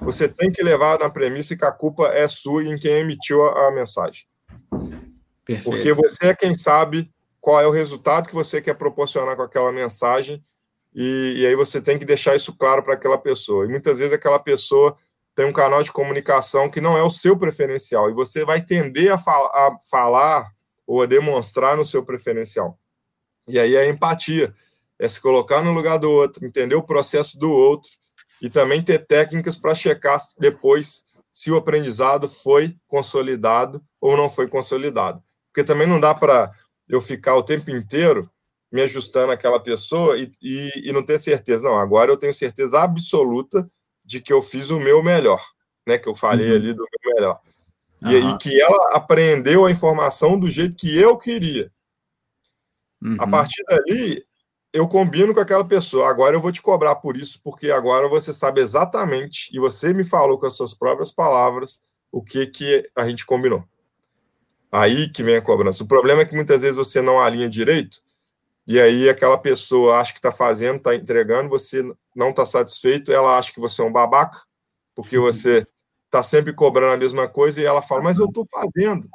você 0.00 0.28
tem 0.28 0.50
que 0.50 0.62
levar 0.62 0.98
na 0.98 1.10
premissa 1.10 1.56
que 1.56 1.64
a 1.64 1.72
culpa 1.72 2.08
é 2.08 2.26
sua 2.28 2.64
em 2.64 2.76
quem 2.76 2.98
emitiu 2.98 3.44
a, 3.44 3.68
a 3.68 3.70
mensagem. 3.70 4.24
Perfeito. 5.44 5.64
Porque 5.64 5.92
você 5.92 6.26
é 6.26 6.34
quem 6.34 6.54
sabe 6.54 7.10
qual 7.40 7.60
é 7.60 7.66
o 7.66 7.70
resultado 7.70 8.28
que 8.28 8.34
você 8.34 8.60
quer 8.60 8.74
proporcionar 8.74 9.36
com 9.36 9.42
aquela 9.42 9.72
mensagem, 9.72 10.44
e, 10.94 11.34
e 11.38 11.46
aí 11.46 11.54
você 11.54 11.80
tem 11.80 11.98
que 11.98 12.04
deixar 12.04 12.34
isso 12.34 12.54
claro 12.56 12.82
para 12.82 12.94
aquela 12.94 13.16
pessoa. 13.16 13.64
E 13.64 13.68
muitas 13.68 13.98
vezes 13.98 14.12
aquela 14.12 14.38
pessoa 14.38 14.96
tem 15.34 15.46
um 15.46 15.52
canal 15.52 15.82
de 15.82 15.92
comunicação 15.92 16.68
que 16.68 16.80
não 16.80 16.98
é 16.98 17.02
o 17.02 17.10
seu 17.10 17.36
preferencial, 17.36 18.10
e 18.10 18.12
você 18.12 18.44
vai 18.44 18.60
tender 18.60 19.12
a, 19.12 19.18
fal 19.18 19.46
a 19.46 19.76
falar 19.90 20.50
ou 20.86 21.02
a 21.02 21.06
demonstrar 21.06 21.76
no 21.76 21.84
seu 21.84 22.04
preferencial. 22.04 22.78
E 23.48 23.58
aí 23.58 23.74
é 23.74 23.82
a 23.82 23.88
empatia, 23.88 24.54
é 24.98 25.08
se 25.08 25.20
colocar 25.20 25.62
no 25.62 25.72
lugar 25.72 25.98
do 25.98 26.10
outro, 26.10 26.44
entender 26.44 26.74
o 26.74 26.82
processo 26.82 27.38
do 27.38 27.50
outro 27.50 27.90
e 28.40 28.48
também 28.48 28.82
ter 28.82 29.06
técnicas 29.06 29.56
para 29.56 29.74
checar 29.74 30.20
depois 30.38 31.04
se 31.30 31.50
o 31.50 31.56
aprendizado 31.56 32.28
foi 32.28 32.74
consolidado 32.86 33.82
ou 34.00 34.16
não 34.16 34.28
foi 34.28 34.48
consolidado. 34.48 35.22
Porque 35.52 35.64
também 35.64 35.86
não 35.86 36.00
dá 36.00 36.14
para 36.14 36.50
eu 36.88 37.00
ficar 37.00 37.36
o 37.36 37.42
tempo 37.42 37.70
inteiro 37.70 38.30
me 38.72 38.82
ajustando 38.82 39.32
àquela 39.32 39.60
pessoa 39.60 40.16
e, 40.18 40.32
e, 40.40 40.88
e, 40.88 40.92
não 40.92 41.02
ter 41.02 41.18
certeza. 41.18 41.68
Não, 41.68 41.78
agora 41.78 42.10
eu 42.10 42.16
tenho 42.16 42.32
certeza 42.32 42.80
absoluta 42.80 43.68
de 44.04 44.20
que 44.20 44.32
eu 44.32 44.40
fiz 44.40 44.70
o 44.70 44.78
meu 44.78 45.02
melhor, 45.02 45.44
né? 45.86 45.98
Que 45.98 46.08
eu 46.08 46.14
falei 46.14 46.50
uhum. 46.50 46.56
ali 46.56 46.72
do 46.72 46.82
meu 46.82 47.14
melhor. 47.14 47.40
E, 48.02 48.14
uhum. 48.16 48.30
e, 48.30 48.38
que 48.38 48.60
ela 48.60 48.96
aprendeu 48.96 49.66
a 49.66 49.70
informação 49.70 50.38
do 50.38 50.48
jeito 50.48 50.76
que 50.76 50.96
eu 50.96 51.16
queria. 51.18 51.70
Uhum. 53.02 53.16
A 53.18 53.26
partir 53.26 53.62
dali, 53.64 54.24
eu 54.72 54.86
combino 54.88 55.34
com 55.34 55.40
aquela 55.40 55.64
pessoa. 55.64 56.08
Agora 56.08 56.34
eu 56.34 56.40
vou 56.40 56.52
te 56.52 56.62
cobrar 56.62 56.96
por 56.96 57.16
isso, 57.16 57.40
porque 57.42 57.70
agora 57.70 58.08
você 58.08 58.32
sabe 58.32 58.60
exatamente, 58.60 59.50
e 59.52 59.58
você 59.58 59.92
me 59.92 60.04
falou 60.04 60.38
com 60.38 60.46
as 60.46 60.54
suas 60.54 60.74
próprias 60.74 61.10
palavras, 61.10 61.82
o 62.12 62.22
que, 62.22 62.46
que 62.46 62.88
a 62.96 63.08
gente 63.08 63.26
combinou. 63.26 63.64
Aí 64.72 65.08
que 65.08 65.22
vem 65.22 65.36
a 65.36 65.42
cobrança. 65.42 65.82
O 65.82 65.88
problema 65.88 66.22
é 66.22 66.24
que 66.24 66.34
muitas 66.34 66.62
vezes 66.62 66.76
você 66.76 67.02
não 67.02 67.20
alinha 67.20 67.48
direito, 67.48 67.98
e 68.66 68.80
aí 68.80 69.08
aquela 69.08 69.36
pessoa 69.36 69.98
acha 69.98 70.12
que 70.12 70.18
está 70.18 70.30
fazendo, 70.30 70.76
está 70.76 70.94
entregando, 70.94 71.48
você 71.48 71.82
não 72.14 72.30
está 72.30 72.44
satisfeito, 72.44 73.12
ela 73.12 73.36
acha 73.36 73.52
que 73.52 73.60
você 73.60 73.82
é 73.82 73.84
um 73.84 73.92
babaca, 73.92 74.38
porque 74.94 75.18
uhum. 75.18 75.24
você 75.24 75.66
está 76.06 76.22
sempre 76.22 76.52
cobrando 76.52 76.94
a 76.94 76.96
mesma 76.96 77.28
coisa, 77.28 77.60
e 77.60 77.64
ela 77.64 77.82
fala, 77.82 78.02
mas 78.02 78.18
eu 78.18 78.26
estou 78.26 78.44
fazendo. 78.46 79.08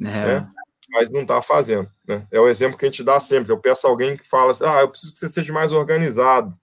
É. 0.00 0.04
Né? 0.04 0.50
Mas 0.96 1.10
não 1.10 1.20
está 1.20 1.42
fazendo. 1.42 1.90
Né? 2.08 2.26
É 2.32 2.40
o 2.40 2.48
exemplo 2.48 2.78
que 2.78 2.86
a 2.86 2.88
gente 2.88 3.04
dá 3.04 3.20
sempre. 3.20 3.52
Eu 3.52 3.60
peço 3.60 3.86
a 3.86 3.90
alguém 3.90 4.16
que 4.16 4.26
fala 4.26 4.52
assim, 4.52 4.64
ah, 4.64 4.80
eu 4.80 4.88
preciso 4.88 5.12
que 5.12 5.18
você 5.18 5.28
seja 5.28 5.52
mais 5.52 5.70
organizado. 5.70 6.56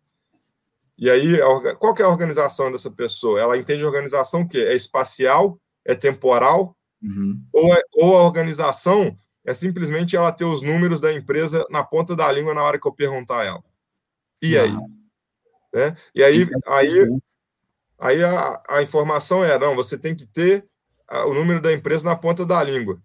E 0.97 1.07
aí, 1.07 1.38
qual 1.77 1.93
que 1.93 2.01
é 2.01 2.05
a 2.05 2.09
organização 2.09 2.71
dessa 2.71 2.89
pessoa? 2.89 3.39
Ela 3.39 3.57
entende 3.57 3.86
organização 3.86 4.41
o 4.41 4.49
quê? 4.49 4.57
É 4.57 4.73
espacial? 4.73 5.59
É 5.86 5.93
temporal? 5.93 6.75
Uhum. 6.99 7.39
Ou, 7.53 7.75
é, 7.75 7.81
ou 7.93 8.17
a 8.17 8.23
organização 8.23 9.15
é 9.45 9.53
simplesmente 9.53 10.15
ela 10.15 10.31
ter 10.31 10.45
os 10.45 10.63
números 10.63 10.99
da 10.99 11.13
empresa 11.13 11.63
na 11.69 11.84
ponta 11.84 12.15
da 12.15 12.31
língua 12.31 12.55
na 12.55 12.63
hora 12.63 12.79
que 12.79 12.88
eu 12.88 12.91
perguntar 12.91 13.41
a 13.41 13.43
ela. 13.43 13.63
E 14.41 14.57
aí? 14.57 14.75
Né? 15.71 15.95
E 16.15 16.23
aí, 16.23 16.49
aí, 16.67 17.19
aí 17.99 18.23
a, 18.23 18.63
a 18.67 18.81
informação 18.81 19.43
é, 19.43 19.59
não, 19.59 19.75
você 19.75 19.95
tem 19.95 20.15
que 20.15 20.25
ter 20.25 20.65
o 21.27 21.34
número 21.36 21.61
da 21.61 21.71
empresa 21.71 22.09
na 22.09 22.15
ponta 22.15 22.45
da 22.45 22.63
língua. 22.63 22.99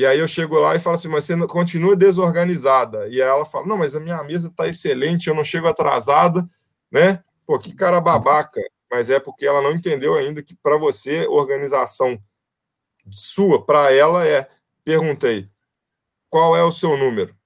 E 0.00 0.06
aí 0.06 0.18
eu 0.18 0.26
chego 0.26 0.58
lá 0.58 0.74
e 0.74 0.80
falo 0.80 0.96
assim, 0.96 1.08
mas 1.08 1.24
você 1.24 1.46
continua 1.46 1.94
desorganizada. 1.94 3.06
E 3.08 3.20
aí 3.20 3.28
ela 3.28 3.44
fala, 3.44 3.66
não, 3.66 3.76
mas 3.76 3.94
a 3.94 4.00
minha 4.00 4.24
mesa 4.24 4.48
está 4.48 4.66
excelente, 4.66 5.28
eu 5.28 5.34
não 5.34 5.44
chego 5.44 5.68
atrasada, 5.68 6.48
né? 6.90 7.22
Pô, 7.46 7.58
que 7.58 7.74
cara 7.74 8.00
babaca. 8.00 8.62
Mas 8.90 9.10
é 9.10 9.20
porque 9.20 9.44
ela 9.44 9.60
não 9.60 9.72
entendeu 9.72 10.14
ainda 10.14 10.42
que 10.42 10.54
para 10.54 10.78
você, 10.78 11.26
organização 11.26 12.18
sua, 13.10 13.62
para 13.62 13.92
ela 13.92 14.26
é, 14.26 14.48
perguntei, 14.82 15.50
qual 16.30 16.56
é 16.56 16.64
o 16.64 16.72
seu 16.72 16.96
número? 16.96 17.36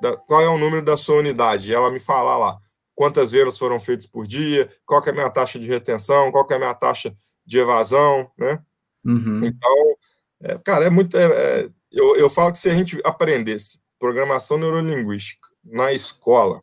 Da, 0.00 0.16
qual 0.16 0.40
é 0.40 0.48
o 0.48 0.56
número 0.56 0.82
da 0.82 0.96
sua 0.96 1.16
unidade? 1.16 1.70
E 1.70 1.74
ela 1.74 1.90
me 1.90 2.00
fala 2.00 2.38
lá 2.38 2.58
quantas 2.94 3.32
vendas 3.32 3.58
foram 3.58 3.78
feitas 3.78 4.06
por 4.06 4.26
dia, 4.26 4.66
qual 4.86 5.04
é 5.04 5.10
a 5.10 5.12
minha 5.12 5.28
taxa 5.28 5.58
de 5.58 5.66
retenção, 5.66 6.32
qual 6.32 6.46
é 6.50 6.54
a 6.54 6.58
minha 6.58 6.74
taxa 6.74 7.12
de 7.44 7.58
evasão, 7.58 8.30
né? 8.38 8.62
Uhum. 9.04 9.44
Então, 9.44 9.96
é, 10.42 10.58
cara, 10.58 10.86
é 10.86 10.90
muito. 10.90 11.16
É, 11.18 11.24
é, 11.24 11.70
eu, 11.92 12.16
eu 12.16 12.30
falo 12.30 12.52
que 12.52 12.58
se 12.58 12.70
a 12.70 12.74
gente 12.74 13.00
aprendesse 13.04 13.80
programação 13.98 14.58
neurolinguística 14.58 15.48
na 15.64 15.92
escola, 15.92 16.62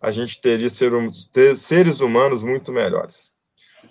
a 0.00 0.10
gente 0.10 0.40
teria 0.40 0.70
ser, 0.70 0.90
ter 1.32 1.56
seres 1.56 2.00
humanos 2.00 2.42
muito 2.42 2.72
melhores. 2.72 3.34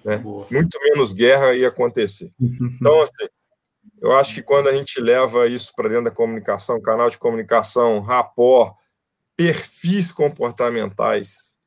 Né? 0.04 0.18
Muito 0.18 0.80
menos 0.82 1.14
guerra 1.14 1.54
ia 1.54 1.68
acontecer. 1.68 2.32
Então, 2.40 3.02
assim, 3.02 3.28
eu 4.02 4.16
acho 4.16 4.34
que 4.34 4.42
quando 4.42 4.70
a 4.70 4.74
gente 4.74 5.00
leva 5.00 5.48
isso 5.48 5.74
para 5.76 5.90
dentro 5.90 6.06
da 6.06 6.12
comunicação, 6.12 6.82
canal 6.82 7.10
de 7.10 7.18
comunicação, 7.18 8.00
rapport, 8.00 8.74
perfis 9.36 10.12
comportamentais, 10.12 11.60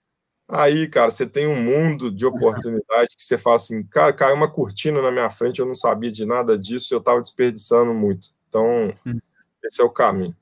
aí, 0.48 0.88
cara, 0.88 1.10
você 1.10 1.26
tem 1.26 1.46
um 1.46 1.62
mundo 1.62 2.10
de 2.10 2.26
oportunidade 2.26 3.16
que 3.16 3.24
você 3.24 3.38
fala 3.38 3.56
assim, 3.56 3.82
cara, 3.84 4.12
caiu 4.12 4.34
uma 4.34 4.50
cortina 4.50 5.00
na 5.00 5.10
minha 5.10 5.30
frente, 5.30 5.60
eu 5.60 5.66
não 5.66 5.74
sabia 5.74 6.10
de 6.10 6.24
nada 6.24 6.58
disso, 6.58 6.92
eu 6.92 6.98
estava 6.98 7.20
desperdiçando 7.20 7.92
muito. 7.94 8.28
Então, 8.52 8.92
hum. 9.06 9.18
esse 9.64 9.80
é 9.80 9.84
o 9.84 9.88
caminho. 9.88 10.36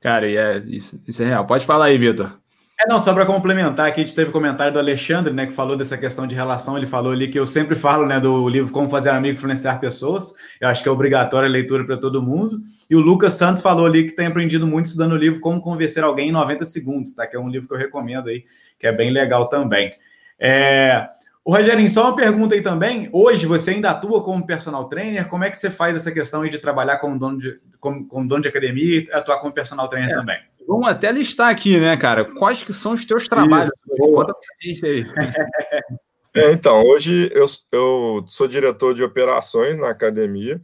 Cara, 0.00 0.28
e 0.28 0.36
é, 0.36 0.58
isso, 0.66 1.02
isso 1.08 1.20
é 1.20 1.26
real. 1.26 1.44
Pode 1.44 1.66
falar 1.66 1.86
aí, 1.86 1.98
Vitor. 1.98 2.38
É, 2.80 2.88
não, 2.88 2.98
só 2.98 3.12
para 3.12 3.26
complementar, 3.26 3.88
aqui 3.88 4.00
a 4.00 4.04
gente 4.04 4.14
teve 4.14 4.30
comentário 4.30 4.72
do 4.72 4.78
Alexandre, 4.78 5.32
né, 5.32 5.46
que 5.46 5.52
falou 5.52 5.76
dessa 5.76 5.96
questão 5.96 6.26
de 6.26 6.34
relação, 6.34 6.76
ele 6.76 6.86
falou 6.86 7.12
ali 7.12 7.28
que 7.28 7.38
eu 7.38 7.46
sempre 7.46 7.74
falo, 7.74 8.04
né, 8.04 8.18
do 8.18 8.48
livro 8.48 8.72
Como 8.72 8.90
Fazer 8.90 9.10
Amigo 9.10 9.36
Influenciar 9.36 9.78
Pessoas, 9.78 10.34
eu 10.60 10.68
acho 10.68 10.82
que 10.82 10.88
é 10.88 10.92
obrigatória 10.92 11.48
a 11.48 11.50
leitura 11.50 11.84
para 11.84 11.96
todo 11.96 12.20
mundo, 12.20 12.60
e 12.90 12.96
o 12.96 13.00
Lucas 13.00 13.34
Santos 13.34 13.62
falou 13.62 13.86
ali 13.86 14.04
que 14.04 14.16
tem 14.16 14.26
aprendido 14.26 14.66
muito 14.66 14.86
estudando 14.86 15.12
o 15.12 15.16
livro 15.16 15.40
Como 15.40 15.60
Convencer 15.60 16.02
Alguém 16.02 16.30
em 16.30 16.32
90 16.32 16.64
Segundos, 16.64 17.14
tá, 17.14 17.28
que 17.28 17.36
é 17.36 17.40
um 17.40 17.48
livro 17.48 17.68
que 17.68 17.74
eu 17.74 17.78
recomendo 17.78 18.28
aí, 18.28 18.44
que 18.76 18.88
é 18.88 18.92
bem 18.92 19.10
legal 19.10 19.48
também. 19.48 19.90
É... 20.38 21.08
O 21.44 21.54
Rogerinho, 21.54 21.90
só 21.90 22.04
uma 22.04 22.16
pergunta 22.16 22.54
aí 22.54 22.62
também, 22.62 23.10
hoje 23.12 23.44
você 23.44 23.72
ainda 23.72 23.90
atua 23.90 24.22
como 24.22 24.46
personal 24.46 24.88
trainer, 24.88 25.28
como 25.28 25.44
é 25.44 25.50
que 25.50 25.58
você 25.58 25.70
faz 25.70 25.94
essa 25.94 26.10
questão 26.10 26.40
aí 26.40 26.48
de 26.48 26.58
trabalhar 26.58 26.96
como 26.96 27.18
dono 27.18 27.38
de, 27.38 27.60
como, 27.78 28.06
como 28.08 28.26
dono 28.26 28.40
de 28.40 28.48
academia 28.48 29.02
e 29.02 29.12
atuar 29.12 29.40
como 29.40 29.52
personal 29.52 29.86
trainer 29.88 30.10
é. 30.10 30.14
também? 30.14 30.38
Vamos 30.66 30.88
até 30.88 31.12
listar 31.12 31.50
aqui, 31.50 31.78
né, 31.78 31.96
cara? 31.98 32.24
Quais 32.24 32.62
que 32.62 32.72
são 32.72 32.94
os 32.94 33.04
teus 33.04 33.28
trabalhos? 33.28 33.70
Conta 33.98 34.32
pra 34.32 34.42
gente 34.62 34.86
aí. 34.86 35.04
É, 36.36 36.50
então, 36.50 36.82
hoje 36.82 37.30
eu, 37.32 37.46
eu 37.70 38.24
sou 38.26 38.48
diretor 38.48 38.92
de 38.92 39.04
operações 39.04 39.78
na 39.78 39.90
academia. 39.90 40.60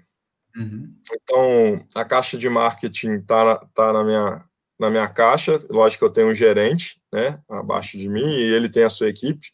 Uhum. 0.57 0.93
Então, 1.13 1.81
a 1.95 2.05
caixa 2.05 2.37
de 2.37 2.49
marketing 2.49 3.13
está 3.13 3.55
tá 3.73 3.93
na, 3.93 4.03
minha, 4.03 4.45
na 4.77 4.91
minha 4.91 5.07
caixa. 5.07 5.61
Lógico 5.71 6.01
que 6.01 6.05
eu 6.07 6.13
tenho 6.13 6.27
um 6.27 6.35
gerente 6.35 7.01
né, 7.13 7.39
abaixo 7.49 7.97
de 7.97 8.09
mim 8.09 8.35
e 8.35 8.53
ele 8.53 8.69
tem 8.69 8.83
a 8.83 8.91
sua 8.91 9.09
equipe. 9.09 9.53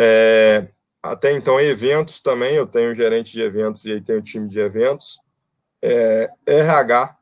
É, 0.00 0.68
até 1.02 1.32
então, 1.32 1.60
eventos 1.60 2.20
também. 2.20 2.54
Eu 2.54 2.66
tenho 2.66 2.94
gerente 2.94 3.32
de 3.32 3.40
eventos 3.40 3.84
e 3.84 3.92
aí 3.92 4.00
tenho 4.00 4.22
time 4.22 4.48
de 4.48 4.60
eventos. 4.60 5.18
É, 5.82 6.30
RH, 6.46 7.16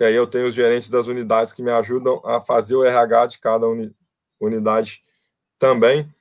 e 0.00 0.04
aí 0.04 0.14
eu 0.14 0.26
tenho 0.26 0.46
os 0.46 0.54
gerentes 0.54 0.90
das 0.90 1.06
unidades 1.06 1.52
que 1.52 1.62
me 1.62 1.70
ajudam 1.70 2.20
a 2.24 2.40
fazer 2.40 2.74
o 2.74 2.84
RH 2.84 3.26
de 3.26 3.38
cada 3.38 3.66
uni, 3.68 3.94
unidade 4.40 5.02
também. 5.58 6.12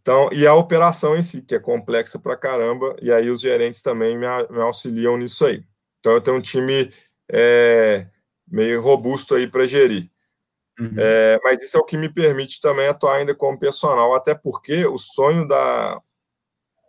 Então, 0.00 0.28
e 0.32 0.46
a 0.46 0.54
operação 0.54 1.16
em 1.16 1.22
si, 1.22 1.42
que 1.42 1.54
é 1.54 1.58
complexa 1.58 2.18
para 2.18 2.36
caramba, 2.36 2.96
e 3.00 3.12
aí 3.12 3.30
os 3.30 3.40
gerentes 3.40 3.82
também 3.82 4.18
me, 4.18 4.26
me, 4.50 4.60
auxiliam 4.60 5.16
nisso 5.16 5.46
aí. 5.46 5.64
Então, 5.98 6.12
eu 6.12 6.20
tenho 6.20 6.36
um 6.36 6.42
time 6.42 6.92
é, 7.30 8.06
meio 8.46 8.82
robusto 8.82 9.34
aí 9.34 9.46
para 9.46 9.66
gerir. 9.66 10.10
Uhum. 10.80 10.94
É, 10.96 11.38
mas 11.44 11.62
isso 11.62 11.76
é 11.76 11.80
o 11.80 11.84
que 11.84 11.96
me 11.96 12.08
permite 12.08 12.60
também 12.60 12.88
atuar 12.88 13.16
ainda 13.16 13.34
como 13.34 13.58
personal, 13.58 14.14
até 14.14 14.34
porque 14.34 14.86
o 14.86 14.96
sonho 14.96 15.46
da, 15.46 16.00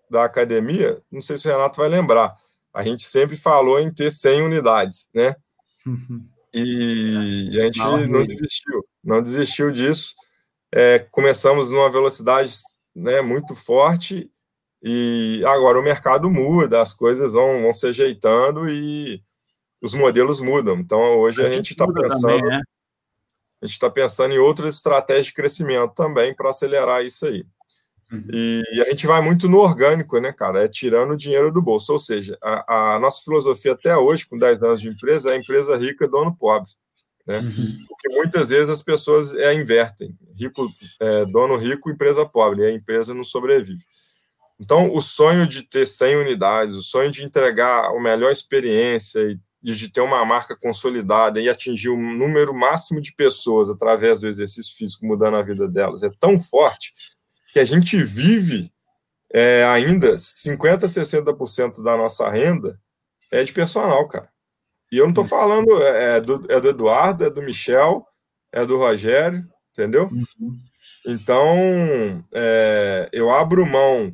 da 0.09 0.23
academia, 0.23 1.01
não 1.11 1.21
sei 1.21 1.37
se 1.37 1.47
o 1.47 1.51
Renato 1.51 1.81
vai 1.81 1.89
lembrar, 1.89 2.35
a 2.73 2.81
gente 2.83 3.03
sempre 3.03 3.35
falou 3.35 3.79
em 3.79 3.93
ter 3.93 4.11
100 4.11 4.41
unidades, 4.43 5.09
né? 5.13 5.35
E, 6.53 7.57
a 7.61 7.63
gente 7.63 7.79
não 7.79 8.25
desistiu, 8.25 8.85
não 9.01 9.23
desistiu 9.23 9.71
disso. 9.71 10.13
É, 10.69 10.99
começamos 10.99 11.71
numa 11.71 11.89
velocidade 11.89 12.53
né, 12.93 13.21
muito 13.21 13.55
forte 13.55 14.29
e 14.83 15.41
agora 15.45 15.79
o 15.79 15.81
mercado 15.81 16.29
muda, 16.29 16.81
as 16.81 16.93
coisas 16.93 17.31
vão, 17.31 17.61
vão 17.61 17.71
se 17.71 17.87
ajeitando 17.87 18.69
e 18.69 19.23
os 19.81 19.93
modelos 19.93 20.41
mudam. 20.41 20.77
Então 20.77 20.99
hoje 21.19 21.41
a, 21.41 21.47
a 21.47 21.49
gente 21.49 21.71
está 21.71 21.87
pensando. 21.87 22.21
Também, 22.21 22.41
né? 22.41 22.61
A 23.61 23.65
gente 23.65 23.75
está 23.75 23.89
pensando 23.89 24.33
em 24.33 24.39
outras 24.39 24.75
estratégias 24.75 25.27
de 25.27 25.33
crescimento 25.33 25.93
também 25.93 26.33
para 26.33 26.49
acelerar 26.49 27.05
isso 27.05 27.25
aí. 27.27 27.45
Uhum. 28.11 28.25
E, 28.33 28.63
a 28.81 28.89
gente 28.89 29.07
vai 29.07 29.21
muito 29.21 29.47
no 29.47 29.59
orgânico, 29.59 30.19
né, 30.19 30.33
cara? 30.33 30.63
É 30.63 30.67
tirando 30.67 31.11
o 31.11 31.17
dinheiro 31.17 31.51
do 31.51 31.61
bolso. 31.61 31.93
Ou 31.93 31.99
seja, 31.99 32.37
a, 32.41 32.95
a 32.95 32.99
nossa 32.99 33.23
filosofia 33.23 33.71
até 33.71 33.95
hoje, 33.95 34.25
com 34.25 34.37
10 34.37 34.61
anos 34.63 34.81
de 34.81 34.89
empresa, 34.89 35.33
é 35.33 35.37
empresa 35.37 35.77
rica, 35.77 36.07
dono 36.07 36.35
pobre. 36.35 36.69
Né? 37.25 37.39
Uhum. 37.39 37.85
Porque 37.87 38.09
muitas 38.09 38.49
vezes 38.49 38.69
as 38.69 38.83
pessoas 38.83 39.33
é, 39.35 39.53
invertem. 39.53 40.17
Rico, 40.35 40.67
é, 40.99 41.25
dono 41.25 41.55
rico, 41.55 41.89
empresa 41.89 42.25
pobre. 42.25 42.63
E 42.63 42.65
a 42.65 42.71
empresa 42.71 43.13
não 43.13 43.23
sobrevive. 43.23 43.83
Então, 44.59 44.91
o 44.91 45.01
sonho 45.01 45.47
de 45.47 45.63
ter 45.63 45.87
100 45.87 46.17
unidades, 46.17 46.75
o 46.75 46.81
sonho 46.81 47.09
de 47.09 47.23
entregar 47.23 47.85
a 47.85 47.99
melhor 47.99 48.31
experiência 48.31 49.19
e 49.21 49.39
de 49.61 49.89
ter 49.89 50.01
uma 50.01 50.25
marca 50.25 50.55
consolidada 50.55 51.39
e 51.39 51.47
atingir 51.47 51.89
o 51.89 51.95
um 51.95 52.17
número 52.17 52.53
máximo 52.53 52.99
de 52.99 53.13
pessoas 53.13 53.69
através 53.69 54.19
do 54.19 54.27
exercício 54.27 54.75
físico, 54.75 55.05
mudando 55.05 55.37
a 55.37 55.43
vida 55.43 55.67
delas, 55.67 56.01
é 56.01 56.09
tão 56.19 56.39
forte 56.39 56.93
que 57.53 57.59
a 57.59 57.65
gente 57.65 58.01
vive 58.01 58.71
é, 59.33 59.63
ainda 59.65 60.15
50%, 60.15 60.85
60% 60.85 61.83
da 61.83 61.95
nossa 61.95 62.27
renda 62.29 62.79
é 63.31 63.43
de 63.43 63.53
personal, 63.53 64.07
cara. 64.07 64.29
E 64.91 64.97
eu 64.97 65.05
não 65.05 65.11
estou 65.11 65.23
falando 65.23 65.81
é, 65.81 66.17
é, 66.17 66.21
do, 66.21 66.45
é 66.49 66.59
do 66.59 66.69
Eduardo, 66.69 67.23
é 67.23 67.29
do 67.29 67.41
Michel, 67.41 68.05
é 68.51 68.65
do 68.65 68.77
Rogério, 68.77 69.47
entendeu? 69.71 70.09
Uhum. 70.11 70.59
Então, 71.05 71.55
é, 72.33 73.09
eu 73.13 73.31
abro 73.31 73.65
mão 73.65 74.13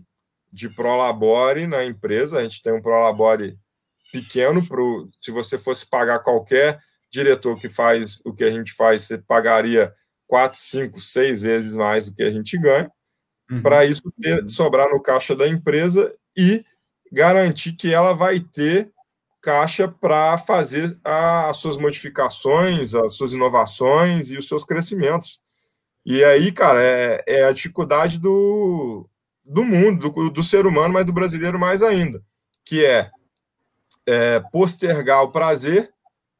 de 0.53 0.69
Prolabore 0.69 1.65
na 1.65 1.83
empresa, 1.83 2.37
a 2.37 2.43
gente 2.43 2.61
tem 2.61 2.73
um 2.73 2.81
Prolabore 2.81 3.57
pequeno, 4.11 4.65
pro, 4.65 5.09
se 5.19 5.31
você 5.31 5.57
fosse 5.57 5.85
pagar 5.85 6.19
qualquer 6.19 6.79
diretor 7.09 7.59
que 7.59 7.69
faz 7.69 8.19
o 8.25 8.33
que 8.33 8.43
a 8.43 8.51
gente 8.51 8.73
faz, 8.73 9.03
você 9.03 9.17
pagaria 9.17 9.93
quatro, 10.27 10.59
cinco, 10.59 10.99
seis 10.99 11.41
vezes 11.41 11.73
mais 11.73 12.09
do 12.09 12.15
que 12.15 12.23
a 12.23 12.29
gente 12.29 12.57
ganha, 12.57 12.91
uhum. 13.49 13.61
para 13.61 13.85
isso 13.85 14.01
ter, 14.19 14.47
sobrar 14.49 14.89
no 14.89 15.01
caixa 15.01 15.35
da 15.35 15.47
empresa 15.47 16.13
e 16.37 16.65
garantir 17.11 17.73
que 17.73 17.93
ela 17.93 18.13
vai 18.13 18.39
ter 18.39 18.91
caixa 19.41 19.87
para 19.87 20.37
fazer 20.37 20.99
a, 21.03 21.49
as 21.49 21.57
suas 21.57 21.77
modificações, 21.77 22.93
as 22.93 23.15
suas 23.15 23.31
inovações 23.31 24.29
e 24.29 24.37
os 24.37 24.47
seus 24.47 24.63
crescimentos. 24.63 25.39
E 26.05 26.23
aí, 26.23 26.51
cara, 26.51 26.83
é, 26.83 27.23
é 27.25 27.43
a 27.45 27.51
dificuldade 27.51 28.19
do, 28.19 29.07
do 29.45 29.63
mundo, 29.63 30.09
do, 30.09 30.29
do, 30.29 30.43
ser 30.43 30.65
humano, 30.65 30.93
mas 30.93 31.05
do 31.05 31.13
brasileiro 31.13 31.57
mais 31.57 31.81
ainda, 31.81 32.21
que 32.65 32.85
é, 32.85 33.09
é, 34.07 34.39
postergar 34.51 35.23
o 35.23 35.31
prazer 35.31 35.91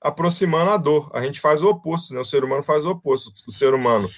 aproximando 0.01 0.71
a 0.71 0.77
dor. 0.77 1.11
A 1.13 1.21
gente 1.21 1.39
faz 1.39 1.61
o 1.61 1.69
oposto, 1.69 2.13
né? 2.13 2.19
O 2.19 2.25
ser 2.25 2.43
humano 2.43 2.63
faz 2.63 2.85
o 2.85 2.91
oposto. 2.91 3.31
O 3.47 3.51
ser 3.51 3.73
humano 3.73 4.09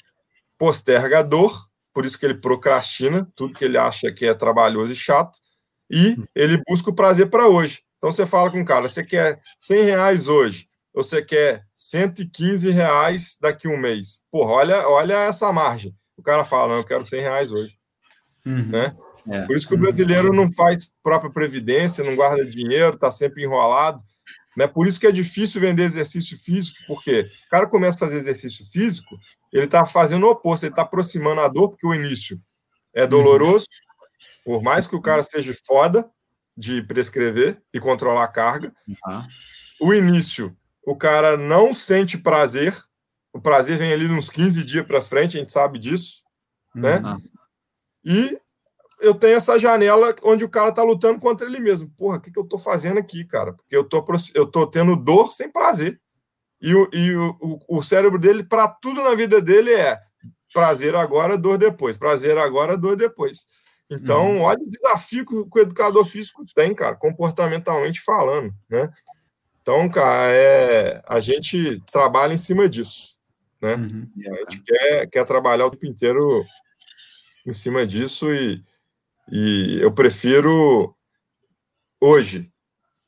posterga 0.57 1.19
a 1.19 1.23
dor, 1.23 1.53
por 1.93 2.05
isso 2.05 2.19
que 2.19 2.25
ele 2.25 2.35
procrastina 2.35 3.27
tudo 3.35 3.53
que 3.53 3.65
ele 3.65 3.77
acha 3.77 4.11
que 4.11 4.25
é 4.25 4.33
trabalhoso 4.33 4.93
e 4.93 4.95
chato, 4.95 5.39
e 5.89 6.17
ele 6.35 6.61
busca 6.67 6.89
o 6.89 6.95
prazer 6.95 7.29
para 7.29 7.47
hoje. 7.47 7.81
Então 7.97 8.11
você 8.11 8.25
fala 8.25 8.51
com 8.51 8.61
o 8.61 8.65
cara, 8.65 8.87
você 8.87 9.03
quer 9.03 9.41
100 9.57 9.83
reais 9.83 10.27
hoje, 10.27 10.69
ou 10.93 11.03
você 11.03 11.21
quer 11.21 11.65
115 11.73 12.69
reais 12.69 13.37
daqui 13.41 13.67
a 13.67 13.71
um 13.71 13.77
mês. 13.77 14.21
Porra, 14.29 14.51
olha, 14.51 14.87
olha 14.87 15.23
essa 15.23 15.51
margem. 15.51 15.95
O 16.17 16.21
cara 16.21 16.45
fala, 16.45 16.69
não, 16.69 16.77
eu 16.77 16.83
quero 16.83 17.05
100 17.05 17.21
reais 17.21 17.51
hoje. 17.51 17.77
Uhum. 18.45 18.67
Né? 18.67 18.95
É. 19.29 19.45
Por 19.45 19.55
isso 19.55 19.67
que 19.67 19.75
o 19.75 19.77
brasileiro 19.77 20.33
não 20.33 20.51
faz 20.51 20.91
própria 21.03 21.31
previdência, 21.31 22.03
não 22.03 22.15
guarda 22.15 22.45
dinheiro, 22.45 22.95
está 22.95 23.11
sempre 23.11 23.43
enrolado. 23.43 24.03
Né? 24.57 24.67
Por 24.67 24.87
isso 24.87 24.99
que 24.99 25.07
é 25.07 25.11
difícil 25.11 25.61
vender 25.61 25.83
exercício 25.83 26.37
físico, 26.37 26.79
porque 26.87 27.29
o 27.47 27.49
cara 27.49 27.67
começa 27.67 27.97
a 27.97 27.99
fazer 27.99 28.17
exercício 28.17 28.65
físico, 28.65 29.17
ele 29.53 29.65
está 29.65 29.85
fazendo 29.85 30.25
o 30.25 30.31
oposto, 30.31 30.65
ele 30.65 30.71
está 30.71 30.81
aproximando 30.81 31.41
a 31.41 31.47
dor, 31.47 31.69
porque 31.69 31.87
o 31.87 31.93
início 31.93 32.41
é 32.93 33.05
doloroso, 33.05 33.65
uhum. 33.65 34.55
por 34.55 34.63
mais 34.63 34.87
que 34.87 34.95
o 34.95 35.01
cara 35.01 35.23
seja 35.23 35.53
foda 35.65 36.09
de 36.57 36.81
prescrever 36.81 37.61
e 37.73 37.79
controlar 37.79 38.23
a 38.23 38.27
carga. 38.27 38.73
Uhum. 38.87 39.27
O 39.79 39.93
início, 39.93 40.57
o 40.85 40.95
cara 40.95 41.37
não 41.37 41.73
sente 41.73 42.17
prazer, 42.17 42.75
o 43.31 43.39
prazer 43.39 43.77
vem 43.77 43.93
ali 43.93 44.07
uns 44.07 44.29
15 44.29 44.63
dias 44.63 44.85
para 44.85 45.01
frente, 45.01 45.37
a 45.37 45.39
gente 45.39 45.51
sabe 45.51 45.79
disso, 45.79 46.23
né? 46.75 46.97
Uhum. 46.97 47.21
E 48.03 48.39
eu 48.99 49.13
tenho 49.13 49.35
essa 49.35 49.57
janela 49.57 50.13
onde 50.23 50.43
o 50.43 50.49
cara 50.49 50.71
tá 50.71 50.83
lutando 50.83 51.19
contra 51.19 51.47
ele 51.47 51.59
mesmo. 51.59 51.89
Porra, 51.97 52.17
o 52.17 52.21
que, 52.21 52.31
que 52.31 52.39
eu 52.39 52.45
tô 52.45 52.57
fazendo 52.57 52.99
aqui, 52.99 53.25
cara? 53.25 53.53
Porque 53.53 53.75
eu 53.75 53.83
tô, 53.83 54.03
eu 54.33 54.45
tô 54.45 54.67
tendo 54.67 54.95
dor 54.95 55.31
sem 55.31 55.51
prazer. 55.51 55.99
E 56.61 56.75
o, 56.75 56.89
e 56.91 57.15
o, 57.15 57.37
o, 57.39 57.77
o 57.77 57.83
cérebro 57.83 58.19
dele, 58.19 58.43
para 58.43 58.67
tudo 58.67 59.01
na 59.01 59.15
vida 59.15 59.41
dele, 59.41 59.73
é 59.73 59.99
prazer 60.53 60.95
agora, 60.95 61.37
dor 61.37 61.57
depois. 61.57 61.97
Prazer 61.97 62.37
agora, 62.37 62.77
dor 62.77 62.95
depois. 62.95 63.45
Então, 63.89 64.35
uhum. 64.35 64.41
olha 64.41 64.59
o 64.61 64.69
desafio 64.69 65.25
que 65.25 65.33
o, 65.33 65.59
educador 65.59 66.05
físico 66.05 66.45
tem, 66.53 66.75
cara, 66.75 66.95
comportamentalmente 66.95 68.01
falando, 68.01 68.53
né? 68.69 68.91
Então, 69.61 69.89
cara, 69.89 70.31
é, 70.31 71.01
a 71.07 71.19
gente 71.19 71.81
trabalha 71.91 72.33
em 72.33 72.37
cima 72.37 72.69
disso, 72.69 73.17
né? 73.59 73.75
Uhum. 73.75 74.07
A 74.31 74.51
gente 74.51 74.61
quer, 74.61 75.07
quer 75.07 75.25
trabalhar 75.25 75.65
o 75.65 75.71
tempo 75.71 75.87
inteiro 75.87 76.45
em 77.45 77.53
cima 77.53 77.85
disso 77.85 78.31
e, 78.31 78.61
e 79.31 79.79
eu 79.81 79.91
prefiro 79.91 80.95
hoje 82.01 82.51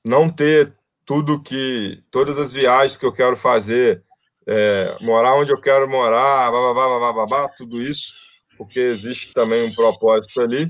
não 0.03 0.29
ter 0.29 0.75
tudo 1.05 1.41
que 1.41 2.03
todas 2.11 2.37
as 2.37 2.53
viagens 2.53 2.97
que 2.97 3.05
eu 3.05 3.11
quero 3.11 3.35
fazer, 3.35 4.03
é, 4.47 4.97
morar 5.01 5.35
onde 5.35 5.51
eu 5.51 5.59
quero 5.59 5.89
morar, 5.89 6.51
babá, 6.51 6.73
babá, 6.73 7.13
babá, 7.13 7.49
tudo 7.49 7.81
isso, 7.81 8.13
porque 8.57 8.79
existe 8.79 9.33
também 9.33 9.63
um 9.63 9.73
propósito 9.73 10.41
ali, 10.41 10.69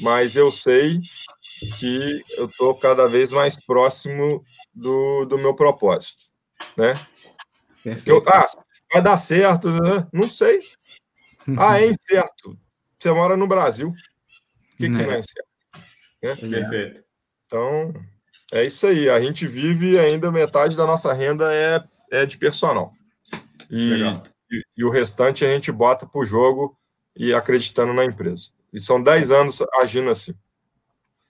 mas 0.00 0.36
eu 0.36 0.50
sei 0.52 1.00
que 1.78 2.22
eu 2.36 2.46
estou 2.46 2.74
cada 2.74 3.08
vez 3.08 3.32
mais 3.32 3.56
próximo 3.56 4.44
do, 4.74 5.24
do 5.24 5.38
meu 5.38 5.54
propósito, 5.54 6.24
né? 6.76 6.94
Eu, 8.06 8.22
ah, 8.26 8.46
vai 8.92 9.02
dar 9.02 9.16
certo, 9.16 9.70
né? 9.70 10.06
Não 10.12 10.26
sei. 10.26 10.62
Ah, 11.58 11.80
é 11.80 11.86
incerto. 11.86 12.58
Você 12.98 13.10
mora 13.12 13.36
no 13.36 13.46
Brasil. 13.46 13.92
O 14.74 14.76
que, 14.76 14.84
que 14.84 14.88
não 14.88 15.00
é 15.00 15.22
certo? 15.22 15.48
Né? 16.22 16.36
Perfeito. 16.36 17.04
Então, 17.46 17.94
é 18.52 18.62
isso 18.62 18.86
aí. 18.86 19.08
A 19.08 19.20
gente 19.20 19.46
vive 19.46 19.98
ainda 19.98 20.32
metade 20.32 20.76
da 20.76 20.86
nossa 20.86 21.12
renda 21.12 21.52
é, 21.52 21.82
é 22.10 22.26
de 22.26 22.36
personal. 22.36 22.92
E, 23.70 24.02
e, 24.50 24.62
e, 24.76 24.84
o 24.84 24.90
restante 24.90 25.44
a 25.44 25.48
gente 25.48 25.70
bota 25.70 26.06
para 26.06 26.20
o 26.20 26.26
jogo 26.26 26.76
e 27.16 27.32
acreditando 27.32 27.92
na 27.92 28.04
empresa. 28.04 28.50
E 28.72 28.80
são 28.80 29.02
10 29.02 29.30
anos 29.30 29.62
agindo 29.80 30.10
assim. 30.10 30.34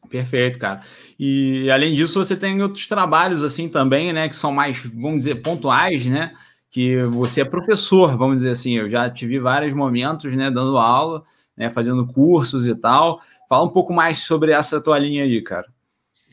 Perfeito, 0.08 0.58
cara. 0.58 0.82
E 1.18 1.70
além 1.70 1.94
disso, 1.94 2.22
você 2.22 2.36
tem 2.36 2.60
outros 2.62 2.86
trabalhos 2.86 3.42
assim 3.42 3.68
também, 3.68 4.12
né? 4.12 4.28
Que 4.28 4.36
são 4.36 4.52
mais, 4.52 4.82
vamos 4.84 5.18
dizer, 5.18 5.36
pontuais, 5.36 6.06
né? 6.06 6.34
Que 6.70 7.02
você 7.04 7.42
é 7.42 7.44
professor, 7.44 8.16
vamos 8.16 8.38
dizer 8.38 8.50
assim. 8.50 8.76
Eu 8.76 8.88
já 8.88 9.08
tive 9.10 9.38
vários 9.38 9.74
momentos, 9.74 10.34
né, 10.34 10.50
dando 10.50 10.76
aula 10.76 11.24
né, 11.56 11.70
fazendo 11.70 12.06
cursos 12.06 12.66
e 12.66 12.74
tal. 12.74 13.20
Fala 13.48 13.64
um 13.64 13.70
pouco 13.70 13.92
mais 13.92 14.18
sobre 14.18 14.52
essa 14.52 14.80
tua 14.80 14.98
linha 14.98 15.24
aí, 15.24 15.42
cara. 15.42 15.66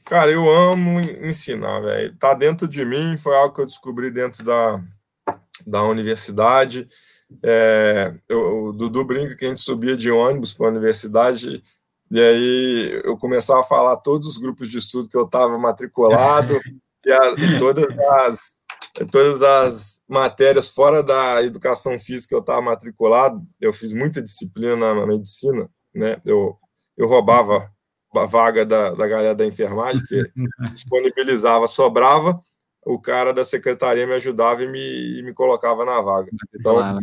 Cara, 0.05 0.31
eu 0.31 0.49
amo 0.49 0.99
ensinar, 1.21 1.79
velho. 1.79 2.15
Tá 2.17 2.33
dentro 2.33 2.67
de 2.67 2.83
mim, 2.83 3.17
foi 3.17 3.35
algo 3.35 3.53
que 3.53 3.61
eu 3.61 3.65
descobri 3.65 4.11
dentro 4.11 4.43
da, 4.43 4.81
da 5.65 5.83
universidade. 5.83 6.87
É, 7.43 8.13
eu, 8.27 8.65
o 8.65 8.73
Dudu 8.73 9.05
brinca 9.05 9.35
que 9.35 9.45
a 9.45 9.47
gente 9.47 9.61
subia 9.61 9.95
de 9.95 10.11
ônibus 10.11 10.53
para 10.53 10.67
a 10.67 10.69
universidade 10.69 11.63
e 12.11 12.19
aí 12.19 13.01
eu 13.05 13.17
começava 13.17 13.61
a 13.61 13.63
falar 13.63 13.95
todos 13.95 14.27
os 14.27 14.37
grupos 14.37 14.69
de 14.69 14.77
estudo 14.77 15.07
que 15.07 15.15
eu 15.15 15.23
estava 15.23 15.57
matriculado 15.57 16.59
e, 17.05 17.11
a, 17.11 17.31
e, 17.31 17.57
todas 17.57 17.85
as 17.97 18.61
todas 19.09 19.41
as 19.41 20.01
matérias 20.09 20.69
fora 20.69 21.01
da 21.01 21.41
educação 21.41 21.97
física 21.97 22.35
eu 22.35 22.41
estava 22.41 22.61
matriculado, 22.61 23.41
eu 23.61 23.71
fiz 23.71 23.93
muita 23.93 24.21
disciplina 24.21 24.93
na 24.93 25.07
medicina, 25.07 25.69
né? 25.95 26.21
Eu, 26.25 26.57
eu 27.01 27.07
roubava 27.07 27.71
a 28.15 28.25
vaga 28.25 28.65
da, 28.65 28.91
da 28.91 29.07
galera 29.07 29.33
da 29.33 29.45
enfermagem, 29.45 30.03
que 30.05 30.23
disponibilizava, 30.73 31.67
sobrava, 31.67 32.39
o 32.85 32.99
cara 32.99 33.33
da 33.33 33.45
secretaria 33.45 34.05
me 34.05 34.13
ajudava 34.13 34.63
e 34.63 34.67
me, 34.67 35.19
e 35.19 35.23
me 35.23 35.33
colocava 35.33 35.85
na 35.85 35.99
vaga. 36.01 36.29
Então, 36.53 36.99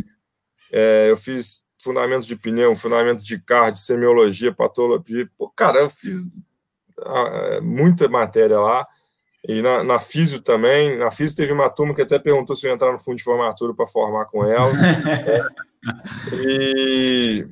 é, 0.71 1.09
eu 1.09 1.17
fiz 1.17 1.63
fundamentos 1.81 2.27
de 2.27 2.35
pneu, 2.35 2.75
fundamentos 2.75 3.25
de 3.25 3.39
cardio, 3.39 3.81
semiologia, 3.81 4.53
patologia. 4.53 5.29
Pô, 5.37 5.49
cara, 5.49 5.79
eu 5.79 5.89
fiz 5.89 6.27
ah, 6.99 7.59
muita 7.61 8.07
matéria 8.07 8.59
lá. 8.59 8.85
E 9.47 9.61
na, 9.61 9.83
na 9.83 9.99
Físio 9.99 10.41
também. 10.41 10.97
Na 10.97 11.09
Físio 11.09 11.37
teve 11.37 11.53
uma 11.53 11.69
turma 11.69 11.95
que 11.95 12.01
até 12.01 12.19
perguntou 12.19 12.55
se 12.55 12.65
eu 12.65 12.69
ia 12.69 12.75
entrar 12.75 12.91
no 12.91 12.99
fundo 12.99 13.15
de 13.15 13.23
formatura 13.23 13.73
para 13.73 13.87
formar 13.87 14.25
com 14.25 14.45
ela. 14.45 14.69
e, 16.45 17.47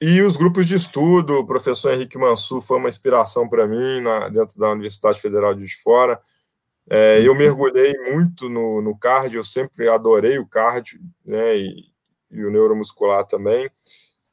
e 0.00 0.22
os 0.22 0.36
grupos 0.36 0.66
de 0.66 0.74
estudo, 0.74 1.38
o 1.38 1.46
professor 1.46 1.92
Henrique 1.92 2.16
Mansur 2.16 2.62
foi 2.62 2.78
uma 2.78 2.88
inspiração 2.88 3.48
para 3.48 3.66
mim 3.66 4.00
na, 4.00 4.28
dentro 4.28 4.58
da 4.58 4.70
Universidade 4.70 5.20
Federal 5.20 5.54
de 5.54 5.68
Fora. 5.82 6.20
É, 6.88 7.20
eu 7.22 7.34
mergulhei 7.34 7.92
muito 8.10 8.48
no, 8.48 8.80
no 8.80 8.96
cardio, 8.98 9.40
eu 9.40 9.44
sempre 9.44 9.88
adorei 9.88 10.38
o 10.38 10.46
cardio, 10.46 11.00
né, 11.24 11.56
e, 11.56 11.84
e 12.30 12.44
o 12.44 12.50
neuromuscular 12.50 13.24
também. 13.26 13.70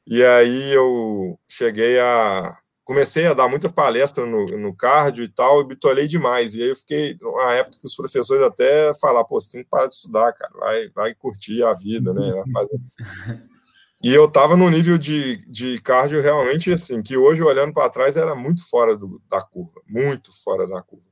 E 0.06 0.24
aí 0.24 0.72
eu 0.72 1.38
cheguei 1.46 2.00
a 2.00 2.56
comecei 2.88 3.26
a 3.26 3.34
dar 3.34 3.48
muita 3.48 3.68
palestra 3.68 4.24
no, 4.24 4.46
no 4.46 4.74
cardio 4.74 5.22
e 5.22 5.28
tal, 5.28 5.60
e 5.60 5.66
bitolei 5.66 6.08
demais. 6.08 6.54
E 6.54 6.62
aí 6.62 6.70
eu 6.70 6.76
fiquei, 6.76 7.18
numa 7.20 7.52
época 7.52 7.76
que 7.78 7.86
os 7.86 7.94
professores 7.94 8.42
até 8.42 8.94
falaram, 8.94 9.26
pô, 9.26 9.38
você 9.38 9.52
tem 9.52 9.62
que 9.62 9.68
parar 9.68 9.88
de 9.88 9.94
estudar, 9.94 10.32
cara, 10.32 10.50
vai, 10.58 10.88
vai 10.88 11.14
curtir 11.14 11.62
a 11.62 11.74
vida, 11.74 12.14
né? 12.14 12.42
Fazer... 12.50 12.80
E 14.02 14.14
eu 14.14 14.30
tava 14.30 14.56
no 14.56 14.70
nível 14.70 14.96
de, 14.96 15.38
de 15.46 15.80
cardio 15.80 16.22
realmente 16.22 16.72
assim, 16.72 17.02
que 17.02 17.16
hoje, 17.16 17.42
olhando 17.42 17.72
para 17.74 17.90
trás, 17.90 18.16
era 18.16 18.34
muito 18.34 18.68
fora 18.68 18.96
do, 18.96 19.20
da 19.28 19.40
curva, 19.40 19.80
muito 19.86 20.30
fora 20.42 20.66
da 20.66 20.80
curva. 20.80 21.04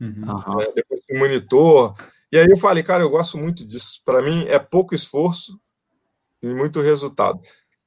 Uhum. 0.00 0.60
É, 0.60 0.72
depois 0.72 1.00
do 1.08 1.18
monitor. 1.18 1.94
E 2.32 2.38
aí 2.38 2.46
eu 2.48 2.56
falei, 2.56 2.82
cara, 2.82 3.02
eu 3.02 3.10
gosto 3.10 3.36
muito 3.36 3.66
disso. 3.66 4.00
Para 4.04 4.22
mim 4.22 4.46
é 4.48 4.58
pouco 4.58 4.94
esforço 4.94 5.60
e 6.42 6.48
muito 6.48 6.80
resultado. 6.80 7.40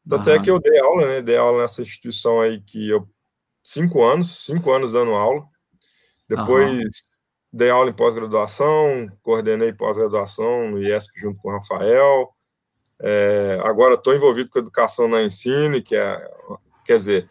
Tanto 0.07 0.29
uhum. 0.29 0.35
é 0.35 0.41
que 0.41 0.51
eu 0.51 0.59
dei 0.59 0.79
aula, 0.79 1.07
né? 1.07 1.21
Dei 1.21 1.37
aula 1.37 1.63
nessa 1.63 1.81
instituição 1.81 2.39
aí 2.39 2.61
que 2.61 2.89
eu 2.89 3.09
cinco 3.63 4.03
anos, 4.03 4.45
cinco 4.45 4.71
anos 4.71 4.91
dando 4.91 5.11
aula. 5.13 5.43
Depois 6.29 6.69
uhum. 6.69 6.89
dei 7.51 7.69
aula 7.71 7.89
em 7.89 7.93
pós-graduação, 7.93 9.09
coordenei 9.23 9.73
pós-graduação 9.73 10.69
no 10.69 10.81
IESP 10.81 11.19
junto 11.19 11.39
com 11.41 11.49
o 11.49 11.53
Rafael. 11.53 12.34
É, 13.07 13.59
agora 13.63 13.93
estou 13.93 14.15
envolvido 14.15 14.49
com 14.49 14.57
educação 14.57 15.07
na 15.07 15.21
Ensine, 15.21 15.79
que 15.79 15.95
é, 15.95 16.27
quer 16.83 16.97
dizer, 16.97 17.29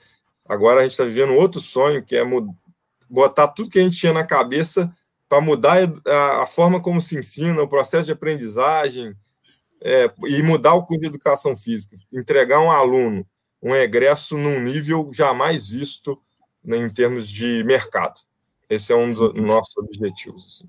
agora 0.48 0.78
a 0.78 0.82
gente 0.84 0.92
está 0.92 1.02
vivendo 1.02 1.34
outro 1.34 1.60
sonho, 1.60 2.04
que 2.04 2.14
é 2.14 2.22
botar 3.10 3.48
tudo 3.48 3.68
que 3.68 3.80
a 3.80 3.82
gente 3.82 3.98
tinha 3.98 4.12
na 4.12 4.24
cabeça 4.24 4.88
para 5.28 5.40
mudar 5.40 5.78
a, 6.06 6.42
a, 6.42 6.46
forma 6.46 6.80
como 6.80 7.00
se 7.00 7.18
ensina, 7.18 7.60
o 7.60 7.68
processo 7.68 8.04
de 8.04 8.12
aprendizagem, 8.12 9.16
é, 9.82 10.08
e 10.26 10.40
mudar 10.44 10.74
o 10.74 10.86
curso 10.86 11.00
de 11.00 11.08
educação 11.08 11.56
física, 11.56 11.96
entregar 12.12 12.60
um 12.60 12.70
aluno 12.70 13.26
um 13.64 13.74
egresso 13.74 14.36
num 14.36 14.60
nível 14.60 15.10
jamais 15.10 15.70
visto 15.70 16.20
né, 16.62 16.76
em 16.76 16.92
termos 16.92 17.26
de 17.26 17.64
mercado. 17.64 18.20
Esse 18.68 18.92
é 18.92 18.96
um 18.96 19.12
dos 19.12 19.34
nossos 19.34 19.74
objetivos. 19.78 20.46
Assim. 20.46 20.68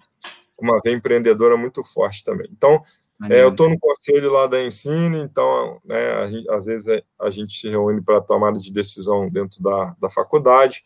Uma 0.58 0.80
veia 0.82 0.96
empreendedora 0.96 1.58
muito 1.58 1.84
forte 1.84 2.24
também. 2.24 2.48
Então, 2.50 2.82
é, 3.30 3.42
eu 3.42 3.50
estou 3.50 3.70
no 3.70 3.80
conselho 3.80 4.32
lá 4.32 4.46
da 4.46 4.62
Ensine, 4.62 5.20
então, 5.20 5.80
né, 5.86 6.28
gente, 6.28 6.50
às 6.50 6.66
vezes 6.66 6.88
é, 6.88 7.02
a 7.20 7.30
gente 7.30 7.58
se 7.58 7.70
reúne 7.70 8.02
para 8.02 8.20
tomada 8.20 8.60
de 8.60 8.72
decisão 8.72 9.30
dentro 9.30 9.64
da, 9.64 9.96
da 10.02 10.10
faculdade. 10.10 10.84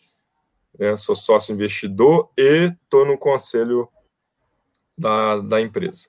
Né, 0.78 0.96
sou 0.96 1.16
sócio 1.16 1.54
investidor 1.54 2.30
e 2.38 2.72
estou 2.72 3.06
no 3.06 3.18
conselho 3.18 3.90
da, 4.96 5.40
da 5.40 5.60
empresa. 5.60 6.08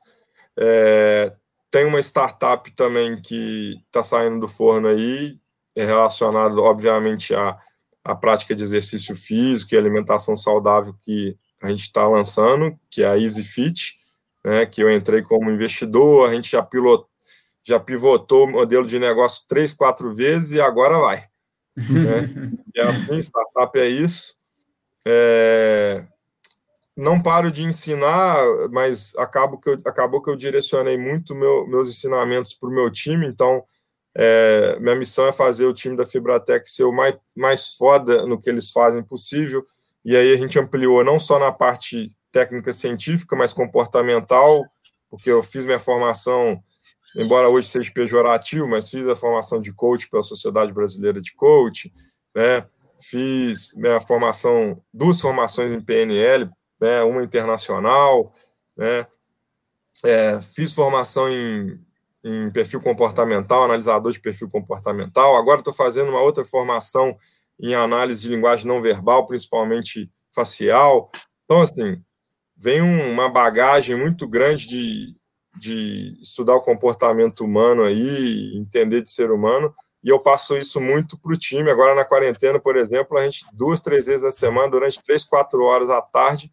É, 0.59 1.34
tem 1.70 1.86
uma 1.86 2.01
startup 2.01 2.70
também 2.72 3.20
que 3.20 3.80
está 3.86 4.02
saindo 4.02 4.40
do 4.40 4.48
forno 4.48 4.88
aí, 4.88 5.40
é 5.74 5.84
relacionado, 5.84 6.62
obviamente, 6.62 7.34
à, 7.34 7.59
à 8.05 8.14
prática 8.14 8.55
de 8.55 8.62
exercício 8.62 9.16
físico 9.16 9.74
e 9.74 9.78
alimentação 9.78 10.36
saudável 10.36 10.94
que 11.02 11.38
a 11.62 11.68
gente 11.68 11.82
está 11.82 12.06
lançando, 12.06 12.78
que 12.90 13.02
é 13.02 13.06
a 13.06 13.18
Easy 13.18 13.44
Fit, 13.44 13.99
né, 14.44 14.66
que 14.66 14.82
eu 14.82 14.90
entrei 14.90 15.22
como 15.22 15.50
investidor, 15.50 16.28
a 16.28 16.34
gente 16.34 16.50
já, 16.50 16.62
pilot, 16.62 17.04
já 17.64 17.78
pivotou 17.78 18.46
o 18.46 18.50
modelo 18.50 18.86
de 18.86 18.98
negócio 18.98 19.44
três, 19.46 19.72
quatro 19.72 20.14
vezes 20.14 20.52
e 20.52 20.60
agora 20.60 20.98
vai. 20.98 21.24
Né? 21.76 22.52
É 22.76 22.82
assim, 22.82 23.18
startup 23.18 23.76
é 23.78 23.88
isso. 23.88 24.36
É, 25.04 26.06
não 26.96 27.20
paro 27.20 27.50
de 27.50 27.64
ensinar, 27.64 28.38
mas 28.70 29.14
acabo 29.16 29.58
que 29.58 29.70
eu, 29.70 29.78
acabou 29.84 30.22
que 30.22 30.30
eu 30.30 30.36
direcionei 30.36 30.96
muito 30.96 31.34
meu, 31.34 31.66
meus 31.66 31.90
ensinamentos 31.90 32.54
para 32.54 32.68
o 32.68 32.72
meu 32.72 32.90
time, 32.90 33.26
então 33.26 33.64
é, 34.14 34.78
minha 34.80 34.94
missão 34.94 35.26
é 35.26 35.32
fazer 35.32 35.66
o 35.66 35.74
time 35.74 35.96
da 35.96 36.04
Fibratec 36.04 36.68
ser 36.68 36.84
o 36.84 36.92
mais, 36.92 37.16
mais 37.36 37.74
foda 37.74 38.26
no 38.26 38.40
que 38.40 38.50
eles 38.50 38.70
fazem 38.70 39.02
possível. 39.02 39.64
E 40.05 40.16
aí 40.16 40.32
a 40.32 40.36
gente 40.36 40.59
ampliou 40.59 41.05
não 41.05 41.18
só 41.18 41.39
na 41.39 41.52
parte 41.52 42.09
técnica 42.32 42.72
científica, 42.72 43.36
mas 43.36 43.52
comportamental, 43.52 44.64
porque 45.10 45.31
eu 45.31 45.43
fiz 45.43 45.66
minha 45.66 45.78
formação, 45.78 46.62
embora 47.16 47.48
hoje 47.48 47.68
seja 47.68 47.93
pejorativo, 47.93 48.66
mas 48.66 48.89
fiz 48.89 49.06
a 49.06 49.16
formação 49.16 49.60
de 49.60 49.72
coach 49.72 50.09
pela 50.09 50.22
Sociedade 50.22 50.72
Brasileira 50.72 51.20
de 51.20 51.35
Coach, 51.35 51.93
né? 52.35 52.66
Fiz 53.01 53.74
minha 53.74 54.01
formação, 54.01 54.81
duas 54.93 55.20
formações 55.20 55.72
em 55.72 55.81
PNL, 55.81 56.48
né? 56.81 57.02
Uma 57.02 57.22
internacional, 57.22 58.32
né? 58.77 59.06
É, 60.05 60.40
fiz 60.40 60.72
formação 60.72 61.28
em 61.28 61.78
em 62.22 62.51
perfil 62.51 62.81
comportamental, 62.81 63.64
analisador 63.64 64.12
de 64.12 64.20
perfil 64.20 64.48
comportamental. 64.48 65.36
Agora 65.36 65.60
estou 65.60 65.72
fazendo 65.72 66.10
uma 66.10 66.20
outra 66.20 66.44
formação 66.44 67.16
em 67.60 67.74
análise 67.74 68.22
de 68.22 68.28
linguagem 68.28 68.66
não 68.66 68.80
verbal, 68.80 69.26
principalmente 69.26 70.10
facial. 70.34 71.10
Então, 71.44 71.60
assim, 71.60 72.02
vem 72.56 72.80
uma 72.80 73.28
bagagem 73.28 73.96
muito 73.96 74.26
grande 74.26 74.66
de, 74.66 75.16
de 75.58 76.18
estudar 76.20 76.56
o 76.56 76.62
comportamento 76.62 77.44
humano 77.44 77.82
aí, 77.82 78.56
entender 78.56 79.02
de 79.02 79.10
ser 79.10 79.30
humano, 79.30 79.74
e 80.02 80.08
eu 80.08 80.18
passo 80.18 80.56
isso 80.56 80.80
muito 80.80 81.18
para 81.18 81.32
o 81.32 81.38
time. 81.38 81.70
Agora, 81.70 81.94
na 81.94 82.04
quarentena, 82.04 82.58
por 82.58 82.76
exemplo, 82.76 83.18
a 83.18 83.24
gente, 83.24 83.44
duas, 83.52 83.82
três 83.82 84.06
vezes 84.06 84.22
na 84.22 84.30
semana, 84.30 84.70
durante 84.70 85.02
três, 85.02 85.24
quatro 85.24 85.62
horas 85.64 85.90
à 85.90 86.00
tarde, 86.00 86.50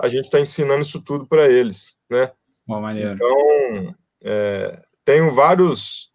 a 0.00 0.08
gente 0.08 0.26
está 0.26 0.40
ensinando 0.40 0.82
isso 0.82 1.02
tudo 1.02 1.26
para 1.26 1.50
eles, 1.50 1.96
né? 2.08 2.30
Bom, 2.66 2.88
então, 2.90 3.94
é, 4.22 4.78
tenho 5.04 5.30
vários 5.30 6.13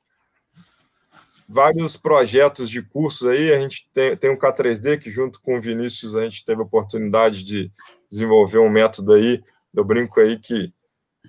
vários 1.49 1.97
projetos 1.97 2.69
de 2.69 2.83
cursos 2.83 3.27
aí. 3.27 3.51
A 3.51 3.57
gente 3.57 3.89
tem, 3.91 4.15
tem 4.15 4.29
um 4.29 4.37
K3D 4.37 4.99
que, 4.99 5.09
junto 5.09 5.41
com 5.41 5.57
o 5.57 5.61
Vinícius, 5.61 6.15
a 6.15 6.23
gente 6.23 6.45
teve 6.45 6.61
a 6.61 6.63
oportunidade 6.63 7.43
de 7.43 7.71
desenvolver 8.09 8.59
um 8.59 8.69
método 8.69 9.13
aí. 9.13 9.43
Eu 9.73 9.83
brinco 9.83 10.19
aí 10.19 10.37
que 10.37 10.71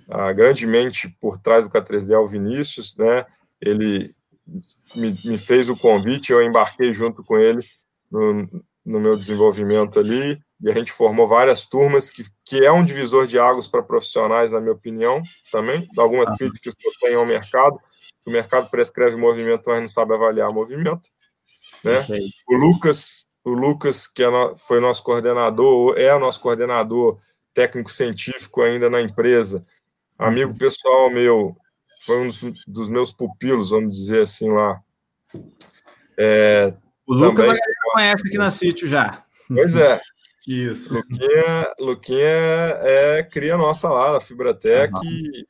a 0.07 0.31
grande 0.31 0.67
mente 0.67 1.09
por 1.19 1.37
trás 1.37 1.67
do 1.67 1.73
K3D 1.73 2.11
é 2.11 2.19
o 2.19 2.27
Vinícius, 2.27 2.95
né? 2.95 3.25
Ele 3.59 4.13
me, 4.95 5.13
me 5.25 5.37
fez 5.37 5.69
o 5.69 5.75
convite, 5.75 6.31
eu 6.31 6.41
embarquei 6.43 6.93
junto 6.93 7.23
com 7.23 7.37
ele 7.37 7.65
no, 8.11 8.47
no 8.85 8.99
meu 8.99 9.17
desenvolvimento 9.17 9.99
ali 9.99 10.39
e 10.61 10.69
a 10.69 10.73
gente 10.73 10.91
formou 10.91 11.27
várias 11.27 11.65
turmas, 11.65 12.11
que, 12.11 12.23
que 12.45 12.63
é 12.63 12.71
um 12.71 12.85
divisor 12.85 13.25
de 13.25 13.39
águas 13.39 13.67
para 13.67 13.81
profissionais, 13.81 14.51
na 14.51 14.61
minha 14.61 14.73
opinião, 14.73 15.23
também. 15.51 15.87
Algumas 15.97 16.37
críticas 16.37 16.75
que 16.75 16.87
eu 16.87 16.91
tenho 17.01 17.19
ao 17.19 17.25
mercado, 17.25 17.79
o 18.25 18.31
mercado 18.31 18.69
prescreve 18.69 19.17
movimento, 19.17 19.63
mas 19.67 19.81
não 19.81 19.87
sabe 19.87 20.13
avaliar 20.13 20.51
movimento. 20.51 21.09
Né? 21.83 22.05
O 22.47 22.55
Lucas, 22.55 23.27
o 23.43 23.51
Lucas, 23.51 24.07
que 24.07 24.23
é 24.23 24.29
no, 24.29 24.55
foi 24.57 24.79
nosso 24.79 25.03
coordenador, 25.03 25.97
é 25.97 26.17
nosso 26.17 26.39
coordenador 26.39 27.19
técnico-científico 27.53 28.61
ainda 28.61 28.89
na 28.89 29.01
empresa, 29.01 29.65
amigo 30.17 30.57
pessoal 30.57 31.09
meu, 31.09 31.57
foi 32.01 32.17
um 32.17 32.27
dos, 32.27 32.41
dos 32.67 32.89
meus 32.89 33.11
pupilos, 33.11 33.71
vamos 33.71 33.97
dizer 33.97 34.23
assim 34.23 34.49
lá. 34.49 34.81
É, 36.17 36.73
o 37.07 37.13
Lucas 37.13 37.45
também, 37.45 37.61
a 37.61 37.91
conhece 37.93 38.27
aqui 38.27 38.37
na 38.37 38.51
sítio 38.51 38.87
já. 38.87 39.23
Pois 39.47 39.75
é. 39.75 39.99
Isso. 40.47 40.95
Luquinha, 40.95 41.73
Luquinha 41.79 42.27
é 42.27 43.23
cria 43.23 43.57
nossa 43.57 43.89
lá 43.89 44.13
na 44.13 44.19
Fibratec 44.19 44.91
uhum. 44.93 45.03
e, 45.03 45.47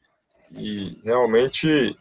e, 0.52 1.00
realmente 1.04 1.98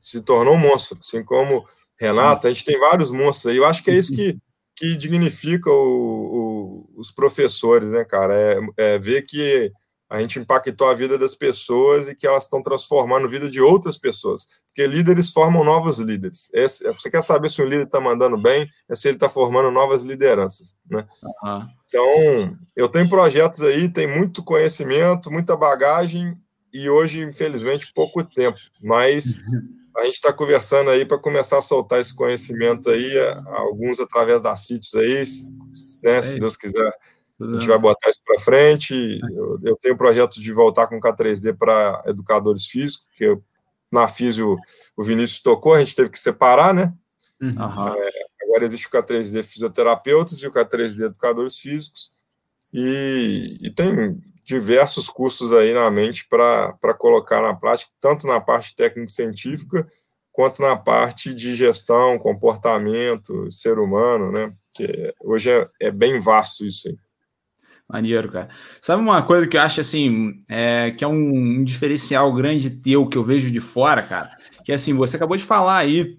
se 0.00 0.20
tornou 0.22 0.54
um 0.54 0.58
monstro. 0.58 0.98
Assim 1.00 1.22
como 1.22 1.64
Renata, 1.98 2.48
a 2.48 2.52
gente 2.52 2.64
tem 2.64 2.78
vários 2.78 3.10
monstros 3.10 3.52
aí. 3.52 3.56
Eu 3.56 3.66
acho 3.66 3.82
que 3.82 3.90
é 3.90 3.94
isso 3.94 4.14
que, 4.14 4.38
que 4.76 4.96
dignifica 4.96 5.70
o, 5.70 6.86
o, 6.94 7.00
os 7.00 7.10
professores, 7.10 7.90
né, 7.90 8.04
cara? 8.04 8.34
É, 8.34 8.94
é 8.94 8.98
ver 8.98 9.22
que 9.22 9.72
a 10.12 10.20
gente 10.20 10.38
impactou 10.38 10.90
a 10.90 10.94
vida 10.94 11.16
das 11.16 11.34
pessoas 11.34 12.06
e 12.06 12.14
que 12.14 12.26
elas 12.26 12.42
estão 12.42 12.62
transformando 12.62 13.26
a 13.26 13.30
vida 13.30 13.48
de 13.48 13.62
outras 13.62 13.96
pessoas. 13.96 14.46
Porque 14.66 14.86
líderes 14.86 15.30
formam 15.30 15.64
novos 15.64 15.98
líderes. 15.98 16.50
Esse, 16.52 16.84
você 16.92 17.10
quer 17.10 17.22
saber 17.22 17.48
se 17.48 17.62
um 17.62 17.64
líder 17.64 17.84
está 17.86 17.98
mandando 17.98 18.36
bem, 18.36 18.68
é 18.90 18.94
se 18.94 19.08
ele 19.08 19.16
está 19.16 19.26
formando 19.26 19.70
novas 19.70 20.02
lideranças. 20.02 20.76
Né? 20.90 21.06
Uhum. 21.42 21.66
Então, 21.86 22.58
eu 22.76 22.90
tenho 22.90 23.08
projetos 23.08 23.62
aí, 23.62 23.88
tem 23.88 24.06
muito 24.06 24.44
conhecimento, 24.44 25.30
muita 25.30 25.56
bagagem, 25.56 26.36
e 26.72 26.88
hoje, 26.88 27.22
infelizmente, 27.22 27.92
pouco 27.94 28.24
tempo. 28.24 28.58
Mas 28.80 29.38
a 29.96 30.04
gente 30.04 30.14
está 30.14 30.32
conversando 30.32 30.90
aí 30.90 31.04
para 31.04 31.18
começar 31.18 31.58
a 31.58 31.62
soltar 31.62 32.00
esse 32.00 32.14
conhecimento 32.14 32.90
aí, 32.90 33.12
alguns 33.46 34.00
através 34.00 34.42
das 34.42 34.66
sítios 34.66 34.94
aí, 34.94 35.22
né, 36.02 36.22
se 36.22 36.38
Deus 36.38 36.56
quiser 36.56 36.92
a 37.40 37.58
gente 37.58 37.66
vai 37.66 37.78
botar 37.78 38.10
isso 38.10 38.20
para 38.24 38.38
frente. 38.38 39.20
Eu, 39.34 39.58
eu, 39.62 39.76
tenho 39.76 39.94
o 39.94 39.98
projeto 39.98 40.40
de 40.40 40.52
voltar 40.52 40.86
com 40.86 41.00
K3D 41.00 41.56
para 41.56 42.02
educadores 42.06 42.66
físicos, 42.66 43.08
que 43.16 43.24
eu, 43.24 43.42
na 43.90 44.08
Físio 44.08 44.56
o 44.96 45.02
Vinícius 45.02 45.40
tocou, 45.40 45.74
a 45.74 45.80
gente 45.80 45.96
teve 45.96 46.10
que 46.10 46.18
separar, 46.18 46.72
né? 46.72 46.92
Uhum. 47.40 47.50
É, 47.50 48.10
agora 48.44 48.64
existe 48.64 48.86
o 48.86 48.90
K3D 48.90 49.42
fisioterapeutas 49.42 50.38
e 50.38 50.46
o 50.46 50.52
K3D 50.52 51.06
educadores 51.06 51.56
físicos. 51.56 52.12
E, 52.72 53.58
e 53.60 53.70
tem, 53.70 54.22
diversos 54.44 55.08
cursos 55.08 55.52
aí 55.52 55.72
na 55.72 55.90
mente 55.90 56.26
para 56.28 56.94
colocar 56.98 57.40
na 57.40 57.54
prática, 57.54 57.90
tanto 58.00 58.26
na 58.26 58.40
parte 58.40 58.74
técnico-científica, 58.74 59.86
quanto 60.32 60.62
na 60.62 60.76
parte 60.76 61.34
de 61.34 61.54
gestão, 61.54 62.18
comportamento, 62.18 63.50
ser 63.50 63.78
humano, 63.78 64.32
né? 64.32 64.50
Que 64.74 65.14
hoje 65.20 65.50
é, 65.50 65.68
é 65.80 65.90
bem 65.90 66.18
vasto 66.18 66.64
isso 66.64 66.88
aí. 66.88 66.96
Maneiro, 67.88 68.30
cara. 68.32 68.48
Sabe 68.80 69.02
uma 69.02 69.22
coisa 69.22 69.46
que 69.46 69.56
eu 69.56 69.60
acho 69.60 69.80
assim, 69.80 70.40
é, 70.48 70.92
que 70.92 71.04
é 71.04 71.06
um, 71.06 71.62
diferencial 71.62 72.32
grande 72.32 72.70
teu 72.70 73.06
que 73.06 73.18
eu 73.18 73.24
vejo 73.24 73.50
de 73.50 73.60
fora, 73.60 74.02
cara? 74.02 74.30
Que 74.64 74.72
assim, 74.72 74.94
você 74.94 75.16
acabou 75.16 75.36
de 75.36 75.44
falar 75.44 75.76
aí 75.76 76.18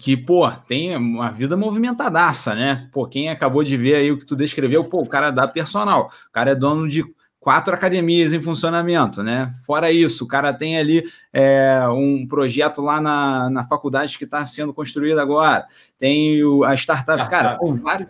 que, 0.00 0.16
pô, 0.16 0.48
tem 0.68 0.96
uma 0.96 1.32
vida 1.32 1.56
movimentadaça, 1.56 2.54
né? 2.54 2.88
Pô, 2.92 3.06
quem 3.06 3.28
acabou 3.28 3.64
de 3.64 3.76
ver 3.76 3.96
aí 3.96 4.12
o 4.12 4.18
que 4.18 4.24
tu 4.24 4.36
descreveu, 4.36 4.84
pô, 4.84 5.02
o 5.02 5.08
cara 5.08 5.30
dá 5.30 5.48
personal, 5.48 6.10
o 6.28 6.32
cara 6.32 6.52
é 6.52 6.54
dono 6.54 6.88
de 6.88 7.04
quatro 7.42 7.74
academias 7.74 8.32
em 8.32 8.40
funcionamento, 8.40 9.20
né? 9.20 9.52
Fora 9.66 9.90
isso, 9.90 10.24
o 10.24 10.28
cara 10.28 10.54
tem 10.54 10.78
ali 10.78 11.02
é, 11.32 11.84
um 11.88 12.24
projeto 12.24 12.80
lá 12.80 13.00
na, 13.00 13.50
na 13.50 13.64
faculdade 13.66 14.16
que 14.16 14.22
está 14.22 14.46
sendo 14.46 14.72
construído 14.72 15.18
agora, 15.18 15.66
tem 15.98 16.42
o, 16.44 16.62
a 16.62 16.72
startup, 16.74 17.28
cara, 17.28 17.58
são 17.58 17.76
vários. 17.76 18.08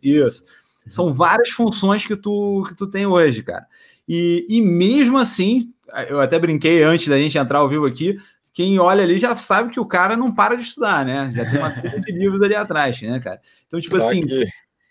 Isso. 0.00 0.44
São 0.86 1.12
várias 1.12 1.50
funções 1.50 2.06
que 2.06 2.14
tu, 2.14 2.64
que 2.68 2.74
tu 2.76 2.86
tem 2.86 3.04
hoje, 3.04 3.42
cara. 3.42 3.66
E, 4.08 4.46
e 4.48 4.60
mesmo 4.60 5.18
assim, 5.18 5.72
eu 6.08 6.20
até 6.20 6.38
brinquei 6.38 6.84
antes 6.84 7.08
da 7.08 7.18
gente 7.18 7.36
entrar 7.36 7.58
ao 7.58 7.68
vivo 7.68 7.84
aqui, 7.84 8.16
quem 8.54 8.78
olha 8.78 9.02
ali 9.02 9.18
já 9.18 9.36
sabe 9.36 9.70
que 9.70 9.80
o 9.80 9.86
cara 9.86 10.16
não 10.16 10.32
para 10.32 10.54
de 10.54 10.62
estudar, 10.62 11.04
né? 11.04 11.32
Já 11.34 11.50
tem 11.50 11.58
uma 11.58 11.70
coisa 11.74 11.98
de 11.98 12.12
livros 12.12 12.40
ali 12.40 12.54
atrás, 12.54 13.02
né, 13.02 13.18
cara? 13.18 13.40
Então, 13.66 13.80
tipo 13.80 13.98
tá 13.98 14.04
assim, 14.04 14.22
aqui. 14.22 14.44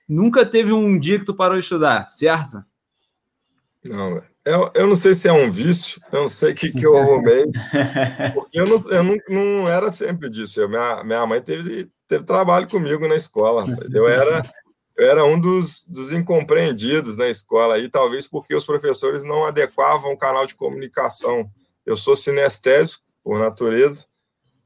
nunca 0.10 0.45
teve 0.45 0.73
um 0.73 0.99
dia 0.99 1.19
que 1.19 1.26
tu 1.26 1.34
parou 1.34 1.56
de 1.56 1.64
estudar, 1.64 2.07
certo? 2.07 2.65
Não, 3.85 4.21
eu, 4.45 4.71
eu 4.75 4.87
não 4.87 4.95
sei 4.95 5.13
se 5.13 5.27
é 5.27 5.33
um 5.33 5.49
vício, 5.49 6.01
eu 6.11 6.21
não 6.21 6.29
sei 6.29 6.51
o 6.51 6.55
que, 6.55 6.71
que 6.71 6.85
eu 6.85 6.97
arrumei, 6.97 7.45
porque 8.33 8.59
eu, 8.59 8.67
não, 8.67 8.89
eu 8.89 9.03
não, 9.03 9.17
não 9.29 9.69
era 9.69 9.89
sempre 9.89 10.29
disso. 10.29 10.61
Eu, 10.61 10.69
minha, 10.69 11.03
minha 11.03 11.25
mãe 11.25 11.41
teve, 11.41 11.89
teve 12.07 12.23
trabalho 12.23 12.67
comigo 12.67 13.07
na 13.07 13.15
escola, 13.15 13.65
eu 13.91 14.07
era 14.07 14.43
eu 15.01 15.09
era 15.09 15.25
um 15.25 15.39
dos, 15.39 15.83
dos 15.85 16.11
incompreendidos 16.11 17.17
na 17.17 17.27
escola, 17.27 17.79
e 17.79 17.89
talvez 17.89 18.27
porque 18.27 18.53
os 18.53 18.65
professores 18.65 19.23
não 19.23 19.45
adequavam 19.45 20.11
o 20.11 20.17
canal 20.17 20.45
de 20.45 20.53
comunicação. 20.53 21.49
Eu 21.83 21.97
sou 21.97 22.15
sinestésico, 22.15 23.03
por 23.23 23.39
natureza, 23.39 24.05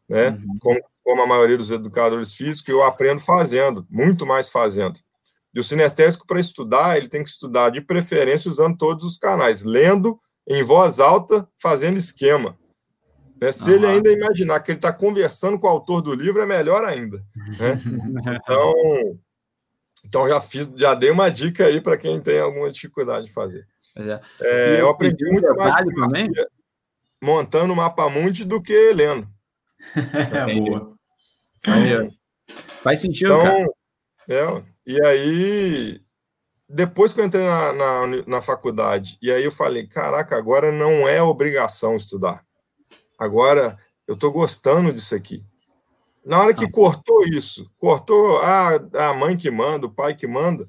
né? 0.09 0.31
Uhum. 0.31 0.55
Como, 0.59 0.79
como, 1.03 1.21
a 1.21 1.27
maioria 1.27 1.57
dos 1.57 1.71
educadores 1.71 2.33
físicos, 2.33 2.67
eu 2.67 2.83
aprendo 2.83 3.21
fazendo, 3.21 3.87
muito 3.89 4.25
mais 4.25 4.49
fazendo. 4.49 4.99
E 5.55 5.59
o 5.59 5.63
sinestésico, 5.63 6.27
para 6.27 6.39
estudar, 6.39 6.97
ele 6.97 7.07
tem 7.07 7.23
que 7.23 7.29
estudar 7.29 7.69
de 7.69 7.79
preferência 7.79 8.51
usando 8.51 8.77
todos 8.77 9.05
os 9.05 9.17
canais, 9.17 9.63
lendo 9.63 10.19
em 10.45 10.61
voz 10.61 10.99
alta, 10.99 11.47
fazendo 11.57 11.97
esquema. 11.97 12.57
Né? 13.39 13.53
Se 13.53 13.69
uhum. 13.69 13.75
ele 13.77 13.85
ainda 13.85 14.11
imaginar 14.11 14.59
que 14.59 14.71
ele 14.71 14.77
está 14.77 14.91
conversando 14.91 15.57
com 15.57 15.65
o 15.65 15.69
autor 15.69 16.01
do 16.01 16.13
livro, 16.13 16.41
é 16.41 16.45
melhor 16.45 16.83
ainda. 16.83 17.23
Né? 17.57 17.81
Então, 18.43 18.73
então 20.05 20.29
já 20.29 20.39
fiz, 20.39 20.71
já 20.75 20.93
dei 20.93 21.09
uma 21.09 21.29
dica 21.31 21.65
aí 21.65 21.81
para 21.81 21.97
quem 21.97 22.21
tem 22.21 22.39
alguma 22.39 22.69
dificuldade 22.69 23.27
de 23.27 23.33
fazer. 23.33 23.65
É. 23.95 24.21
É, 24.41 24.81
eu 24.81 24.89
aprendi 24.89 25.23
muito 25.25 25.55
mais 25.55 25.73
também? 25.73 26.29
montando 27.23 27.73
o 27.73 27.75
mapa 27.75 28.09
mundi 28.09 28.43
do 28.43 28.61
que 28.61 28.93
lendo. 28.93 29.27
é 29.95 30.53
boa. 30.59 30.95
Então, 31.57 32.11
Faz 32.83 32.99
sentido, 32.99 33.33
então, 33.33 33.41
cara. 33.41 33.67
É, 34.29 34.63
e 34.85 35.03
aí, 35.05 36.01
depois 36.67 37.13
que 37.13 37.19
eu 37.19 37.25
entrei 37.25 37.43
na, 37.43 37.73
na, 37.73 38.07
na 38.27 38.41
faculdade, 38.41 39.17
e 39.21 39.31
aí 39.31 39.43
eu 39.43 39.51
falei, 39.51 39.87
caraca, 39.87 40.37
agora 40.37 40.71
não 40.71 41.07
é 41.07 41.21
obrigação 41.21 41.95
estudar. 41.95 42.45
Agora 43.17 43.77
eu 44.07 44.13
estou 44.13 44.31
gostando 44.31 44.91
disso 44.93 45.15
aqui. 45.15 45.43
Na 46.25 46.39
hora 46.39 46.53
que 46.53 46.65
ah. 46.65 46.71
cortou 46.71 47.23
isso, 47.23 47.71
cortou 47.77 48.39
a, 48.39 48.75
a 49.09 49.13
mãe 49.13 49.37
que 49.37 49.51
manda, 49.51 49.85
o 49.85 49.91
pai 49.91 50.15
que 50.15 50.25
manda, 50.25 50.67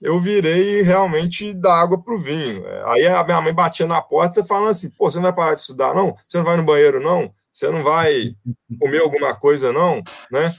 eu 0.00 0.18
virei 0.18 0.82
realmente 0.82 1.52
da 1.54 1.74
água 1.74 2.02
para 2.02 2.14
o 2.14 2.18
vinho. 2.18 2.64
Aí 2.86 3.06
a 3.06 3.24
minha 3.24 3.40
mãe 3.40 3.54
batia 3.54 3.86
na 3.86 4.00
porta 4.02 4.44
falando 4.44 4.68
assim: 4.68 4.90
pô, 4.90 5.10
você 5.10 5.16
não 5.16 5.24
vai 5.24 5.32
parar 5.32 5.54
de 5.54 5.60
estudar, 5.60 5.94
não? 5.94 6.16
Você 6.26 6.38
não 6.38 6.44
vai 6.44 6.56
no 6.56 6.62
banheiro, 6.62 7.00
não? 7.00 7.32
Você 7.52 7.70
não 7.70 7.82
vai 7.82 8.34
comer 8.80 9.00
alguma 9.00 9.34
coisa, 9.34 9.72
não? 9.72 10.02
Né? 10.30 10.54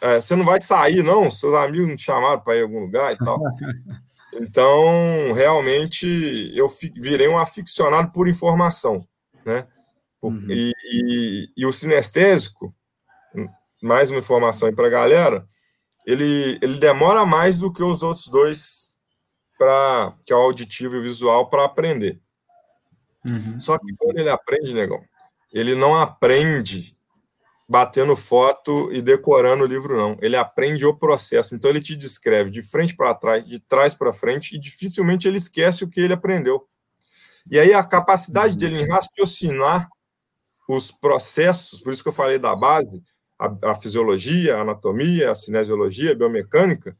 É, 0.00 0.20
você 0.20 0.36
não 0.36 0.44
vai 0.44 0.60
sair, 0.60 1.02
não? 1.02 1.30
Seus 1.30 1.54
amigos 1.54 1.88
não 1.88 1.96
te 1.96 2.02
chamaram 2.02 2.40
para 2.40 2.56
ir 2.56 2.60
em 2.60 2.62
algum 2.62 2.80
lugar 2.80 3.12
e 3.12 3.16
tal. 3.18 3.40
Então, 4.34 5.34
realmente, 5.34 6.50
eu 6.54 6.66
virei 6.96 7.28
um 7.28 7.36
aficionado 7.36 8.10
por 8.12 8.26
informação, 8.26 9.06
né? 9.44 9.68
Uhum. 10.22 10.46
E, 10.48 10.72
e, 10.84 11.48
e, 11.54 11.66
o 11.66 11.72
sinestésico, 11.72 12.74
mais 13.82 14.08
uma 14.08 14.20
informação 14.20 14.68
aí 14.68 14.74
para 14.74 14.86
a 14.86 14.90
galera, 14.90 15.44
ele, 16.06 16.58
ele 16.62 16.78
demora 16.78 17.26
mais 17.26 17.58
do 17.58 17.70
que 17.70 17.82
os 17.82 18.02
outros 18.02 18.28
dois, 18.28 18.96
para 19.58 20.14
que 20.24 20.32
é 20.32 20.36
o 20.36 20.40
auditivo 20.40 20.96
e 20.96 21.00
o 21.00 21.02
visual, 21.02 21.50
para 21.50 21.66
aprender. 21.66 22.18
Uhum. 23.28 23.60
Só 23.60 23.78
que 23.78 23.94
quando 23.98 24.18
ele 24.18 24.30
aprende, 24.30 24.72
negão, 24.72 25.02
ele 25.52 25.74
não 25.74 25.94
aprende 25.94 26.96
batendo 27.68 28.16
foto 28.16 28.92
e 28.92 29.00
decorando 29.00 29.64
o 29.64 29.66
livro, 29.66 29.96
não. 29.96 30.16
Ele 30.20 30.36
aprende 30.36 30.84
o 30.84 30.96
processo. 30.96 31.54
Então, 31.54 31.70
ele 31.70 31.80
te 31.80 31.96
descreve 31.96 32.50
de 32.50 32.62
frente 32.62 32.94
para 32.94 33.14
trás, 33.14 33.44
de 33.44 33.58
trás 33.58 33.94
para 33.94 34.12
frente, 34.12 34.54
e 34.54 34.58
dificilmente 34.58 35.26
ele 35.26 35.36
esquece 35.36 35.84
o 35.84 35.88
que 35.88 36.00
ele 36.00 36.12
aprendeu. 36.12 36.66
E 37.50 37.58
aí, 37.58 37.72
a 37.72 37.82
capacidade 37.82 38.56
dele 38.56 38.82
em 38.82 38.88
raciocinar 38.88 39.88
os 40.68 40.92
processos, 40.92 41.80
por 41.80 41.92
isso 41.92 42.02
que 42.02 42.08
eu 42.08 42.14
falei 42.14 42.38
da 42.38 42.54
base, 42.54 43.02
a, 43.38 43.70
a 43.70 43.74
fisiologia, 43.74 44.56
a 44.56 44.60
anatomia, 44.60 45.30
a 45.30 45.34
cinesiologia, 45.34 46.12
a 46.12 46.14
biomecânica, 46.14 46.96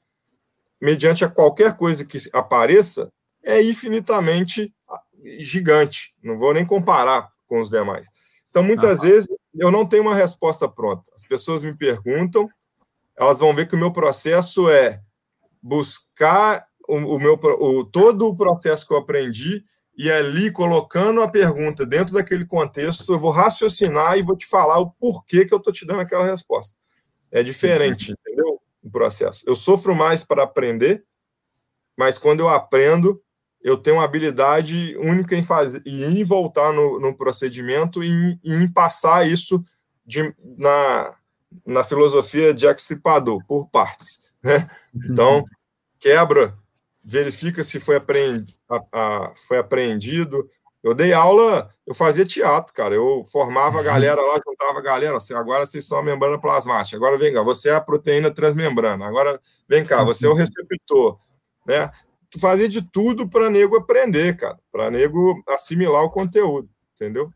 mediante 0.81 1.25
a 1.25 1.29
qualquer 1.29 1.77
coisa 1.77 2.05
que 2.05 2.19
apareça, 2.33 3.09
é 3.43 3.63
infinitamente 3.63 4.73
gigante. 5.39 6.15
Não 6.23 6.37
vou 6.37 6.53
nem 6.53 6.67
comparar 6.67 7.31
com 7.47 7.61
os 7.61 7.71
demais. 7.71 8.09
Então, 8.51 8.63
muitas 8.63 9.01
vezes, 9.01 9.29
eu 9.55 9.71
não 9.71 9.87
tenho 9.87 10.03
uma 10.03 10.15
resposta 10.15 10.69
pronta. 10.69 11.11
As 11.15 11.25
pessoas 11.25 11.63
me 11.63 11.77
perguntam, 11.77 12.49
elas 13.17 13.41
vão 13.41 13.55
ver 13.55 13.69
que 13.69 13.75
o 13.75 13.79
meu 13.79 13.93
processo 13.93 14.71
é 14.71 15.01
buscar 15.63 16.67
o, 16.89 16.97
o 16.97 17.19
meu, 17.19 17.35
o, 17.35 17.85
todo 17.85 18.29
o 18.29 18.37
processo 18.37 18.87
que 18.87 18.93
eu 18.93 18.99
aprendi 18.99 19.65
e 19.97 20.11
ali 20.11 20.51
colocando 20.51 21.23
a 21.23 21.29
pergunta 21.29 21.85
dentro 21.85 22.15
daquele 22.15 22.47
contexto, 22.47 23.13
eu 23.13 23.19
vou 23.19 23.31
raciocinar 23.31 24.17
e 24.17 24.23
vou 24.23 24.37
te 24.37 24.47
falar 24.47 24.79
o 24.79 24.91
porquê 24.91 25.45
que 25.45 25.53
eu 25.53 25.59
estou 25.59 25.73
te 25.73 25.87
dando 25.87 26.01
aquela 26.01 26.25
resposta. 26.25 26.77
É 27.31 27.43
diferente, 27.43 28.13
entendeu? 28.13 28.61
O 28.83 28.91
processo. 28.91 29.45
Eu 29.47 29.55
sofro 29.55 29.95
mais 29.95 30.25
para 30.25 30.43
aprender, 30.43 31.05
mas 31.97 32.19
quando 32.19 32.41
eu 32.41 32.49
aprendo, 32.49 33.23
eu 33.63 33.77
tenho 33.77 33.97
uma 33.97 34.05
habilidade 34.05 34.97
única 34.99 35.37
em 35.37 35.43
fazer 35.43 35.83
e 35.87 36.05
em 36.05 36.25
voltar 36.25 36.73
no, 36.73 36.99
no 36.99 37.17
procedimento 37.17 38.03
e 38.03 38.09
em, 38.09 38.41
em, 38.45 38.73
passar 38.73 39.27
isso 39.27 39.63
de, 40.05 40.35
na, 40.59 41.15
na 41.65 41.85
filosofia 41.85 42.53
de 42.53 42.67
Excipador, 42.67 43.45
por 43.47 43.69
partes. 43.69 44.33
Né? 44.43 44.69
Então, 44.95 45.45
quebra 46.01 46.57
verifica 47.05 47.65
se 47.65 47.81
foi, 47.81 47.97
apreend, 47.97 48.57
a, 48.69 48.83
a, 48.93 49.33
foi 49.49 49.59
apreendido. 49.59 50.49
Eu 50.83 50.95
dei 50.95 51.13
aula, 51.13 51.73
eu 51.87 51.95
fazia 51.95 52.25
teatro, 52.25 52.73
cara. 52.73 52.95
Eu 52.95 53.25
formava 53.31 53.77
a 53.77 53.79
uhum. 53.79 53.85
galera 53.85 54.21
lá, 54.21 54.41
juntava 54.45 54.79
a 54.79 54.83
galera. 54.83 55.17
Assim, 55.17 55.35
agora 55.35 55.67
vocês 55.67 55.87
são 55.87 55.99
a 55.99 56.03
membrana 56.03 56.41
plasmática. 56.41 56.97
Agora 56.97 57.19
vem 57.19 57.33
cá, 57.33 57.43
você 57.43 57.71
é 57.71 57.75
a 57.75 57.81
proteína 57.81 58.31
transmembrana. 58.33 59.07
Agora 59.07 59.41
vem 59.69 59.85
cá, 59.85 60.03
você 60.03 60.27
é 60.27 60.29
o 60.29 60.33
uhum. 60.33 60.39
receptor. 60.39 61.19
Né? 61.67 61.91
Fazia 62.41 62.69
de 62.69 62.83
tudo 62.83 63.29
para 63.29 63.51
nego 63.51 63.77
aprender, 63.77 64.37
cara. 64.37 64.59
Para 64.71 64.91
nego 64.91 65.43
assimilar 65.49 66.03
o 66.03 66.11
conteúdo, 66.11 66.69
entendeu? 66.95 67.31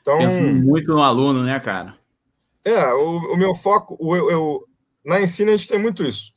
Então, 0.00 0.18
Penso 0.18 0.42
muito 0.42 0.92
no 0.92 1.02
aluno, 1.02 1.42
né, 1.42 1.60
cara? 1.60 1.96
É, 2.64 2.92
o, 2.92 3.34
o 3.34 3.36
meu 3.36 3.54
foco, 3.54 3.96
o, 3.98 4.16
eu, 4.16 4.30
eu, 4.30 4.68
na 5.04 5.20
ensino 5.20 5.50
a 5.50 5.56
gente 5.56 5.68
tem 5.68 5.78
muito 5.78 6.02
isso. 6.02 6.32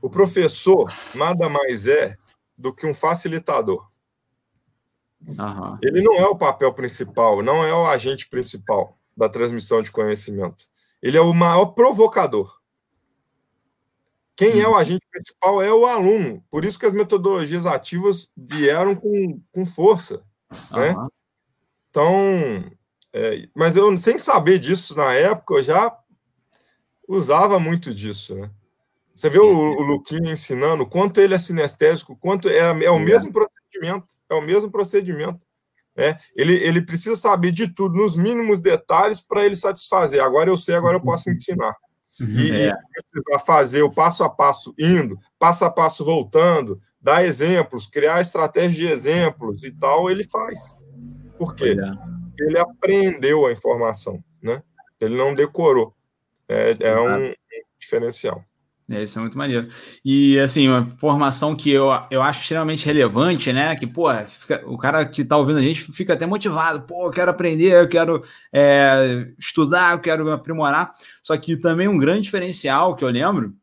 O 0.00 0.10
professor 0.10 0.92
nada 1.14 1.48
mais 1.48 1.86
é 1.86 2.16
do 2.56 2.72
que 2.72 2.86
um 2.86 2.94
facilitador. 2.94 3.86
Uhum. 5.26 5.78
Ele 5.82 6.02
não 6.02 6.14
é 6.14 6.26
o 6.26 6.36
papel 6.36 6.72
principal, 6.72 7.42
não 7.42 7.64
é 7.64 7.72
o 7.74 7.86
agente 7.86 8.28
principal 8.28 8.96
da 9.16 9.28
transmissão 9.28 9.82
de 9.82 9.90
conhecimento. 9.90 10.64
Ele 11.02 11.16
é 11.16 11.20
o 11.20 11.32
maior 11.32 11.66
provocador. 11.66 12.60
Quem 14.36 14.60
é 14.60 14.68
o 14.68 14.72
uhum. 14.72 14.76
agente 14.76 15.06
principal 15.10 15.62
é 15.62 15.72
o 15.72 15.86
aluno. 15.86 16.44
Por 16.50 16.64
isso 16.64 16.78
que 16.78 16.86
as 16.86 16.92
metodologias 16.92 17.64
ativas 17.64 18.30
vieram 18.36 18.94
com, 18.94 19.40
com 19.50 19.64
força. 19.64 20.22
Uhum. 20.70 20.78
Né? 20.78 20.94
Então, 21.90 22.64
é, 23.12 23.48
mas 23.54 23.76
eu, 23.76 23.96
sem 23.96 24.18
saber 24.18 24.58
disso 24.58 24.94
na 24.96 25.14
época, 25.14 25.54
eu 25.54 25.62
já 25.62 25.98
usava 27.08 27.58
muito 27.58 27.94
disso. 27.94 28.34
Né? 28.34 28.50
Você 29.14 29.30
vê 29.30 29.38
o, 29.38 29.46
o 29.46 29.82
Luquinha 29.82 30.32
ensinando 30.32 30.84
quanto 30.86 31.20
ele 31.20 31.32
é 31.32 31.38
sinestésico, 31.38 32.14
quanto 32.16 32.48
é, 32.50 32.58
é 32.58 32.90
o 32.90 32.98
mesmo 32.98 33.32
procedimento 33.32 33.56
é 34.28 34.34
o 34.34 34.40
mesmo 34.40 34.70
procedimento. 34.70 35.40
É, 35.98 36.18
ele, 36.34 36.54
ele 36.56 36.82
precisa 36.82 37.16
saber 37.16 37.52
de 37.52 37.72
tudo, 37.72 37.96
nos 37.96 38.16
mínimos 38.16 38.60
detalhes, 38.60 39.20
para 39.20 39.44
ele 39.44 39.56
satisfazer. 39.56 40.22
Agora 40.22 40.50
eu 40.50 40.56
sei, 40.56 40.74
agora 40.74 40.98
eu 40.98 41.02
posso 41.02 41.30
ensinar. 41.30 41.74
Uhum. 42.20 42.38
E, 42.38 42.68
é. 42.68 42.72
e 43.14 43.38
fazer 43.40 43.82
o 43.82 43.92
passo 43.92 44.24
a 44.24 44.28
passo 44.28 44.74
indo, 44.78 45.18
passo 45.38 45.64
a 45.64 45.70
passo 45.70 46.04
voltando, 46.04 46.80
dar 47.00 47.24
exemplos, 47.24 47.86
criar 47.86 48.20
estratégia 48.20 48.88
de 48.88 48.92
exemplos 48.92 49.62
e 49.62 49.70
tal, 49.70 50.10
ele 50.10 50.24
faz. 50.24 50.78
Por 51.38 51.54
quê? 51.54 51.76
É. 51.78 52.44
Ele 52.44 52.58
aprendeu 52.58 53.46
a 53.46 53.52
informação, 53.52 54.22
né? 54.42 54.62
Ele 55.00 55.16
não 55.16 55.34
decorou. 55.34 55.94
É, 56.48 56.76
é 56.80 57.00
um 57.00 57.32
diferencial. 57.78 58.44
É, 58.88 59.02
isso 59.02 59.18
é 59.18 59.22
muito 59.22 59.36
maneiro. 59.36 59.68
E, 60.04 60.38
assim, 60.38 60.68
uma 60.68 60.86
formação 60.98 61.56
que 61.56 61.70
eu, 61.70 61.88
eu 62.08 62.22
acho 62.22 62.42
extremamente 62.42 62.86
relevante, 62.86 63.52
né? 63.52 63.74
Que, 63.74 63.86
pô, 63.86 64.08
o 64.64 64.78
cara 64.78 65.04
que 65.04 65.24
tá 65.24 65.36
ouvindo 65.36 65.58
a 65.58 65.62
gente 65.62 65.92
fica 65.92 66.12
até 66.12 66.24
motivado. 66.24 66.82
Pô, 66.82 67.06
eu 67.06 67.10
quero 67.10 67.30
aprender, 67.30 67.72
eu 67.72 67.88
quero 67.88 68.22
é, 68.52 69.26
estudar, 69.38 69.94
eu 69.94 69.98
quero 69.98 70.30
aprimorar. 70.30 70.94
Só 71.20 71.36
que 71.36 71.56
também 71.56 71.88
um 71.88 71.98
grande 71.98 72.22
diferencial 72.22 72.94
que 72.94 73.04
eu 73.04 73.08
lembro 73.08 73.54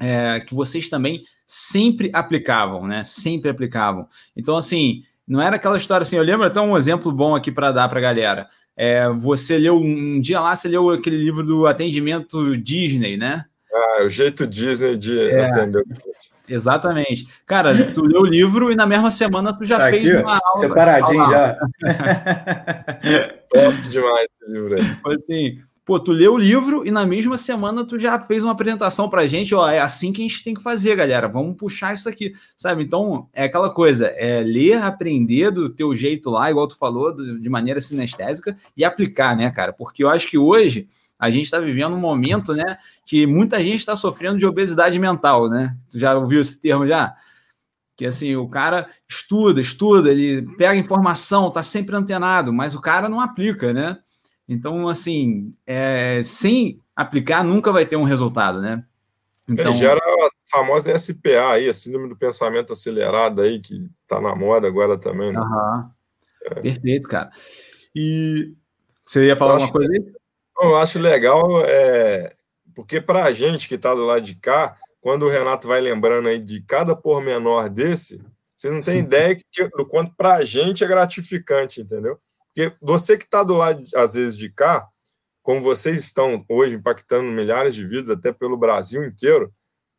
é 0.00 0.40
que 0.40 0.54
vocês 0.54 0.88
também 0.88 1.22
sempre 1.46 2.10
aplicavam, 2.12 2.86
né? 2.88 3.04
Sempre 3.04 3.48
aplicavam. 3.48 4.08
Então, 4.36 4.56
assim, 4.56 5.04
não 5.26 5.40
era 5.40 5.56
aquela 5.56 5.78
história 5.78 6.02
assim. 6.02 6.16
Eu 6.16 6.24
lembro 6.24 6.44
até 6.44 6.60
um 6.60 6.76
exemplo 6.76 7.12
bom 7.12 7.36
aqui 7.36 7.52
para 7.52 7.70
dar 7.70 7.88
para 7.88 8.00
a 8.00 8.02
galera. 8.02 8.48
É, 8.76 9.08
você 9.10 9.56
leu 9.56 9.76
um 9.76 10.20
dia 10.20 10.40
lá, 10.40 10.54
você 10.56 10.68
leu 10.68 10.90
aquele 10.90 11.16
livro 11.16 11.44
do 11.44 11.66
atendimento 11.66 12.56
Disney, 12.56 13.16
né? 13.16 13.44
Ah, 13.76 14.04
o 14.04 14.08
jeito 14.08 14.46
Disney 14.46 14.96
de 14.96 15.20
é, 15.20 15.46
atender. 15.46 15.82
Exatamente. 16.48 17.28
Cara, 17.44 17.92
tu 17.92 18.02
leu 18.02 18.22
o 18.22 18.26
livro 18.26 18.72
e 18.72 18.74
na 18.74 18.86
mesma 18.86 19.10
semana 19.10 19.52
tu 19.52 19.64
já 19.64 19.76
tá 19.76 19.90
fez 19.90 20.08
aqui, 20.08 20.22
uma 20.22 20.40
aula. 20.42 20.60
Separadinho 20.60 21.20
aula. 21.20 21.58
já. 23.02 23.28
Top 23.52 23.88
demais 23.88 24.28
esse 24.32 24.50
livro 24.50 24.74
aí. 24.74 24.84
Foi 25.02 25.14
assim, 25.16 25.58
pô, 25.84 26.00
tu 26.00 26.12
leu 26.12 26.34
o 26.34 26.38
livro 26.38 26.86
e 26.86 26.90
na 26.90 27.04
mesma 27.04 27.36
semana 27.36 27.84
tu 27.84 27.98
já 27.98 28.18
fez 28.18 28.42
uma 28.42 28.52
apresentação 28.52 29.10
pra 29.10 29.26
gente, 29.26 29.54
ó, 29.54 29.68
é 29.68 29.80
assim 29.80 30.12
que 30.12 30.20
a 30.20 30.28
gente 30.28 30.42
tem 30.42 30.54
que 30.54 30.62
fazer, 30.62 30.96
galera, 30.96 31.28
vamos 31.28 31.56
puxar 31.56 31.94
isso 31.94 32.08
aqui, 32.08 32.32
sabe? 32.56 32.82
Então, 32.82 33.28
é 33.32 33.44
aquela 33.44 33.70
coisa, 33.70 34.06
é 34.08 34.40
ler, 34.40 34.82
aprender 34.82 35.50
do 35.50 35.68
teu 35.68 35.94
jeito 35.94 36.30
lá, 36.30 36.50
igual 36.50 36.66
tu 36.66 36.76
falou, 36.78 37.12
de 37.12 37.48
maneira 37.48 37.80
sinestésica 37.80 38.56
e 38.76 38.84
aplicar, 38.84 39.36
né, 39.36 39.50
cara? 39.50 39.72
Porque 39.72 40.02
eu 40.02 40.08
acho 40.08 40.28
que 40.28 40.38
hoje 40.38 40.88
a 41.18 41.30
gente 41.30 41.44
está 41.44 41.58
vivendo 41.58 41.94
um 41.94 42.00
momento, 42.00 42.54
né, 42.54 42.78
que 43.04 43.26
muita 43.26 43.58
gente 43.58 43.76
está 43.76 43.96
sofrendo 43.96 44.38
de 44.38 44.46
obesidade 44.46 44.98
mental, 44.98 45.48
né? 45.48 45.76
Tu 45.90 45.98
já 45.98 46.14
ouviu 46.14 46.40
esse 46.40 46.60
termo 46.60 46.86
já? 46.86 47.14
Que 47.96 48.06
assim, 48.06 48.36
o 48.36 48.46
cara 48.48 48.86
estuda, 49.08 49.60
estuda, 49.60 50.10
ele 50.10 50.42
pega 50.56 50.76
informação, 50.76 51.50
tá 51.50 51.62
sempre 51.62 51.96
antenado, 51.96 52.52
mas 52.52 52.74
o 52.74 52.80
cara 52.80 53.08
não 53.08 53.20
aplica, 53.20 53.72
né? 53.72 53.98
Então, 54.48 54.88
assim, 54.88 55.54
é, 55.66 56.20
sem 56.22 56.80
aplicar, 56.94 57.42
nunca 57.42 57.72
vai 57.72 57.86
ter 57.86 57.96
um 57.96 58.04
resultado, 58.04 58.60
né? 58.60 58.84
Então... 59.48 59.70
Ele 59.70 59.74
gera 59.74 59.98
a 59.98 60.30
famosa 60.44 60.96
SPA 60.98 61.52
aí, 61.52 61.68
a 61.68 61.72
síndrome 61.72 62.08
do 62.08 62.16
pensamento 62.16 62.72
acelerado 62.72 63.40
aí, 63.40 63.60
que 63.60 63.88
tá 64.06 64.20
na 64.20 64.34
moda 64.34 64.68
agora 64.68 64.98
também, 64.98 65.32
né? 65.32 65.40
Uhum. 65.40 65.90
É. 66.44 66.60
Perfeito, 66.60 67.08
cara. 67.08 67.30
E 67.94 68.52
você 69.06 69.26
ia 69.26 69.36
falar 69.36 69.52
alguma 69.52 69.72
coisa 69.72 69.90
aí? 69.90 70.04
Eu 70.60 70.76
acho 70.76 70.98
legal, 70.98 71.64
é, 71.66 72.34
porque 72.74 73.00
para 73.00 73.24
a 73.24 73.32
gente 73.32 73.68
que 73.68 73.74
está 73.74 73.94
do 73.94 74.06
lado 74.06 74.22
de 74.22 74.34
cá, 74.36 74.76
quando 75.00 75.26
o 75.26 75.28
Renato 75.28 75.68
vai 75.68 75.80
lembrando 75.80 76.28
aí 76.28 76.38
de 76.38 76.62
cada 76.62 76.96
pormenor 76.96 77.68
desse, 77.68 78.20
você 78.54 78.70
não 78.70 78.82
tem 78.82 79.00
ideia 79.00 79.38
do 79.76 79.86
quanto 79.86 80.14
para 80.16 80.34
a 80.36 80.44
gente 80.44 80.82
é 80.82 80.86
gratificante, 80.86 81.82
entendeu? 81.82 82.18
Porque 82.46 82.74
você 82.80 83.18
que 83.18 83.24
está 83.24 83.42
do 83.42 83.54
lado, 83.54 83.84
às 83.94 84.14
vezes, 84.14 84.36
de 84.36 84.50
cá, 84.50 84.88
como 85.42 85.60
vocês 85.60 85.98
estão 85.98 86.44
hoje 86.48 86.74
impactando 86.74 87.30
milhares 87.30 87.74
de 87.74 87.86
vidas, 87.86 88.16
até 88.16 88.32
pelo 88.32 88.56
Brasil 88.56 89.04
inteiro, 89.04 89.52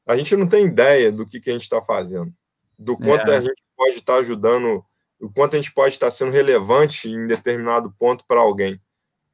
a 0.07 0.17
gente 0.17 0.35
não 0.35 0.47
tem 0.47 0.65
ideia 0.65 1.11
do 1.11 1.25
que, 1.25 1.39
que 1.39 1.49
a 1.51 1.53
gente 1.53 1.61
está 1.61 1.81
fazendo, 1.81 2.33
do 2.77 2.97
quanto 2.97 3.29
é. 3.31 3.37
a 3.37 3.41
gente 3.41 3.61
pode 3.75 3.97
estar 3.97 4.13
tá 4.13 4.19
ajudando, 4.19 4.83
o 5.19 5.29
quanto 5.31 5.53
a 5.53 5.57
gente 5.57 5.71
pode 5.71 5.93
estar 5.93 6.07
tá 6.07 6.11
sendo 6.11 6.31
relevante 6.31 7.09
em 7.09 7.27
determinado 7.27 7.93
ponto 7.97 8.25
para 8.27 8.39
alguém. 8.39 8.81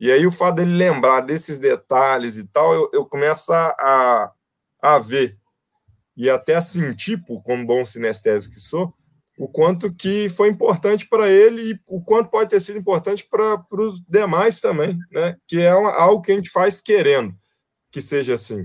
E 0.03 0.11
aí 0.11 0.27
o 0.27 0.31
fato 0.31 0.55
dele 0.55 0.75
lembrar 0.75 1.21
desses 1.21 1.57
detalhes 1.57 2.35
e 2.35 2.45
tal, 2.45 2.73
eu, 2.73 2.89
eu 2.91 3.05
começo 3.05 3.53
a, 3.53 4.29
a 4.81 4.99
ver 4.99 5.37
e 6.17 6.29
até 6.29 6.55
a 6.55 6.61
sentir, 6.61 7.23
por, 7.23 7.41
como 7.41 7.65
bom 7.65 7.85
sinestésico 7.85 8.53
que 8.53 8.59
sou, 8.59 8.93
o 9.39 9.47
quanto 9.47 9.93
que 9.93 10.27
foi 10.27 10.49
importante 10.49 11.07
para 11.07 11.29
ele 11.29 11.71
e 11.71 11.79
o 11.87 12.01
quanto 12.03 12.29
pode 12.29 12.49
ter 12.49 12.59
sido 12.59 12.77
importante 12.77 13.25
para 13.31 13.65
os 13.71 14.01
demais 14.01 14.59
também, 14.59 14.99
né? 15.09 15.37
Que 15.47 15.61
é 15.61 15.73
uma, 15.73 15.93
algo 15.93 16.21
que 16.21 16.33
a 16.33 16.35
gente 16.35 16.49
faz 16.49 16.81
querendo 16.81 17.33
que 17.89 18.01
seja 18.01 18.35
assim. 18.35 18.61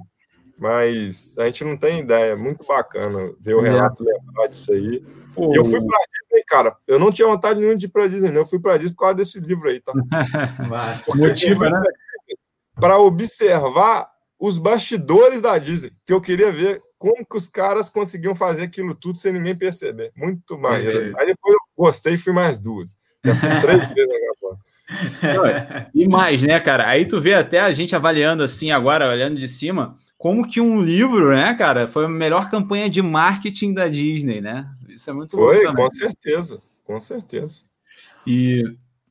Mas 0.59 1.39
a 1.39 1.47
gente 1.47 1.63
não 1.63 1.77
tem 1.77 2.01
ideia. 2.01 2.35
Muito 2.35 2.65
bacana 2.65 3.33
ver 3.41 3.55
o 3.55 3.65
é. 3.65 3.71
Renato 3.71 4.03
lembrar 4.03 4.49
disso 4.49 4.73
aí. 4.73 5.05
E 5.39 5.57
eu 5.57 5.65
fui 5.65 5.81
para 5.81 5.99
Disney, 5.99 6.45
cara. 6.47 6.77
Eu 6.87 6.99
não 6.99 7.13
tinha 7.13 7.29
vontade 7.29 7.59
nenhuma 7.59 7.77
de 7.77 7.87
ir 7.87 7.89
para 7.89 8.07
Disney, 8.07 8.31
não. 8.31 8.43
Eu 8.43 8.47
fui 8.47 8.59
para 8.59 8.77
Disney 8.77 8.95
por 8.95 9.03
causa 9.03 9.15
desse 9.15 9.41
livro 9.41 9.69
aí, 9.69 9.81
tá? 9.81 9.93
Motivo, 11.15 11.65
né? 11.65 11.83
Para 12.75 12.99
observar 12.99 14.09
os 14.39 14.59
bastidores 14.59 15.41
da 15.41 15.59
Disney, 15.59 15.93
que 16.07 16.13
eu 16.13 16.21
queria 16.21 16.53
ver 16.53 16.81
como 16.99 17.25
que 17.25 17.37
os 17.37 17.49
caras 17.49 17.89
conseguiam 17.89 18.35
fazer 18.35 18.65
aquilo 18.65 18.95
tudo 18.95 19.19
sem 19.19 19.33
ninguém 19.33 19.57
perceber. 19.57 20.13
Muito 20.17 20.59
maneiro. 20.59 21.17
É. 21.17 21.21
Aí 21.21 21.27
depois 21.27 21.55
eu 21.55 21.61
gostei 21.77 22.15
e 22.15 22.19
fui 22.19 22.33
mais 22.33 22.59
duas. 22.59 22.97
Já 23.25 23.35
fui 23.35 23.61
três 23.61 23.87
vezes 23.95 24.09
na 24.09 25.87
E 25.95 26.09
mais, 26.09 26.43
né, 26.43 26.59
cara? 26.61 26.89
Aí 26.89 27.07
tu 27.07 27.21
vê 27.21 27.35
até 27.35 27.61
a 27.61 27.73
gente 27.73 27.95
avaliando 27.95 28.43
assim 28.43 28.71
agora, 28.71 29.09
olhando 29.09 29.39
de 29.39 29.47
cima, 29.47 29.97
como 30.17 30.47
que 30.47 30.61
um 30.61 30.83
livro, 30.83 31.31
né, 31.31 31.55
cara, 31.55 31.87
foi 31.87 32.07
a 32.07 32.09
melhor 32.09 32.51
campanha 32.51 32.91
de 32.91 33.01
marketing 33.03 33.73
da 33.73 33.87
Disney, 33.87 34.41
né? 34.41 34.67
Isso 34.99 35.11
é 35.11 35.13
muito 35.13 35.31
Foi, 35.31 35.73
com 35.73 35.91
certeza, 35.93 36.59
com 36.85 36.99
certeza. 36.99 37.67
E 38.27 38.65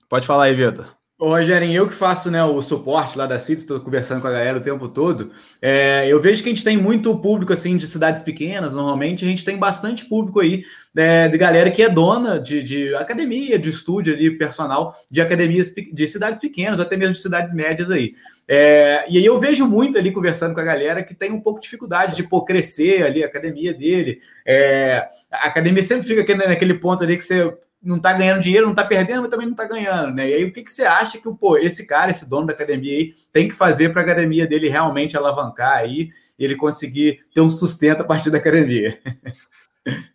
pode 0.09 0.27
falar 0.27 0.43
aí, 0.43 0.53
Vitor. 0.53 0.97
Ô, 1.17 1.29
Rogério, 1.29 1.71
eu 1.71 1.87
que 1.87 1.93
faço 1.93 2.29
né, 2.29 2.43
o 2.43 2.61
suporte 2.61 3.17
lá 3.17 3.25
da 3.25 3.39
CITES, 3.39 3.63
estou 3.63 3.79
conversando 3.79 4.21
com 4.21 4.27
a 4.27 4.31
galera 4.31 4.57
o 4.57 4.61
tempo 4.61 4.89
todo. 4.89 5.31
É, 5.61 6.05
eu 6.09 6.21
vejo 6.21 6.43
que 6.43 6.49
a 6.49 6.51
gente 6.51 6.63
tem 6.63 6.75
muito 6.75 7.17
público 7.19 7.53
assim 7.53 7.77
de 7.77 7.87
cidades 7.87 8.21
pequenas, 8.21 8.73
normalmente 8.73 9.23
a 9.23 9.27
gente 9.27 9.45
tem 9.45 9.57
bastante 9.57 10.03
público 10.05 10.41
aí 10.41 10.65
é, 10.95 11.29
de 11.29 11.37
galera 11.37 11.71
que 11.71 11.81
é 11.81 11.89
dona 11.89 12.37
de, 12.37 12.61
de 12.61 12.93
academia, 12.95 13.57
de 13.57 13.69
estúdio 13.69 14.13
ali, 14.13 14.37
personal 14.37 14.93
de 15.09 15.21
academias 15.21 15.73
de 15.73 16.05
cidades 16.05 16.41
pequenas, 16.41 16.81
até 16.81 16.97
mesmo 16.97 17.13
de 17.13 17.21
cidades 17.21 17.53
médias 17.53 17.89
aí. 17.89 18.13
É, 18.47 19.05
e 19.09 19.17
aí 19.17 19.25
eu 19.25 19.39
vejo 19.39 19.67
muito 19.67 19.97
ali 19.97 20.11
conversando 20.11 20.53
com 20.53 20.61
a 20.61 20.63
galera 20.63 21.03
que 21.03 21.13
tem 21.13 21.31
um 21.31 21.41
pouco 21.41 21.59
de 21.59 21.65
dificuldade 21.65 22.15
de 22.15 22.23
pô, 22.23 22.45
crescer 22.45 23.03
ali 23.03 23.23
a 23.23 23.27
academia 23.27 23.73
dele. 23.73 24.21
É, 24.45 25.07
a 25.31 25.47
academia 25.47 25.83
sempre 25.83 26.07
fica 26.07 26.35
naquele 26.35 26.75
ponto 26.75 27.03
ali 27.03 27.17
que 27.17 27.25
você 27.25 27.53
não 27.81 27.97
está 27.97 28.13
ganhando 28.13 28.41
dinheiro, 28.41 28.65
não 28.65 28.73
está 28.73 28.85
perdendo, 28.85 29.21
mas 29.21 29.29
também 29.29 29.45
não 29.45 29.53
está 29.53 29.65
ganhando, 29.65 30.15
né? 30.15 30.29
E 30.29 30.33
aí 30.33 30.43
o 30.45 30.53
que, 30.53 30.63
que 30.63 30.71
você 30.71 30.83
acha 30.83 31.17
que 31.17 31.29
pô, 31.35 31.57
esse 31.57 31.85
cara, 31.85 32.09
esse 32.09 32.29
dono 32.29 32.47
da 32.47 32.53
academia 32.53 32.95
aí, 32.97 33.13
tem 33.33 33.47
que 33.47 33.53
fazer 33.53 33.89
para 33.89 34.01
a 34.01 34.05
academia 34.05 34.47
dele 34.47 34.69
realmente 34.69 35.17
alavancar 35.17 35.77
aí 35.77 36.09
e 36.39 36.45
ele 36.45 36.55
conseguir 36.55 37.19
ter 37.33 37.41
um 37.41 37.49
sustento 37.49 38.01
a 38.01 38.05
partir 38.05 38.29
da 38.29 38.37
academia? 38.37 38.97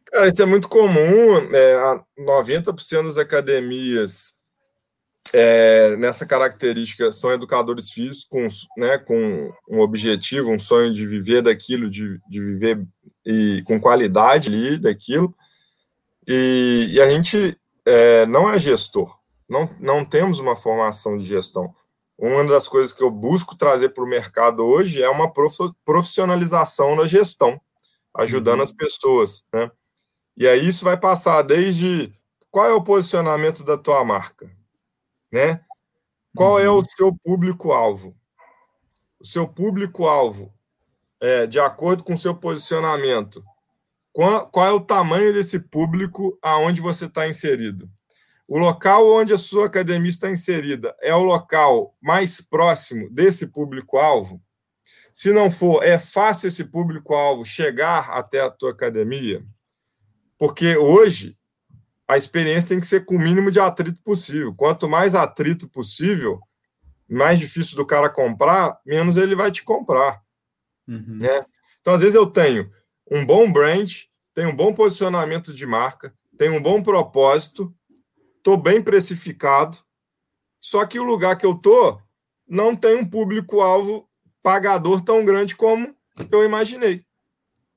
Cara, 0.06 0.28
isso 0.28 0.42
é 0.42 0.46
muito 0.46 0.68
comum, 0.68 1.40
né? 1.50 2.02
90% 2.18 3.04
das 3.04 3.16
academias 3.16 4.41
é, 5.32 5.96
nessa 5.96 6.26
característica 6.26 7.10
são 7.12 7.32
educadores 7.32 7.90
físicos 7.90 8.26
com, 8.28 8.80
né, 8.80 8.98
com 8.98 9.52
um 9.68 9.80
objetivo, 9.80 10.50
um 10.50 10.58
sonho 10.58 10.92
de 10.92 11.06
viver 11.06 11.42
daquilo, 11.42 11.88
de, 11.88 12.20
de 12.28 12.40
viver 12.40 12.84
e 13.24 13.62
com 13.64 13.80
qualidade 13.80 14.48
ali 14.48 14.78
daquilo. 14.78 15.34
E, 16.26 16.88
e 16.90 17.00
a 17.00 17.08
gente 17.08 17.58
é, 17.84 18.26
não 18.26 18.48
é 18.48 18.58
gestor, 18.58 19.18
não, 19.48 19.68
não 19.80 20.04
temos 20.04 20.38
uma 20.38 20.54
formação 20.54 21.18
de 21.18 21.24
gestão. 21.24 21.74
Uma 22.18 22.44
das 22.44 22.68
coisas 22.68 22.92
que 22.92 23.02
eu 23.02 23.10
busco 23.10 23.56
trazer 23.56 23.88
para 23.88 24.04
o 24.04 24.08
mercado 24.08 24.64
hoje 24.64 25.02
é 25.02 25.08
uma 25.08 25.32
profissionalização 25.84 26.96
da 26.96 27.06
gestão, 27.06 27.60
ajudando 28.14 28.58
uhum. 28.58 28.64
as 28.64 28.72
pessoas. 28.72 29.44
Né? 29.52 29.70
E 30.36 30.46
aí 30.46 30.68
isso 30.68 30.84
vai 30.84 30.96
passar 30.96 31.42
desde 31.42 32.12
qual 32.50 32.66
é 32.66 32.72
o 32.72 32.84
posicionamento 32.84 33.64
da 33.64 33.76
tua 33.76 34.04
marca, 34.04 34.48
né? 35.32 35.64
Qual 36.36 36.60
é 36.60 36.68
o 36.68 36.76
uhum. 36.76 36.84
seu 36.84 37.16
público-alvo? 37.16 38.14
O 39.18 39.26
seu 39.26 39.48
público-alvo, 39.48 40.50
é, 41.20 41.46
de 41.46 41.58
acordo 41.58 42.04
com 42.04 42.14
o 42.14 42.18
seu 42.18 42.34
posicionamento, 42.34 43.42
qual, 44.12 44.48
qual 44.50 44.66
é 44.66 44.72
o 44.72 44.80
tamanho 44.80 45.32
desse 45.32 45.58
público 45.58 46.38
aonde 46.42 46.80
você 46.80 47.06
está 47.06 47.26
inserido? 47.26 47.88
O 48.46 48.58
local 48.58 49.10
onde 49.10 49.32
a 49.32 49.38
sua 49.38 49.66
academia 49.66 50.10
está 50.10 50.30
inserida 50.30 50.94
é 51.00 51.14
o 51.14 51.22
local 51.22 51.96
mais 52.02 52.40
próximo 52.40 53.08
desse 53.10 53.46
público-alvo? 53.46 54.42
Se 55.12 55.32
não 55.32 55.50
for, 55.50 55.82
é 55.82 55.98
fácil 55.98 56.48
esse 56.48 56.64
público-alvo 56.64 57.44
chegar 57.44 58.10
até 58.10 58.40
a 58.40 58.50
tua 58.50 58.70
academia? 58.70 59.42
Porque 60.38 60.76
hoje 60.76 61.36
a 62.12 62.18
experiência 62.18 62.70
tem 62.70 62.80
que 62.80 62.86
ser 62.86 63.04
com 63.04 63.16
o 63.16 63.18
mínimo 63.18 63.50
de 63.50 63.58
atrito 63.58 63.98
possível. 64.02 64.54
Quanto 64.54 64.88
mais 64.88 65.14
atrito 65.14 65.68
possível, 65.68 66.40
mais 67.08 67.38
difícil 67.38 67.76
do 67.76 67.86
cara 67.86 68.10
comprar, 68.10 68.78
menos 68.84 69.16
ele 69.16 69.34
vai 69.34 69.50
te 69.50 69.64
comprar. 69.64 70.22
Uhum. 70.86 71.18
Né? 71.20 71.44
Então, 71.80 71.94
às 71.94 72.00
vezes, 72.00 72.14
eu 72.14 72.26
tenho 72.26 72.70
um 73.10 73.24
bom 73.24 73.50
brand, 73.50 73.90
tenho 74.34 74.50
um 74.50 74.56
bom 74.56 74.74
posicionamento 74.74 75.52
de 75.52 75.66
marca, 75.66 76.14
tenho 76.36 76.54
um 76.54 76.62
bom 76.62 76.82
propósito, 76.82 77.74
estou 78.36 78.56
bem 78.56 78.82
precificado, 78.82 79.78
só 80.60 80.84
que 80.86 80.98
o 80.98 81.04
lugar 81.04 81.36
que 81.36 81.46
eu 81.46 81.52
estou 81.52 82.00
não 82.46 82.76
tem 82.76 82.96
um 82.96 83.08
público-alvo 83.08 84.08
pagador 84.42 85.02
tão 85.02 85.24
grande 85.24 85.56
como 85.56 85.94
eu 86.30 86.44
imaginei. 86.44 87.04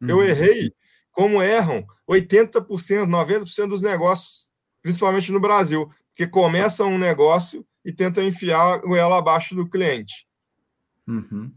Uhum. 0.01 0.09
Eu 0.09 0.23
errei, 0.23 0.73
como 1.15 1.41
erram 1.41 1.85
80%, 2.07 2.61
90% 3.07 3.69
dos 3.69 3.81
negócios, 3.81 4.51
principalmente 4.81 5.31
no 5.31 5.39
Brasil, 5.39 5.89
que 6.13 6.27
começam 6.27 6.93
um 6.93 6.97
negócio 6.97 7.65
e 7.83 7.91
tentam 7.91 8.23
enfiar 8.23 8.83
o 8.83 8.95
ela 8.95 9.17
abaixo 9.17 9.55
do 9.55 9.67
cliente. 9.67 10.27
Uhum. 11.07 11.51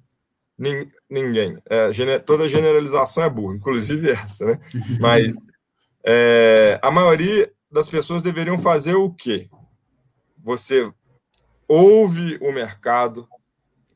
Ninguém. 1.10 1.58
É, 1.68 1.92
gener... 1.92 2.22
toda 2.22 2.48
generalização 2.48 3.24
é 3.24 3.30
burra, 3.30 3.56
inclusive 3.56 4.10
essa, 4.10 4.46
né? 4.46 4.60
Mas 5.00 5.36
é, 6.04 6.78
a 6.82 6.90
maioria 6.90 7.52
das 7.70 7.88
pessoas 7.88 8.22
deveriam 8.22 8.58
fazer 8.58 8.94
o 8.94 9.12
quê? 9.12 9.48
Você 10.42 10.90
ouve 11.66 12.38
o 12.40 12.52
mercado, 12.52 13.28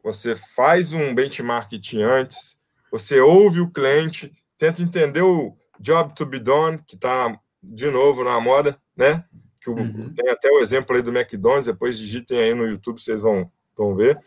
você 0.03 0.35
faz 0.35 0.93
um 0.93 1.15
benchmarking 1.15 2.03
antes, 2.03 2.61
você 2.91 3.21
ouve 3.21 3.61
o 3.61 3.71
cliente, 3.71 4.33
tenta 4.63 4.81
entender 4.81 5.23
o 5.23 5.57
job 5.81 6.15
to 6.15 6.25
be 6.25 6.39
done, 6.39 6.79
que 6.87 6.95
está 6.95 7.37
de 7.61 7.91
novo 7.91 8.23
na 8.23 8.39
moda, 8.39 8.81
né? 8.97 9.25
Que 9.61 9.69
o, 9.69 9.75
uhum. 9.75 10.15
Tem 10.15 10.31
até 10.31 10.49
o 10.53 10.61
exemplo 10.61 10.95
aí 10.95 11.03
do 11.03 11.11
McDonald's, 11.11 11.67
depois 11.67 11.99
digitem 11.99 12.39
aí 12.39 12.55
no 12.55 12.65
YouTube, 12.65 13.01
vocês 13.01 13.23
vão, 13.23 13.51
vão 13.77 13.97
ver. 13.97 14.21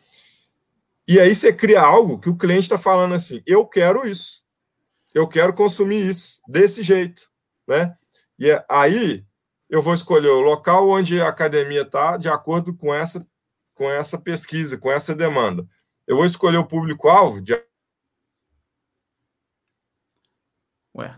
E 1.08 1.22
aí 1.22 1.34
você 1.34 1.54
cria 1.54 1.82
algo 1.82 2.20
que 2.20 2.30
o 2.30 2.36
cliente 2.36 2.64
está 2.64 2.78
falando 2.78 3.16
assim: 3.16 3.42
eu 3.48 3.66
quero 3.66 4.06
isso, 4.06 4.44
eu 5.14 5.26
quero 5.26 5.54
consumir 5.54 6.06
isso 6.06 6.42
desse 6.46 6.84
jeito, 6.84 7.30
né? 7.66 7.96
E 8.38 8.52
é, 8.52 8.66
aí 8.70 9.24
eu 9.70 9.82
vou 9.82 9.94
escolher 9.94 10.28
o 10.28 10.42
local 10.42 10.90
onde 10.90 11.22
a 11.22 11.30
academia 11.30 11.84
está, 11.84 12.18
de 12.18 12.28
acordo 12.28 12.76
com 12.76 12.94
essa 12.94 13.26
com 13.74 13.90
essa 13.90 14.18
pesquisa, 14.18 14.78
com 14.78 14.92
essa 14.92 15.16
demanda. 15.16 15.66
Eu 16.06 16.18
vou 16.18 16.26
escolher 16.26 16.58
o 16.58 16.68
público-alvo 16.68 17.42
de. 17.42 17.58
Ué, 20.96 21.16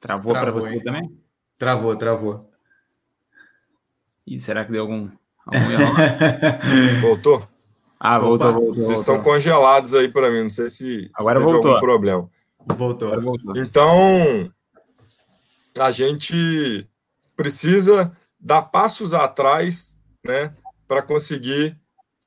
travou, 0.00 0.32
travou 0.32 0.32
para 0.32 0.50
você 0.52 0.76
hein? 0.76 0.82
também? 0.82 1.20
Travou, 1.58 1.96
travou. 1.96 2.50
E 4.26 4.40
será 4.40 4.64
que 4.64 4.72
deu 4.72 4.82
algum, 4.82 5.10
algum 5.46 7.00
voltou? 7.02 7.46
Ah, 8.00 8.18
voltou, 8.18 8.50
Opa, 8.50 8.58
voltou. 8.58 8.74
Vocês 8.74 8.86
voltou. 8.98 9.14
estão 9.14 9.22
congelados 9.22 9.94
aí 9.94 10.08
para 10.08 10.30
mim, 10.30 10.42
não 10.42 10.50
sei 10.50 10.68
se, 10.70 11.10
Agora 11.14 11.38
se 11.38 11.44
voltou. 11.44 11.70
algum 11.70 11.80
problema. 11.80 12.30
Voltou. 12.76 13.08
Agora 13.08 13.20
voltou. 13.22 13.56
Então, 13.56 14.50
a 15.78 15.90
gente 15.90 16.88
precisa 17.36 18.16
dar 18.38 18.62
passos 18.62 19.12
atrás, 19.12 19.98
né, 20.24 20.54
para 20.86 21.02
conseguir 21.02 21.78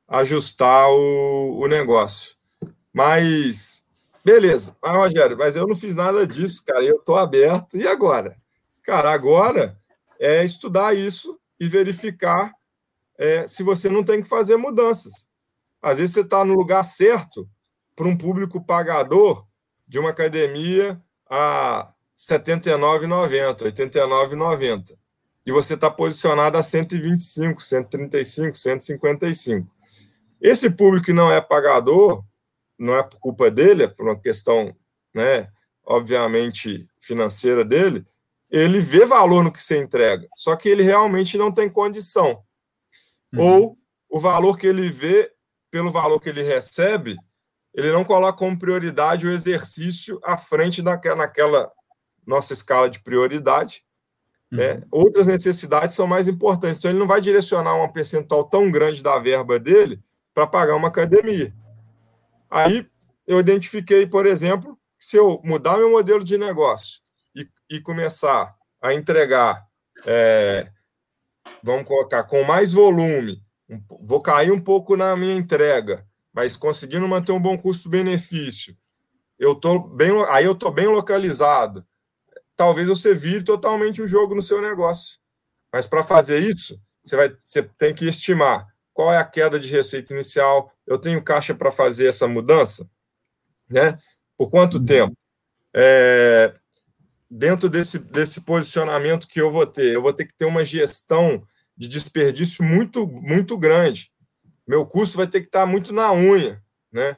ajustar 0.07 0.89
o, 0.89 1.59
o 1.63 1.67
negócio. 1.67 2.35
Mas, 2.93 3.83
beleza. 4.27 4.75
Mas, 4.81 4.91
Rogério, 4.93 5.37
mas 5.37 5.55
eu 5.55 5.65
não 5.65 5.73
fiz 5.73 5.95
nada 5.95 6.27
disso, 6.27 6.61
cara. 6.65 6.83
Eu 6.83 6.97
estou 6.97 7.15
aberto. 7.15 7.77
E 7.77 7.87
agora? 7.87 8.35
Cara, 8.83 9.13
agora 9.13 9.79
é 10.19 10.43
estudar 10.43 10.93
isso 10.93 11.39
e 11.57 11.65
verificar 11.65 12.51
é, 13.17 13.47
se 13.47 13.63
você 13.63 13.89
não 13.89 14.03
tem 14.03 14.21
que 14.21 14.27
fazer 14.27 14.57
mudanças. 14.57 15.27
Às 15.81 15.99
vezes 15.99 16.13
você 16.13 16.21
está 16.21 16.43
no 16.43 16.55
lugar 16.55 16.83
certo 16.83 17.49
para 17.95 18.07
um 18.07 18.17
público 18.17 18.61
pagador 18.63 19.45
de 19.87 19.97
uma 19.97 20.09
academia 20.09 21.01
a 21.29 21.83
R$ 21.83 22.37
79,90, 22.37 23.61
R$ 23.61 23.71
89,90 23.71 24.97
e 25.45 25.51
você 25.53 25.75
está 25.75 25.89
posicionado 25.89 26.57
a 26.57 26.63
125, 26.63 27.63
135, 27.63 28.57
155. 28.57 29.71
Esse 30.41 30.69
público 30.69 31.05
que 31.05 31.13
não 31.13 31.31
é 31.31 31.39
pagador, 31.39 32.23
não 32.77 32.95
é 32.95 33.03
por 33.03 33.19
culpa 33.19 33.49
dele, 33.49 33.83
é 33.83 33.87
por 33.87 34.05
uma 34.05 34.19
questão, 34.19 34.75
né, 35.13 35.49
obviamente, 35.85 36.87
financeira 36.99 37.63
dele, 37.63 38.05
ele 38.49 38.79
vê 38.79 39.05
valor 39.05 39.43
no 39.43 39.51
que 39.51 39.61
você 39.61 39.77
entrega, 39.77 40.27
só 40.35 40.55
que 40.55 40.69
ele 40.69 40.83
realmente 40.83 41.37
não 41.37 41.51
tem 41.51 41.69
condição. 41.69 42.41
Uhum. 43.33 43.39
Ou 43.41 43.77
o 44.09 44.19
valor 44.19 44.57
que 44.57 44.67
ele 44.67 44.89
vê, 44.89 45.31
pelo 45.69 45.91
valor 45.91 46.19
que 46.19 46.29
ele 46.29 46.43
recebe, 46.43 47.15
ele 47.73 47.91
não 47.91 48.03
coloca 48.03 48.37
como 48.37 48.57
prioridade 48.57 49.27
o 49.27 49.31
exercício 49.31 50.19
à 50.23 50.37
frente 50.37 50.81
daquela, 50.81 51.15
naquela 51.15 51.71
nossa 52.25 52.53
escala 52.53 52.89
de 52.89 52.99
prioridade, 53.01 53.83
né? 54.51 54.75
Uhum. 54.75 54.81
Outras 54.91 55.27
necessidades 55.27 55.93
são 55.93 56.07
mais 56.07 56.27
importantes. 56.27 56.79
Então, 56.79 56.89
ele 56.89 56.99
não 56.99 57.07
vai 57.07 57.19
direcionar 57.19 57.75
um 57.75 57.91
percentual 57.91 58.45
tão 58.45 58.71
grande 58.71 59.03
da 59.03 59.19
verba 59.19 59.59
dele 59.59 60.01
para 60.33 60.47
pagar 60.47 60.75
uma 60.75 60.87
academia. 60.87 61.53
Aí, 62.49 62.87
eu 63.25 63.39
identifiquei, 63.39 64.07
por 64.07 64.25
exemplo, 64.25 64.77
que 64.97 65.05
se 65.05 65.17
eu 65.17 65.41
mudar 65.43 65.77
meu 65.77 65.91
modelo 65.91 66.23
de 66.23 66.37
negócio 66.37 67.01
e, 67.35 67.47
e 67.69 67.81
começar 67.81 68.55
a 68.81 68.93
entregar, 68.93 69.65
é, 70.05 70.71
vamos 71.63 71.87
colocar, 71.87 72.23
com 72.23 72.43
mais 72.43 72.73
volume, 72.73 73.41
um, 73.69 73.81
vou 74.01 74.21
cair 74.21 74.51
um 74.51 74.61
pouco 74.61 74.95
na 74.95 75.15
minha 75.15 75.35
entrega, 75.35 76.05
mas 76.33 76.55
conseguindo 76.55 77.07
manter 77.07 77.31
um 77.31 77.41
bom 77.41 77.57
custo-benefício, 77.57 78.77
eu 79.37 79.53
tô 79.53 79.79
bem, 79.79 80.11
aí 80.29 80.45
eu 80.45 80.53
estou 80.53 80.71
bem 80.71 80.87
localizado 80.87 81.85
talvez 82.57 82.87
você 82.87 83.13
vire 83.13 83.43
totalmente 83.43 84.01
o 84.01 84.07
jogo 84.07 84.33
no 84.33 84.41
seu 84.41 84.59
negócio. 84.59 85.19
Mas 85.71 85.85
para 85.85 86.03
fazer 86.03 86.39
isso, 86.39 86.81
você, 87.03 87.15
vai, 87.15 87.29
você 87.41 87.61
tem 87.77 87.93
que 87.93 88.05
estimar 88.05 88.67
qual 88.91 89.13
é 89.13 89.17
a 89.17 89.23
queda 89.23 89.59
de 89.59 89.69
receita 89.69 90.11
inicial. 90.11 90.73
Eu 90.87 90.97
tenho 90.97 91.21
caixa 91.21 91.53
para 91.53 91.71
fazer 91.71 92.07
essa 92.07 92.27
mudança? 92.27 92.89
Né? 93.69 93.99
Por 94.37 94.49
quanto 94.49 94.77
uhum. 94.77 94.85
tempo? 94.85 95.17
É, 95.75 96.53
dentro 97.29 97.69
desse, 97.69 97.99
desse 97.99 98.41
posicionamento 98.41 99.27
que 99.27 99.39
eu 99.39 99.51
vou 99.51 99.67
ter, 99.67 99.93
eu 99.93 100.01
vou 100.01 100.13
ter 100.13 100.25
que 100.25 100.33
ter 100.33 100.45
uma 100.45 100.63
gestão 100.63 101.45
de 101.75 101.87
desperdício 101.87 102.63
muito, 102.63 103.05
muito 103.05 103.57
grande. 103.57 104.11
Meu 104.65 104.85
custo 104.85 105.17
vai 105.17 105.27
ter 105.27 105.41
que 105.41 105.47
estar 105.47 105.65
muito 105.65 105.93
na 105.93 106.11
unha. 106.11 106.63
Né? 106.91 107.17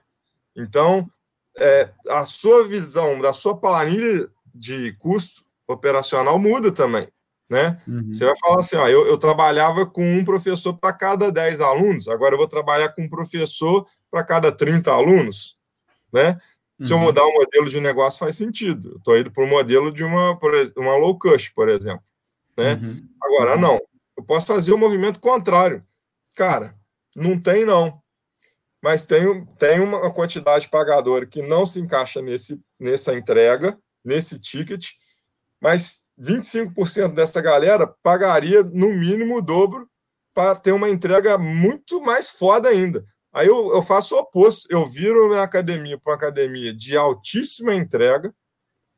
Então, 0.56 1.10
é, 1.58 1.92
a 2.10 2.26
sua 2.26 2.68
visão 2.68 3.22
da 3.22 3.34
sua 3.34 3.58
planilha 3.58 4.30
de 4.54 4.94
custo 4.98 5.44
operacional 5.68 6.40
muda 6.40 6.72
também. 6.72 7.08
Né? 7.50 7.82
Uhum. 7.88 8.14
Você 8.14 8.26
vai 8.26 8.38
falar 8.38 8.60
assim: 8.60 8.76
ó, 8.76 8.88
eu, 8.88 9.08
eu 9.08 9.18
trabalhava 9.18 9.86
com 9.86 10.04
um 10.04 10.24
professor 10.24 10.74
para 10.74 10.94
cada 10.94 11.32
10 11.32 11.62
alunos, 11.62 12.08
agora 12.08 12.34
eu 12.34 12.38
vou 12.38 12.48
trabalhar 12.48 12.90
com 12.90 13.02
um 13.02 13.10
professor 13.10 13.88
para 14.12 14.24
cada 14.24 14.52
30 14.52 14.92
alunos. 14.92 15.58
Né? 16.14 16.40
Se 16.80 16.94
uhum. 16.94 17.00
eu 17.00 17.06
mudar 17.06 17.26
o 17.26 17.34
modelo 17.34 17.70
de 17.70 17.80
negócio, 17.80 18.20
faz 18.20 18.36
sentido. 18.36 18.92
Eu 18.92 18.98
estou 18.98 19.18
indo 19.18 19.32
para 19.32 19.44
o 19.44 19.48
modelo 19.48 19.92
de 19.92 20.04
uma, 20.04 20.38
uma 20.78 20.96
low 20.96 21.18
cost, 21.18 21.54
por 21.54 21.68
exemplo. 21.70 22.04
Né? 22.56 22.74
Uhum. 22.74 23.08
Agora, 23.22 23.56
uhum. 23.56 23.62
não. 23.62 23.82
Eu 24.16 24.24
posso 24.24 24.48
fazer 24.48 24.72
o 24.72 24.76
um 24.76 24.80
movimento 24.80 25.20
contrário. 25.20 25.84
Cara, 26.36 26.76
não 27.16 27.40
tem, 27.40 27.66
não. 27.66 28.02
Mas 28.82 29.06
tem, 29.06 29.46
tem 29.58 29.80
uma 29.80 30.12
quantidade 30.12 30.70
pagadora 30.70 31.26
que 31.26 31.42
não 31.42 31.66
se 31.66 31.80
encaixa 31.82 32.22
nesse, 32.22 32.60
nessa 32.80 33.14
entrega 33.14 33.78
nesse 34.04 34.40
ticket, 34.40 34.92
mas 35.62 36.00
25% 36.20 37.14
dessa 37.14 37.42
galera 37.42 37.88
pagaria 38.04 38.64
no 38.64 38.94
mínimo 38.94 39.38
o 39.38 39.42
dobro 39.42 39.90
para 40.34 40.56
ter 40.56 40.72
uma 40.72 40.90
entrega 40.90 41.38
muito 41.38 42.02
mais 42.02 42.30
foda 42.30 42.70
ainda. 42.70 43.06
Aí 43.32 43.48
eu, 43.48 43.72
eu 43.74 43.82
faço 43.82 44.16
o 44.16 44.20
oposto, 44.20 44.68
eu 44.72 44.86
viro 44.86 45.30
minha 45.30 45.44
academia 45.44 45.98
para 45.98 46.12
uma 46.12 46.18
academia 46.18 46.74
de 46.74 46.98
altíssima 46.98 47.76
entrega, 47.76 48.34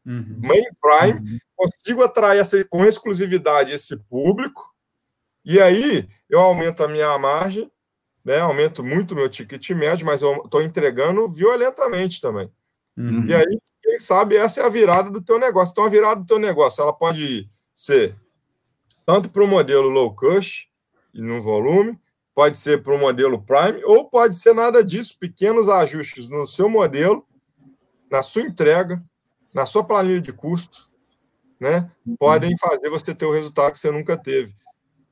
uhum. 0.06 0.40
main 0.40 0.64
prime, 0.82 1.20
uhum. 1.20 1.38
consigo 1.56 2.04
atrair 2.04 2.40
essa, 2.40 2.64
com 2.66 2.86
exclusividade 2.86 3.74
esse 3.74 3.98
público, 3.98 4.64
e 5.44 5.60
aí 5.60 6.08
eu 6.30 6.40
aumento 6.40 6.84
a 6.84 6.88
minha 6.88 7.18
margem, 7.18 7.70
né, 8.24 8.40
aumento 8.40 8.84
muito 8.84 9.16
meu 9.16 9.28
ticket 9.28 9.70
médio, 9.72 10.06
mas 10.06 10.22
eu 10.22 10.44
estou 10.46 10.62
entregando 10.62 11.28
violentamente 11.28 12.22
também. 12.22 12.50
Uhum. 12.96 13.26
E 13.26 13.34
aí 13.34 13.60
quem 13.92 13.98
sabe 13.98 14.38
essa 14.38 14.62
é 14.62 14.66
a 14.66 14.70
virada 14.70 15.10
do 15.10 15.22
teu 15.22 15.38
negócio. 15.38 15.74
Então, 15.74 15.84
a 15.84 15.90
virada 15.90 16.22
do 16.22 16.26
teu 16.26 16.40
negócio, 16.40 16.82
ela 16.82 16.94
pode 16.94 17.50
ser 17.74 18.16
tanto 19.06 19.30
para 19.30 19.44
o 19.44 19.48
modelo 19.48 19.90
low 19.90 20.16
cost 20.16 20.70
e 21.14 21.22
no 21.22 21.42
volume, 21.42 22.00
pode 22.34 22.56
ser 22.56 22.82
para 22.82 22.96
o 22.96 22.98
modelo 22.98 23.42
prime, 23.42 23.84
ou 23.84 24.10
pode 24.10 24.38
ser 24.38 24.54
nada 24.54 24.82
disso, 24.82 25.20
pequenos 25.20 25.68
ajustes 25.68 26.30
no 26.30 26.48
seu 26.48 26.70
modelo, 26.70 27.28
na 28.10 28.24
sua 28.24 28.44
entrega, 28.44 28.98
na 29.54 29.66
sua 29.66 29.84
planilha 29.84 30.22
de 30.22 30.32
custo, 30.32 30.90
né, 31.60 31.92
podem 32.18 32.58
fazer 32.58 32.90
você 32.90 33.14
ter 33.14 33.26
o 33.26 33.34
resultado 33.34 33.74
que 33.74 33.78
você 33.78 33.92
nunca 33.92 34.16
teve. 34.16 34.56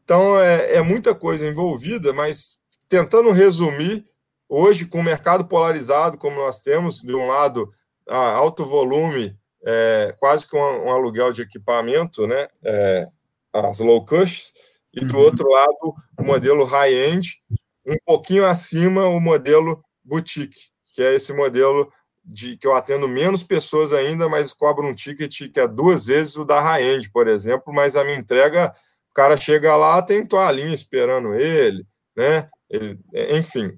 Então, 0.06 0.40
é, 0.40 0.76
é 0.76 0.82
muita 0.82 1.14
coisa 1.14 1.46
envolvida, 1.46 2.14
mas 2.14 2.62
tentando 2.88 3.32
resumir, 3.32 4.06
hoje, 4.48 4.86
com 4.86 5.02
o 5.02 5.04
mercado 5.04 5.46
polarizado 5.46 6.18
como 6.18 6.38
nós 6.38 6.62
temos, 6.62 7.02
de 7.02 7.14
um 7.14 7.28
lado, 7.28 7.74
alto 8.16 8.66
volume, 8.66 9.36
é, 9.66 10.16
quase 10.20 10.48
que 10.48 10.56
um, 10.56 10.60
um, 10.60 10.92
aluguel 10.92 11.32
de 11.32 11.42
equipamento, 11.42 12.26
né, 12.28 12.48
é, 12.64 13.06
as 13.54 13.80
low 13.80 14.06
cost, 14.06 14.54
e 14.94 15.06
do 15.06 15.18
uhum. 15.18 15.24
outro 15.24 15.48
lado, 15.50 15.94
o 16.18 16.24
modelo 16.24 16.64
high-end, 16.64 17.42
um 17.86 17.96
pouquinho 18.06 18.46
acima 18.46 19.06
o 19.08 19.20
modelo 19.20 19.84
boutique, 20.04 20.70
que 20.94 21.04
é 21.04 21.14
esse 21.14 21.34
modelo 21.34 21.92
de 22.24 22.58
que 22.58 22.68
eu 22.68 22.76
atendo 22.76 23.08
menos 23.08 23.44
pessoas 23.44 23.92
ainda, 23.92 24.30
mas 24.30 24.54
cobro 24.54 24.86
um 24.86 24.94
ticket 24.94 25.52
que 25.52 25.60
é 25.60 25.68
duas 25.68 26.06
vezes 26.06 26.36
o 26.36 26.46
da 26.46 26.60
high-end, 26.60 27.10
por 27.12 27.28
exemplo, 27.28 27.74
mas 27.74 27.96
a 27.96 28.04
minha 28.04 28.18
entrega, 28.18 28.72
o 29.10 29.14
cara 29.14 29.36
chega 29.36 29.76
lá, 29.76 30.02
tem 30.02 30.26
toalhinha 30.26 30.74
esperando 30.74 31.34
ele, 31.34 31.86
né? 32.16 32.48
Ele, 32.70 33.00
enfim, 33.32 33.78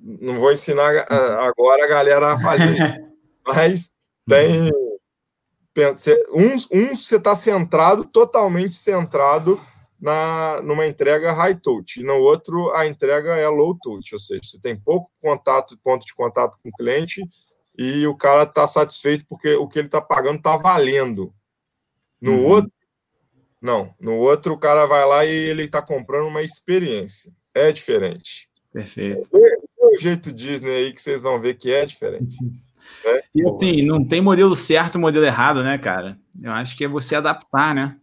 não 0.00 0.34
vou 0.34 0.52
ensinar 0.52 1.06
agora 1.40 1.84
a 1.84 1.88
galera 1.88 2.32
a 2.32 2.38
fazer, 2.38 2.76
mas 3.46 3.90
tem 4.28 4.70
um, 6.32 6.54
um 6.72 6.94
você 6.94 7.16
está 7.16 7.34
centrado, 7.34 8.04
totalmente 8.04 8.74
centrado 8.74 9.60
na, 10.00 10.60
numa 10.62 10.86
entrega 10.86 11.32
high 11.32 11.54
touch, 11.54 12.00
e 12.00 12.04
no 12.04 12.14
outro 12.14 12.72
a 12.74 12.86
entrega 12.86 13.36
é 13.36 13.48
low 13.48 13.76
touch, 13.80 14.14
ou 14.14 14.18
seja, 14.18 14.40
você 14.42 14.60
tem 14.60 14.76
pouco 14.76 15.10
contato, 15.20 15.78
ponto 15.82 16.04
de 16.04 16.14
contato 16.14 16.58
com 16.62 16.68
o 16.68 16.72
cliente 16.72 17.22
e 17.78 18.06
o 18.06 18.16
cara 18.16 18.42
está 18.42 18.66
satisfeito 18.66 19.24
porque 19.28 19.54
o 19.54 19.66
que 19.66 19.78
ele 19.78 19.88
está 19.88 20.00
pagando 20.00 20.36
está 20.36 20.56
valendo. 20.56 21.32
No 22.20 22.32
uhum. 22.32 22.46
outro, 22.46 22.72
não. 23.60 23.94
No 23.98 24.16
outro, 24.16 24.54
o 24.54 24.58
cara 24.58 24.86
vai 24.86 25.06
lá 25.06 25.24
e 25.24 25.30
ele 25.30 25.64
está 25.64 25.80
comprando 25.80 26.26
uma 26.26 26.42
experiência. 26.42 27.32
É 27.54 27.70
diferente. 27.72 28.50
Perfeito. 28.72 29.28
É, 29.34 29.54
é 29.54 29.86
o 29.86 29.98
jeito 29.98 30.32
Disney 30.32 30.70
aí 30.70 30.92
que 30.92 31.00
vocês 31.00 31.22
vão 31.22 31.38
ver 31.38 31.54
que 31.54 31.72
é 31.72 31.86
diferente. 31.86 32.36
Né? 33.04 33.22
E 33.34 33.48
assim, 33.48 33.86
não 33.86 34.06
tem 34.06 34.20
modelo 34.20 34.54
certo 34.54 34.96
e 34.96 35.00
modelo 35.00 35.24
errado, 35.24 35.62
né, 35.62 35.78
cara? 35.78 36.18
Eu 36.42 36.52
acho 36.52 36.76
que 36.76 36.84
é 36.84 36.88
você 36.88 37.14
adaptar, 37.14 37.74
né? 37.74 37.96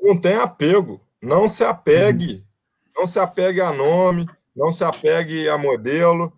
Não 0.00 0.20
tem 0.20 0.36
apego. 0.36 1.00
Não 1.22 1.46
se 1.46 1.64
apegue. 1.64 2.34
Uhum. 2.34 2.42
Não 2.98 3.06
se 3.06 3.18
apegue 3.18 3.60
a 3.60 3.72
nome, 3.72 4.28
não 4.54 4.70
se 4.70 4.84
apegue 4.84 5.48
a 5.48 5.56
modelo. 5.56 6.32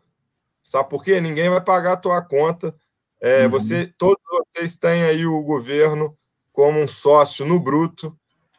Sabe 0.62 0.88
por 0.88 1.02
quê? 1.02 1.20
Ninguém 1.20 1.50
vai 1.50 1.60
pagar 1.60 1.92
a 1.92 1.96
tua 1.96 2.22
conta. 2.22 2.74
É, 3.20 3.44
uhum. 3.44 3.50
você, 3.50 3.92
todos 3.98 4.22
vocês 4.30 4.76
têm 4.76 5.04
aí 5.04 5.26
o 5.26 5.42
governo 5.42 6.16
como 6.52 6.78
um 6.78 6.86
sócio 6.86 7.44
no 7.44 7.58
bruto, 7.58 8.16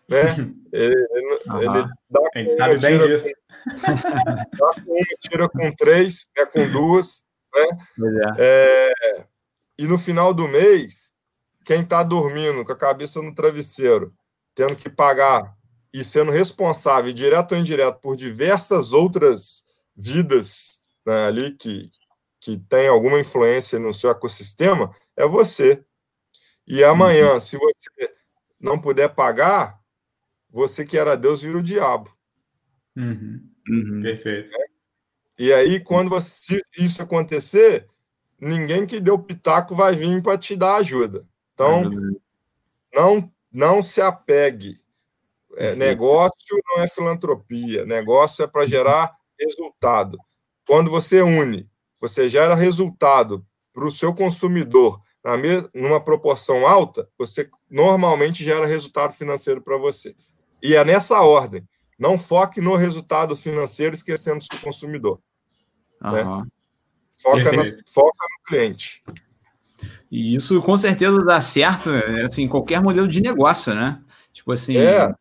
né? 0.09 0.21
Ele, 0.75 0.93
uhum. 1.47 1.61
ele 1.61 1.87
dá 2.09 2.19
a 2.33 2.37
gente 2.37 2.51
sabe 2.51 2.77
bem 2.79 2.97
disso. 2.97 3.29
Com, 3.63 3.95
dá 4.57 4.83
com 4.83 4.91
uma, 4.91 5.05
tira 5.21 5.47
com 5.47 5.71
três, 5.71 6.27
é 6.37 6.45
com 6.45 6.69
duas, 6.69 7.24
né? 7.55 8.35
É. 8.37 8.91
É, 9.19 9.25
e 9.77 9.87
no 9.87 9.97
final 9.97 10.33
do 10.33 10.47
mês, 10.47 11.13
quem 11.63 11.81
está 11.81 12.03
dormindo 12.03 12.63
com 12.63 12.71
a 12.71 12.77
cabeça 12.77 13.21
no 13.21 13.33
travesseiro, 13.33 14.13
tendo 14.53 14.75
que 14.75 14.89
pagar 14.89 15.55
e 15.93 16.03
sendo 16.03 16.31
responsável, 16.31 17.11
direto 17.13 17.53
ou 17.53 17.57
indireto, 17.57 17.99
por 17.99 18.15
diversas 18.15 18.93
outras 18.93 19.65
vidas 19.95 20.81
né, 21.05 21.25
ali 21.25 21.51
que, 21.51 21.89
que 22.39 22.57
tem 22.57 22.87
alguma 22.87 23.19
influência 23.19 23.79
no 23.79 23.93
seu 23.93 24.11
ecossistema, 24.11 24.93
é 25.15 25.25
você. 25.25 25.83
E 26.67 26.83
amanhã, 26.83 27.33
uhum. 27.33 27.39
se 27.39 27.57
você 27.57 28.13
não 28.59 28.79
puder 28.79 29.13
pagar, 29.13 29.79
você 30.49 30.85
que 30.85 30.97
era 30.97 31.15
Deus 31.15 31.41
vira 31.41 31.57
o 31.57 31.63
diabo. 31.63 32.09
Uhum. 32.95 33.49
Uhum. 33.69 34.01
Perfeito. 34.01 34.49
É? 34.55 34.74
E 35.37 35.51
aí, 35.53 35.79
quando 35.79 36.09
você, 36.09 36.61
isso 36.77 37.01
acontecer, 37.01 37.87
ninguém 38.39 38.85
que 38.85 38.99
deu 38.99 39.19
pitaco 39.19 39.75
vai 39.75 39.95
vir 39.95 40.21
para 40.21 40.37
te 40.37 40.55
dar 40.55 40.75
ajuda. 40.75 41.25
Então, 41.53 41.83
não, 42.93 43.31
não 43.51 43.81
se 43.81 44.01
apegue 44.01 44.79
é, 45.55 45.75
negócio 45.75 46.61
não 46.67 46.83
é 46.83 46.87
filantropia, 46.87 47.85
negócio 47.85 48.43
é 48.43 48.47
para 48.47 48.67
gerar 48.67 49.15
resultado. 49.39 50.17
Quando 50.67 50.91
você 50.91 51.21
une, 51.21 51.69
você 51.99 52.27
gera 52.27 52.55
resultado 52.55 53.45
para 53.73 53.85
o 53.85 53.91
seu 53.91 54.13
consumidor 54.13 54.99
na 55.23 55.37
mesma, 55.37 55.69
numa 55.73 55.99
proporção 55.99 56.67
alta, 56.67 57.09
você 57.17 57.49
normalmente 57.69 58.43
gera 58.43 58.65
resultado 58.65 59.13
financeiro 59.13 59.61
para 59.61 59.77
você. 59.77 60.15
E 60.61 60.75
é 60.75 60.83
nessa 60.83 61.21
ordem. 61.21 61.67
Não 61.97 62.17
foque 62.17 62.59
no 62.59 62.75
resultado 62.75 63.35
financeiro 63.35 63.95
esquecendo 63.95 64.39
do 64.39 64.59
consumidor. 64.59 65.19
Uhum. 66.03 66.11
Né? 66.11 66.47
Foca, 67.17 67.51
foca 67.87 68.25
no 68.29 68.45
cliente. 68.47 69.03
E 70.11 70.35
isso 70.35 70.61
com 70.61 70.77
certeza 70.77 71.23
dá 71.23 71.41
certo, 71.41 71.89
assim, 72.25 72.47
qualquer 72.47 72.81
modelo 72.81 73.07
de 73.07 73.21
negócio, 73.21 73.73
né? 73.73 74.01
Tipo 74.33 74.51
assim, 74.51 74.77
é. 74.77 75.13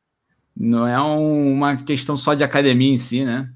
Não 0.57 0.87
é 0.87 1.01
um, 1.03 1.53
uma 1.53 1.77
questão 1.77 2.17
só 2.17 2.35
de 2.35 2.45
academia 2.45 2.95
em 2.95 2.99
si, 2.99 3.25
né? 3.25 3.53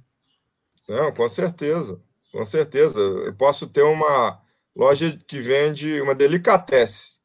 Não, 0.88 1.12
com 1.12 1.28
certeza. 1.28 2.00
Com 2.32 2.44
certeza. 2.44 2.98
Eu 2.98 3.34
posso 3.34 3.66
ter 3.66 3.82
uma 3.82 4.40
loja 4.74 5.18
que 5.26 5.40
vende 5.40 6.00
uma 6.00 6.14
delicatesse, 6.14 7.20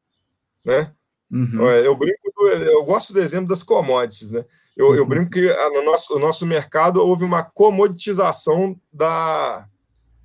né? 0.64 0.92
Uhum. 1.32 1.66
Eu 1.68 1.96
brinco, 1.96 2.32
do, 2.36 2.48
eu 2.50 2.84
gosto 2.84 3.14
do 3.14 3.20
exemplo 3.20 3.48
das 3.48 3.64
commodities, 3.64 4.32
né? 4.32 4.46
Eu, 4.76 4.90
uhum. 4.90 4.96
eu 4.96 5.06
brinco 5.06 5.32
que 5.32 5.42
no 5.74 5.84
nosso, 5.84 6.14
no 6.14 6.20
nosso 6.20 6.46
mercado 6.46 6.98
houve 7.02 7.24
uma 7.24 7.44
comoditização 7.44 8.80
da, 8.92 9.68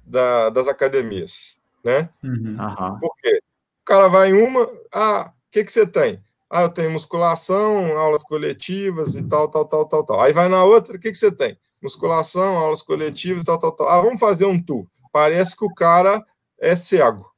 da, 0.04 0.50
das 0.50 0.68
academias, 0.68 1.60
né? 1.84 2.08
Uhum. 2.22 2.56
Por 2.98 3.14
quê? 3.16 3.42
O 3.82 3.84
cara 3.84 4.08
vai 4.08 4.30
em 4.30 4.32
uma, 4.32 4.68
ah, 4.92 5.30
o 5.30 5.50
que, 5.50 5.64
que 5.64 5.72
você 5.72 5.86
tem? 5.86 6.22
Ah, 6.50 6.62
eu 6.62 6.70
tenho 6.70 6.90
musculação, 6.90 7.98
aulas 7.98 8.22
coletivas 8.22 9.16
e 9.16 9.22
tal, 9.22 9.48
tal, 9.48 9.66
tal, 9.66 9.84
tal, 9.84 10.04
tal. 10.04 10.20
Aí 10.20 10.32
vai 10.32 10.48
na 10.48 10.64
outra, 10.64 10.96
o 10.96 11.00
que, 11.00 11.10
que 11.10 11.18
você 11.18 11.30
tem? 11.30 11.58
Musculação, 11.80 12.56
aulas 12.56 12.82
coletivas, 12.82 13.44
tal, 13.44 13.58
tal, 13.58 13.72
tal. 13.72 13.88
Ah, 13.88 14.00
vamos 14.00 14.18
fazer 14.18 14.46
um 14.46 14.60
tour. 14.60 14.86
Parece 15.12 15.56
que 15.56 15.64
o 15.64 15.74
cara 15.74 16.24
é 16.58 16.74
cego, 16.74 17.30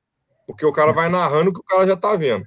porque 0.46 0.64
o 0.64 0.72
cara 0.72 0.92
vai 0.92 1.08
narrando 1.08 1.50
o 1.50 1.52
que 1.52 1.60
o 1.60 1.64
cara 1.64 1.86
já 1.86 1.94
está 1.94 2.14
vendo. 2.14 2.46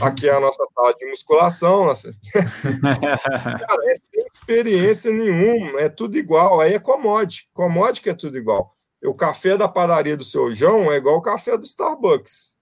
Aqui 0.00 0.28
é 0.28 0.34
a 0.34 0.40
nossa 0.40 0.64
sala 0.74 0.94
de 0.94 1.06
musculação. 1.06 1.86
Nossa... 1.86 2.10
cara, 2.32 3.90
é 3.90 3.94
sem 3.94 4.26
experiência 4.32 5.12
nenhuma, 5.12 5.80
é 5.80 5.88
tudo 5.88 6.16
igual. 6.16 6.60
Aí 6.60 6.74
é 6.74 6.78
commodity. 6.78 7.48
Commodity 7.52 8.02
que 8.02 8.10
é 8.10 8.14
tudo 8.14 8.36
igual. 8.38 8.74
O 9.04 9.14
café 9.14 9.56
da 9.56 9.68
padaria 9.68 10.16
do 10.16 10.24
seu 10.24 10.54
João 10.54 10.90
é 10.90 10.96
igual 10.96 11.16
o 11.16 11.22
café 11.22 11.56
do 11.56 11.64
Starbucks. 11.64 12.56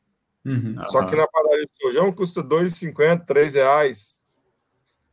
Uhum. 0.45 0.77
Só 0.89 1.05
que 1.05 1.17
na 1.17 1.27
padaria 1.27 1.65
de 1.65 1.73
Sojão 1.81 2.13
custa 2.13 2.43
R$ 2.43 2.49
2,50, 2.49 3.25
R$ 3.35 3.49
reais. 3.49 4.25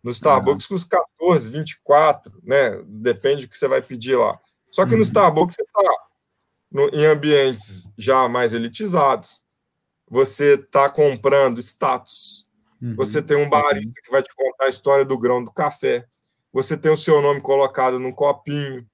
No 0.03 0.11
Starbucks 0.11 0.69
uhum. 0.69 0.75
custa 0.75 0.97
14, 1.19 1.49
24, 1.49 2.41
né? 2.43 2.81
Depende 2.85 3.45
do 3.45 3.49
que 3.49 3.57
você 3.57 3.67
vai 3.67 3.81
pedir 3.81 4.17
lá. 4.17 4.37
Só 4.71 4.85
que 4.85 4.91
uhum. 4.91 4.97
no 4.97 5.03
Starbucks 5.03 5.55
você 5.55 5.61
está 5.61 6.91
em 6.93 7.05
ambientes 7.05 7.91
já 7.97 8.27
mais 8.27 8.53
elitizados. 8.53 9.45
Você 10.11 10.55
está 10.55 10.89
comprando 10.89 11.59
status. 11.59 12.45
Uhum. 12.81 12.95
Você 12.97 13.21
tem 13.21 13.37
um 13.37 13.49
barista 13.49 14.01
que 14.03 14.11
vai 14.11 14.21
te 14.21 14.29
contar 14.35 14.65
a 14.65 14.69
história 14.69 15.05
do 15.05 15.17
grão 15.17 15.41
do 15.41 15.53
café. 15.53 16.05
Você 16.51 16.75
tem 16.75 16.91
o 16.91 16.97
seu 16.97 17.21
nome 17.21 17.39
colocado 17.39 17.97
num 17.97 18.11
copinho. 18.11 18.85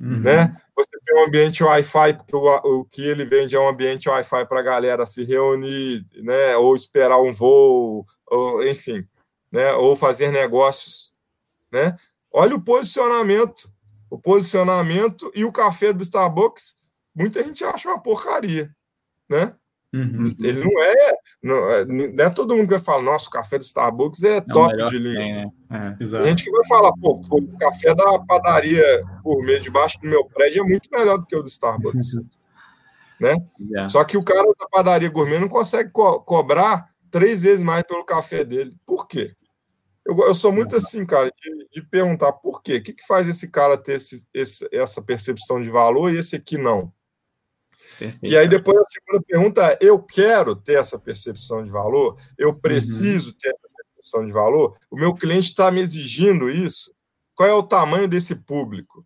Uhum. 0.00 0.18
Né? 0.18 0.60
Você 0.74 0.90
tem 1.04 1.16
um 1.16 1.24
ambiente 1.24 1.62
Wi-Fi, 1.62 2.14
porque 2.14 2.34
o, 2.34 2.80
o 2.80 2.84
que 2.84 3.06
ele 3.06 3.24
vende 3.24 3.54
é 3.54 3.60
um 3.60 3.68
ambiente 3.68 4.08
Wi-Fi 4.08 4.46
para 4.46 4.58
a 4.58 4.64
galera 4.64 5.06
se 5.06 5.22
reunir, 5.22 6.04
né? 6.16 6.56
ou 6.56 6.74
esperar 6.74 7.22
um 7.22 7.32
voo, 7.32 8.04
ou, 8.26 8.66
enfim, 8.66 9.06
né? 9.52 9.72
ou 9.74 9.94
fazer 9.94 10.32
negócios. 10.32 11.14
Né? 11.70 11.96
Olha 12.32 12.56
o 12.56 12.60
posicionamento. 12.60 13.72
O 14.10 14.18
posicionamento 14.18 15.30
e 15.36 15.44
o 15.44 15.52
café 15.52 15.92
do 15.92 16.02
Starbucks, 16.02 16.74
muita 17.14 17.44
gente 17.44 17.62
acha 17.62 17.88
uma 17.88 18.02
porcaria. 18.02 18.74
Né? 19.28 19.54
Uhum. 19.94 20.30
Ele 20.42 20.64
não 20.64 20.82
é, 20.82 21.14
não 21.42 21.70
é, 21.70 21.84
não 21.86 22.24
é. 22.24 22.30
todo 22.30 22.54
mundo 22.54 22.66
que 22.66 22.74
vai 22.74 22.78
falar, 22.78 23.02
nossa, 23.02 23.28
o 23.28 23.32
café 23.32 23.56
do 23.56 23.64
Starbucks 23.64 24.22
é, 24.22 24.36
é 24.36 24.40
top 24.42 24.76
de 24.90 24.98
linha. 24.98 25.50
Né? 25.70 25.96
É, 26.00 26.04
é. 26.04 26.24
gente 26.24 26.44
que 26.44 26.50
vai 26.50 26.66
falar, 26.66 26.92
pô, 27.00 27.22
o 27.30 27.58
café 27.58 27.94
da 27.94 28.18
padaria 28.18 28.84
por 29.22 29.42
meio 29.42 29.60
debaixo 29.60 29.98
do 30.00 30.08
meu 30.08 30.26
prédio 30.26 30.62
é 30.62 30.68
muito 30.68 30.90
melhor 30.92 31.18
do 31.18 31.26
que 31.26 31.34
o 31.34 31.42
do 31.42 31.48
Starbucks. 31.48 32.16
né? 33.18 33.34
Yeah. 33.58 33.88
Só 33.88 34.04
que 34.04 34.16
o 34.16 34.22
cara 34.22 34.42
da 34.58 34.68
padaria 34.70 35.08
gourmet 35.08 35.38
não 35.38 35.48
consegue 35.48 35.90
co 35.90 36.20
cobrar 36.20 36.90
três 37.10 37.42
vezes 37.42 37.64
mais 37.64 37.82
pelo 37.82 38.04
café 38.04 38.44
dele. 38.44 38.74
Por 38.84 39.08
quê? 39.08 39.34
Eu, 40.04 40.16
eu 40.18 40.34
sou 40.34 40.52
muito 40.52 40.76
assim, 40.76 41.04
cara, 41.04 41.30
de, 41.30 41.68
de 41.72 41.82
perguntar 41.82 42.32
por 42.32 42.62
quê. 42.62 42.76
O 42.76 42.82
que, 42.82 42.92
que 42.92 43.06
faz 43.06 43.28
esse 43.28 43.50
cara 43.50 43.76
ter 43.76 43.94
esse, 43.94 44.26
esse, 44.32 44.68
essa 44.72 45.02
percepção 45.02 45.60
de 45.60 45.68
valor 45.68 46.12
e 46.12 46.18
esse 46.18 46.36
aqui 46.36 46.56
não? 46.58 46.92
Perfeito. 47.98 48.24
E 48.24 48.36
aí 48.36 48.48
depois 48.48 48.78
a 48.78 48.84
segunda 48.84 49.24
pergunta 49.26 49.72
é: 49.72 49.78
eu 49.80 49.98
quero 50.00 50.54
ter 50.54 50.78
essa 50.78 50.98
percepção 50.98 51.64
de 51.64 51.70
valor? 51.70 52.16
Eu 52.38 52.50
uhum. 52.50 52.60
preciso 52.60 53.30
uhum. 53.30 53.36
ter 53.38 53.48
essa 53.48 53.68
percepção 54.08 54.26
de 54.26 54.32
valor, 54.32 54.76
o 54.90 54.96
meu 54.96 55.14
cliente 55.14 55.48
está 55.48 55.70
me 55.70 55.80
exigindo 55.80 56.48
isso. 56.48 56.92
Qual 57.34 57.48
é 57.48 57.54
o 57.54 57.62
tamanho 57.62 58.08
desse 58.08 58.34
público? 58.34 59.04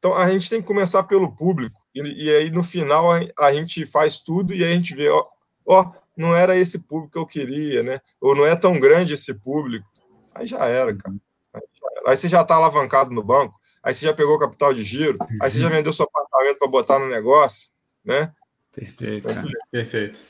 Então, 0.00 0.16
a 0.16 0.28
gente 0.30 0.48
tem 0.48 0.62
que 0.62 0.66
começar 0.66 1.02
pelo 1.02 1.30
público, 1.30 1.78
e, 1.94 2.24
e 2.24 2.30
aí 2.34 2.50
no 2.50 2.62
final 2.62 3.12
a, 3.12 3.20
a, 3.38 3.52
gente 3.52 3.84
faz 3.84 4.18
tudo 4.18 4.54
e 4.54 4.64
aí 4.64 4.72
a 4.72 4.74
gente 4.74 4.94
vê, 4.94 5.10
ó, 5.10 5.26
ó, 5.66 5.92
não 6.16 6.34
era 6.34 6.56
esse 6.56 6.78
público 6.78 7.12
que 7.12 7.18
eu 7.18 7.26
queria, 7.26 7.82
né? 7.82 8.00
Ou 8.18 8.34
não 8.34 8.46
é 8.46 8.56
tão 8.56 8.80
grande 8.80 9.12
esse 9.12 9.34
público. 9.34 9.86
Aí 10.34 10.46
já 10.46 10.64
era, 10.64 10.96
cara. 10.96 11.14
Aí, 11.52 11.62
já 11.74 11.86
era. 11.98 12.10
aí 12.10 12.16
você 12.16 12.28
já 12.28 12.40
está 12.40 12.54
alavancado 12.54 13.10
no 13.10 13.22
banco, 13.22 13.60
aí 13.82 13.92
você 13.92 14.06
já 14.06 14.14
pegou 14.14 14.38
capital 14.38 14.72
de 14.72 14.82
giro, 14.82 15.18
aí 15.40 15.50
você 15.50 15.60
já 15.60 15.68
vendeu 15.68 15.92
seu 15.92 16.06
apartamento 16.06 16.58
para 16.58 16.68
botar 16.68 16.98
no 16.98 17.06
negócio, 17.06 17.70
né? 18.04 18.32
Perfeito, 18.74 19.28
cara. 19.28 19.48
Perfeito. 19.70 20.20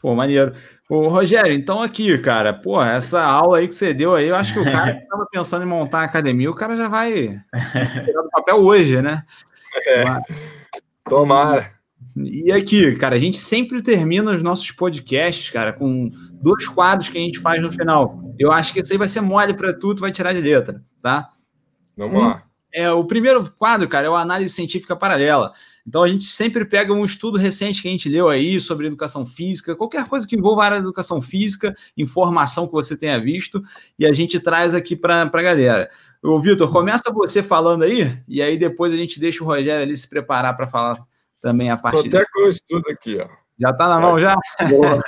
Pô, 0.00 0.14
maneiro. 0.14 0.54
Ô, 0.88 1.08
Rogério, 1.08 1.52
então 1.52 1.80
aqui, 1.80 2.18
cara, 2.18 2.52
pô, 2.52 2.82
essa 2.82 3.22
aula 3.22 3.58
aí 3.58 3.66
que 3.66 3.74
você 3.74 3.94
deu 3.94 4.14
aí, 4.14 4.28
eu 4.28 4.36
acho 4.36 4.52
que 4.52 4.60
o 4.60 4.64
cara 4.64 4.92
que 4.92 5.02
estava 5.02 5.26
pensando 5.32 5.62
em 5.62 5.68
montar 5.68 6.00
a 6.00 6.04
academia, 6.04 6.50
o 6.50 6.54
cara 6.54 6.76
já 6.76 6.88
vai 6.88 7.42
tirar 8.04 8.22
do 8.22 8.28
papel 8.30 8.56
hoje, 8.56 9.00
né? 9.00 9.24
É, 9.88 10.04
tomara. 11.08 11.72
E 12.16 12.52
aqui, 12.52 12.94
cara, 12.96 13.16
a 13.16 13.18
gente 13.18 13.38
sempre 13.38 13.82
termina 13.82 14.30
os 14.30 14.42
nossos 14.42 14.70
podcasts, 14.70 15.50
cara, 15.50 15.72
com 15.72 16.10
dois 16.32 16.68
quadros 16.68 17.08
que 17.08 17.18
a 17.18 17.20
gente 17.20 17.40
faz 17.40 17.60
no 17.60 17.72
final. 17.72 18.20
Eu 18.38 18.52
acho 18.52 18.72
que 18.72 18.80
esse 18.80 18.92
aí 18.92 18.98
vai 18.98 19.08
ser 19.08 19.20
mole 19.20 19.54
para 19.54 19.72
tu, 19.72 19.94
tu 19.94 20.00
vai 20.00 20.12
tirar 20.12 20.32
de 20.32 20.40
letra, 20.40 20.84
tá? 21.02 21.30
Vamos 21.96 22.16
um, 22.16 22.28
lá. 22.28 22.44
É, 22.72 22.90
o 22.90 23.04
primeiro 23.04 23.50
quadro, 23.58 23.88
cara, 23.88 24.06
é 24.06 24.10
o 24.10 24.14
análise 24.14 24.52
científica 24.52 24.94
paralela. 24.94 25.52
Então 25.86 26.02
a 26.02 26.08
gente 26.08 26.24
sempre 26.24 26.64
pega 26.64 26.92
um 26.92 27.04
estudo 27.04 27.38
recente 27.38 27.82
que 27.82 27.88
a 27.88 27.90
gente 27.90 28.08
leu 28.08 28.28
aí 28.28 28.60
sobre 28.60 28.86
educação 28.86 29.26
física, 29.26 29.76
qualquer 29.76 30.08
coisa 30.08 30.26
que 30.26 30.34
envolva 30.34 30.62
a 30.62 30.64
área 30.64 30.78
da 30.78 30.84
educação 30.84 31.20
física, 31.20 31.76
informação 31.96 32.66
que 32.66 32.72
você 32.72 32.96
tenha 32.96 33.20
visto, 33.20 33.62
e 33.98 34.06
a 34.06 34.12
gente 34.12 34.40
traz 34.40 34.74
aqui 34.74 34.96
para 34.96 35.22
a 35.22 35.42
galera. 35.42 35.90
Ô, 36.22 36.40
Vitor, 36.40 36.72
começa 36.72 37.12
você 37.12 37.42
falando 37.42 37.82
aí, 37.82 38.18
e 38.26 38.40
aí 38.40 38.56
depois 38.56 38.92
a 38.94 38.96
gente 38.96 39.20
deixa 39.20 39.44
o 39.44 39.46
Rogério 39.46 39.82
ali 39.82 39.94
se 39.96 40.08
preparar 40.08 40.56
para 40.56 40.66
falar 40.66 40.98
também 41.40 41.70
a 41.70 41.76
parte. 41.76 42.06
Estou 42.06 42.20
até 42.20 42.30
com 42.32 42.46
o 42.46 42.48
estudo 42.48 42.84
aqui, 42.88 43.18
ó. 43.20 43.28
Já 43.58 43.70
está 43.70 43.88
na 43.88 44.00
mão, 44.00 44.18
já? 44.18 44.34
Boa. 44.68 45.00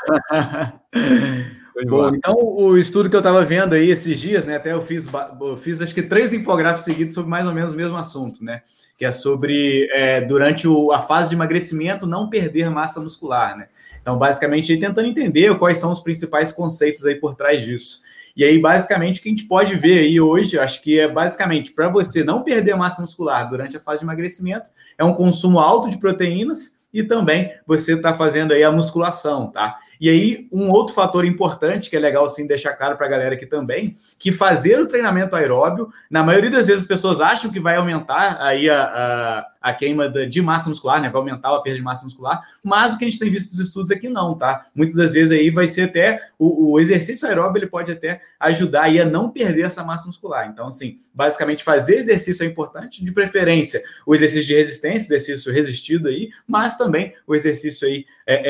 Bom, 1.85 2.09
então 2.15 2.35
o 2.39 2.79
estudo 2.79 3.11
que 3.11 3.17
eu 3.17 3.21
estava 3.21 3.45
vendo 3.45 3.75
aí 3.75 3.91
esses 3.91 4.19
dias, 4.19 4.47
né? 4.47 4.57
Até 4.57 4.73
eu 4.73 4.81
fiz, 4.81 5.07
eu 5.41 5.57
fiz 5.59 5.83
acho 5.83 5.95
que 5.95 6.03
três 6.03 6.33
infográficos 6.33 6.87
seguidos 6.87 7.15
sobre 7.15 7.29
mais 7.29 7.47
ou 7.47 7.53
menos 7.53 7.75
o 7.75 7.77
mesmo 7.77 7.97
assunto, 7.97 8.43
né? 8.43 8.63
Que 8.97 9.05
é 9.05 9.13
sobre 9.13 9.87
é, 9.93 10.23
durante 10.23 10.67
o, 10.67 10.91
a 10.91 11.03
fase 11.03 11.29
de 11.29 11.35
emagrecimento 11.35 12.07
não 12.07 12.31
perder 12.31 12.71
massa 12.71 12.99
muscular, 12.99 13.59
né? 13.59 13.69
Então, 14.01 14.17
basicamente, 14.17 14.73
aí 14.73 14.81
tentando 14.81 15.09
entender 15.09 15.59
quais 15.59 15.79
são 15.79 15.91
os 15.91 16.01
principais 16.01 16.51
conceitos 16.51 17.05
aí 17.05 17.17
por 17.17 17.35
trás 17.35 17.63
disso. 17.63 18.01
E 18.35 18.45
aí, 18.45 18.59
basicamente, 18.59 19.19
o 19.19 19.23
que 19.23 19.29
a 19.29 19.33
gente 19.33 19.45
pode 19.45 19.75
ver 19.75 19.99
aí 19.99 20.21
hoje, 20.21 20.59
acho 20.59 20.83
que 20.83 20.99
é 20.99 21.09
basicamente 21.09 21.73
para 21.73 21.89
você 21.89 22.23
não 22.23 22.43
perder 22.43 22.75
massa 22.77 23.03
muscular 23.03 23.49
durante 23.51 23.77
a 23.77 23.81
fase 23.81 24.01
de 24.01 24.07
emagrecimento, 24.07 24.71
é 24.97 25.05
um 25.05 25.13
consumo 25.13 25.59
alto 25.59 25.91
de 25.91 25.99
proteínas 25.99 26.77
e 26.93 27.03
também 27.03 27.53
você 27.67 27.95
está 27.95 28.15
fazendo 28.15 28.53
aí 28.53 28.63
a 28.63 28.71
musculação, 28.71 29.51
tá? 29.51 29.79
E 30.01 30.11
aí, 30.11 30.49
um 30.53 30.71
outro 30.71 30.95
fator 30.95 31.25
importante 31.25 31.89
que 31.89 31.97
é 31.97 31.99
legal 31.99 32.29
sim 32.29 32.47
deixar 32.47 32.75
claro 32.75 32.97
para 32.97 33.07
a 33.07 33.11
galera 33.11 33.35
aqui 33.35 33.47
também, 33.47 33.97
que 34.19 34.33
fazer 34.33 34.79
o 34.81 34.87
treinamento 34.87 35.35
aeróbio, 35.37 35.91
na 36.11 36.23
maioria 36.23 36.51
das 36.51 36.67
vezes 36.67 36.83
as 36.83 36.89
pessoas 36.89 37.21
acham 37.21 37.51
que 37.51 37.61
vai 37.61 37.77
aumentar 37.77 38.39
aí 38.41 38.69
a, 38.69 38.83
a 38.83 39.47
a 39.67 39.75
queima 39.75 40.09
de 40.09 40.41
massa 40.41 40.69
muscular, 40.69 41.03
né? 41.03 41.09
Vai 41.09 41.19
aumentar 41.19 41.53
a 41.53 41.61
perda 41.61 41.77
de 41.77 41.83
massa 41.83 42.05
muscular, 42.05 42.41
mas 42.63 42.95
o 42.95 42.99
que 42.99 43.05
a 43.05 43.11
gente 43.11 43.19
tem 43.19 43.29
visto 43.29 43.51
nos 43.51 43.59
estudos 43.59 43.91
é 43.91 43.97
que 43.97 44.09
não, 44.09 44.39
tá? 44.39 44.67
Muitas 44.73 44.95
das 44.95 45.13
vezes 45.13 45.33
aí 45.33 45.51
vai 45.51 45.67
ser 45.67 45.83
até 45.83 46.21
o, 46.39 46.75
o 46.75 46.79
exercício 46.79 47.27
aeróbio, 47.27 47.59
ele 47.59 47.67
pode 47.67 47.91
até 47.91 48.21
ajudar 48.39 48.85
aí 48.85 49.01
a 49.01 49.05
não 49.05 49.29
perder 49.29 49.63
essa 49.63 49.83
massa 49.83 50.07
muscular. 50.07 50.49
Então, 50.49 50.69
assim, 50.69 51.01
basicamente 51.13 51.65
fazer 51.65 51.97
exercício 51.97 52.45
é 52.45 52.47
importante, 52.47 53.05
de 53.05 53.11
preferência 53.11 53.83
o 54.07 54.15
exercício 54.15 54.47
de 54.47 54.55
resistência, 54.55 55.13
o 55.13 55.17
exercício 55.17 55.53
resistido 55.53 56.07
aí, 56.07 56.31
mas 56.47 56.77
também 56.77 57.13
o 57.27 57.35
exercício 57.35 57.89
aí 57.89 58.07
é, 58.25 58.43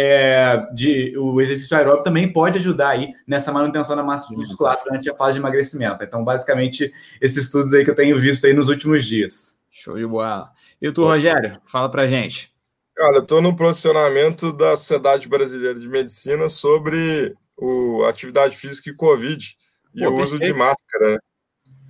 é, 0.55 0.75
de 0.75 1.17
o 1.17 1.41
exercício 1.41 1.75
aeróbio 1.79 2.03
também 2.03 2.31
pode 2.31 2.59
ajudar 2.59 2.91
aí 2.91 3.15
nessa 3.27 3.51
manutenção 3.51 3.97
da 3.97 4.03
massa 4.03 4.31
muscular 4.35 4.79
durante 4.85 5.09
a 5.09 5.15
fase 5.15 5.35
de 5.35 5.39
emagrecimento. 5.39 6.05
Então, 6.05 6.23
basicamente, 6.23 6.93
esses 7.23 7.39
estudos 7.39 7.73
aí 7.73 7.85
que 7.85 7.91
eu 7.91 7.95
tenho 7.95 8.19
visto 8.19 8.47
aí 8.47 8.53
nos 8.53 8.69
últimos 8.69 9.05
dias. 9.07 9.57
Show 9.71 9.97
de 9.97 10.07
bola. 10.07 10.51
E 10.81 10.93
tu, 10.93 11.05
Rogério, 11.05 11.61
fala 11.67 11.91
pra 11.91 12.09
gente. 12.09 12.53
Olha, 12.99 13.17
eu 13.17 13.23
estou 13.23 13.43
no 13.43 13.55
posicionamento 13.55 14.53
da 14.53 14.75
Sociedade 14.75 15.29
Brasileira 15.29 15.79
de 15.79 15.89
Medicina 15.89 16.49
sobre 16.49 17.35
o 17.57 18.05
atividade 18.05 18.57
física 18.57 18.91
e 18.91 18.95
Covid 18.95 19.57
e 19.95 20.05
Pô, 20.05 20.11
o 20.11 20.23
uso 20.23 20.39
de 20.39 20.53
máscara, 20.53 21.13
né? 21.13 21.19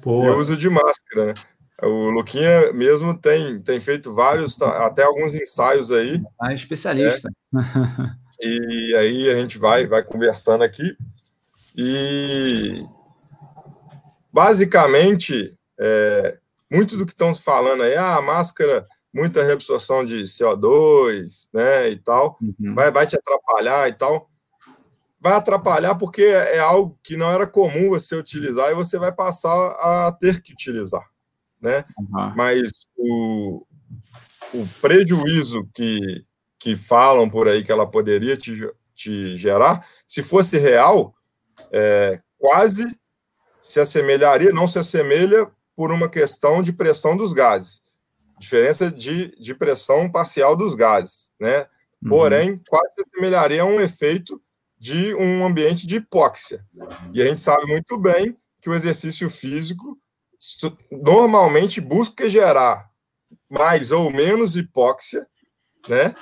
E 0.05 0.09
o 0.09 0.37
uso 0.37 0.57
de 0.57 0.69
máscara, 0.69 1.27
né? 1.27 1.35
O 1.83 2.11
Luquinha 2.11 2.73
mesmo 2.73 3.17
tem, 3.19 3.61
tem 3.61 3.79
feito 3.79 4.15
vários, 4.15 4.57
tá, 4.57 4.87
até 4.87 5.03
alguns 5.03 5.35
ensaios 5.35 5.93
aí. 5.93 6.23
Ah, 6.41 6.55
especialista. 6.55 7.29
Né? 7.53 8.17
E 8.41 8.95
aí 8.97 9.31
a 9.31 9.35
gente 9.35 9.59
vai, 9.59 9.87
vai 9.87 10.03
conversando 10.03 10.63
aqui. 10.63 10.97
E 11.77 12.85
basicamente, 14.33 15.55
é, 15.79 16.39
muito 16.71 16.97
do 16.97 17.07
que 17.07 17.13
estão 17.13 17.35
falando 17.35 17.83
aí, 17.83 17.95
ah, 17.97 18.17
a 18.17 18.23
máscara, 18.23 18.87
muita 19.13 19.43
reabsorção 19.43 20.05
de 20.05 20.25
CO2, 20.25 21.49
né, 21.53 21.89
e 21.89 21.97
tal, 21.97 22.39
uhum. 22.41 22.75
vai, 22.75 22.91
vai 22.91 23.07
te 23.07 23.17
atrapalhar 23.17 23.89
e 23.89 23.93
tal. 23.93 24.29
Vai 25.19 25.33
atrapalhar 25.33 25.95
porque 25.95 26.23
é 26.23 26.59
algo 26.59 26.99
que 27.03 27.17
não 27.17 27.31
era 27.31 27.47
comum 27.47 27.89
você 27.89 28.15
utilizar 28.15 28.71
e 28.71 28.75
você 28.75 28.99
vai 28.99 29.11
passar 29.11 29.51
a 29.51 30.13
ter 30.13 30.41
que 30.43 30.53
utilizar, 30.53 31.05
né? 31.61 31.85
Uhum. 31.99 32.35
Mas 32.37 32.71
o, 32.97 33.67
o 34.53 34.67
prejuízo 34.81 35.67
que, 35.75 36.25
que 36.59 36.77
falam 36.77 37.29
por 37.29 37.49
aí 37.49 37.65
que 37.65 37.73
ela 37.73 37.91
poderia 37.91 38.37
te, 38.37 38.71
te 38.95 39.37
gerar, 39.37 39.85
se 40.07 40.23
fosse 40.23 40.59
real, 40.59 41.15
é, 41.73 42.21
quase 42.39 42.85
se 43.61 43.81
assemelharia, 43.81 44.53
não 44.53 44.69
se 44.69 44.79
assemelha 44.79 45.51
por 45.77 45.93
uma 45.93 46.09
questão 46.09 46.63
de 46.63 46.73
pressão 46.73 47.17
dos 47.17 47.35
gases. 47.35 47.83
Diferença 48.39 48.91
de, 48.91 49.37
de 49.39 49.55
pressão 49.55 50.11
parcial 50.11 50.57
dos 50.57 50.75
gases, 50.75 51.31
né? 51.39 51.69
Uhum. 52.03 52.09
Porém, 52.09 52.63
quase 52.69 52.95
se 52.95 53.03
assemelharia 53.03 53.63
a 53.63 53.67
um 53.67 53.81
efeito 53.81 54.43
de 54.79 55.15
um 55.15 55.45
ambiente 55.45 55.87
de 55.87 55.97
hipóxia. 55.97 56.65
E 57.13 57.23
a 57.23 57.27
gente 57.27 57.41
sabe 57.41 57.67
muito 57.67 57.99
bem 57.99 58.37
que 58.61 58.69
o 58.69 58.75
exercício 58.75 59.29
físico 59.31 59.99
normalmente 60.91 61.81
busca 61.81 62.29
gerar 62.29 62.91
mais 63.49 63.91
ou 63.91 64.11
menos 64.11 64.57
hipóxia, 64.57 65.27
né? 65.89 66.15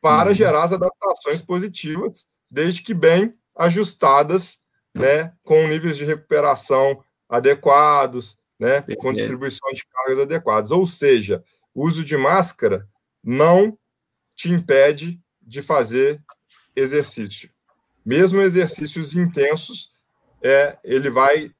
Para 0.00 0.30
uhum. 0.30 0.34
gerar 0.34 0.64
as 0.64 0.72
adaptações 0.72 1.42
positivas, 1.42 2.26
desde 2.50 2.82
que 2.82 2.94
bem 2.94 3.34
ajustadas, 3.56 4.60
né? 4.94 5.32
Com 5.44 5.66
níveis 5.66 5.96
de 5.96 6.04
recuperação 6.04 7.02
adequados, 7.28 8.38
né, 8.58 8.82
com 8.98 9.12
distribuição 9.12 9.70
de 9.72 9.84
cargas 9.86 10.20
adequadas. 10.20 10.70
Ou 10.70 10.86
seja, 10.86 11.42
o 11.74 11.86
uso 11.86 12.04
de 12.04 12.16
máscara 12.16 12.88
não 13.22 13.76
te 14.34 14.50
impede 14.50 15.20
de 15.42 15.62
fazer 15.62 16.22
exercício. 16.74 17.50
Mesmo 18.04 18.40
exercícios 18.40 19.16
intensos, 19.16 19.90
é, 20.42 20.78
ele 20.84 21.10
vai, 21.10 21.50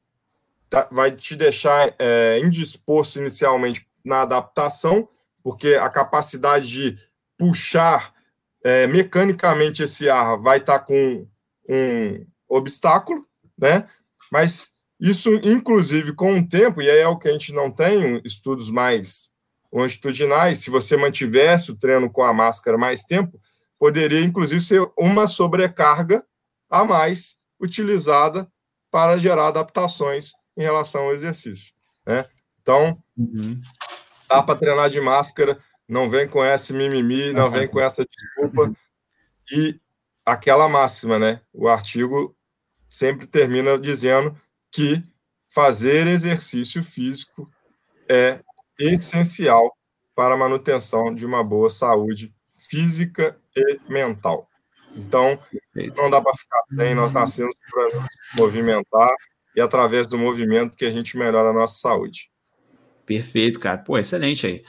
tá, 0.69 0.89
vai 0.91 1.11
te 1.11 1.35
deixar 1.35 1.95
é, 1.99 2.39
indisposto 2.39 3.19
inicialmente 3.19 3.87
na 4.05 4.23
adaptação, 4.23 5.09
porque 5.43 5.75
a 5.75 5.89
capacidade 5.89 6.69
de 6.69 6.99
puxar 7.37 8.15
é, 8.63 8.87
mecanicamente 8.87 9.83
esse 9.83 10.09
ar 10.09 10.39
vai 10.39 10.59
estar 10.59 10.79
tá 10.79 10.85
com 10.85 11.27
um 11.69 12.27
obstáculo, 12.49 13.27
né? 13.59 13.89
Mas 14.31 14.76
isso, 14.99 15.31
inclusive, 15.45 16.15
com 16.15 16.35
o 16.35 16.49
tempo, 16.49 16.81
e 16.81 16.91
aí 16.91 16.99
é 16.99 17.09
o 17.09 17.19
que 17.19 17.29
a 17.29 17.33
gente 17.33 17.53
não 17.53 17.71
tem, 17.71 18.21
estudos 18.25 18.71
mais 18.71 19.31
longitudinais, 19.73 20.61
se 20.61 20.71
você 20.71 20.97
mantivesse 20.97 21.71
o 21.71 21.77
treino 21.77 22.11
com 22.11 22.23
a 22.23 22.33
máscara 22.33 22.79
mais 22.79 23.03
tempo, 23.03 23.39
poderia, 23.79 24.21
inclusive, 24.21 24.61
ser 24.61 24.89
uma 24.97 25.27
sobrecarga 25.27 26.25
a 26.71 26.83
mais 26.85 27.37
utilizada 27.61 28.51
para 28.91 29.19
gerar 29.19 29.49
adaptações 29.49 30.33
em 30.57 30.63
relação 30.63 31.05
ao 31.05 31.13
exercício. 31.13 31.75
Né? 32.07 32.25
Então, 32.63 32.99
uhum. 33.17 33.61
dá 34.29 34.43
para 34.43 34.59
treinar 34.59 34.89
de 34.89 35.01
máscara, 35.01 35.59
não 35.89 36.09
vem 36.09 36.27
com 36.27 36.45
esse 36.45 36.73
mimimi, 36.73 37.33
não 37.33 37.51
vem 37.51 37.69
com 37.69 37.79
essa 37.79 38.05
desculpa. 38.05 38.73
E 39.53 39.79
aquela 40.25 40.69
máxima, 40.69 41.19
né? 41.19 41.41
O 41.53 41.69
artigo 41.69 42.37
sempre 42.89 43.27
termina 43.27 43.79
dizendo 43.79 44.37
que 44.77 45.03
fazer 45.49 46.07
exercício 46.07 46.83
físico 46.83 47.51
é 48.07 48.41
essencial 48.79 49.75
para 50.15 50.35
a 50.35 50.37
manutenção 50.37 51.15
de 51.15 51.25
uma 51.25 51.43
boa 51.43 51.71
saúde 51.71 52.31
física 52.53 53.39
e 53.57 53.81
mental. 53.89 54.47
Então, 54.95 55.39
não 55.97 56.11
dá 56.11 56.21
para 56.21 56.35
ficar 56.35 56.61
sem, 56.69 56.95
nós 56.95 57.11
nascemos 57.11 57.55
para 57.71 58.07
movimentar 58.37 59.09
e 59.55 59.63
através 59.63 60.07
do 60.07 60.19
movimento 60.19 60.77
que 60.77 60.85
a 60.85 60.91
gente 60.91 61.17
melhora 61.17 61.49
a 61.49 61.55
nossa 61.55 61.79
saúde. 61.79 62.31
Perfeito, 63.07 63.59
cara. 63.59 63.79
Pô, 63.79 63.97
excelente 63.97 64.47
aí. 64.47 64.65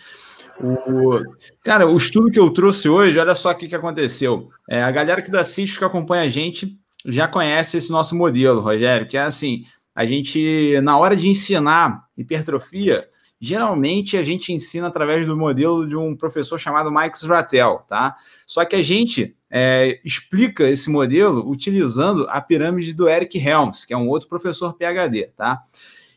O... 0.62 1.20
Cara, 1.66 1.86
o 1.86 1.98
estudo 1.98 2.32
que 2.32 2.40
eu 2.40 2.50
trouxe 2.52 2.88
hoje, 2.88 3.20
olha 3.20 3.36
só 3.36 3.52
o 3.52 3.56
que, 3.56 3.68
que 3.68 3.76
aconteceu. 3.76 4.50
É, 4.70 4.82
a 4.82 4.92
galera 4.92 5.22
que 5.22 5.30
da 5.30 5.44
CIS 5.44 5.78
que 5.78 5.84
acompanha 5.84 6.24
a 6.24 6.30
gente 6.30 6.80
já 7.06 7.28
conhece 7.28 7.78
esse 7.78 7.92
nosso 7.92 8.16
modelo, 8.16 8.62
Rogério, 8.62 9.08
que 9.08 9.18
é 9.18 9.22
assim: 9.22 9.66
a 9.98 10.06
gente, 10.06 10.80
na 10.82 10.96
hora 10.96 11.16
de 11.16 11.28
ensinar 11.28 12.04
hipertrofia, 12.16 13.10
geralmente 13.42 14.16
a 14.16 14.22
gente 14.22 14.54
ensina 14.54 14.86
através 14.86 15.26
do 15.26 15.36
modelo 15.36 15.88
de 15.88 15.96
um 15.96 16.16
professor 16.16 16.60
chamado 16.60 16.92
Mike 16.92 17.18
Sratel, 17.18 17.84
tá? 17.88 18.16
Só 18.46 18.64
que 18.64 18.76
a 18.76 18.82
gente 18.84 19.36
é, 19.50 20.00
explica 20.06 20.70
esse 20.70 20.88
modelo 20.92 21.50
utilizando 21.50 22.28
a 22.30 22.40
pirâmide 22.40 22.94
do 22.94 23.10
Eric 23.10 23.40
Helms, 23.40 23.86
que 23.86 23.94
é 23.94 23.98
um 23.98 24.08
outro 24.08 24.30
professor 24.30 24.78
PhD, 24.78 25.32
tá? 25.36 25.64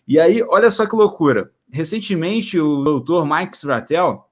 E 0.07 0.21
aí, 0.21 0.43
olha 0.43 0.71
só 0.71 0.85
que 0.85 0.95
loucura. 0.95 1.51
Recentemente, 1.73 2.61
o 2.61 2.85
doutor 2.85 3.25
Mike 3.25 3.57
Sratel 3.57 4.29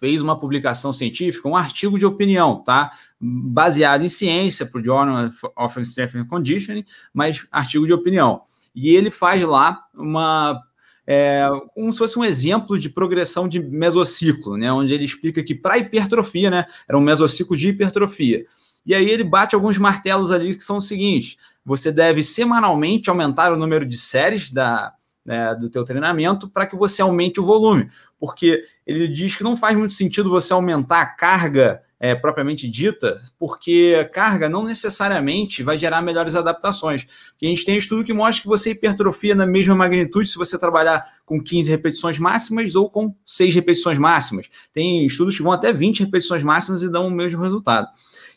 fez 0.00 0.20
uma 0.20 0.36
publicação 0.36 0.92
científica, 0.92 1.48
um 1.48 1.56
artigo 1.56 1.96
de 1.96 2.06
opinião, 2.06 2.60
tá? 2.64 2.90
Baseado 3.20 4.02
em 4.02 4.08
ciência 4.08 4.66
para 4.66 4.80
o 4.80 4.84
Journal 4.84 5.30
of 5.56 5.80
Strength 5.82 6.16
and 6.16 6.26
Conditioning, 6.26 6.84
mas 7.14 7.46
artigo 7.52 7.86
de 7.86 7.92
opinião. 7.92 8.42
E 8.74 8.94
ele 8.94 9.10
faz 9.10 9.42
lá 9.42 9.84
uma 9.94 10.60
é, 11.06 11.48
como 11.74 11.92
se 11.92 11.98
fosse 11.98 12.18
um 12.18 12.24
exemplo 12.24 12.78
de 12.78 12.88
progressão 12.88 13.48
de 13.48 13.60
mesociclo, 13.60 14.56
né? 14.56 14.72
Onde 14.72 14.94
ele 14.94 15.04
explica 15.04 15.42
que 15.42 15.54
para 15.54 15.78
hipertrofia, 15.78 16.50
né? 16.50 16.66
Era 16.88 16.96
um 16.96 17.00
mesociclo 17.00 17.56
de 17.56 17.68
hipertrofia. 17.68 18.44
E 18.86 18.94
aí 18.94 19.10
ele 19.10 19.24
bate 19.24 19.54
alguns 19.54 19.76
martelos 19.76 20.30
ali 20.30 20.54
que 20.54 20.62
são 20.62 20.76
os 20.76 20.86
seguintes: 20.86 21.36
você 21.64 21.90
deve 21.90 22.22
semanalmente 22.22 23.10
aumentar 23.10 23.52
o 23.52 23.56
número 23.56 23.84
de 23.84 23.96
séries 23.96 24.50
da, 24.50 24.94
né, 25.30 25.54
do 25.54 25.70
teu 25.70 25.84
treinamento 25.84 26.48
para 26.48 26.66
que 26.66 26.74
você 26.74 27.00
aumente 27.00 27.38
o 27.38 27.44
volume, 27.44 27.88
porque 28.18 28.64
ele 28.84 29.06
diz 29.06 29.36
que 29.36 29.44
não 29.44 29.56
faz 29.56 29.78
muito 29.78 29.94
sentido 29.94 30.28
você 30.28 30.52
aumentar 30.52 31.00
a 31.00 31.06
carga 31.06 31.80
é, 32.00 32.16
propriamente 32.16 32.68
dita, 32.68 33.16
porque 33.38 34.08
carga 34.12 34.48
não 34.48 34.64
necessariamente 34.64 35.62
vai 35.62 35.78
gerar 35.78 36.02
melhores 36.02 36.34
adaptações. 36.34 37.06
a 37.40 37.46
gente 37.46 37.64
tem 37.64 37.76
estudo 37.76 38.02
que 38.02 38.12
mostra 38.12 38.42
que 38.42 38.48
você 38.48 38.72
hipertrofia 38.72 39.36
na 39.36 39.46
mesma 39.46 39.76
magnitude 39.76 40.28
se 40.28 40.36
você 40.36 40.58
trabalhar 40.58 41.06
com 41.24 41.40
15 41.40 41.70
repetições 41.70 42.18
máximas 42.18 42.74
ou 42.74 42.90
com 42.90 43.14
6 43.24 43.54
repetições 43.54 43.98
máximas. 43.98 44.50
Tem 44.74 45.06
estudos 45.06 45.36
que 45.36 45.44
vão 45.44 45.52
até 45.52 45.72
20 45.72 46.00
repetições 46.00 46.42
máximas 46.42 46.82
e 46.82 46.90
dão 46.90 47.06
o 47.06 47.10
mesmo 47.10 47.44
resultado. 47.44 47.86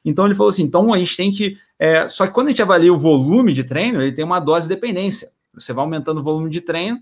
Então 0.05 0.25
ele 0.25 0.35
falou 0.35 0.51
assim: 0.51 0.63
então 0.63 0.93
a 0.93 0.99
gente 0.99 1.17
tem 1.17 1.31
que. 1.31 1.57
É, 1.79 2.07
só 2.07 2.27
que 2.27 2.33
quando 2.33 2.47
a 2.47 2.49
gente 2.51 2.61
avalia 2.61 2.93
o 2.93 2.99
volume 2.99 3.51
de 3.51 3.63
treino, 3.63 3.99
ele 3.99 4.11
tem 4.11 4.23
uma 4.23 4.39
dose 4.39 4.67
de 4.67 4.75
dependência. 4.75 5.29
Você 5.53 5.73
vai 5.73 5.83
aumentando 5.83 6.19
o 6.19 6.23
volume 6.23 6.49
de 6.49 6.61
treino 6.61 7.01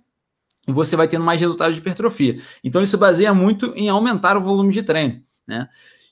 e 0.68 0.72
você 0.72 0.96
vai 0.96 1.08
tendo 1.08 1.24
mais 1.24 1.40
resultados 1.40 1.76
de 1.76 1.82
hipertrofia. 1.82 2.42
Então 2.64 2.82
ele 2.82 2.88
se 2.88 2.98
baseia 2.98 3.34
muito 3.34 3.74
em 3.76 3.90
aumentar 3.90 4.38
o 4.38 4.42
volume 4.42 4.74
de 4.74 4.84
treino. 4.84 5.22
Né? 5.48 5.68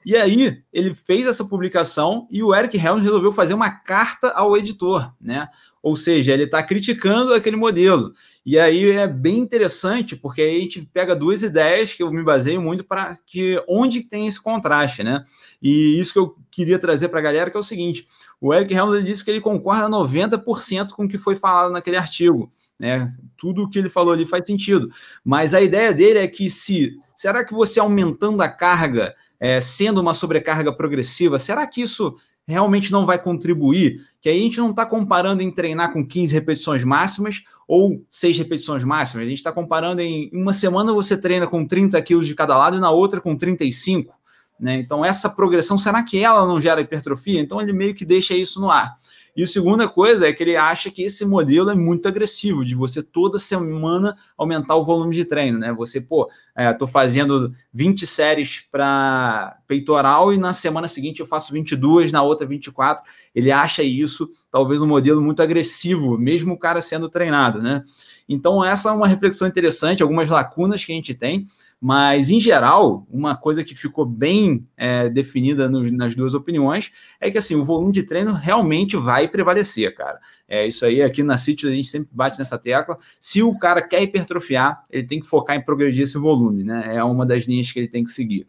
E 0.05 0.15
aí, 0.15 0.63
ele 0.71 0.95
fez 0.95 1.25
essa 1.25 1.43
publicação 1.43 2.25
e 2.31 2.41
o 2.41 2.55
Eric 2.55 2.77
Helms 2.77 3.03
resolveu 3.03 3.33
fazer 3.33 3.53
uma 3.53 3.69
carta 3.69 4.29
ao 4.29 4.55
editor, 4.55 5.13
né? 5.19 5.49
Ou 5.83 5.95
seja, 5.95 6.33
ele 6.33 6.43
está 6.43 6.63
criticando 6.63 7.33
aquele 7.33 7.57
modelo. 7.57 8.13
E 8.45 8.57
aí 8.57 8.91
é 8.91 9.07
bem 9.07 9.37
interessante, 9.37 10.15
porque 10.15 10.41
aí 10.41 10.57
a 10.57 10.61
gente 10.61 10.81
pega 10.93 11.15
duas 11.15 11.43
ideias 11.43 11.93
que 11.93 12.01
eu 12.01 12.11
me 12.11 12.23
baseio 12.23 12.61
muito 12.61 12.83
para 12.83 13.17
que 13.25 13.61
onde 13.67 14.01
tem 14.01 14.25
esse 14.25 14.41
contraste, 14.41 15.03
né? 15.03 15.23
E 15.61 15.99
isso 15.99 16.13
que 16.13 16.19
eu 16.19 16.35
queria 16.49 16.79
trazer 16.79 17.09
para 17.09 17.19
a 17.19 17.23
galera, 17.23 17.51
que 17.51 17.57
é 17.57 17.59
o 17.59 17.63
seguinte: 17.63 18.07
o 18.41 18.53
Eric 18.53 18.73
Helms 18.73 19.03
disse 19.03 19.23
que 19.23 19.31
ele 19.31 19.41
concorda 19.41 19.89
90% 19.89 20.91
com 20.91 21.05
o 21.05 21.07
que 21.07 21.17
foi 21.17 21.35
falado 21.35 21.71
naquele 21.71 21.97
artigo. 21.97 22.51
Né? 22.79 23.07
Tudo 23.37 23.63
o 23.63 23.69
que 23.69 23.77
ele 23.77 23.89
falou 23.89 24.13
ali 24.13 24.25
faz 24.25 24.45
sentido. 24.45 24.89
Mas 25.23 25.53
a 25.53 25.61
ideia 25.61 25.93
dele 25.93 26.19
é 26.19 26.27
que 26.27 26.49
se 26.49 26.97
será 27.15 27.43
que 27.43 27.53
você 27.53 27.79
aumentando 27.79 28.41
a 28.41 28.47
carga 28.47 29.13
é, 29.39 29.59
sendo 29.59 29.99
uma 29.99 30.13
sobrecarga 30.13 30.71
progressiva, 30.71 31.37
será 31.37 31.67
que 31.67 31.81
isso 31.81 32.15
realmente 32.47 32.91
não 32.91 33.05
vai 33.05 33.21
contribuir? 33.21 34.07
Que 34.21 34.29
aí 34.29 34.39
a 34.39 34.43
gente 34.43 34.57
não 34.57 34.69
está 34.69 34.85
comparando 34.85 35.43
em 35.43 35.51
treinar 35.51 35.91
com 35.91 36.05
15 36.05 36.33
repetições 36.33 36.83
máximas 36.83 37.43
ou 37.67 38.03
6 38.09 38.37
repetições 38.37 38.83
máximas, 38.83 39.25
a 39.25 39.29
gente 39.29 39.37
está 39.37 39.51
comparando 39.51 40.01
em 40.01 40.29
uma 40.33 40.51
semana 40.51 40.91
você 40.91 41.15
treina 41.15 41.45
com 41.45 41.65
30 41.65 42.01
quilos 42.01 42.25
de 42.25 42.33
cada 42.33 42.57
lado 42.57 42.77
e 42.77 42.79
na 42.79 42.89
outra 42.89 43.21
com 43.21 43.35
35. 43.35 44.18
Né? 44.59 44.79
Então, 44.79 45.05
essa 45.05 45.29
progressão, 45.29 45.77
será 45.77 46.03
que 46.03 46.23
ela 46.23 46.45
não 46.45 46.59
gera 46.59 46.81
hipertrofia? 46.81 47.39
Então, 47.39 47.61
ele 47.61 47.71
meio 47.71 47.95
que 47.95 48.05
deixa 48.05 48.33
isso 48.33 48.59
no 48.59 48.69
ar. 48.69 48.95
E 49.39 49.43
a 49.43 49.47
segunda 49.47 49.87
coisa 49.87 50.27
é 50.27 50.33
que 50.33 50.43
ele 50.43 50.57
acha 50.57 50.91
que 50.91 51.01
esse 51.01 51.23
modelo 51.25 51.69
é 51.69 51.75
muito 51.75 52.07
agressivo, 52.09 52.65
de 52.65 52.75
você 52.75 53.01
toda 53.01 53.39
semana 53.39 54.17
aumentar 54.37 54.75
o 54.75 54.83
volume 54.83 55.15
de 55.15 55.23
treino, 55.23 55.59
né? 55.59 55.71
Você, 55.71 56.01
pô, 56.01 56.29
é, 56.53 56.73
tô 56.73 56.85
fazendo 56.87 57.53
20 57.73 58.05
séries 58.05 58.65
para 58.69 59.57
peitoral 59.65 60.33
e 60.33 60.37
na 60.37 60.51
semana 60.51 60.89
seguinte 60.89 61.21
eu 61.21 61.25
faço 61.25 61.53
22, 61.53 62.11
na 62.11 62.21
outra 62.21 62.45
24. 62.45 63.01
Ele 63.33 63.49
acha 63.49 63.81
isso 63.81 64.29
talvez 64.51 64.81
um 64.81 64.87
modelo 64.87 65.21
muito 65.21 65.41
agressivo, 65.41 66.17
mesmo 66.17 66.55
o 66.55 66.59
cara 66.59 66.81
sendo 66.81 67.07
treinado, 67.07 67.59
né? 67.61 67.85
Então, 68.27 68.63
essa 68.63 68.89
é 68.89 68.91
uma 68.91 69.07
reflexão 69.07 69.47
interessante, 69.47 70.03
algumas 70.03 70.29
lacunas 70.29 70.83
que 70.83 70.91
a 70.91 70.95
gente 70.95 71.13
tem, 71.13 71.47
mas, 71.81 72.29
em 72.29 72.41
geral, 72.41 73.07
uma 73.09 73.37
coisa 73.37 73.63
que 73.63 73.73
ficou 73.73 74.05
bem 74.05 74.67
é, 74.75 75.09
definida 75.09 75.69
no, 75.69 75.89
nas 75.91 76.13
duas 76.13 76.33
opiniões 76.33 76.91
é 77.21 77.31
que 77.31 77.37
assim, 77.37 77.55
o 77.55 77.63
volume 77.63 77.93
de 77.93 78.03
treino 78.03 78.33
realmente 78.33 78.97
vai 78.97 79.29
prevalecer, 79.29 79.95
cara. 79.95 80.19
É 80.45 80.67
isso 80.67 80.85
aí, 80.85 81.01
aqui 81.01 81.23
na 81.23 81.37
City 81.37 81.67
a 81.67 81.71
gente 81.71 81.87
sempre 81.87 82.09
bate 82.11 82.37
nessa 82.37 82.57
tecla. 82.57 82.97
Se 83.21 83.41
o 83.41 83.57
cara 83.57 83.81
quer 83.81 84.01
hipertrofiar, 84.01 84.83
ele 84.91 85.07
tem 85.07 85.21
que 85.21 85.27
focar 85.27 85.55
em 85.55 85.61
progredir 85.61 86.03
esse 86.03 86.17
volume, 86.17 86.65
né? 86.65 86.95
É 86.95 87.03
uma 87.03 87.25
das 87.25 87.45
linhas 87.45 87.71
que 87.71 87.79
ele 87.79 87.87
tem 87.87 88.03
que 88.03 88.11
seguir. 88.11 88.45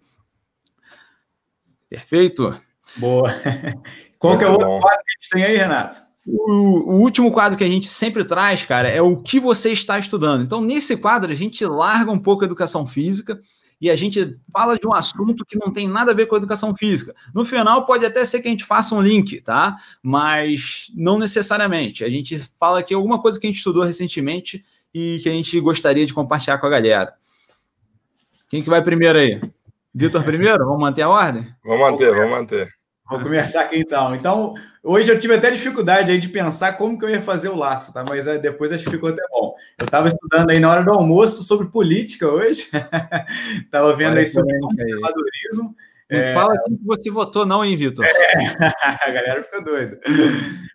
Perfeito? 1.88 2.60
Boa. 2.96 3.28
Qual 4.18 4.36
que 4.36 4.44
é 4.44 4.48
o 4.48 4.52
outro 4.52 4.80
quadro 4.80 5.04
que 5.04 5.12
a 5.12 5.20
gente 5.20 5.30
tem 5.30 5.44
aí, 5.44 5.56
Renato? 5.56 6.09
O, 6.26 6.92
o, 6.92 7.00
último 7.00 7.32
quadro 7.32 7.56
que 7.56 7.64
a 7.64 7.68
gente 7.68 7.88
sempre 7.88 8.24
traz, 8.24 8.64
cara, 8.64 8.88
é 8.88 9.00
o 9.00 9.16
que 9.16 9.40
você 9.40 9.72
está 9.72 9.98
estudando. 9.98 10.42
Então, 10.42 10.60
nesse 10.60 10.96
quadro, 10.96 11.32
a 11.32 11.34
gente 11.34 11.64
larga 11.64 12.12
um 12.12 12.18
pouco 12.18 12.42
a 12.42 12.46
educação 12.46 12.86
física 12.86 13.40
e 13.80 13.90
a 13.90 13.96
gente 13.96 14.38
fala 14.52 14.78
de 14.78 14.86
um 14.86 14.92
assunto 14.92 15.44
que 15.46 15.58
não 15.58 15.72
tem 15.72 15.88
nada 15.88 16.12
a 16.12 16.14
ver 16.14 16.26
com 16.26 16.34
a 16.34 16.38
educação 16.38 16.76
física. 16.76 17.14
No 17.34 17.46
final, 17.46 17.86
pode 17.86 18.04
até 18.04 18.24
ser 18.26 18.40
que 18.40 18.48
a 18.48 18.50
gente 18.50 18.64
faça 18.64 18.94
um 18.94 19.00
link, 19.00 19.40
tá? 19.40 19.78
Mas 20.02 20.92
não 20.94 21.18
necessariamente. 21.18 22.04
A 22.04 22.10
gente 22.10 22.38
fala 22.58 22.80
aqui 22.80 22.92
alguma 22.92 23.20
coisa 23.20 23.40
que 23.40 23.46
a 23.46 23.50
gente 23.50 23.58
estudou 23.58 23.82
recentemente 23.82 24.62
e 24.92 25.20
que 25.22 25.28
a 25.28 25.32
gente 25.32 25.58
gostaria 25.60 26.04
de 26.04 26.12
compartilhar 26.12 26.58
com 26.58 26.66
a 26.66 26.70
galera. 26.70 27.14
Quem 28.50 28.62
que 28.62 28.68
vai 28.68 28.82
primeiro 28.82 29.18
aí? 29.18 29.40
Vitor 29.94 30.22
primeiro? 30.24 30.66
Vamos 30.66 30.80
manter 30.80 31.02
a 31.02 31.08
ordem? 31.08 31.46
Vamos 31.64 31.80
manter, 31.80 32.14
vamos 32.14 32.30
manter. 32.30 32.68
Vou 33.08 33.20
começar 33.20 33.62
aqui 33.62 33.78
então. 33.78 34.14
Então, 34.14 34.54
hoje 34.82 35.10
eu 35.10 35.18
tive 35.18 35.34
até 35.34 35.50
dificuldade 35.50 36.10
aí 36.10 36.18
de 36.18 36.28
pensar 36.28 36.74
como 36.74 36.98
que 36.98 37.04
eu 37.04 37.10
ia 37.10 37.20
fazer 37.20 37.48
o 37.48 37.56
laço, 37.56 37.92
tá? 37.92 38.04
Mas 38.08 38.24
depois 38.40 38.72
acho 38.72 38.84
que 38.84 38.90
ficou 38.90 39.08
até 39.08 39.22
bom. 39.30 39.54
Eu 39.78 39.84
estava 39.84 40.08
estudando 40.08 40.50
aí 40.50 40.58
na 40.58 40.70
hora 40.70 40.82
do 40.82 40.90
almoço 40.92 41.42
sobre 41.42 41.68
política 41.68 42.28
hoje. 42.28 42.68
Estava 43.60 43.94
vendo 43.94 44.14
Parece 44.14 44.38
aí 44.38 44.44
sobre 44.44 44.60
conservadorismo. 44.60 45.76
Não 46.10 46.18
é... 46.18 46.34
fala 46.34 46.54
que 46.58 46.78
você 46.84 47.10
votou, 47.10 47.46
não, 47.46 47.64
hein, 47.64 47.76
Vitor? 47.76 48.04
É... 48.04 48.10
a 49.06 49.10
galera 49.10 49.42
fica 49.42 49.60
doida. 49.60 50.00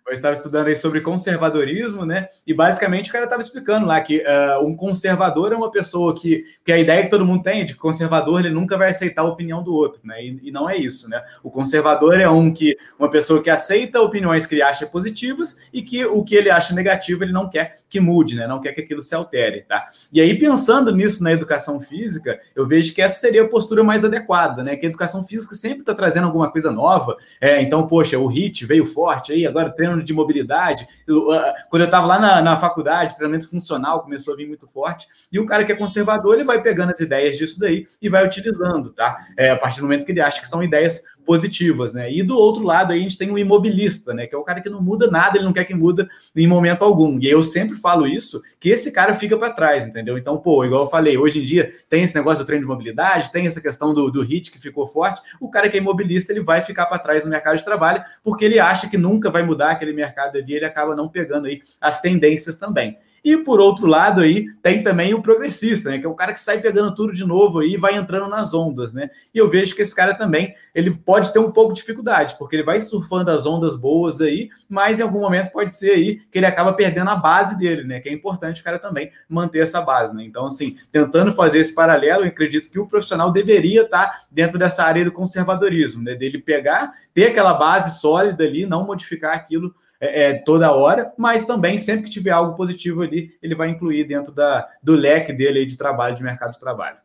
Eu 0.06 0.12
estava 0.12 0.34
estudando 0.34 0.68
aí 0.68 0.76
sobre 0.76 1.00
conservadorismo, 1.00 2.06
né? 2.06 2.28
E 2.46 2.54
basicamente 2.54 3.10
o 3.10 3.12
cara 3.12 3.24
estava 3.24 3.42
explicando 3.42 3.86
lá 3.86 4.00
que 4.00 4.18
uh, 4.18 4.64
um 4.64 4.76
conservador 4.76 5.52
é 5.52 5.56
uma 5.56 5.70
pessoa 5.70 6.14
que, 6.14 6.44
que 6.64 6.72
a 6.72 6.78
ideia 6.78 7.02
que 7.02 7.10
todo 7.10 7.26
mundo 7.26 7.42
tem 7.42 7.62
é 7.62 7.64
de 7.64 7.74
que 7.74 7.80
conservador 7.80 8.40
ele 8.40 8.54
nunca 8.54 8.76
vai 8.78 8.90
aceitar 8.90 9.22
a 9.22 9.26
opinião 9.26 9.62
do 9.62 9.74
outro, 9.74 10.00
né? 10.04 10.22
E, 10.22 10.38
e, 10.44 10.52
não 10.52 10.70
é 10.70 10.76
isso, 10.76 11.10
né? 11.10 11.22
O 11.42 11.50
conservador 11.50 12.20
é 12.20 12.28
um 12.28 12.52
que 12.52 12.76
uma 12.98 13.10
pessoa 13.10 13.42
que 13.42 13.50
aceita 13.50 14.00
opiniões 14.00 14.46
que 14.46 14.54
ele 14.54 14.62
acha 14.62 14.86
positivas 14.86 15.56
e 15.72 15.82
que 15.82 16.04
o 16.06 16.22
que 16.24 16.36
ele 16.36 16.50
acha 16.50 16.72
negativo 16.72 17.24
ele 17.24 17.32
não 17.32 17.50
quer 17.50 17.80
que 17.88 17.98
mude, 17.98 18.36
né? 18.36 18.46
Não 18.46 18.60
quer 18.60 18.72
que 18.72 18.82
aquilo 18.82 19.02
se 19.02 19.14
altere, 19.14 19.62
tá? 19.62 19.86
E 20.12 20.20
aí 20.20 20.38
pensando 20.38 20.94
nisso 20.94 21.22
na 21.22 21.32
educação 21.32 21.80
física, 21.80 22.40
eu 22.54 22.66
vejo 22.66 22.94
que 22.94 23.02
essa 23.02 23.18
seria 23.18 23.42
a 23.42 23.48
postura 23.48 23.82
mais 23.82 24.04
adequada, 24.04 24.62
né? 24.62 24.76
Que 24.76 24.86
a 24.86 24.88
educação 24.88 25.24
física 25.26 25.54
sempre 25.54 25.80
está 25.80 25.94
trazendo 25.94 26.24
alguma 26.24 26.50
coisa 26.50 26.70
nova. 26.70 27.16
É, 27.40 27.60
então, 27.60 27.86
poxa, 27.86 28.18
o 28.18 28.26
HIT 28.26 28.64
veio 28.64 28.86
forte 28.86 29.32
aí, 29.32 29.46
agora 29.46 29.70
treino 29.70 30.02
de 30.02 30.12
mobilidade. 30.12 30.86
Eu, 31.06 31.28
uh, 31.28 31.40
quando 31.68 31.82
eu 31.82 31.86
estava 31.86 32.06
lá 32.06 32.18
na, 32.18 32.42
na 32.42 32.56
faculdade, 32.56 33.16
treinamento 33.16 33.50
funcional 33.50 34.02
começou 34.02 34.34
a 34.34 34.36
vir 34.36 34.46
muito 34.46 34.66
forte. 34.66 35.08
E 35.30 35.38
o 35.38 35.46
cara 35.46 35.64
que 35.64 35.72
é 35.72 35.74
conservador, 35.74 36.34
ele 36.34 36.44
vai 36.44 36.62
pegando 36.62 36.92
as 36.92 37.00
ideias 37.00 37.36
disso 37.36 37.58
daí 37.58 37.86
e 38.00 38.08
vai 38.08 38.24
utilizando, 38.24 38.92
tá? 38.92 39.18
É, 39.36 39.50
a 39.50 39.56
partir 39.56 39.80
do 39.80 39.82
momento 39.84 40.04
que 40.04 40.12
ele 40.12 40.20
acha 40.20 40.40
que 40.40 40.48
são 40.48 40.62
ideias 40.62 41.02
positivas, 41.26 41.92
né? 41.92 42.10
E 42.10 42.22
do 42.22 42.38
outro 42.38 42.62
lado 42.62 42.92
aí 42.92 43.00
a 43.00 43.02
gente 43.02 43.18
tem 43.18 43.30
o 43.30 43.36
imobilista, 43.36 44.14
né? 44.14 44.26
Que 44.26 44.34
é 44.34 44.38
o 44.38 44.44
cara 44.44 44.60
que 44.60 44.70
não 44.70 44.80
muda 44.80 45.10
nada, 45.10 45.36
ele 45.36 45.44
não 45.44 45.52
quer 45.52 45.64
que 45.64 45.74
muda 45.74 46.08
em 46.34 46.46
momento 46.46 46.84
algum. 46.84 47.18
E 47.20 47.28
eu 47.28 47.42
sempre 47.42 47.76
falo 47.76 48.06
isso, 48.06 48.40
que 48.58 48.70
esse 48.70 48.92
cara 48.92 49.12
fica 49.12 49.36
para 49.36 49.50
trás, 49.50 49.86
entendeu? 49.86 50.16
Então, 50.16 50.38
pô, 50.38 50.64
igual 50.64 50.84
eu 50.84 50.88
falei, 50.88 51.18
hoje 51.18 51.40
em 51.40 51.44
dia 51.44 51.74
tem 51.90 52.04
esse 52.04 52.14
negócio 52.14 52.44
do 52.44 52.46
treino 52.46 52.64
de 52.64 52.68
mobilidade, 52.68 53.32
tem 53.32 53.46
essa 53.46 53.60
questão 53.60 53.92
do, 53.92 54.10
do 54.10 54.22
HIT 54.22 54.52
que 54.52 54.58
ficou 54.58 54.86
forte. 54.86 55.20
O 55.40 55.50
cara 55.50 55.68
que 55.68 55.76
é 55.76 55.80
imobilista, 55.80 56.32
ele 56.32 56.42
vai 56.42 56.62
ficar 56.62 56.86
para 56.86 56.98
trás 56.98 57.24
no 57.24 57.30
mercado 57.30 57.58
de 57.58 57.64
trabalho, 57.64 58.02
porque 58.22 58.44
ele 58.44 58.60
acha 58.60 58.88
que 58.88 58.96
nunca 58.96 59.28
vai 59.28 59.42
mudar 59.42 59.72
aquele 59.72 59.92
mercado 59.92 60.38
ali, 60.38 60.54
ele 60.54 60.64
acaba 60.64 60.94
não 60.94 61.08
pegando 61.08 61.48
aí 61.48 61.60
as 61.80 62.00
tendências 62.00 62.56
também. 62.56 62.96
E 63.26 63.36
por 63.36 63.58
outro 63.58 63.88
lado 63.88 64.20
aí 64.20 64.46
tem 64.62 64.84
também 64.84 65.12
o 65.12 65.20
progressista, 65.20 65.90
né, 65.90 65.98
que 65.98 66.06
é 66.06 66.08
o 66.08 66.14
cara 66.14 66.32
que 66.32 66.38
sai 66.38 66.60
pegando 66.60 66.94
tudo 66.94 67.12
de 67.12 67.24
novo 67.24 67.58
aí 67.58 67.72
e 67.72 67.76
vai 67.76 67.96
entrando 67.96 68.28
nas 68.28 68.54
ondas, 68.54 68.92
né? 68.92 69.10
E 69.34 69.38
eu 69.38 69.50
vejo 69.50 69.74
que 69.74 69.82
esse 69.82 69.92
cara 69.92 70.14
também, 70.14 70.54
ele 70.72 70.92
pode 70.92 71.32
ter 71.32 71.40
um 71.40 71.50
pouco 71.50 71.74
de 71.74 71.80
dificuldade, 71.80 72.36
porque 72.38 72.54
ele 72.54 72.62
vai 72.62 72.78
surfando 72.78 73.32
as 73.32 73.44
ondas 73.44 73.74
boas 73.74 74.20
aí, 74.20 74.48
mas 74.68 75.00
em 75.00 75.02
algum 75.02 75.18
momento 75.18 75.50
pode 75.50 75.74
ser 75.74 75.90
aí 75.90 76.20
que 76.30 76.38
ele 76.38 76.46
acaba 76.46 76.72
perdendo 76.72 77.10
a 77.10 77.16
base 77.16 77.58
dele, 77.58 77.82
né? 77.82 77.98
Que 77.98 78.08
é 78.08 78.12
importante 78.12 78.60
o 78.60 78.64
cara 78.64 78.78
também 78.78 79.10
manter 79.28 79.58
essa 79.58 79.80
base, 79.80 80.14
né? 80.14 80.22
Então, 80.22 80.46
assim, 80.46 80.76
tentando 80.92 81.32
fazer 81.32 81.58
esse 81.58 81.74
paralelo, 81.74 82.22
eu 82.22 82.28
acredito 82.28 82.70
que 82.70 82.78
o 82.78 82.86
profissional 82.86 83.32
deveria 83.32 83.82
estar 83.82 84.20
dentro 84.30 84.56
dessa 84.56 84.84
área 84.84 85.04
do 85.04 85.10
conservadorismo, 85.10 86.00
né? 86.00 86.14
Dele 86.14 86.38
pegar, 86.38 86.94
ter 87.12 87.26
aquela 87.26 87.54
base 87.54 87.98
sólida 87.98 88.44
ali, 88.44 88.66
não 88.66 88.86
modificar 88.86 89.34
aquilo 89.34 89.74
é, 90.00 90.22
é, 90.24 90.34
toda 90.34 90.72
hora, 90.72 91.12
mas 91.16 91.46
também 91.46 91.78
sempre 91.78 92.04
que 92.04 92.10
tiver 92.10 92.30
algo 92.30 92.56
positivo 92.56 93.02
ali, 93.02 93.36
ele 93.42 93.54
vai 93.54 93.68
incluir 93.68 94.04
dentro 94.04 94.32
da, 94.32 94.68
do 94.82 94.94
leque 94.94 95.32
dele 95.32 95.64
de 95.64 95.76
trabalho, 95.76 96.16
de 96.16 96.22
mercado 96.22 96.52
de 96.52 96.60
trabalho. 96.60 96.98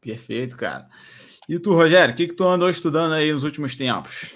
Perfeito, 0.00 0.56
cara. 0.56 0.88
E 1.48 1.58
tu, 1.58 1.74
Rogério, 1.74 2.14
o 2.14 2.16
que, 2.16 2.28
que 2.28 2.34
tu 2.34 2.44
andou 2.44 2.70
estudando 2.70 3.12
aí 3.12 3.32
nos 3.32 3.44
últimos 3.44 3.74
tempos? 3.74 4.34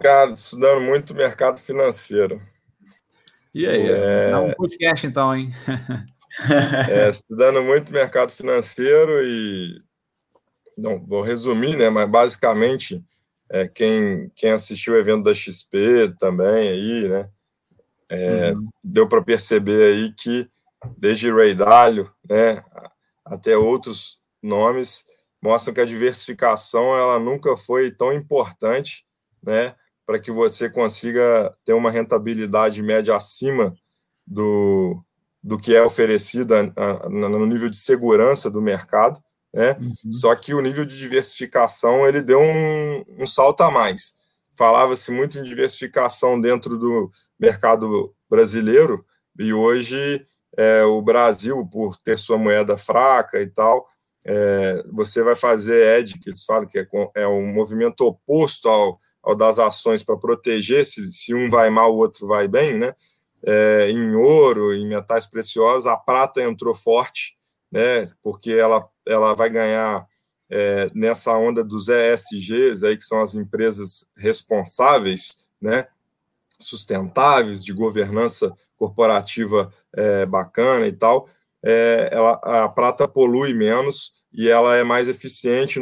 Cara, 0.00 0.30
estudando 0.30 0.80
muito 0.80 1.14
mercado 1.14 1.60
financeiro. 1.60 2.40
E 3.54 3.66
aí? 3.66 3.88
É... 3.88 4.30
Dá 4.30 4.40
um 4.40 4.52
podcast 4.52 5.06
então, 5.06 5.34
hein? 5.34 5.52
é, 6.90 7.08
estudando 7.08 7.62
muito 7.62 7.92
mercado 7.92 8.30
financeiro 8.30 9.22
e. 9.24 9.78
Não, 10.76 10.98
vou 10.98 11.22
resumir, 11.22 11.76
né? 11.76 11.88
Mas 11.88 12.08
basicamente 12.08 13.02
é, 13.50 13.68
quem, 13.68 14.30
quem 14.34 14.50
assistiu 14.50 14.94
o 14.94 14.98
evento 14.98 15.24
da 15.24 15.34
XP 15.34 16.14
também 16.18 16.68
aí, 16.68 17.08
né? 17.08 17.30
É, 18.08 18.52
uhum. 18.52 18.68
Deu 18.82 19.08
para 19.08 19.22
perceber 19.22 19.94
aí 19.94 20.12
que 20.12 20.48
desde 20.96 21.32
Ray 21.32 21.54
Dalio, 21.54 22.10
né, 22.28 22.62
até 23.24 23.56
outros 23.56 24.20
nomes 24.42 25.04
mostram 25.42 25.74
que 25.74 25.80
a 25.80 25.86
diversificação 25.86 26.96
ela 26.96 27.18
nunca 27.18 27.56
foi 27.56 27.90
tão 27.90 28.12
importante, 28.12 29.04
né, 29.42 29.74
para 30.04 30.20
que 30.20 30.30
você 30.30 30.70
consiga 30.70 31.52
ter 31.64 31.72
uma 31.72 31.90
rentabilidade 31.90 32.80
média 32.80 33.16
acima 33.16 33.74
do, 34.24 35.02
do 35.42 35.58
que 35.58 35.74
é 35.74 35.82
oferecido 35.82 36.54
no 37.10 37.46
nível 37.46 37.68
de 37.68 37.76
segurança 37.76 38.48
do 38.48 38.62
mercado 38.62 39.20
né? 39.56 39.74
Uhum. 39.80 40.12
Só 40.12 40.34
que 40.36 40.52
o 40.52 40.60
nível 40.60 40.84
de 40.84 40.98
diversificação 40.98 42.06
ele 42.06 42.20
deu 42.20 42.38
um, 42.38 43.04
um 43.22 43.26
salto 43.26 43.62
a 43.62 43.70
mais. 43.70 44.14
Falava-se 44.54 45.10
muito 45.10 45.38
em 45.38 45.44
diversificação 45.44 46.38
dentro 46.38 46.78
do 46.78 47.10
mercado 47.40 48.14
brasileiro 48.28 49.02
e 49.38 49.54
hoje 49.54 50.22
é, 50.58 50.84
o 50.84 51.00
Brasil, 51.00 51.66
por 51.72 51.96
ter 51.96 52.18
sua 52.18 52.36
moeda 52.36 52.76
fraca 52.76 53.40
e 53.40 53.46
tal, 53.46 53.88
é, 54.26 54.84
você 54.92 55.22
vai 55.22 55.34
fazer 55.34 56.00
ED, 56.00 56.18
que 56.18 56.28
eles 56.28 56.44
falam 56.44 56.66
que 56.66 56.78
é, 56.78 56.86
é 57.14 57.26
um 57.26 57.46
movimento 57.46 58.02
oposto 58.02 58.68
ao, 58.68 58.98
ao 59.22 59.34
das 59.34 59.58
ações 59.58 60.02
para 60.02 60.18
proteger, 60.18 60.84
se, 60.84 61.10
se 61.10 61.34
um 61.34 61.48
vai 61.48 61.70
mal, 61.70 61.94
o 61.94 61.98
outro 61.98 62.26
vai 62.26 62.46
bem, 62.46 62.76
né? 62.78 62.94
É, 63.42 63.90
em 63.90 64.14
ouro, 64.14 64.74
em 64.74 64.86
metais 64.86 65.26
preciosos, 65.26 65.86
a 65.86 65.96
prata 65.96 66.42
entrou 66.42 66.74
forte, 66.74 67.36
né? 67.70 68.06
Porque 68.22 68.52
ela 68.52 68.86
ela 69.06 69.34
vai 69.34 69.50
ganhar 69.50 70.06
é, 70.50 70.90
nessa 70.94 71.32
onda 71.36 71.64
dos 71.64 71.88
ESGs, 71.88 72.84
aí, 72.84 72.96
que 72.96 73.04
são 73.04 73.20
as 73.20 73.34
empresas 73.34 74.10
responsáveis, 74.16 75.46
né, 75.60 75.86
sustentáveis, 76.58 77.64
de 77.64 77.72
governança 77.72 78.54
corporativa 78.76 79.72
é, 79.94 80.24
bacana 80.26 80.86
e 80.86 80.92
tal, 80.92 81.28
é, 81.62 82.08
ela, 82.12 82.32
a 82.64 82.68
prata 82.68 83.08
polui 83.08 83.52
menos 83.52 84.24
e 84.32 84.48
ela 84.48 84.76
é 84.76 84.84
mais 84.84 85.08
eficiente 85.08 85.80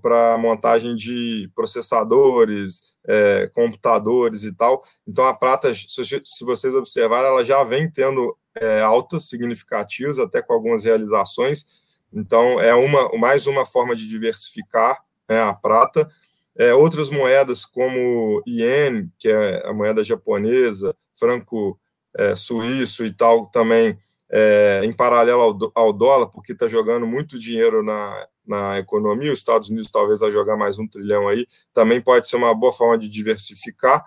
para 0.00 0.34
a 0.34 0.38
montagem 0.38 0.96
de 0.96 1.50
processadores, 1.54 2.94
é, 3.06 3.50
computadores 3.54 4.42
e 4.42 4.52
tal. 4.52 4.82
Então, 5.06 5.26
a 5.26 5.34
prata, 5.34 5.72
se, 5.74 6.44
vocês 6.44 6.74
observarem, 6.74 7.26
ela 7.26 7.44
já 7.44 7.62
vem 7.62 7.90
tendo 7.90 8.34
é, 8.56 8.80
altas 8.80 9.28
significativas, 9.28 10.18
até 10.18 10.40
com 10.40 10.54
algumas 10.54 10.84
realizações, 10.84 11.83
então, 12.14 12.60
é 12.60 12.74
uma, 12.74 13.08
mais 13.18 13.46
uma 13.46 13.66
forma 13.66 13.94
de 13.96 14.08
diversificar 14.08 15.02
né, 15.28 15.42
a 15.42 15.52
prata. 15.52 16.08
É, 16.56 16.72
outras 16.72 17.10
moedas, 17.10 17.66
como 17.66 18.40
Ien, 18.46 19.10
que 19.18 19.28
é 19.28 19.66
a 19.66 19.72
moeda 19.72 20.04
japonesa, 20.04 20.94
franco 21.12 21.78
é, 22.16 22.36
suíço 22.36 23.04
e 23.04 23.12
tal, 23.12 23.46
também 23.46 23.98
é, 24.30 24.80
em 24.84 24.92
paralelo 24.92 25.42
ao, 25.42 25.72
ao 25.74 25.92
dólar, 25.92 26.28
porque 26.28 26.52
está 26.52 26.68
jogando 26.68 27.06
muito 27.06 27.38
dinheiro 27.38 27.82
na, 27.82 28.26
na 28.46 28.78
economia. 28.78 29.32
Os 29.32 29.40
Estados 29.40 29.68
Unidos 29.68 29.90
talvez 29.90 30.20
vai 30.20 30.30
jogar 30.30 30.56
mais 30.56 30.78
um 30.78 30.86
trilhão 30.86 31.26
aí, 31.26 31.46
também 31.72 32.00
pode 32.00 32.28
ser 32.28 32.36
uma 32.36 32.54
boa 32.54 32.72
forma 32.72 32.96
de 32.96 33.08
diversificar. 33.08 34.04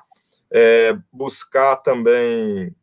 É, 0.50 0.98
buscar 1.12 1.76
também 1.76 2.74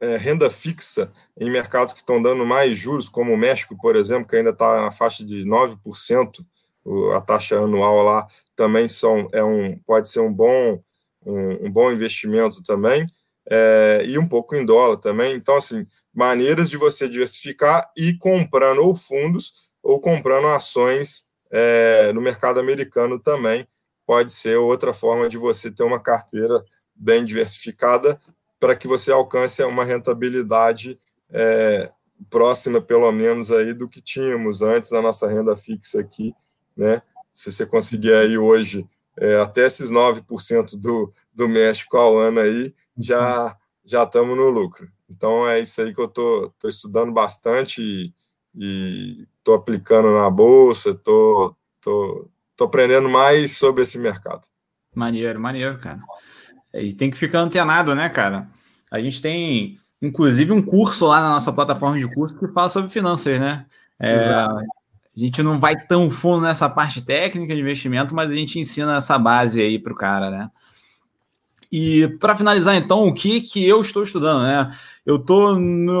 é, 0.00 0.16
renda 0.16 0.48
fixa 0.48 1.12
em 1.38 1.50
mercados 1.50 1.92
que 1.92 2.00
estão 2.00 2.20
dando 2.20 2.44
mais 2.46 2.78
juros, 2.78 3.08
como 3.08 3.32
o 3.32 3.36
México, 3.36 3.76
por 3.76 3.96
exemplo, 3.96 4.28
que 4.28 4.36
ainda 4.36 4.50
está 4.50 4.82
na 4.82 4.90
faixa 4.90 5.24
de 5.24 5.44
9%, 5.44 6.44
a 7.14 7.20
taxa 7.20 7.58
anual 7.58 8.02
lá 8.02 8.26
também 8.56 8.88
são, 8.88 9.28
é 9.32 9.44
um, 9.44 9.78
pode 9.86 10.08
ser 10.08 10.20
um 10.20 10.32
bom, 10.32 10.82
um, 11.24 11.66
um 11.66 11.70
bom 11.70 11.92
investimento 11.92 12.62
também, 12.62 13.06
é, 13.48 14.04
e 14.06 14.18
um 14.18 14.26
pouco 14.26 14.54
em 14.56 14.64
dólar 14.64 14.96
também. 14.96 15.34
Então, 15.34 15.56
assim, 15.56 15.86
maneiras 16.12 16.70
de 16.70 16.76
você 16.76 17.08
diversificar 17.08 17.90
e 17.96 18.16
comprando 18.16 18.82
ou 18.82 18.94
fundos 18.94 19.70
ou 19.82 20.00
comprando 20.00 20.46
ações 20.48 21.26
é, 21.50 22.12
no 22.12 22.20
mercado 22.20 22.60
americano 22.60 23.18
também 23.18 23.66
pode 24.06 24.32
ser 24.32 24.56
outra 24.56 24.92
forma 24.92 25.28
de 25.28 25.36
você 25.36 25.70
ter 25.70 25.82
uma 25.82 26.00
carteira 26.00 26.64
bem 26.94 27.24
diversificada 27.24 28.20
para 28.60 28.76
que 28.76 28.86
você 28.86 29.10
alcance 29.10 29.62
uma 29.64 29.84
rentabilidade 29.84 31.00
é, 31.30 31.90
próxima, 32.28 32.80
pelo 32.80 33.10
menos, 33.10 33.50
aí 33.50 33.72
do 33.72 33.88
que 33.88 34.00
tínhamos 34.00 34.60
antes 34.60 34.90
da 34.90 35.00
nossa 35.00 35.26
renda 35.26 35.56
fixa 35.56 35.98
aqui, 35.98 36.34
né? 36.76 37.02
Se 37.32 37.50
você 37.50 37.64
conseguir 37.64 38.12
aí 38.12 38.36
hoje 38.36 38.86
é, 39.18 39.40
até 39.40 39.66
esses 39.66 39.90
9% 39.90 40.78
do, 40.78 41.12
do 41.32 41.48
México 41.48 41.96
ao 41.96 42.18
ano 42.18 42.40
aí, 42.40 42.74
já 42.98 43.56
já 43.82 44.04
estamos 44.04 44.36
no 44.36 44.50
lucro. 44.50 44.88
Então 45.08 45.48
é 45.48 45.58
isso 45.58 45.80
aí 45.80 45.92
que 45.92 46.00
eu 46.00 46.06
tô 46.06 46.52
estudando 46.64 47.10
bastante 47.10 48.14
e 48.54 49.26
estou 49.38 49.54
aplicando 49.54 50.12
na 50.12 50.30
bolsa, 50.30 50.94
tô, 50.94 51.56
tô, 51.80 52.28
tô 52.56 52.64
aprendendo 52.64 53.08
mais 53.08 53.56
sobre 53.56 53.82
esse 53.82 53.98
mercado. 53.98 54.46
Maneiro, 54.94 55.40
maneiro, 55.40 55.78
cara. 55.78 56.00
E 56.74 56.92
tem 56.92 57.10
que 57.10 57.16
ficar 57.16 57.40
antenado, 57.40 57.94
né, 57.94 58.08
cara? 58.08 58.48
A 58.90 59.00
gente 59.00 59.20
tem, 59.20 59.78
inclusive, 60.00 60.52
um 60.52 60.62
curso 60.62 61.06
lá 61.06 61.20
na 61.20 61.30
nossa 61.30 61.52
plataforma 61.52 61.98
de 61.98 62.12
curso 62.12 62.38
que 62.38 62.48
fala 62.48 62.68
sobre 62.68 62.90
finanças, 62.90 63.38
né? 63.40 63.66
É, 63.98 64.30
a 64.30 64.62
gente 65.14 65.42
não 65.42 65.60
vai 65.60 65.76
tão 65.76 66.10
fundo 66.10 66.42
nessa 66.42 66.68
parte 66.68 67.02
técnica 67.02 67.54
de 67.54 67.60
investimento, 67.60 68.14
mas 68.14 68.32
a 68.32 68.34
gente 68.34 68.58
ensina 68.58 68.96
essa 68.96 69.18
base 69.18 69.60
aí 69.60 69.78
para 69.78 69.92
o 69.92 69.96
cara, 69.96 70.30
né? 70.30 70.50
E 71.72 72.08
para 72.18 72.34
finalizar, 72.34 72.74
então, 72.74 73.06
o 73.06 73.14
que 73.14 73.40
que 73.40 73.64
eu 73.64 73.80
estou 73.80 74.02
estudando, 74.02 74.42
né? 74.42 74.76
Eu 75.06 75.16
estou, 75.16 75.56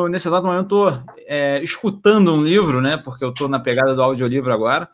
nesse 0.08 0.26
exato 0.26 0.46
momento, 0.46 0.64
estou 0.64 1.02
é, 1.26 1.62
escutando 1.62 2.32
um 2.32 2.42
livro, 2.42 2.80
né? 2.80 2.96
Porque 2.96 3.24
eu 3.24 3.30
estou 3.30 3.48
na 3.48 3.60
pegada 3.60 3.94
do 3.94 4.02
audiolivro 4.02 4.52
agora. 4.52 4.88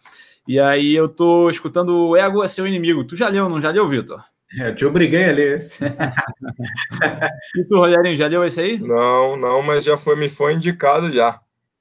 E 0.46 0.60
aí 0.60 0.94
eu 0.94 1.06
estou 1.06 1.48
escutando 1.48 2.08
O 2.08 2.16
Ego 2.16 2.42
é 2.42 2.48
Seu 2.48 2.66
Inimigo. 2.66 3.04
Tu 3.04 3.16
já 3.16 3.28
leu, 3.28 3.48
não 3.48 3.60
já 3.60 3.70
leu, 3.70 3.88
Vitor? 3.88 4.22
É, 4.52 4.68
eu 4.68 4.74
te 4.74 4.84
obriguei 4.84 5.24
a 5.24 5.32
ler 5.32 5.58
esse. 5.58 5.84
e 7.56 7.64
tu, 7.64 7.76
Rogerinho, 7.76 8.16
já 8.16 8.26
leu 8.28 8.44
esse 8.44 8.60
aí? 8.60 8.78
Não, 8.78 9.36
não, 9.36 9.60
mas 9.62 9.84
já 9.84 9.96
foi, 9.96 10.16
me 10.16 10.28
foi 10.28 10.54
indicado 10.54 11.12
já. 11.12 11.40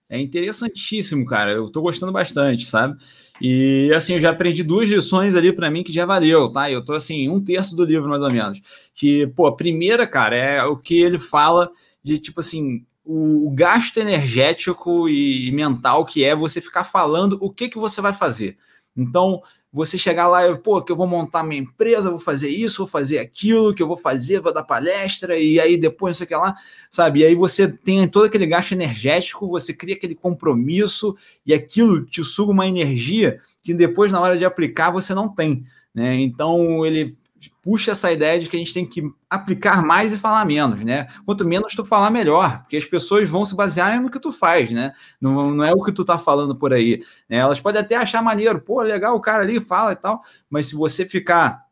É 0.10 0.20
interessantíssimo, 0.20 1.26
cara. 1.26 1.52
Eu 1.52 1.70
tô 1.70 1.82
gostando 1.82 2.12
bastante, 2.12 2.66
sabe? 2.66 2.96
E 3.42 3.92
assim, 3.94 4.14
eu 4.14 4.22
já 4.22 4.32
aprendi 4.32 4.64
duas 4.64 4.88
lições 4.88 5.36
ali 5.36 5.52
para 5.52 5.70
mim 5.70 5.84
que 5.84 5.94
já 5.94 6.06
valeu, 6.06 6.52
tá? 6.52 6.72
Eu 6.72 6.84
tô 6.84 6.94
assim, 6.94 7.30
um 7.30 7.44
terço 7.44 7.76
do 7.76 7.84
livro, 7.84 8.10
mais 8.10 8.22
ou 8.22 8.32
menos. 8.32 8.62
Que, 8.94 9.28
pô, 9.28 9.48
a 9.48 9.56
primeira, 9.56 10.08
cara, 10.08 10.36
é 10.36 10.64
o 10.64 10.78
que 10.78 11.02
ele 11.02 11.20
fala 11.20 11.72
de 12.04 12.18
tipo 12.20 12.40
assim, 12.40 12.86
o 13.04 13.52
gasto 13.54 13.98
energético 13.98 15.08
e 15.10 15.52
mental 15.52 16.06
que 16.06 16.24
é 16.24 16.36
você 16.36 16.62
ficar 16.62 16.84
falando 16.84 17.38
o 17.42 17.52
que, 17.52 17.70
que 17.70 17.78
você 17.78 18.02
vai 18.02 18.14
fazer. 18.14 18.58
Então, 18.96 19.42
você 19.76 19.98
chegar 19.98 20.30
lá 20.30 20.50
e, 20.50 20.58
pô, 20.58 20.82
que 20.82 20.90
eu 20.90 20.96
vou 20.96 21.06
montar 21.06 21.44
minha 21.44 21.60
empresa, 21.60 22.10
vou 22.10 22.18
fazer 22.18 22.48
isso, 22.48 22.78
vou 22.78 22.88
fazer 22.88 23.20
aquilo, 23.20 23.76
que 23.76 23.84
eu 23.84 23.88
vou 23.88 23.98
fazer, 23.98 24.40
vou 24.40 24.54
dar 24.54 24.64
palestra, 24.64 25.38
e 25.38 25.60
aí 25.60 25.76
depois 25.76 26.12
não 26.12 26.16
sei 26.16 26.24
o 26.24 26.28
que 26.30 26.36
lá, 26.36 26.56
sabe? 26.90 27.20
E 27.20 27.26
aí 27.26 27.36
você 27.36 27.68
tem 27.68 28.08
todo 28.08 28.24
aquele 28.24 28.48
gasto 28.48 28.72
energético, 28.72 29.50
você 29.50 29.74
cria 29.74 29.96
aquele 29.96 30.16
compromisso, 30.16 31.18
e 31.46 31.54
aquilo 31.54 32.06
te 32.06 32.24
suga 32.24 32.54
uma 32.54 32.66
energia 32.66 33.42
que 33.62 33.74
depois, 33.74 34.14
na 34.14 34.22
hora 34.22 34.38
de 34.38 34.46
aplicar, 34.46 34.92
você 34.92 35.14
não 35.14 35.28
tem. 35.28 35.66
Né? 35.94 36.22
Então, 36.22 36.86
ele 36.86 37.18
puxa 37.66 37.94
essa 37.94 38.12
ideia 38.12 38.40
de 38.40 38.48
que 38.48 38.56
a 38.56 38.60
gente 38.60 38.76
tem 38.76 38.86
que 38.86 39.02
aplicar 39.28 39.84
mais 39.84 40.14
e 40.14 40.20
falar 40.20 40.46
menos, 40.46 40.82
né? 40.82 41.08
Quanto 41.26 41.44
menos 41.44 41.74
tu 41.74 41.84
falar, 41.84 42.12
melhor, 42.12 42.60
porque 42.60 42.78
as 42.78 42.86
pessoas 42.86 43.28
vão 43.28 43.44
se 43.44 43.56
basear 43.56 44.00
no 44.00 44.12
que 44.12 44.20
tu 44.20 44.32
faz, 44.32 44.70
né? 44.70 44.94
Não, 45.20 45.50
não 45.50 45.64
é 45.64 45.74
o 45.74 45.82
que 45.84 45.92
tu 45.92 46.06
tá 46.06 46.20
falando 46.20 46.56
por 46.56 46.72
aí. 46.72 47.04
Né? 47.28 47.38
Elas 47.38 47.60
podem 47.60 47.82
até 47.82 47.96
achar 47.96 48.22
maneiro, 48.22 48.62
pô, 48.62 48.84
legal, 48.84 49.16
o 49.16 49.20
cara 49.20 49.42
ali 49.42 49.60
fala 49.60 49.94
e 49.94 49.96
tal, 49.96 50.22
mas 50.48 50.68
se 50.68 50.76
você 50.76 51.06
ficar 51.06 51.66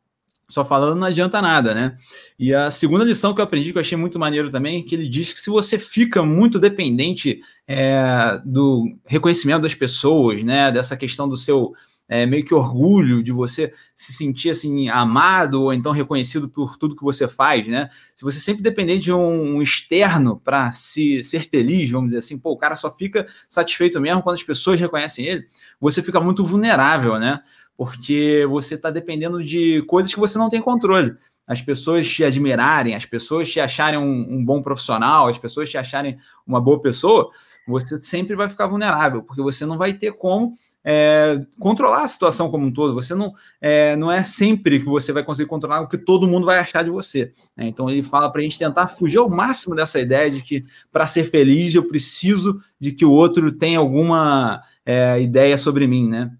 só 0.49 0.65
falando 0.65 0.99
não 0.99 1.07
adianta 1.07 1.41
nada, 1.41 1.75
né? 1.75 1.95
E 2.39 2.53
a 2.53 2.71
segunda 2.71 3.03
lição 3.03 3.33
que 3.33 3.39
eu 3.39 3.45
aprendi, 3.45 3.71
que 3.71 3.77
eu 3.77 3.81
achei 3.81 3.97
muito 3.97 4.17
maneiro 4.17 4.49
também, 4.49 4.83
que 4.83 4.95
ele 4.95 5.07
diz 5.07 5.31
que 5.31 5.39
se 5.39 5.49
você 5.51 5.77
fica 5.77 6.23
muito 6.23 6.59
dependente 6.59 7.39
é, 7.67 8.41
do 8.43 8.97
reconhecimento 9.05 9.61
das 9.61 9.75
pessoas, 9.75 10.43
né? 10.43 10.71
Dessa 10.71 10.97
questão 10.97 11.29
do 11.29 11.37
seu 11.37 11.73
é, 12.07 12.25
meio 12.25 12.45
que 12.45 12.53
orgulho 12.53 13.23
de 13.23 13.31
você 13.31 13.73
se 13.95 14.13
sentir 14.13 14.49
assim 14.49 14.89
amado 14.89 15.63
ou 15.63 15.73
então 15.73 15.91
reconhecido 15.91 16.49
por 16.49 16.77
tudo 16.77 16.95
que 16.95 17.03
você 17.03 17.27
faz, 17.27 17.67
né? 17.67 17.89
Se 18.15 18.23
você 18.23 18.39
sempre 18.39 18.61
depender 18.61 18.97
de 18.97 19.11
um, 19.11 19.55
um 19.57 19.61
externo 19.61 20.39
para 20.39 20.71
se 20.71 21.23
ser 21.23 21.49
feliz, 21.49 21.89
vamos 21.89 22.09
dizer 22.09 22.19
assim, 22.19 22.37
pô, 22.37 22.51
o 22.51 22.57
cara 22.57 22.75
só 22.75 22.93
fica 22.95 23.27
satisfeito 23.49 23.99
mesmo 24.01 24.21
quando 24.21 24.35
as 24.35 24.43
pessoas 24.43 24.79
reconhecem 24.79 25.25
ele, 25.25 25.47
você 25.79 26.01
fica 26.01 26.19
muito 26.19 26.45
vulnerável, 26.45 27.19
né? 27.19 27.41
Porque 27.75 28.45
você 28.49 28.75
está 28.75 28.91
dependendo 28.91 29.43
de 29.43 29.81
coisas 29.83 30.13
que 30.13 30.19
você 30.19 30.37
não 30.37 30.49
tem 30.49 30.61
controle 30.61 31.15
as 31.45 31.61
pessoas 31.61 32.07
te 32.07 32.23
admirarem, 32.23 32.95
as 32.95 33.05
pessoas 33.05 33.51
te 33.51 33.59
acharem 33.59 33.99
um, 33.99 34.35
um, 34.35 34.45
bom 34.45 34.61
profissional, 34.61 35.27
as 35.27 35.37
pessoas 35.37 35.69
te 35.69 35.77
acharem 35.77 36.17
uma 36.47 36.61
boa 36.61 36.81
pessoa, 36.81 37.29
você 37.67 37.97
sempre 37.97 38.35
vai 38.35 38.49
ficar 38.49 38.67
vulnerável, 38.67 39.23
porque 39.23 39.41
você 39.41 39.65
não 39.65 39.77
vai 39.77 39.93
ter 39.93 40.13
como 40.13 40.53
é, 40.83 41.41
controlar 41.59 42.03
a 42.03 42.07
situação 42.07 42.49
como 42.51 42.65
um 42.65 42.71
todo. 42.71 42.93
Você 42.93 43.15
não 43.15 43.33
é, 43.61 43.95
não 43.95 44.11
é 44.11 44.21
sempre 44.21 44.79
que 44.79 44.85
você 44.85 45.13
vai 45.13 45.23
conseguir 45.23 45.47
controlar 45.47 45.81
o 45.81 45.87
que 45.87 45.97
todo 45.97 46.27
mundo 46.27 46.45
vai 46.45 46.59
achar 46.59 46.83
de 46.83 46.89
você. 46.89 47.31
Né? 47.55 47.67
Então 47.67 47.89
ele 47.89 48.03
fala 48.03 48.29
para 48.29 48.41
a 48.41 48.43
gente 48.43 48.59
tentar 48.59 48.87
fugir 48.87 49.17
ao 49.17 49.29
máximo 49.29 49.75
dessa 49.75 49.99
ideia 49.99 50.29
de 50.29 50.41
que 50.41 50.65
para 50.91 51.07
ser 51.07 51.23
feliz 51.23 51.73
eu 51.73 51.87
preciso 51.87 52.61
de 52.79 52.91
que 52.91 53.05
o 53.05 53.11
outro 53.11 53.51
tenha 53.51 53.79
alguma 53.79 54.61
é, 54.85 55.21
ideia 55.21 55.57
sobre 55.57 55.87
mim, 55.87 56.09
né? 56.09 56.31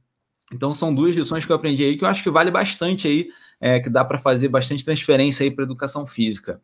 Então 0.52 0.72
são 0.74 0.94
duas 0.94 1.16
lições 1.16 1.46
que 1.46 1.52
eu 1.52 1.56
aprendi 1.56 1.84
aí 1.84 1.98
que 1.98 2.04
eu 2.04 2.08
acho 2.08 2.22
que 2.22 2.30
vale 2.30 2.52
bastante 2.52 3.08
aí, 3.08 3.30
é, 3.60 3.80
que 3.80 3.90
dá 3.90 4.04
para 4.06 4.20
fazer 4.20 4.50
bastante 4.50 4.86
transferência 4.86 5.44
aí 5.44 5.50
para 5.50 5.64
educação 5.64 6.06
física. 6.06 6.62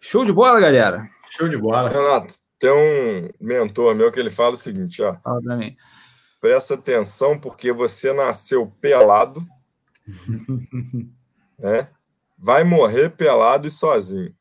Show 0.00 0.24
de 0.24 0.32
bola, 0.32 0.60
galera. 0.60 1.08
Show 1.30 1.48
de 1.48 1.56
bola. 1.56 1.88
Renato, 1.88 2.34
tem 2.58 2.70
um 2.70 3.28
mentor 3.40 3.94
meu 3.94 4.12
que 4.12 4.20
ele 4.20 4.30
fala 4.30 4.54
o 4.54 4.58
seguinte, 4.58 5.00
ó. 5.02 5.16
Fala 5.22 5.40
para 5.40 5.56
mim 5.56 5.76
presta 6.40 6.74
atenção 6.74 7.38
porque 7.38 7.72
você 7.72 8.12
nasceu 8.12 8.66
pelado, 8.80 9.44
né? 11.58 11.90
Vai 12.36 12.62
morrer 12.64 13.10
pelado 13.10 13.66
e 13.66 13.70
sozinho. 13.70 14.34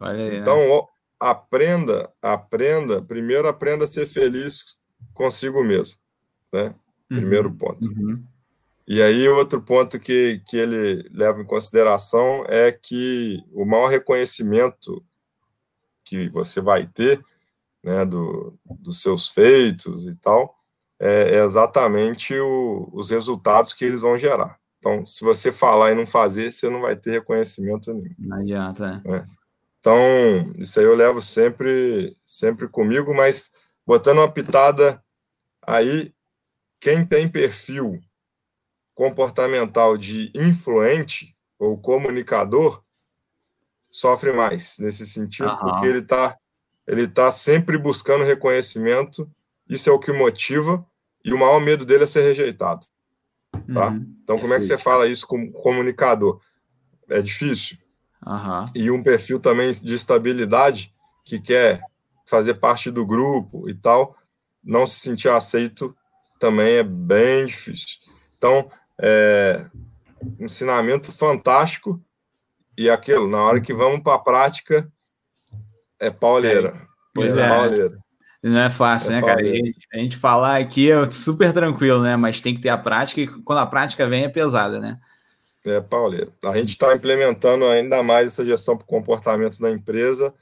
Aí, 0.00 0.30
né? 0.30 0.36
então, 0.36 0.58
né? 0.58 0.82
aprenda, 1.18 2.12
aprenda, 2.20 3.02
primeiro 3.02 3.48
aprenda 3.48 3.84
a 3.84 3.88
ser 3.88 4.06
feliz 4.06 4.80
consigo 5.12 5.62
mesmo, 5.64 5.98
né? 6.52 6.74
Primeiro 7.08 7.48
uhum, 7.48 7.56
ponto. 7.56 7.88
Uhum. 7.88 8.24
E 8.86 9.00
aí, 9.00 9.28
outro 9.28 9.62
ponto 9.62 9.98
que, 10.00 10.42
que 10.46 10.56
ele 10.56 11.08
leva 11.12 11.40
em 11.40 11.46
consideração 11.46 12.44
é 12.48 12.72
que 12.72 13.42
o 13.52 13.64
maior 13.64 13.88
reconhecimento 13.88 15.04
que 16.04 16.28
você 16.28 16.60
vai 16.60 16.86
ter, 16.86 17.24
né, 17.82 18.04
do, 18.04 18.58
dos 18.64 19.00
seus 19.00 19.28
feitos 19.28 20.06
e 20.06 20.14
tal, 20.16 20.56
é, 21.02 21.34
é 21.34 21.44
exatamente 21.44 22.38
o, 22.38 22.88
os 22.92 23.10
resultados 23.10 23.72
que 23.72 23.84
eles 23.84 24.02
vão 24.02 24.16
gerar. 24.16 24.56
Então, 24.78 25.04
se 25.04 25.24
você 25.24 25.50
falar 25.50 25.90
e 25.90 25.94
não 25.96 26.06
fazer, 26.06 26.52
você 26.52 26.70
não 26.70 26.80
vai 26.80 26.94
ter 26.94 27.10
reconhecimento 27.10 27.92
nenhum. 27.92 28.14
Não 28.18 28.38
adianta. 28.38 29.02
É. 29.04 29.26
Então, 29.80 29.96
isso 30.58 30.78
aí 30.78 30.86
eu 30.86 30.94
levo 30.94 31.20
sempre, 31.20 32.16
sempre 32.24 32.68
comigo, 32.68 33.12
mas 33.12 33.50
botando 33.84 34.18
uma 34.18 34.30
pitada 34.30 35.02
aí, 35.66 36.14
quem 36.80 37.04
tem 37.04 37.28
perfil 37.28 38.00
comportamental 38.94 39.96
de 39.96 40.30
influente 40.34 41.36
ou 41.58 41.76
comunicador 41.76 42.82
sofre 43.90 44.32
mais 44.32 44.78
nesse 44.78 45.04
sentido, 45.04 45.50
uhum. 45.50 45.58
porque 45.58 45.86
ele 45.86 45.98
está 45.98 46.38
ele 46.86 47.06
tá 47.06 47.30
sempre 47.30 47.78
buscando 47.78 48.24
reconhecimento, 48.24 49.30
isso 49.68 49.88
é 49.88 49.92
o 49.92 50.00
que 50.00 50.12
motiva, 50.12 50.84
e 51.24 51.32
o 51.32 51.38
maior 51.38 51.60
medo 51.60 51.84
dele 51.84 52.04
é 52.04 52.06
ser 52.06 52.22
rejeitado. 52.22 52.86
Tá? 53.72 53.88
Uhum. 53.88 54.16
Então, 54.22 54.38
como 54.38 54.54
é 54.54 54.58
que 54.58 54.64
você 54.64 54.78
fala 54.78 55.06
isso 55.06 55.26
com 55.26 55.52
comunicador? 55.52 56.40
É 57.08 57.20
difícil. 57.20 57.76
Uhum. 58.26 58.64
E 58.74 58.90
um 58.90 59.02
perfil 59.02 59.38
também 59.38 59.70
de 59.70 59.94
estabilidade 59.94 60.92
que 61.24 61.40
quer 61.40 61.80
fazer 62.26 62.54
parte 62.54 62.90
do 62.90 63.04
grupo 63.04 63.68
e 63.68 63.74
tal, 63.74 64.16
não 64.64 64.86
se 64.86 65.00
sentir 65.00 65.28
aceito 65.28 65.94
também 66.38 66.76
é 66.76 66.82
bem 66.82 67.46
difícil. 67.46 67.98
Então, 68.36 68.70
é, 69.00 69.66
ensinamento 70.40 71.12
fantástico 71.12 72.00
e 72.76 72.88
aquilo, 72.88 73.28
na 73.28 73.40
hora 73.42 73.60
que 73.60 73.74
vamos 73.74 74.00
para 74.00 74.14
a 74.14 74.18
prática, 74.18 74.90
é 76.00 76.10
pauleira. 76.10 76.68
É, 76.68 76.86
pois 77.14 77.36
é. 77.36 77.42
é. 77.42 77.48
Pauleira. 77.48 77.98
Não 78.42 78.58
é 78.58 78.70
fácil, 78.70 79.12
é 79.12 79.20
né, 79.20 79.26
cara? 79.26 79.40
A 79.40 79.44
gente, 79.44 79.88
a 79.92 79.96
gente, 79.98 80.16
falar 80.16 80.60
aqui 80.60 80.90
é 80.90 81.10
super 81.10 81.52
tranquilo, 81.52 82.02
né? 82.02 82.16
Mas 82.16 82.40
tem 82.40 82.54
que 82.54 82.60
ter 82.60 82.70
a 82.70 82.78
prática 82.78 83.20
e 83.20 83.26
quando 83.26 83.60
a 83.60 83.66
prática 83.66 84.08
vem 84.08 84.24
é 84.24 84.28
pesada, 84.28 84.80
né? 84.80 84.98
É, 85.64 85.80
Paulo. 85.80 86.16
A 86.44 86.56
gente 86.56 86.70
está 86.70 86.92
implementando 86.92 87.64
ainda 87.66 88.02
mais 88.02 88.26
essa 88.28 88.44
gestão 88.44 88.76
por 88.76 88.84
comportamento 88.84 89.60
da 89.60 89.70
empresa 89.70 90.34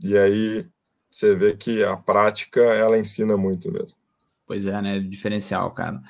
e 0.00 0.16
aí 0.16 0.64
você 1.10 1.34
vê 1.34 1.54
que 1.54 1.82
a 1.82 1.96
prática 1.96 2.60
ela 2.60 2.96
ensina 2.96 3.36
muito 3.36 3.70
mesmo. 3.70 3.96
Pois 4.46 4.66
é, 4.66 4.80
né? 4.80 5.00
Diferencial, 5.00 5.72
cara. 5.72 6.00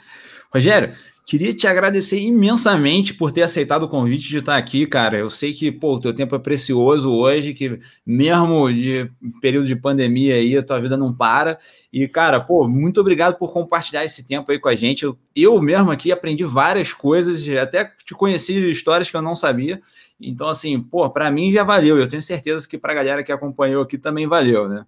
Rogério, 0.53 0.95
Queria 1.27 1.55
te 1.55 1.67
agradecer 1.67 2.19
imensamente 2.19 3.15
por 3.15 3.33
ter 3.33 3.43
aceitado 3.43 3.85
o 3.85 3.89
convite 3.89 4.29
de 4.29 4.39
estar 4.39 4.59
aqui, 4.59 4.87
cara. 4.87 5.17
Eu 5.17 5.31
sei 5.31 5.55
que, 5.55 5.73
pô, 5.73 5.95
o 5.95 6.01
teu 6.01 6.15
tempo 6.15 6.37
é 6.37 6.39
precioso 6.39 7.11
hoje, 7.11 7.55
que 7.55 7.81
mesmo 8.05 8.71
de 8.71 9.11
período 9.41 9.67
de 9.67 9.75
pandemia 9.75 10.35
aí, 10.35 10.55
a 10.55 10.63
tua 10.63 10.79
vida 10.79 10.99
não 10.99 11.15
para. 11.15 11.59
E, 11.91 12.07
cara, 12.07 12.41
pô, 12.41 12.69
muito 12.69 13.01
obrigado 13.01 13.39
por 13.39 13.55
compartilhar 13.55 14.05
esse 14.05 14.27
tempo 14.27 14.53
aí 14.53 14.59
com 14.59 14.69
a 14.69 14.75
gente. 14.75 15.05
Eu, 15.05 15.19
eu 15.35 15.63
mesmo 15.63 15.91
aqui 15.91 16.13
aprendi 16.13 16.45
várias 16.45 16.93
coisas, 16.93 17.43
até 17.57 17.91
te 18.05 18.13
conheci 18.15 18.71
histórias 18.71 19.09
que 19.09 19.17
eu 19.17 19.23
não 19.23 19.35
sabia. 19.35 19.81
Então, 20.21 20.47
assim, 20.47 20.79
pô, 20.79 21.09
para 21.09 21.31
mim 21.31 21.51
já 21.51 21.65
valeu. 21.65 21.99
Eu 21.99 22.07
tenho 22.07 22.21
certeza 22.21 22.69
que 22.69 22.77
para 22.77 22.93
a 22.93 22.97
galera 22.97 23.25
que 23.25 23.33
acompanhou 23.33 23.83
aqui 23.83 23.97
também 23.97 24.27
valeu, 24.27 24.69
né? 24.69 24.85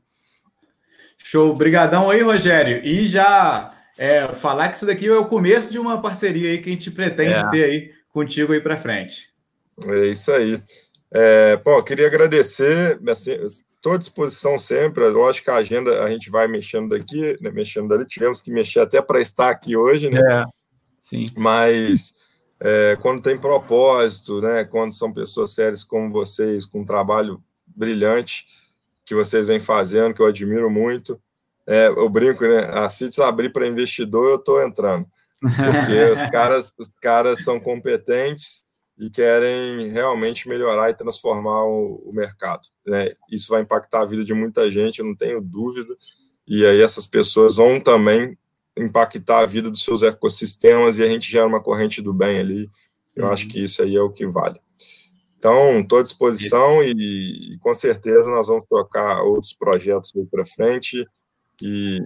Show, 1.16 1.54
brigadão 1.56 2.10
aí, 2.10 2.20
Rogério. 2.20 2.84
E 2.84 3.06
já 3.06 3.72
é, 3.98 4.32
falar 4.34 4.68
que 4.68 4.76
isso 4.76 4.86
daqui 4.86 5.06
é 5.06 5.16
o 5.16 5.26
começo 5.26 5.72
de 5.72 5.78
uma 5.78 6.00
parceria 6.00 6.50
aí 6.50 6.58
que 6.60 6.68
a 6.68 6.72
gente 6.72 6.90
pretende 6.90 7.34
é. 7.34 7.50
ter 7.50 7.64
aí 7.64 7.92
contigo 8.08 8.52
aí 8.52 8.60
para 8.60 8.76
frente. 8.76 9.30
É 9.86 10.06
isso 10.06 10.32
aí. 10.32 10.62
É, 11.10 11.56
pô, 11.56 11.82
queria 11.82 12.06
agradecer, 12.06 12.98
assim, 13.08 13.32
estou 13.76 13.94
à 13.94 13.96
disposição 13.96 14.58
sempre. 14.58 15.04
Eu 15.04 15.28
acho 15.28 15.42
que 15.42 15.50
a 15.50 15.56
agenda 15.56 16.02
a 16.02 16.10
gente 16.10 16.30
vai 16.30 16.46
mexendo 16.46 16.90
daqui, 16.90 17.36
né, 17.40 17.50
mexendo 17.50 17.88
dali. 17.88 18.04
Tivemos 18.04 18.40
que 18.40 18.50
mexer 18.50 18.80
até 18.80 19.00
para 19.00 19.20
estar 19.20 19.50
aqui 19.50 19.76
hoje, 19.76 20.10
né? 20.10 20.20
É, 20.20 20.44
sim. 21.00 21.24
Mas 21.36 22.14
é, 22.60 22.96
quando 23.00 23.22
tem 23.22 23.38
propósito, 23.38 24.40
né? 24.40 24.64
Quando 24.64 24.92
são 24.92 25.12
pessoas 25.12 25.54
sérias 25.54 25.84
como 25.84 26.10
vocês, 26.10 26.64
com 26.64 26.80
um 26.80 26.84
trabalho 26.84 27.42
brilhante 27.66 28.46
que 29.04 29.14
vocês 29.14 29.46
vêm 29.46 29.60
fazendo, 29.60 30.14
que 30.14 30.20
eu 30.20 30.26
admiro 30.26 30.68
muito, 30.68 31.20
é, 31.66 31.88
eu 31.88 32.08
brinco, 32.08 32.46
né? 32.46 32.70
A 32.72 32.88
CITES 32.88 33.18
abrir 33.18 33.50
para 33.50 33.66
investidor, 33.66 34.28
eu 34.28 34.36
estou 34.36 34.62
entrando. 34.62 35.06
Porque 35.40 36.02
os, 36.12 36.30
caras, 36.30 36.72
os 36.78 36.96
caras 36.96 37.42
são 37.42 37.58
competentes 37.58 38.64
e 38.98 39.10
querem 39.10 39.90
realmente 39.90 40.48
melhorar 40.48 40.90
e 40.90 40.94
transformar 40.94 41.64
o, 41.64 42.02
o 42.06 42.12
mercado. 42.12 42.62
Né? 42.86 43.10
Isso 43.30 43.50
vai 43.50 43.62
impactar 43.62 44.00
a 44.00 44.06
vida 44.06 44.24
de 44.24 44.32
muita 44.32 44.70
gente, 44.70 45.00
eu 45.00 45.04
não 45.04 45.14
tenho 45.14 45.40
dúvida. 45.40 45.94
E 46.46 46.64
aí 46.64 46.80
essas 46.80 47.06
pessoas 47.06 47.56
vão 47.56 47.78
também 47.80 48.38
impactar 48.78 49.40
a 49.40 49.46
vida 49.46 49.70
dos 49.70 49.82
seus 49.82 50.02
ecossistemas 50.02 50.98
e 50.98 51.02
a 51.02 51.06
gente 51.06 51.30
gera 51.30 51.46
uma 51.46 51.62
corrente 51.62 52.00
do 52.00 52.14
bem 52.14 52.38
ali. 52.38 52.70
Eu 53.14 53.26
uhum. 53.26 53.32
acho 53.32 53.48
que 53.48 53.62
isso 53.62 53.82
aí 53.82 53.96
é 53.96 54.00
o 54.00 54.12
que 54.12 54.26
vale. 54.26 54.60
Então, 55.38 55.78
estou 55.80 55.98
à 55.98 56.02
disposição 56.02 56.82
e, 56.82 56.92
e, 57.54 57.58
com 57.58 57.74
certeza 57.74 58.26
nós 58.26 58.48
vamos 58.48 58.64
tocar 58.68 59.22
outros 59.22 59.52
projetos 59.52 60.10
para 60.30 60.46
frente, 60.46 61.06
e, 61.60 61.98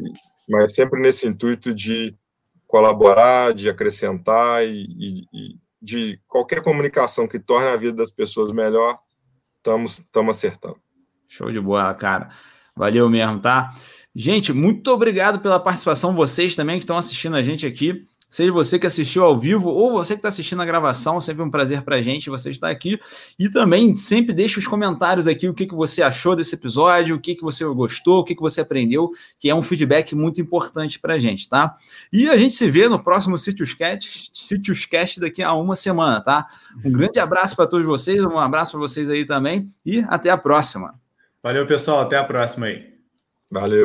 mas 0.49 0.75
sempre 0.75 1.01
nesse 1.01 1.27
intuito 1.27 1.75
de 1.75 2.15
colaborar, 2.67 3.53
de 3.53 3.69
acrescentar 3.69 4.65
e, 4.65 4.87
e, 4.99 5.25
e 5.33 5.59
de 5.83 6.21
qualquer 6.29 6.63
comunicação 6.63 7.27
que 7.27 7.39
torne 7.39 7.69
a 7.69 7.77
vida 7.77 7.97
das 7.97 8.11
pessoas 8.11 8.53
melhor, 8.53 8.99
estamos 9.57 10.05
acertando. 10.29 10.79
Show 11.29 11.51
de 11.51 11.61
bola, 11.61 11.95
cara. 11.95 12.31
Valeu 12.77 13.09
mesmo, 13.09 13.41
tá? 13.41 13.73
Gente, 14.15 14.53
muito 14.53 14.89
obrigado 14.89 15.41
pela 15.41 15.61
participação, 15.61 16.15
vocês 16.15 16.55
também 16.55 16.79
que 16.79 16.85
estão 16.85 16.97
assistindo 16.97 17.37
a 17.37 17.43
gente 17.43 17.67
aqui. 17.67 18.07
Seja 18.31 18.53
você 18.53 18.79
que 18.79 18.87
assistiu 18.87 19.25
ao 19.25 19.37
vivo 19.37 19.69
ou 19.69 19.93
você 19.93 20.15
que 20.15 20.21
está 20.21 20.29
assistindo 20.29 20.63
a 20.63 20.65
gravação, 20.65 21.21
sempre 21.21 21.43
um 21.43 21.51
prazer 21.51 21.83
para 21.83 21.97
a 21.97 22.03
gente 22.03 22.31
você 22.31 22.49
estar 22.51 22.71
aqui. 22.71 23.01
E 23.37 23.51
também 23.51 23.97
sempre 23.97 24.33
deixe 24.33 24.57
os 24.61 24.69
comentários 24.69 25.27
aqui 25.27 25.49
o 25.49 25.53
que, 25.53 25.67
que 25.67 25.75
você 25.75 26.01
achou 26.01 26.37
desse 26.37 26.55
episódio, 26.55 27.17
o 27.17 27.21
que, 27.21 27.35
que 27.35 27.43
você 27.43 27.65
gostou, 27.65 28.21
o 28.21 28.25
que, 28.25 28.37
que 28.37 28.41
você 28.41 28.61
aprendeu, 28.61 29.11
que 29.37 29.51
é 29.51 29.55
um 29.55 29.63
feedback 29.63 30.15
muito 30.15 30.41
importante 30.41 31.01
para 31.01 31.15
a 31.15 31.19
gente, 31.19 31.49
tá? 31.49 31.77
E 32.13 32.29
a 32.29 32.37
gente 32.37 32.55
se 32.55 32.71
vê 32.71 32.89
no 32.89 33.03
próximo 33.03 33.37
Sítios 33.37 33.75
Cast, 33.75 34.31
Sítios 34.33 34.87
Cast 34.87 35.19
daqui 35.19 35.43
a 35.43 35.53
uma 35.53 35.75
semana, 35.75 36.21
tá? 36.21 36.47
Um 36.85 36.93
grande 36.93 37.19
abraço 37.19 37.57
para 37.57 37.67
todos 37.67 37.85
vocês, 37.85 38.25
um 38.25 38.39
abraço 38.39 38.71
para 38.71 38.81
vocês 38.81 39.11
aí 39.11 39.25
também 39.25 39.69
e 39.85 40.05
até 40.09 40.31
a 40.31 40.39
próxima. 40.39 40.95
Valeu, 41.43 41.67
pessoal. 41.67 42.01
Até 42.01 42.17
a 42.17 42.25
próxima 42.25 42.67
aí. 42.67 42.91
Valeu. 43.51 43.79